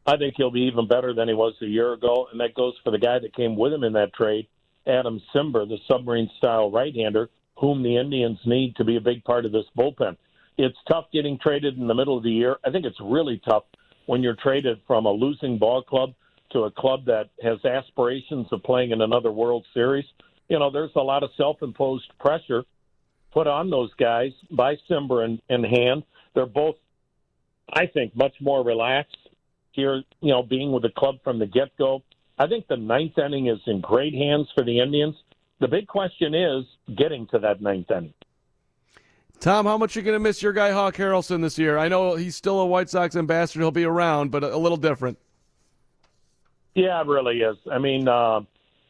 I 0.06 0.18
think 0.18 0.34
he'll 0.36 0.52
be 0.52 0.62
even 0.62 0.88
better 0.88 1.14
than 1.14 1.30
he 1.30 1.34
was 1.34 1.54
a 1.62 1.66
year 1.66 1.94
ago, 1.94 2.28
and 2.30 2.42
that 2.42 2.54
goes 2.54 2.74
for 2.84 2.92
the 2.92 2.98
guy 2.98 3.20
that 3.20 3.34
came 3.34 3.56
with 3.56 3.72
him 3.72 3.86
in 3.86 3.94
that 3.94 4.14
trade, 4.14 4.48
Adam 4.86 5.22
Cimber, 5.34 5.66
the 5.66 5.78
submarine 5.90 6.30
style 6.38 6.70
right 6.70 6.94
hander, 6.94 7.30
whom 7.58 7.82
the 7.82 7.96
Indians 7.96 8.40
need 8.46 8.76
to 8.76 8.84
be 8.84 8.98
a 8.98 9.02
big 9.02 9.24
part 9.24 9.46
of 9.46 9.54
this 9.54 9.66
bullpen. 9.78 10.18
It's 10.58 10.78
tough 10.90 11.06
getting 11.14 11.40
traded 11.40 11.78
in 11.78 11.88
the 11.88 11.96
middle 11.96 12.18
of 12.18 12.24
the 12.24 12.32
year. 12.32 12.58
I 12.66 12.72
think 12.72 12.86
it's 12.86 13.00
really 13.02 13.42
tough 13.48 13.64
when 14.06 14.24
you're 14.24 14.36
traded 14.36 14.80
from 14.88 15.06
a 15.06 15.12
losing 15.12 15.58
ball 15.58 15.82
club 15.82 16.14
to 16.52 16.64
a 16.64 16.72
club 16.72 17.06
that 17.06 17.30
has 17.42 17.64
aspirations 17.66 18.48
of 18.52 18.64
playing 18.64 18.92
in 18.92 19.02
another 19.02 19.32
World 19.32 19.66
Series. 19.74 20.06
You 20.50 20.60
know, 20.60 20.70
there's 20.70 20.92
a 20.96 21.02
lot 21.02 21.24
of 21.24 21.32
self 21.36 21.62
imposed 21.62 22.12
pressure 22.20 22.64
put 23.32 23.48
on 23.48 23.70
those 23.70 23.92
guys 23.96 24.32
by 24.52 24.76
Cimber 24.90 25.26
and, 25.26 25.42
and 25.50 25.66
Hand. 25.66 26.04
They're 26.36 26.46
both, 26.46 26.76
I 27.72 27.88
think, 27.88 28.16
much 28.16 28.34
more 28.40 28.64
relaxed 28.64 29.18
here, 29.72 30.04
you 30.22 30.32
know, 30.32 30.44
being 30.44 30.72
with 30.72 30.84
the 30.84 30.90
club 30.90 31.16
from 31.24 31.40
the 31.40 31.48
get 31.48 31.76
go. 31.78 32.04
I 32.38 32.48
think 32.48 32.68
the 32.68 32.78
ninth 32.78 33.18
inning 33.18 33.48
is 33.48 33.60
in 33.66 33.82
great 33.82 34.14
hands 34.14 34.48
for 34.56 34.64
the 34.64 34.80
Indians. 34.80 35.16
The 35.60 35.68
big 35.68 35.88
question 35.88 36.36
is 36.36 36.66
getting 36.96 37.28
to 37.28 37.40
that 37.40 37.62
ninth 37.62 37.90
inning. 37.90 38.14
Tom, 39.44 39.66
how 39.66 39.78
much 39.78 39.98
are 39.98 40.00
you 40.00 40.06
going 40.06 40.16
to 40.16 40.22
miss 40.22 40.42
your 40.42 40.54
guy 40.54 40.72
Hawk 40.72 40.96
Harrelson 40.96 41.42
this 41.42 41.60
year? 41.60 41.78
I 41.78 41.90
know 41.90 42.16
he's 42.16 42.34
still 42.34 42.62
a 42.62 42.66
White 42.66 42.90
Sox 42.90 43.14
ambassador. 43.18 43.60
He'll 43.60 43.72
be 43.72 43.84
around, 43.84 44.32
but 44.32 44.42
a, 44.42 44.56
little 44.56 44.78
different. 44.78 45.18
Yeah, 46.76 47.02
it 47.02 47.08
really 47.08 47.42
is. 47.42 47.58
I 47.70 47.78
mean, 47.78 48.08
uh, 48.08 48.40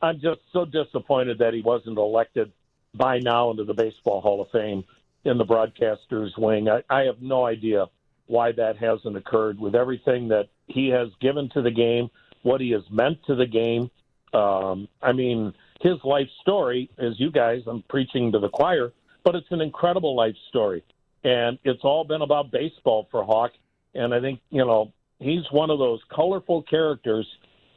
I'm 0.04 0.20
just 0.22 0.42
so 0.52 0.66
disappointed 0.66 1.40
that 1.40 1.56
he 1.56 1.62
wasn't 1.62 1.98
elected 1.98 2.52
by 2.94 3.18
now 3.18 3.50
into 3.50 3.64
the 3.64 3.74
Baseball 3.74 4.22
Hall 4.22 4.44
of 4.44 4.52
Fame 4.52 4.84
in 5.26 5.40
the 5.40 5.44
broadcasters 5.44 6.38
wing. 6.38 6.70
I, 6.70 6.84
I 6.88 7.06
have 7.06 7.20
no 7.20 7.48
idea 7.48 7.88
why 8.28 8.52
that 8.52 8.78
hasn't 8.78 9.18
occurred 9.18 9.60
with 9.60 9.74
everything 9.74 10.28
that 10.28 10.50
he 10.68 10.88
has 10.90 11.08
given 11.20 11.50
to 11.56 11.64
the 11.64 11.72
game, 11.72 12.12
what 12.44 12.62
he 12.62 12.70
has 12.74 12.84
meant 12.92 13.18
to 13.26 13.34
the 13.34 13.48
game. 13.48 13.90
Um, 14.36 14.88
I 15.02 15.14
mean, 15.14 15.56
his 15.82 15.98
life 16.04 16.30
story, 16.42 16.92
as 17.00 17.20
you 17.20 17.32
guys, 17.32 17.64
I'm 17.66 17.84
preaching 17.90 18.32
to 18.34 18.40
the 18.40 18.50
choir, 18.50 18.94
but 19.24 19.36
it's 19.36 19.48
an 19.52 19.62
incredible 19.62 20.16
life 20.16 20.36
story. 20.50 20.84
And 21.24 21.58
it's 21.64 21.84
all 21.84 22.04
been 22.04 22.22
about 22.22 22.52
baseball 22.52 23.08
for 23.10 23.24
Hawk. 23.24 23.52
And 23.96 24.14
I 24.14 24.20
think, 24.20 24.40
you 24.50 24.66
know, 24.66 24.92
he's 25.20 25.44
one 25.52 25.70
of 25.70 25.80
those 25.80 26.02
colorful 26.14 26.64
characters 26.64 27.26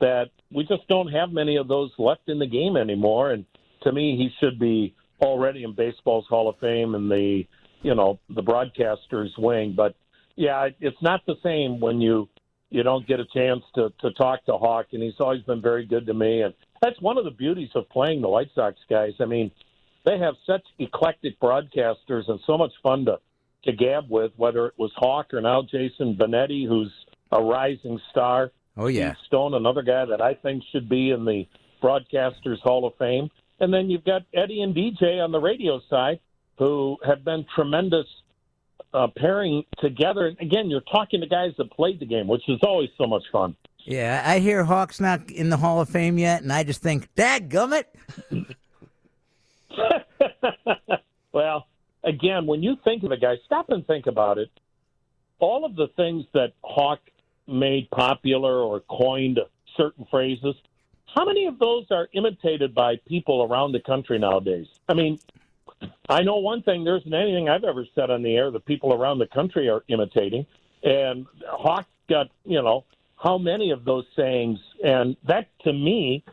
that 0.01 0.30
we 0.53 0.64
just 0.64 0.86
don't 0.88 1.09
have 1.09 1.30
many 1.30 1.57
of 1.57 1.68
those 1.68 1.90
left 1.99 2.28
in 2.28 2.38
the 2.38 2.47
game 2.47 2.76
anymore. 2.76 3.30
And 3.30 3.44
to 3.82 3.92
me, 3.92 4.16
he 4.16 4.30
should 4.40 4.59
be 4.59 4.94
already 5.20 5.64
in 5.64 5.74
baseball's 5.74 6.26
Hall 6.28 6.49
of 6.49 6.59
Fame 6.59 6.94
in 6.94 7.09
the, 7.09 7.44
you 7.82 7.94
know, 7.94 8.18
the 8.28 8.42
broadcasters 8.42 9.30
wing. 9.38 9.74
But 9.76 9.94
yeah, 10.34 10.68
it's 10.80 11.01
not 11.01 11.24
the 11.26 11.36
same 11.42 11.80
when 11.80 12.01
you 12.01 12.28
you 12.68 12.82
don't 12.82 13.07
get 13.07 13.20
a 13.20 13.24
chance 13.26 13.62
to 13.74 13.92
to 14.01 14.12
talk 14.12 14.44
to 14.47 14.57
Hawk, 14.57 14.86
and 14.92 15.03
he's 15.03 15.14
always 15.20 15.42
been 15.42 15.62
very 15.62 15.86
good 15.86 16.07
to 16.07 16.14
me. 16.14 16.42
And 16.42 16.53
that's 16.82 17.01
one 17.01 17.16
of 17.16 17.24
the 17.24 17.30
beauties 17.30 17.70
of 17.74 17.88
playing 17.88 18.20
the 18.20 18.28
White 18.28 18.51
Sox 18.55 18.76
guys. 18.90 19.12
I 19.20 19.24
mean, 19.24 19.51
they 20.07 20.19
have 20.19 20.35
such 20.47 20.63
eclectic 20.79 21.39
broadcasters 21.41 22.29
and 22.29 22.41
so 22.47 22.57
much 22.57 22.73
fun 22.83 23.05
to 23.05 23.19
to 23.65 23.73
gab 23.73 24.09
with. 24.09 24.33
Whether 24.37 24.67
it 24.67 24.75
was 24.79 24.93
Hawk 24.97 25.35
or 25.35 25.41
now 25.41 25.63
Jason 25.63 26.15
Benetti, 26.15 26.67
who's 26.67 26.93
a 27.33 27.43
rising 27.43 28.01
star. 28.11 28.53
Oh 28.77 28.87
yeah, 28.87 29.13
Steve 29.13 29.27
Stone, 29.27 29.55
another 29.55 29.83
guy 29.83 30.05
that 30.07 30.23
I 30.23 30.35
think 30.35 30.63
should 30.73 30.89
be 30.89 31.11
in 31.11 31.25
the 31.25 31.47
Broadcasters 31.83 32.61
Hall 32.61 32.87
of 32.87 32.95
Fame. 32.99 33.31
And 33.59 33.73
then 33.73 33.91
you've 33.91 34.05
got 34.05 34.23
Eddie 34.35 34.63
and 34.63 34.75
DJ 34.75 35.23
on 35.23 35.33
the 35.33 35.41
radio 35.41 35.81
side, 35.91 36.21
who 36.59 36.99
have 37.07 37.25
been 37.25 37.45
tremendous 37.55 38.07
uh, 38.93 39.09
pairing 39.17 39.65
together. 39.79 40.27
And 40.27 40.41
again, 40.41 40.71
you're 40.71 40.83
talking 40.83 41.21
to 41.23 41.27
guys 41.27 41.53
that 41.59 41.71
played 41.71 41.99
the 41.99 42.07
game, 42.07 42.29
which 42.29 42.43
is 42.49 42.61
always 42.63 42.91
so 42.99 43.07
much 43.07 43.23
fun. 43.33 43.57
Yeah, 43.79 44.23
I 44.27 44.41
hear 44.41 44.65
Hawk's 44.65 45.01
not 45.01 45.31
in 45.31 45.49
the 45.49 45.57
Hall 45.57 45.81
of 45.81 45.89
Fame 45.89 46.19
yet, 46.19 46.43
and 46.43 46.53
I 46.53 46.65
just 46.65 46.83
think, 46.83 47.09
Dad 47.15 47.49
gummit. 47.49 47.85
well, 51.33 51.67
again, 52.05 52.47
when 52.47 52.62
you 52.62 52.77
think 52.85 53.03
of 53.03 53.12
a 53.12 53.17
guy, 53.17 53.37
stop 53.45 53.71
and 53.71 53.87
think 53.87 54.07
about 54.07 54.39
it. 54.39 54.51
All 55.39 55.64
of 55.64 55.77
the 55.77 55.89
things 55.97 56.25
that 56.33 56.53
Hawk 56.62 57.01
made 57.47 57.91
popular 57.91 58.62
or 58.62 58.81
coined 58.81 59.39
certain 59.77 60.07
phrases, 60.11 60.55
how 61.14 61.25
many 61.25 61.47
of 61.47 61.59
those 61.59 61.87
are 61.91 62.09
imitated 62.12 62.75
by 62.75 62.97
people 63.07 63.43
around 63.43 63.73
the 63.73 63.81
country 63.81 64.19
nowadays? 64.19 64.67
I 64.89 64.95
mean, 64.95 65.19
I 66.09 66.23
know 66.23 66.37
one 66.37 66.62
thing, 66.62 66.85
there 66.85 66.97
isn't 66.97 67.12
anything 67.12 67.49
I've 67.49 67.64
ever 67.64 67.87
said 67.95 68.11
on 68.11 68.23
the 68.23 68.35
air 68.37 68.51
that 68.51 68.64
people 68.64 68.93
around 68.93 69.19
the 69.19 69.27
country 69.27 69.69
are 69.69 69.83
imitating. 69.89 70.47
And 70.83 71.27
Hawk 71.49 71.87
got, 72.09 72.29
you 72.45 72.62
know, 72.62 72.85
how 73.17 73.39
many 73.39 73.71
of 73.71 73.85
those 73.85 74.05
sayings? 74.14 74.59
And 74.85 75.17
that, 75.27 75.49
to 75.64 75.73
me, 75.73 76.25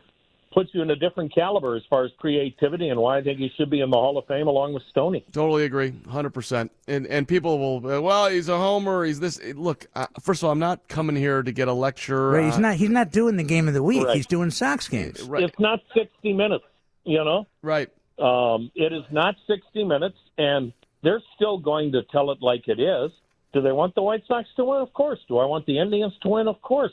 puts 0.54 0.70
you 0.72 0.80
in 0.80 0.90
a 0.90 0.96
different 0.96 1.34
caliber 1.34 1.74
as 1.74 1.82
far 1.90 2.04
as 2.04 2.12
creativity 2.18 2.88
and 2.88 3.00
why 3.00 3.18
I 3.18 3.22
think 3.22 3.38
he 3.38 3.50
should 3.56 3.68
be 3.68 3.80
in 3.80 3.90
the 3.90 3.96
Hall 3.96 4.16
of 4.16 4.26
Fame 4.26 4.46
along 4.46 4.72
with 4.72 4.84
Stoney. 4.88 5.24
Totally 5.32 5.64
agree, 5.64 5.92
hundred 6.08 6.30
percent. 6.30 6.70
And 6.86 7.06
and 7.08 7.26
people 7.26 7.58
will, 7.58 7.92
uh, 7.92 8.00
well, 8.00 8.28
he's 8.28 8.48
a 8.48 8.56
homer. 8.56 9.04
He's 9.04 9.20
this. 9.20 9.42
Look, 9.42 9.86
uh, 9.94 10.06
first 10.20 10.42
of 10.42 10.46
all, 10.46 10.52
I'm 10.52 10.58
not 10.60 10.86
coming 10.88 11.16
here 11.16 11.42
to 11.42 11.52
get 11.52 11.68
a 11.68 11.72
lecture. 11.72 12.30
Right, 12.30 12.44
he's 12.44 12.54
uh, 12.54 12.60
not. 12.60 12.76
He's 12.76 12.90
not 12.90 13.10
doing 13.10 13.36
the 13.36 13.42
game 13.42 13.68
of 13.68 13.74
the 13.74 13.82
week. 13.82 14.06
Right. 14.06 14.16
He's 14.16 14.26
doing 14.26 14.50
Sox 14.50 14.88
games. 14.88 15.28
It's 15.28 15.58
not 15.58 15.80
60 15.94 16.32
minutes, 16.32 16.64
you 17.04 17.22
know? 17.24 17.46
Right. 17.62 17.90
Um, 18.18 18.70
it 18.74 18.92
is 18.92 19.02
not 19.10 19.34
60 19.46 19.84
minutes, 19.84 20.16
and 20.38 20.72
they're 21.02 21.22
still 21.34 21.58
going 21.58 21.92
to 21.92 22.02
tell 22.04 22.30
it 22.30 22.38
like 22.40 22.68
it 22.68 22.80
is. 22.80 23.10
Do 23.52 23.60
they 23.60 23.72
want 23.72 23.94
the 23.94 24.02
White 24.02 24.22
Sox 24.26 24.48
to 24.56 24.64
win? 24.64 24.80
Of 24.80 24.92
course. 24.92 25.18
Do 25.28 25.38
I 25.38 25.46
want 25.46 25.66
the 25.66 25.78
Indians 25.78 26.12
to 26.22 26.28
win? 26.28 26.48
Of 26.48 26.60
course. 26.62 26.92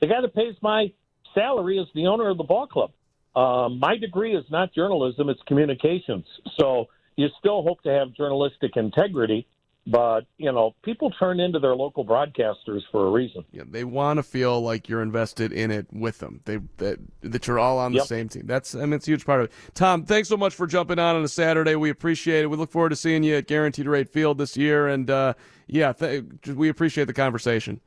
The 0.00 0.06
guy 0.06 0.20
that 0.20 0.34
pays 0.34 0.54
my 0.60 0.92
salary 1.34 1.78
is 1.78 1.86
the 1.94 2.06
owner 2.06 2.28
of 2.28 2.36
the 2.36 2.44
ball 2.44 2.66
club. 2.66 2.90
Um, 3.34 3.78
my 3.78 3.96
degree 3.96 4.34
is 4.36 4.44
not 4.50 4.74
journalism, 4.74 5.28
it's 5.28 5.40
communications. 5.46 6.26
So 6.58 6.86
you 7.16 7.28
still 7.38 7.62
hope 7.62 7.82
to 7.82 7.90
have 7.90 8.12
journalistic 8.14 8.72
integrity, 8.76 9.46
but, 9.86 10.26
you 10.38 10.52
know, 10.52 10.74
people 10.84 11.10
turn 11.12 11.40
into 11.40 11.58
their 11.58 11.74
local 11.74 12.04
broadcasters 12.04 12.82
for 12.92 13.06
a 13.06 13.10
reason. 13.10 13.44
Yeah, 13.50 13.62
they 13.68 13.84
want 13.84 14.18
to 14.18 14.22
feel 14.22 14.60
like 14.60 14.88
you're 14.88 15.02
invested 15.02 15.52
in 15.52 15.70
it 15.70 15.86
with 15.92 16.18
them. 16.18 16.40
They 16.44 16.58
that 16.76 16.98
that 17.22 17.46
you're 17.46 17.58
all 17.58 17.78
on 17.78 17.92
the 17.92 17.98
Yep. 17.98 18.06
same 18.06 18.28
team. 18.28 18.42
That's 18.46 18.74
I 18.74 18.80
mean 18.80 18.92
it's 18.92 19.08
a 19.08 19.10
huge 19.10 19.24
part 19.26 19.40
of 19.40 19.46
it. 19.46 19.52
Tom, 19.74 20.04
thanks 20.04 20.28
so 20.28 20.36
much 20.36 20.54
for 20.54 20.66
jumping 20.66 20.98
on 21.00 21.16
on 21.16 21.24
a 21.24 21.28
Saturday. 21.28 21.74
We 21.74 21.90
appreciate 21.90 22.42
it. 22.42 22.46
We 22.46 22.56
look 22.56 22.70
forward 22.70 22.90
to 22.90 22.96
seeing 22.96 23.24
you 23.24 23.36
at 23.36 23.46
Guaranteed 23.48 23.86
Rate 23.86 24.08
Field 24.08 24.38
this 24.38 24.56
year. 24.56 24.86
And 24.88 25.10
uh, 25.10 25.34
yeah, 25.66 25.92
th- 25.92 26.24
we 26.54 26.68
appreciate 26.68 27.06
the 27.06 27.12
conversation. 27.14 27.80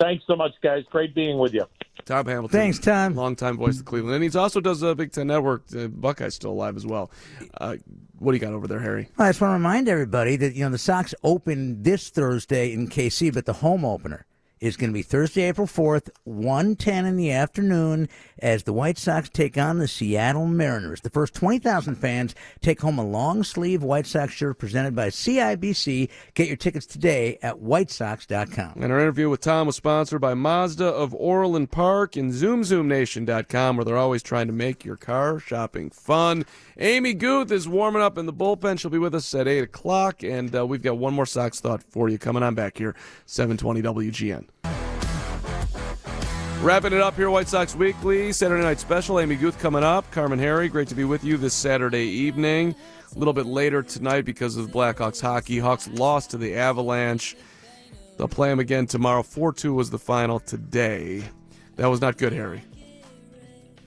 Thanks 0.00 0.24
so 0.26 0.36
much, 0.36 0.52
guys. 0.62 0.84
Great 0.90 1.14
being 1.14 1.38
with 1.38 1.54
you. 1.54 1.64
Tom 2.04 2.26
Hamilton. 2.26 2.58
Thanks, 2.58 2.78
Tom. 2.78 3.14
Longtime 3.14 3.56
voice 3.56 3.78
of 3.78 3.86
Cleveland. 3.86 4.22
And 4.22 4.32
he 4.32 4.38
also 4.38 4.60
does 4.60 4.82
a 4.82 4.94
Big 4.94 5.12
Ten 5.12 5.28
Network. 5.28 5.64
Uh, 5.74 5.88
Buckeye's 5.88 6.34
still 6.34 6.50
alive 6.50 6.76
as 6.76 6.84
well. 6.84 7.10
Uh, 7.60 7.76
what 8.18 8.32
do 8.32 8.36
you 8.36 8.40
got 8.40 8.52
over 8.52 8.66
there, 8.66 8.80
Harry? 8.80 9.08
I 9.18 9.28
just 9.28 9.40
want 9.40 9.50
to 9.50 9.54
remind 9.54 9.88
everybody 9.88 10.36
that 10.36 10.54
you 10.54 10.64
know 10.64 10.70
the 10.70 10.78
Sox 10.78 11.14
open 11.22 11.82
this 11.82 12.10
Thursday 12.10 12.72
in 12.72 12.88
KC, 12.88 13.32
but 13.32 13.46
the 13.46 13.54
home 13.54 13.84
opener 13.84 14.26
is 14.64 14.78
going 14.78 14.88
to 14.88 14.94
be 14.94 15.02
Thursday, 15.02 15.42
April 15.42 15.66
4th, 15.66 16.08
1:10 16.26 17.06
in 17.06 17.16
the 17.16 17.30
afternoon 17.30 18.08
as 18.38 18.62
the 18.62 18.72
White 18.72 18.96
Sox 18.96 19.28
take 19.28 19.58
on 19.58 19.78
the 19.78 19.86
Seattle 19.86 20.46
Mariners. 20.46 21.02
The 21.02 21.10
first 21.10 21.34
20,000 21.34 21.96
fans 21.96 22.34
take 22.62 22.80
home 22.80 22.98
a 22.98 23.04
long-sleeve 23.04 23.82
White 23.82 24.06
Sox 24.06 24.32
shirt 24.32 24.58
presented 24.58 24.94
by 24.94 25.08
CIBC. 25.08 26.08
Get 26.32 26.48
your 26.48 26.56
tickets 26.56 26.86
today 26.86 27.38
at 27.42 27.56
whitesox.com. 27.56 28.82
And 28.82 28.90
our 28.90 29.00
interview 29.00 29.28
with 29.28 29.42
Tom 29.42 29.66
was 29.66 29.76
sponsored 29.76 30.22
by 30.22 30.32
Mazda 30.32 30.86
of 30.86 31.14
Orland 31.14 31.70
Park 31.70 32.16
and 32.16 32.32
ZoomZoomNation.com, 32.32 33.76
where 33.76 33.84
they're 33.84 33.98
always 33.98 34.22
trying 34.22 34.46
to 34.46 34.54
make 34.54 34.82
your 34.82 34.96
car 34.96 35.38
shopping 35.38 35.90
fun. 35.90 36.46
Amy 36.78 37.12
Guth 37.12 37.52
is 37.52 37.68
warming 37.68 38.02
up 38.02 38.16
in 38.16 38.24
the 38.24 38.32
bullpen. 38.32 38.78
She'll 38.78 38.90
be 38.90 38.98
with 38.98 39.14
us 39.14 39.34
at 39.34 39.46
8 39.46 39.60
o'clock, 39.60 40.22
and 40.22 40.56
uh, 40.56 40.66
we've 40.66 40.82
got 40.82 40.96
one 40.96 41.12
more 41.12 41.26
Sox 41.26 41.60
thought 41.60 41.82
for 41.82 42.08
you 42.08 42.16
coming 42.16 42.42
on 42.42 42.54
back 42.54 42.78
here, 42.78 42.96
720 43.26 43.82
WGN. 43.82 44.46
Wrapping 46.64 46.94
it 46.94 47.00
up 47.02 47.14
here, 47.16 47.28
White 47.28 47.48
Sox 47.48 47.74
Weekly, 47.74 48.32
Saturday 48.32 48.62
Night 48.62 48.80
Special. 48.80 49.20
Amy 49.20 49.36
Guth 49.36 49.58
coming 49.58 49.84
up. 49.84 50.10
Carmen 50.10 50.38
Harry, 50.38 50.68
great 50.68 50.88
to 50.88 50.94
be 50.94 51.04
with 51.04 51.22
you 51.22 51.36
this 51.36 51.52
Saturday 51.52 52.06
evening. 52.06 52.74
A 53.14 53.18
little 53.18 53.34
bit 53.34 53.44
later 53.44 53.82
tonight 53.82 54.24
because 54.24 54.56
of 54.56 54.68
Blackhawks 54.68 55.20
hockey. 55.20 55.58
Hawks 55.58 55.88
lost 55.88 56.30
to 56.30 56.38
the 56.38 56.54
Avalanche. 56.54 57.36
They'll 58.16 58.28
play 58.28 58.48
them 58.48 58.60
again 58.60 58.86
tomorrow. 58.86 59.22
4 59.22 59.52
2 59.52 59.74
was 59.74 59.90
the 59.90 59.98
final 59.98 60.40
today. 60.40 61.22
That 61.76 61.88
was 61.88 62.00
not 62.00 62.16
good, 62.16 62.32
Harry. 62.32 62.62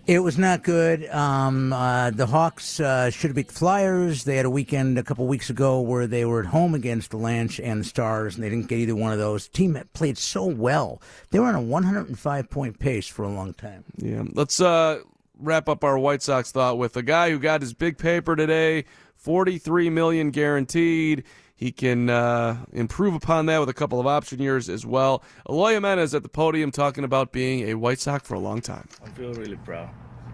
It 0.08 0.20
was 0.20 0.38
not 0.38 0.64
good. 0.64 1.06
Um, 1.10 1.74
uh, 1.74 2.12
the 2.12 2.28
Hawks 2.28 2.80
uh, 2.80 3.10
should 3.10 3.28
have 3.28 3.36
beat 3.36 3.50
the 3.50 3.54
Flyers. 3.54 4.24
They 4.24 4.38
had 4.38 4.46
a 4.46 4.50
weekend 4.50 4.98
a 4.98 5.04
couple 5.04 5.28
weeks 5.28 5.50
ago 5.50 5.82
where 5.82 6.08
they 6.08 6.24
were 6.24 6.40
at 6.40 6.46
home 6.46 6.74
against 6.74 7.12
the 7.12 7.18
Lanch 7.18 7.62
and 7.62 7.82
the 7.82 7.86
Stars, 7.86 8.36
and 8.36 8.44
they 8.44 8.50
didn't 8.50 8.68
get 8.68 8.80
either 8.80 8.96
one 8.96 9.12
of 9.12 9.20
those. 9.20 9.50
team 9.50 9.74
that 9.74 9.92
played 9.92 10.18
so 10.18 10.46
well. 10.46 11.02
They 11.32 11.40
were 11.40 11.48
on 11.48 11.56
a 11.56 11.62
105 11.62 12.50
point 12.50 12.80
pace 12.80 13.06
for 13.06 13.24
a 13.24 13.30
long 13.30 13.54
time. 13.54 13.84
Yeah. 13.98 14.24
Let's 14.34 14.62
uh, 14.62 15.02
wrap 15.38 15.68
up 15.68 15.84
our 15.84 16.00
White 16.00 16.22
Sox 16.22 16.54
thought 16.54 16.78
with 16.78 16.96
a 16.96 17.04
guy 17.04 17.30
who 17.30 17.38
got 17.38 17.60
his 17.60 17.74
big 17.74 17.98
paper 17.98 18.38
today 18.38 18.86
43 19.18 19.90
million 19.90 20.32
guaranteed. 20.32 21.26
He 21.58 21.72
can 21.72 22.08
uh, 22.08 22.66
improve 22.72 23.16
upon 23.16 23.48
that 23.48 23.58
with 23.58 23.68
a 23.68 23.74
couple 23.74 24.00
of 24.00 24.06
option 24.06 24.40
years 24.40 24.70
as 24.70 24.86
well. 24.86 25.24
Eloy 25.50 25.74
Jimenez 25.74 26.14
at 26.14 26.22
the 26.22 26.30
podium 26.30 26.70
talking 26.70 27.04
about 27.04 27.32
being 27.32 27.68
a 27.68 27.74
White 27.74 28.00
Sox 28.00 28.28
for 28.28 28.36
a 28.36 28.40
long 28.40 28.62
time. 28.62 28.88
I 29.04 29.10
feel 29.10 29.34
really 29.34 29.58
proud. 29.58 29.90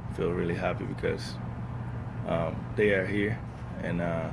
I 0.09 0.13
feel 0.15 0.31
really 0.31 0.53
happy 0.53 0.83
because 0.83 1.35
um, 2.27 2.61
they 2.75 2.91
are 2.91 3.05
here, 3.05 3.39
and 3.83 4.01
uh, 4.01 4.29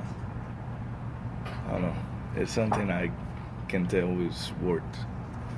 I 1.67 1.71
don't 1.71 1.81
know. 1.81 1.95
It's 2.35 2.51
something 2.51 2.91
I 2.91 3.09
can 3.69 3.87
tell 3.87 4.09
is 4.19 4.51
worked. 4.61 4.97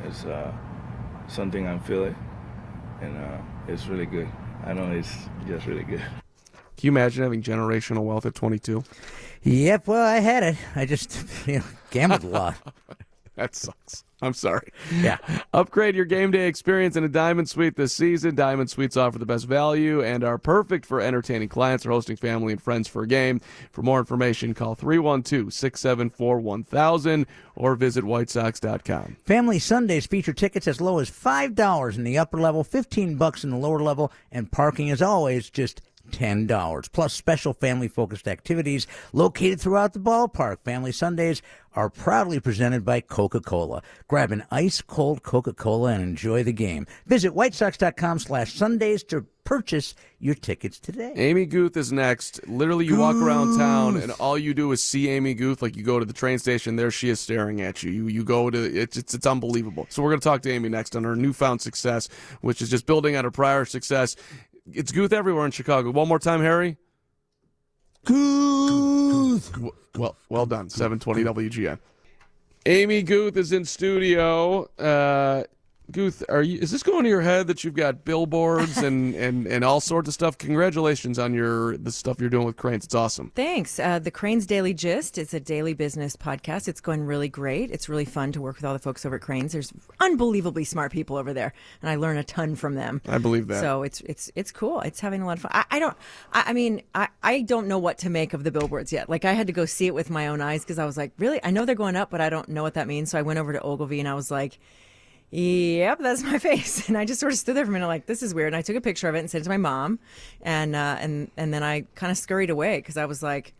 It's 0.06 0.26
uh, 0.26 0.54
something 1.28 1.68
I'm 1.68 1.80
feeling, 1.80 2.16
and 3.02 3.18
uh, 3.18 3.38
it's 3.68 3.88
really 3.88 4.06
good. 4.06 4.30
I 4.66 4.74
know 4.74 4.92
it's 4.92 5.28
just 5.48 5.66
really 5.66 5.84
good. 5.84 6.02
Can 6.84 6.88
you 6.88 7.00
imagine 7.00 7.24
having 7.24 7.42
generational 7.42 8.04
wealth 8.04 8.26
at 8.26 8.36
22? 8.36 8.84
Yep, 9.44 9.88
well, 9.88 10.06
I 10.06 10.20
had 10.20 10.44
it. 10.44 10.58
I 10.76 10.86
just 10.86 11.26
you 11.48 11.60
know, 11.60 11.64
gambled 11.92 12.26
a 12.26 12.28
lot. 12.28 12.56
that 13.38 13.56
sucks. 13.56 14.04
I'm 14.22 14.34
sorry. 14.34 14.74
Yeah. 14.94 15.18
Upgrade 15.54 15.96
your 15.96 16.04
game 16.04 16.32
day 16.32 16.46
experience 16.46 16.98
in 16.98 17.06
a 17.06 17.08
Diamond 17.08 17.48
Suite 17.48 17.78
this 17.78 17.94
season. 17.94 18.36
Diamond 18.36 18.70
Suites 18.70 18.98
offer 18.98 19.18
the 19.18 19.26
best 19.26 19.46
value 19.46 20.04
and 20.04 20.26
are 20.26 20.38
perfect 20.38 20.86
for 20.86 21.00
entertaining 21.00 21.48
clients 21.48 21.86
or 21.86 21.92
hosting 21.92 22.18
family 22.18 22.52
and 22.52 22.62
friends 22.62 22.90
for 22.90 23.04
a 23.04 23.08
game. 23.08 23.40
For 23.72 23.82
more 23.82 24.00
information, 24.00 24.54
call 24.54 24.76
312 24.76 25.54
674 25.54 26.40
1000 26.40 27.26
or 27.56 27.76
visit 27.76 28.04
whitesox.com. 28.04 29.16
Family 29.24 29.60
Sundays 29.60 30.06
feature 30.06 30.34
tickets 30.34 30.68
as 30.68 30.82
low 30.82 31.00
as 31.00 31.10
$5 31.10 31.96
in 31.96 32.04
the 32.04 32.18
upper 32.18 32.42
level, 32.42 32.66
15 32.66 33.16
bucks 33.16 33.46
in 33.46 33.52
the 33.52 33.58
lower 33.58 33.80
level, 33.80 34.12
and 34.34 34.52
parking 34.52 34.90
as 34.90 35.02
always 35.02 35.50
just 35.50 35.82
$10. 36.14 36.92
Plus 36.92 37.14
special 37.14 37.54
family 37.54 37.88
focused 37.88 38.28
activities 38.28 38.88
located 39.12 39.60
throughout 39.60 39.94
the 39.94 40.00
ballpark. 40.00 40.64
Family 40.64 40.92
Sundays 40.92 41.42
are 41.76 41.90
proudly 41.90 42.40
presented 42.40 42.86
by 42.86 43.02
Coca 43.02 43.40
Cola. 43.40 43.82
Grab 44.08 44.32
an 44.32 44.44
ice 44.52 44.82
cold 44.82 45.24
Coca 45.24 45.54
Cola 45.54 45.92
and 45.92 46.04
enjoy 46.04 46.44
the 46.44 46.54
game. 46.54 46.86
Visit 47.08 47.34
whitesox.com 47.34 48.20
slash 48.20 48.54
Sundays 48.54 49.04
to 49.06 49.26
purchase 49.44 49.96
your 50.20 50.36
tickets 50.36 50.80
today. 50.80 51.12
Amy 51.16 51.46
Guth 51.46 51.76
is 51.76 51.92
next. 51.92 52.48
Literally, 52.48 52.86
you 52.86 52.98
walk 52.98 53.16
around 53.16 53.58
town 53.58 53.98
and 53.98 54.12
all 54.14 54.38
you 54.38 54.54
do 54.54 54.72
is 54.72 54.84
see 54.84 55.10
Amy 55.10 55.34
Guth. 55.34 55.62
Like 55.62 55.76
you 55.76 55.84
go 55.84 56.00
to 56.00 56.06
the 56.06 56.14
train 56.14 56.40
station, 56.40 56.76
there 56.76 56.92
she 56.92 57.10
is 57.10 57.20
staring 57.20 57.62
at 57.62 57.84
you. 57.84 57.92
You 57.92 58.08
you 58.08 58.24
go 58.24 58.50
to 58.50 58.58
it's 58.64 58.98
it's, 58.98 59.14
it's 59.14 59.26
unbelievable. 59.26 59.88
So 59.90 60.02
we're 60.02 60.12
gonna 60.12 60.22
talk 60.22 60.42
to 60.44 60.52
Amy 60.52 60.70
next 60.70 60.96
on 60.96 61.04
her 61.04 61.16
newfound 61.16 61.62
success, 61.62 62.08
which 62.42 62.62
is 62.62 62.70
just 62.70 62.86
building 62.86 63.16
on 63.16 63.24
her 63.24 63.32
prior 63.32 63.66
success. 63.66 64.16
It's 64.72 64.92
Guth 64.92 65.12
everywhere 65.12 65.46
in 65.46 65.52
Chicago. 65.52 65.92
One 65.92 66.08
more 66.08 66.20
time, 66.20 66.42
Harry. 66.42 66.78
Guth. 68.06 69.52
Well, 69.98 70.16
well 70.30 70.46
done. 70.46 70.70
720 70.70 71.50
WGN. 71.50 71.80
Amy 72.66 73.04
Guth 73.04 73.36
is 73.36 73.52
in 73.52 73.66
studio. 73.66 74.64
Uh, 74.80 75.44
Guth, 75.92 76.24
are 76.30 76.42
you? 76.42 76.60
Is 76.60 76.72
this 76.72 76.82
going 76.82 77.04
to 77.04 77.10
your 77.10 77.22
head 77.22 77.48
that 77.48 77.64
you've 77.64 77.74
got 77.74 78.06
billboards 78.06 78.78
and, 78.78 79.14
and, 79.16 79.46
and 79.46 79.66
all 79.66 79.82
sorts 79.82 80.08
of 80.08 80.14
stuff? 80.14 80.38
Congratulations 80.38 81.20
on 81.20 81.34
your 81.34 81.78
the 81.78 81.92
stuff 81.92 82.22
you're 82.22 82.30
doing 82.30 82.46
with 82.46 82.56
Crain's. 82.56 82.86
It's 82.86 82.96
awesome. 82.96 83.32
Thanks. 83.36 83.80
Uh, 83.80 84.00
the 84.00 84.10
Crain's 84.10 84.46
Daily 84.46 84.74
Gist 84.74 85.18
is 85.18 85.34
a 85.34 85.40
daily 85.42 85.74
business 85.74 86.16
podcast. 86.16 86.68
It's 86.70 86.80
going 86.80 87.04
really 87.04 87.28
great. 87.28 87.70
It's 87.70 87.90
really 87.90 88.06
fun 88.06 88.32
to 88.32 88.42
work 88.42 88.56
with 88.56 88.66
all 88.66 88.74
the 88.74 88.80
folks 88.80 89.06
over 89.06 89.18
at 89.18 89.22
Crain's. 89.22 89.52
There's 89.52 89.74
unbelievably 90.00 90.64
smart 90.64 90.92
people 90.92 91.18
over 91.18 91.34
there, 91.34 91.54
and 91.82 91.92
I 91.92 91.96
learn 91.96 92.18
a 92.18 92.24
ton 92.24 92.56
from 92.56 92.76
them. 92.76 93.02
I 93.08 93.18
believe 93.18 93.48
that. 93.48 93.60
So 93.60 93.84
it's 93.84 94.02
it's 94.02 94.32
it's 94.36 94.52
cool. 94.52 94.80
It's 94.82 95.02
having 95.02 95.22
a 95.22 95.26
lot 95.26 95.38
of 95.38 95.42
fun. 95.42 95.52
I, 95.54 95.66
I 95.70 95.80
don't. 95.80 95.98
I, 96.32 96.44
I 96.48 96.54
mean, 96.54 96.82
I, 96.96 97.10
I 97.22 97.42
don't 97.42 97.68
know 97.68 97.78
what 97.78 97.98
to 98.00 98.10
make 98.10 98.34
of 98.34 98.46
the 98.46 98.52
billboards 98.52 98.94
yet. 98.94 99.10
Like 99.10 99.26
I 99.26 99.34
had 99.34 99.48
to 99.48 99.54
go 99.54 99.66
see 99.66 99.88
it 99.88 99.94
with 99.94 100.10
my 100.10 100.28
own 100.28 100.40
eyes 100.40 100.64
because 100.64 100.80
I 100.80 100.86
was 100.86 100.96
like, 100.96 101.12
really? 101.18 101.42
I 101.44 101.52
know 101.52 101.66
they're 101.66 101.76
going 101.76 101.98
up, 101.98 102.10
but 102.10 102.22
I 102.22 102.30
don't 102.30 102.48
know 102.48 102.64
what 102.64 102.76
that 102.76 102.88
means. 102.88 103.12
So 103.12 103.20
I 103.20 103.22
went 103.22 103.38
over 103.38 103.52
to 103.52 103.62
Ogilvie 103.62 104.00
and 104.00 104.08
I 104.08 104.14
was 104.14 104.32
like. 104.32 104.58
Yep, 105.34 106.00
that's 106.00 106.22
my 106.22 106.38
face. 106.40 106.88
And 106.88 106.98
I 106.98 107.06
just 107.06 107.20
sort 107.20 107.34
of 107.34 107.40
stood 107.40 107.56
there 107.56 107.66
for 107.66 107.72
a 107.72 107.74
minute, 107.74 107.88
like 107.88 108.06
this 108.06 108.22
is 108.22 108.36
weird. 108.36 108.54
And 108.54 108.56
I 108.56 108.62
took 108.62 108.76
a 108.76 108.82
picture 108.82 109.10
of 109.10 109.16
it 109.16 109.20
and 109.20 109.30
sent 109.30 109.42
it 109.42 109.46
to 109.46 109.50
my 109.50 109.58
mom, 109.58 110.00
and 110.44 110.76
uh, 110.76 110.98
and 111.00 111.32
and 111.38 111.54
then 111.54 111.64
I 111.64 111.86
kind 111.96 112.12
of 112.12 112.18
scurried 112.18 112.52
away 112.52 112.78
because 112.78 112.98
I 112.98 113.06
was 113.06 113.24
like, 113.24 113.54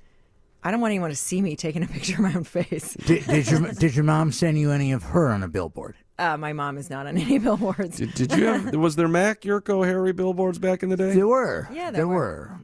I 0.64 0.70
don't 0.70 0.82
want 0.82 0.92
anyone 0.92 1.10
to 1.10 1.16
see 1.16 1.42
me 1.42 1.56
taking 1.56 1.82
a 1.84 1.88
picture 1.98 2.14
of 2.14 2.20
my 2.20 2.34
own 2.34 2.44
face. 2.44 2.94
Did, 2.94 3.26
did 3.26 3.48
your 3.52 3.72
did 3.72 3.96
your 3.96 4.04
mom 4.04 4.32
send 4.32 4.60
you 4.60 4.72
any 4.72 4.92
of 4.92 5.02
her 5.04 5.32
on 5.32 5.42
a 5.42 5.48
billboard? 5.48 5.96
Uh, 6.20 6.38
my 6.38 6.54
mom 6.54 6.78
is 6.78 6.92
not 6.92 7.08
on 7.08 7.18
any 7.18 7.40
billboards. 7.40 7.98
Did, 7.98 8.14
did 8.14 8.34
you 8.34 8.46
have? 8.46 8.76
was 8.76 8.96
there 8.96 9.08
Mac 9.08 9.42
Jurko 9.42 9.84
Harry 9.84 10.14
billboards 10.14 10.60
back 10.60 10.84
in 10.84 10.90
the 10.90 10.98
day? 10.98 11.16
There 11.16 11.28
were. 11.28 11.68
Yeah, 11.72 11.86
there 11.86 11.92
there 11.92 12.08
were. 12.08 12.60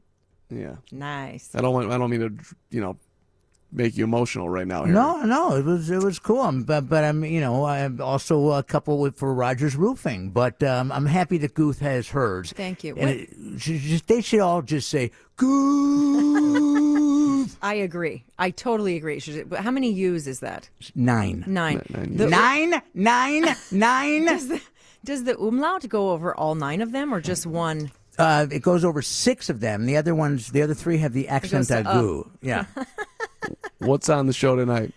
were. 0.52 0.56
Yeah. 0.56 0.76
Nice. 0.92 1.50
I 1.56 1.62
don't 1.62 1.74
want. 1.74 1.92
I 1.92 1.98
don't 1.98 2.12
mean 2.12 2.20
to. 2.20 2.56
You 2.70 2.82
know, 2.82 2.98
make 3.72 3.98
you 3.98 4.04
emotional 4.04 4.50
right 4.50 4.68
now. 4.68 4.84
Harry. 4.84 4.94
No, 4.94 5.22
no, 5.24 5.56
it 5.56 5.66
was 5.66 5.90
it 5.90 6.04
was 6.04 6.20
cool. 6.20 6.42
I'm, 6.42 6.64
but 6.64 6.90
but 6.90 7.04
I'm 7.04 7.24
you 7.24 7.40
know 7.42 7.66
I'm 7.66 8.02
also 8.02 8.52
a 8.52 8.64
couple 8.64 9.00
with 9.00 9.18
for 9.18 9.34
Rogers 9.34 9.76
Roofing. 9.76 10.32
But 10.32 10.62
um, 10.64 10.92
I'm 10.92 11.06
happy 11.06 11.38
that 11.40 11.54
Guth 11.54 11.80
has 11.80 12.10
hers. 12.10 12.52
Thank 12.54 12.84
you. 12.84 12.96
And 12.98 13.10
it, 13.10 13.30
just, 13.58 14.08
they 14.08 14.22
should 14.22 14.40
all 14.40 14.62
just 14.62 14.90
say 14.90 15.12
Guth. 15.38 17.58
I 17.62 17.76
agree. 17.76 18.24
I 18.38 18.52
totally 18.52 18.96
agree. 18.96 19.20
Should- 19.20 19.50
But 19.50 19.60
how 19.62 19.72
many 19.72 19.92
U's 19.92 20.28
is 20.28 20.40
that? 20.40 20.70
Nine. 20.96 21.44
Nine. 21.48 21.82
Nine 21.90 22.18
The- 22.18 22.30
Nine, 22.30 22.82
nine, 22.94 23.46
nine. 23.72 24.26
Does 24.26 24.48
the, 24.48 24.62
does 25.06 25.24
the 25.24 25.38
umlaut 25.40 25.88
go 25.88 26.12
over 26.12 26.36
all 26.36 26.56
nine 26.56 26.82
of 26.82 26.92
them 26.92 27.14
or 27.14 27.22
just 27.22 27.46
one? 27.46 27.90
Uh, 28.20 28.48
it 28.52 28.62
goes 28.62 28.84
over 28.84 29.02
six 29.02 29.50
of 29.50 29.62
them. 29.62 29.86
The 29.86 29.96
other 29.96 30.14
ones, 30.14 30.52
the 30.52 30.62
other 30.62 30.74
three 30.74 30.98
have 30.98 31.14
the 31.14 31.30
accent 31.30 31.68
to 31.68 31.84
aigu. 31.84 32.30
Yeah. 32.42 32.66
What's 33.78 34.10
on 34.10 34.28
the 34.28 34.34
show 34.34 34.58
tonight? 34.58 34.92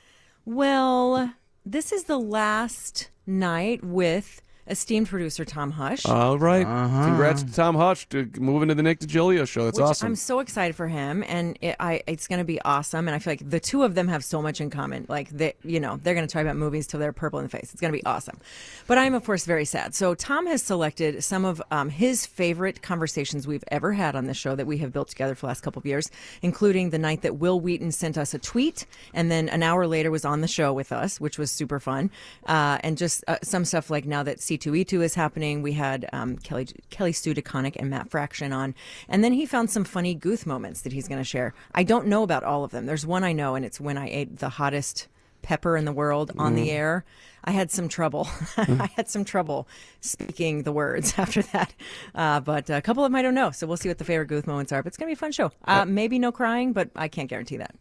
Well, 0.45 1.33
this 1.65 1.93
is 1.93 2.05
the 2.05 2.19
last 2.19 3.11
night 3.25 3.85
with 3.85 4.43
esteemed 4.67 5.09
producer 5.09 5.45
Tom 5.45 5.73
Hush. 5.73 6.07
All 6.07 6.39
right. 6.39 6.67
Uh-huh. 6.67 7.07
Congrats 7.07 7.43
to 7.43 7.53
Tom 7.53 7.75
Hush 7.75 8.09
to 8.11 8.29
moving 8.39 8.69
to 8.69 8.75
the 8.75 8.83
Nick 8.83 9.01
Digilio 9.01 9.47
show. 9.47 9.65
That's 9.65 9.79
which 9.79 9.85
awesome. 9.85 10.07
I'm 10.09 10.17
so 10.17 10.41
excited 10.41 10.77
for 10.77 10.89
him, 10.89 11.25
and 11.27 11.59
it, 11.61 11.77
I, 11.81 12.03
it's 12.07 12.29
going 12.29 12.39
to 12.39 12.45
be 12.45 12.61
awesome. 12.63 13.09
And 13.09 13.15
I 13.15 13.19
feel 13.19 13.33
like 13.33 13.49
the 13.49 13.61
two 13.61 13.83
of 13.83 13.95
them 13.95 14.09
have 14.09 14.25
so 14.25 14.41
much 14.41 14.61
in 14.61 14.71
common. 14.71 15.07
Like 15.09 15.31
they, 15.31 15.55
you 15.65 15.81
know, 15.81 15.99
they're 16.03 16.15
going 16.15 16.27
to 16.27 16.33
talk 16.33 16.43
about 16.43 16.57
movies 16.57 16.87
till 16.87 17.01
they're 17.01 17.13
purple 17.13 17.39
in 17.39 17.45
the 17.45 17.49
face. 17.49 17.73
It's 17.73 17.81
going 17.81 17.93
to 17.93 17.99
be 17.99 18.05
awesome. 18.07 18.39
But 18.87 18.99
I'm 18.99 19.15
of 19.15 19.25
course 19.25 19.45
very 19.45 19.65
sad. 19.65 19.95
So 19.95 20.15
Tom 20.15 20.47
has 20.47 20.63
selected 20.63 21.25
some 21.25 21.45
of 21.45 21.63
um, 21.71 21.89
his 21.89 22.27
favorite 22.27 22.83
conversations 22.83 23.47
we've 23.47 23.65
ever 23.69 23.93
had 23.93 24.15
on 24.15 24.27
this 24.27 24.37
show 24.37 24.55
that 24.55 24.67
we 24.67 24.79
have 24.79 24.93
built 24.93 25.09
together 25.09 25.35
for 25.35 25.43
the 25.43 25.47
last 25.49 25.63
couple 25.63 25.81
of 25.81 25.87
years, 25.87 26.11
including 26.41 26.91
the 26.91 26.99
night 26.99 27.23
that 27.23 27.37
Wil 27.37 27.61
Wheaton 27.61 27.93
sent 27.93 28.17
us 28.17 28.35
a 28.35 28.39
tweet, 28.39 28.87
and 29.13 29.31
then 29.31 29.49
an 29.49 29.63
hour 29.63 29.87
later 29.87 30.11
was 30.11 30.25
on 30.25 30.41
the 30.41 30.49
show 30.49 30.73
with 30.73 30.93
us, 30.93 31.21
which 31.21 31.39
was 31.39 31.51
super 31.51 31.81
fun, 31.81 32.11
uh, 32.47 32.79
and 32.83 32.97
just 32.97 33.25
uh, 33.29 33.39
some 33.43 33.65
stuff 33.65 33.91
like 33.91 34.05
now 34.05 34.23
that 34.23 34.41
C2E2 34.71 35.03
is 35.03 35.15
happening. 35.15 35.63
We 35.63 35.73
had 35.73 36.09
um, 36.13 36.37
Kelly 36.39 36.69
Kelly 36.91 37.13
Sue 37.13 37.35
DeConnick 37.35 37.77
and 37.77 37.91
Matt 37.91 38.11
Fraction 38.11 38.53
on, 38.53 38.75
and 39.09 39.23
then 39.25 39.33
he 39.33 39.47
found 39.47 39.71
some 39.71 39.85
funny 39.85 40.15
goof 40.15 40.47
moments 40.47 40.83
that 40.83 40.93
he's 40.93 41.09
going 41.09 41.19
to 41.21 41.25
share. 41.25 41.55
I 41.75 41.83
don't 41.83 42.07
know 42.07 42.23
about 42.23 42.45
all 42.45 42.65
of 42.65 42.71
them. 42.71 42.87
There's 42.87 43.07
one 43.07 43.25
I 43.25 43.33
know, 43.33 43.55
and 43.55 43.65
it's 43.65 43.81
when 43.81 43.99
I 43.99 44.09
ate 44.09 44.39
the 44.39 44.49
hottest 44.49 45.09
pepper 45.43 45.77
in 45.77 45.85
the 45.85 45.93
world 45.93 46.31
on 46.39 46.55
the 46.55 46.69
Mm. 46.69 46.73
air. 46.73 47.05
I 47.45 47.51
had 47.51 47.73
some 47.73 47.89
trouble. 47.89 48.29
I 48.57 48.89
had 48.95 49.09
some 49.09 49.25
trouble 49.25 49.67
speaking 50.01 50.63
the 50.63 50.71
words 50.71 51.15
after 51.19 51.43
that, 51.43 51.75
uh, 52.15 52.39
but 52.39 52.71
a 52.71 52.81
couple 52.81 53.05
of 53.05 53.11
them 53.11 53.17
I 53.17 53.23
don't 53.23 53.35
know. 53.35 53.51
So 53.51 53.67
we'll 53.67 53.77
see 53.77 53.89
what 53.89 53.99
the 53.99 54.05
favorite 54.05 54.27
goof 54.29 54.47
moments 54.47 54.71
are. 54.71 54.83
But 54.83 54.89
it's 54.89 54.97
going 54.97 55.09
to 55.09 55.11
be 55.11 55.15
a 55.15 55.17
fun 55.19 55.33
show. 55.33 55.51
Uh, 55.65 55.85
maybe 55.85 56.21
no 56.21 56.31
crying, 56.31 56.73
but 56.73 56.91
I 56.95 57.09
can't 57.09 57.29
guarantee 57.29 57.57
that. 57.57 57.75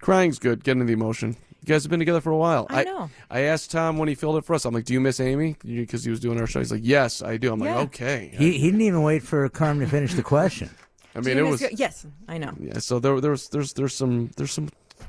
Crying's 0.00 0.38
good. 0.38 0.62
Getting 0.62 0.86
the 0.86 0.92
emotion. 0.92 1.36
You 1.62 1.66
guys 1.66 1.82
have 1.84 1.90
been 1.90 1.98
together 1.98 2.20
for 2.20 2.30
a 2.30 2.36
while. 2.36 2.66
I 2.70 2.84
know. 2.84 3.10
I, 3.30 3.40
asked 3.42 3.70
Tom 3.70 3.98
when 3.98 4.08
he 4.08 4.14
filled 4.14 4.36
it 4.38 4.44
for 4.44 4.54
us. 4.54 4.64
I'm 4.64 4.72
like, 4.72 4.84
"Do 4.86 4.92
you 4.94 5.00
miss 5.00 5.20
Amy?" 5.20 5.56
Because 5.64 6.04
he 6.04 6.10
was 6.10 6.18
doing 6.20 6.40
our 6.40 6.46
show. 6.46 6.58
He's 6.60 6.72
like, 6.72 6.80
"Yes, 6.84 7.20
I 7.22 7.36
do." 7.36 7.52
I'm 7.52 7.62
Yeah. 7.62 7.74
like, 7.76 7.84
"Okay." 7.88 8.30
He, 8.32 8.52
he 8.58 8.66
didn't 8.66 8.80
even 8.80 9.02
wait 9.02 9.22
for 9.22 9.46
Carm 9.50 9.80
to 9.80 9.86
finish 9.86 10.14
the 10.14 10.22
question. 10.22 10.70
I 11.14 11.20
mean, 11.20 11.36
it 11.38 11.42
was 11.42 11.60
your- 11.60 11.70
yes, 11.74 12.06
I 12.28 12.38
know. 12.38 12.52
yeah. 12.58 12.78
So 12.78 12.98
there, 13.00 13.20
there 13.20 13.32
was, 13.32 13.48
there's, 13.48 13.72
there's 13.74 13.94
some, 13.94 14.30
there's 14.36 14.52
some 14.52 14.68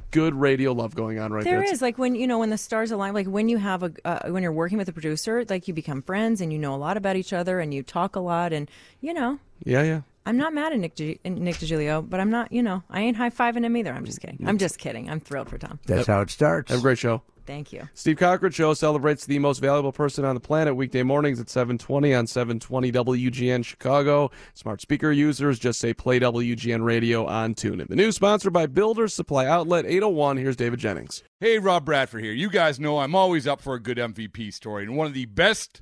good 0.09 0.33
radio 0.35 0.73
love 0.73 0.95
going 0.95 1.19
on 1.19 1.31
right 1.31 1.43
there. 1.43 1.53
There 1.53 1.61
It's- 1.61 1.75
is 1.75 1.81
like 1.81 1.97
when 1.97 2.15
you 2.15 2.27
know 2.27 2.39
when 2.39 2.49
the 2.49 2.57
stars 2.57 2.91
align, 2.91 3.13
like 3.13 3.27
when 3.27 3.47
you 3.47 3.57
have 3.57 3.83
a 3.83 3.91
uh, 4.03 4.29
when 4.29 4.43
you're 4.43 4.51
working 4.51 4.77
with 4.77 4.89
a 4.89 4.93
producer, 4.93 5.45
like 5.49 5.67
you 5.69 5.73
become 5.73 6.01
friends 6.01 6.41
and 6.41 6.51
you 6.51 6.59
know 6.59 6.75
a 6.75 6.77
lot 6.77 6.97
about 6.97 7.15
each 7.15 7.31
other 7.33 7.59
and 7.61 7.73
you 7.73 7.81
talk 7.83 8.15
a 8.15 8.19
lot 8.19 8.51
and 8.51 8.69
you 8.99 9.13
know. 9.13 9.39
Yeah, 9.63 9.83
yeah. 9.83 10.01
I'm 10.25 10.37
not 10.37 10.53
mad 10.53 10.73
at 10.73 10.79
Nick 10.79 10.95
Di- 10.95 11.19
Nick 11.25 11.55
Digilio, 11.55 12.07
but 12.07 12.19
I'm 12.19 12.29
not, 12.29 12.51
you 12.51 12.61
know, 12.61 12.83
I 12.89 13.01
ain't 13.01 13.17
high 13.17 13.29
fiving 13.31 13.63
him 13.63 13.75
either. 13.75 13.91
I'm 13.91 14.05
just 14.05 14.21
kidding. 14.21 14.39
I'm 14.45 14.57
just 14.57 14.77
kidding. 14.77 15.09
I'm 15.09 15.19
thrilled 15.19 15.49
for 15.49 15.57
Tom. 15.57 15.79
That's 15.85 16.07
how 16.07 16.21
it 16.21 16.29
starts. 16.29 16.69
Have 16.71 16.79
a 16.79 16.81
great 16.83 16.99
show. 16.99 17.23
Thank 17.47 17.73
you. 17.73 17.89
Steve 17.95 18.17
Cochran 18.17 18.51
Show 18.51 18.73
celebrates 18.75 19.25
the 19.25 19.39
most 19.39 19.59
valuable 19.59 19.91
person 19.91 20.23
on 20.23 20.35
the 20.35 20.39
planet 20.39 20.75
weekday 20.75 21.01
mornings 21.03 21.39
at 21.39 21.49
720 21.49 22.13
on 22.13 22.27
720 22.27 22.91
WGN 22.91 23.65
Chicago. 23.65 24.29
Smart 24.53 24.79
speaker 24.79 25.11
users 25.11 25.57
just 25.57 25.79
say 25.79 25.93
play 25.93 26.19
WGN 26.19 26.83
radio 26.85 27.25
on 27.25 27.55
TuneIn. 27.55 27.87
The 27.87 27.95
news 27.95 28.15
sponsored 28.15 28.53
by 28.53 28.67
Builders 28.67 29.13
Supply 29.13 29.47
Outlet 29.47 29.85
801. 29.85 30.37
Here's 30.37 30.55
David 30.55 30.79
Jennings. 30.79 31.23
Hey, 31.39 31.57
Rob 31.57 31.83
Bradford 31.83 32.23
here. 32.23 32.31
You 32.33 32.49
guys 32.49 32.79
know 32.79 32.99
I'm 32.99 33.15
always 33.15 33.47
up 33.47 33.59
for 33.59 33.73
a 33.73 33.79
good 33.81 33.97
MVP 33.97 34.53
story, 34.53 34.83
and 34.83 34.95
one 34.95 35.07
of 35.07 35.13
the 35.13 35.25
best 35.25 35.81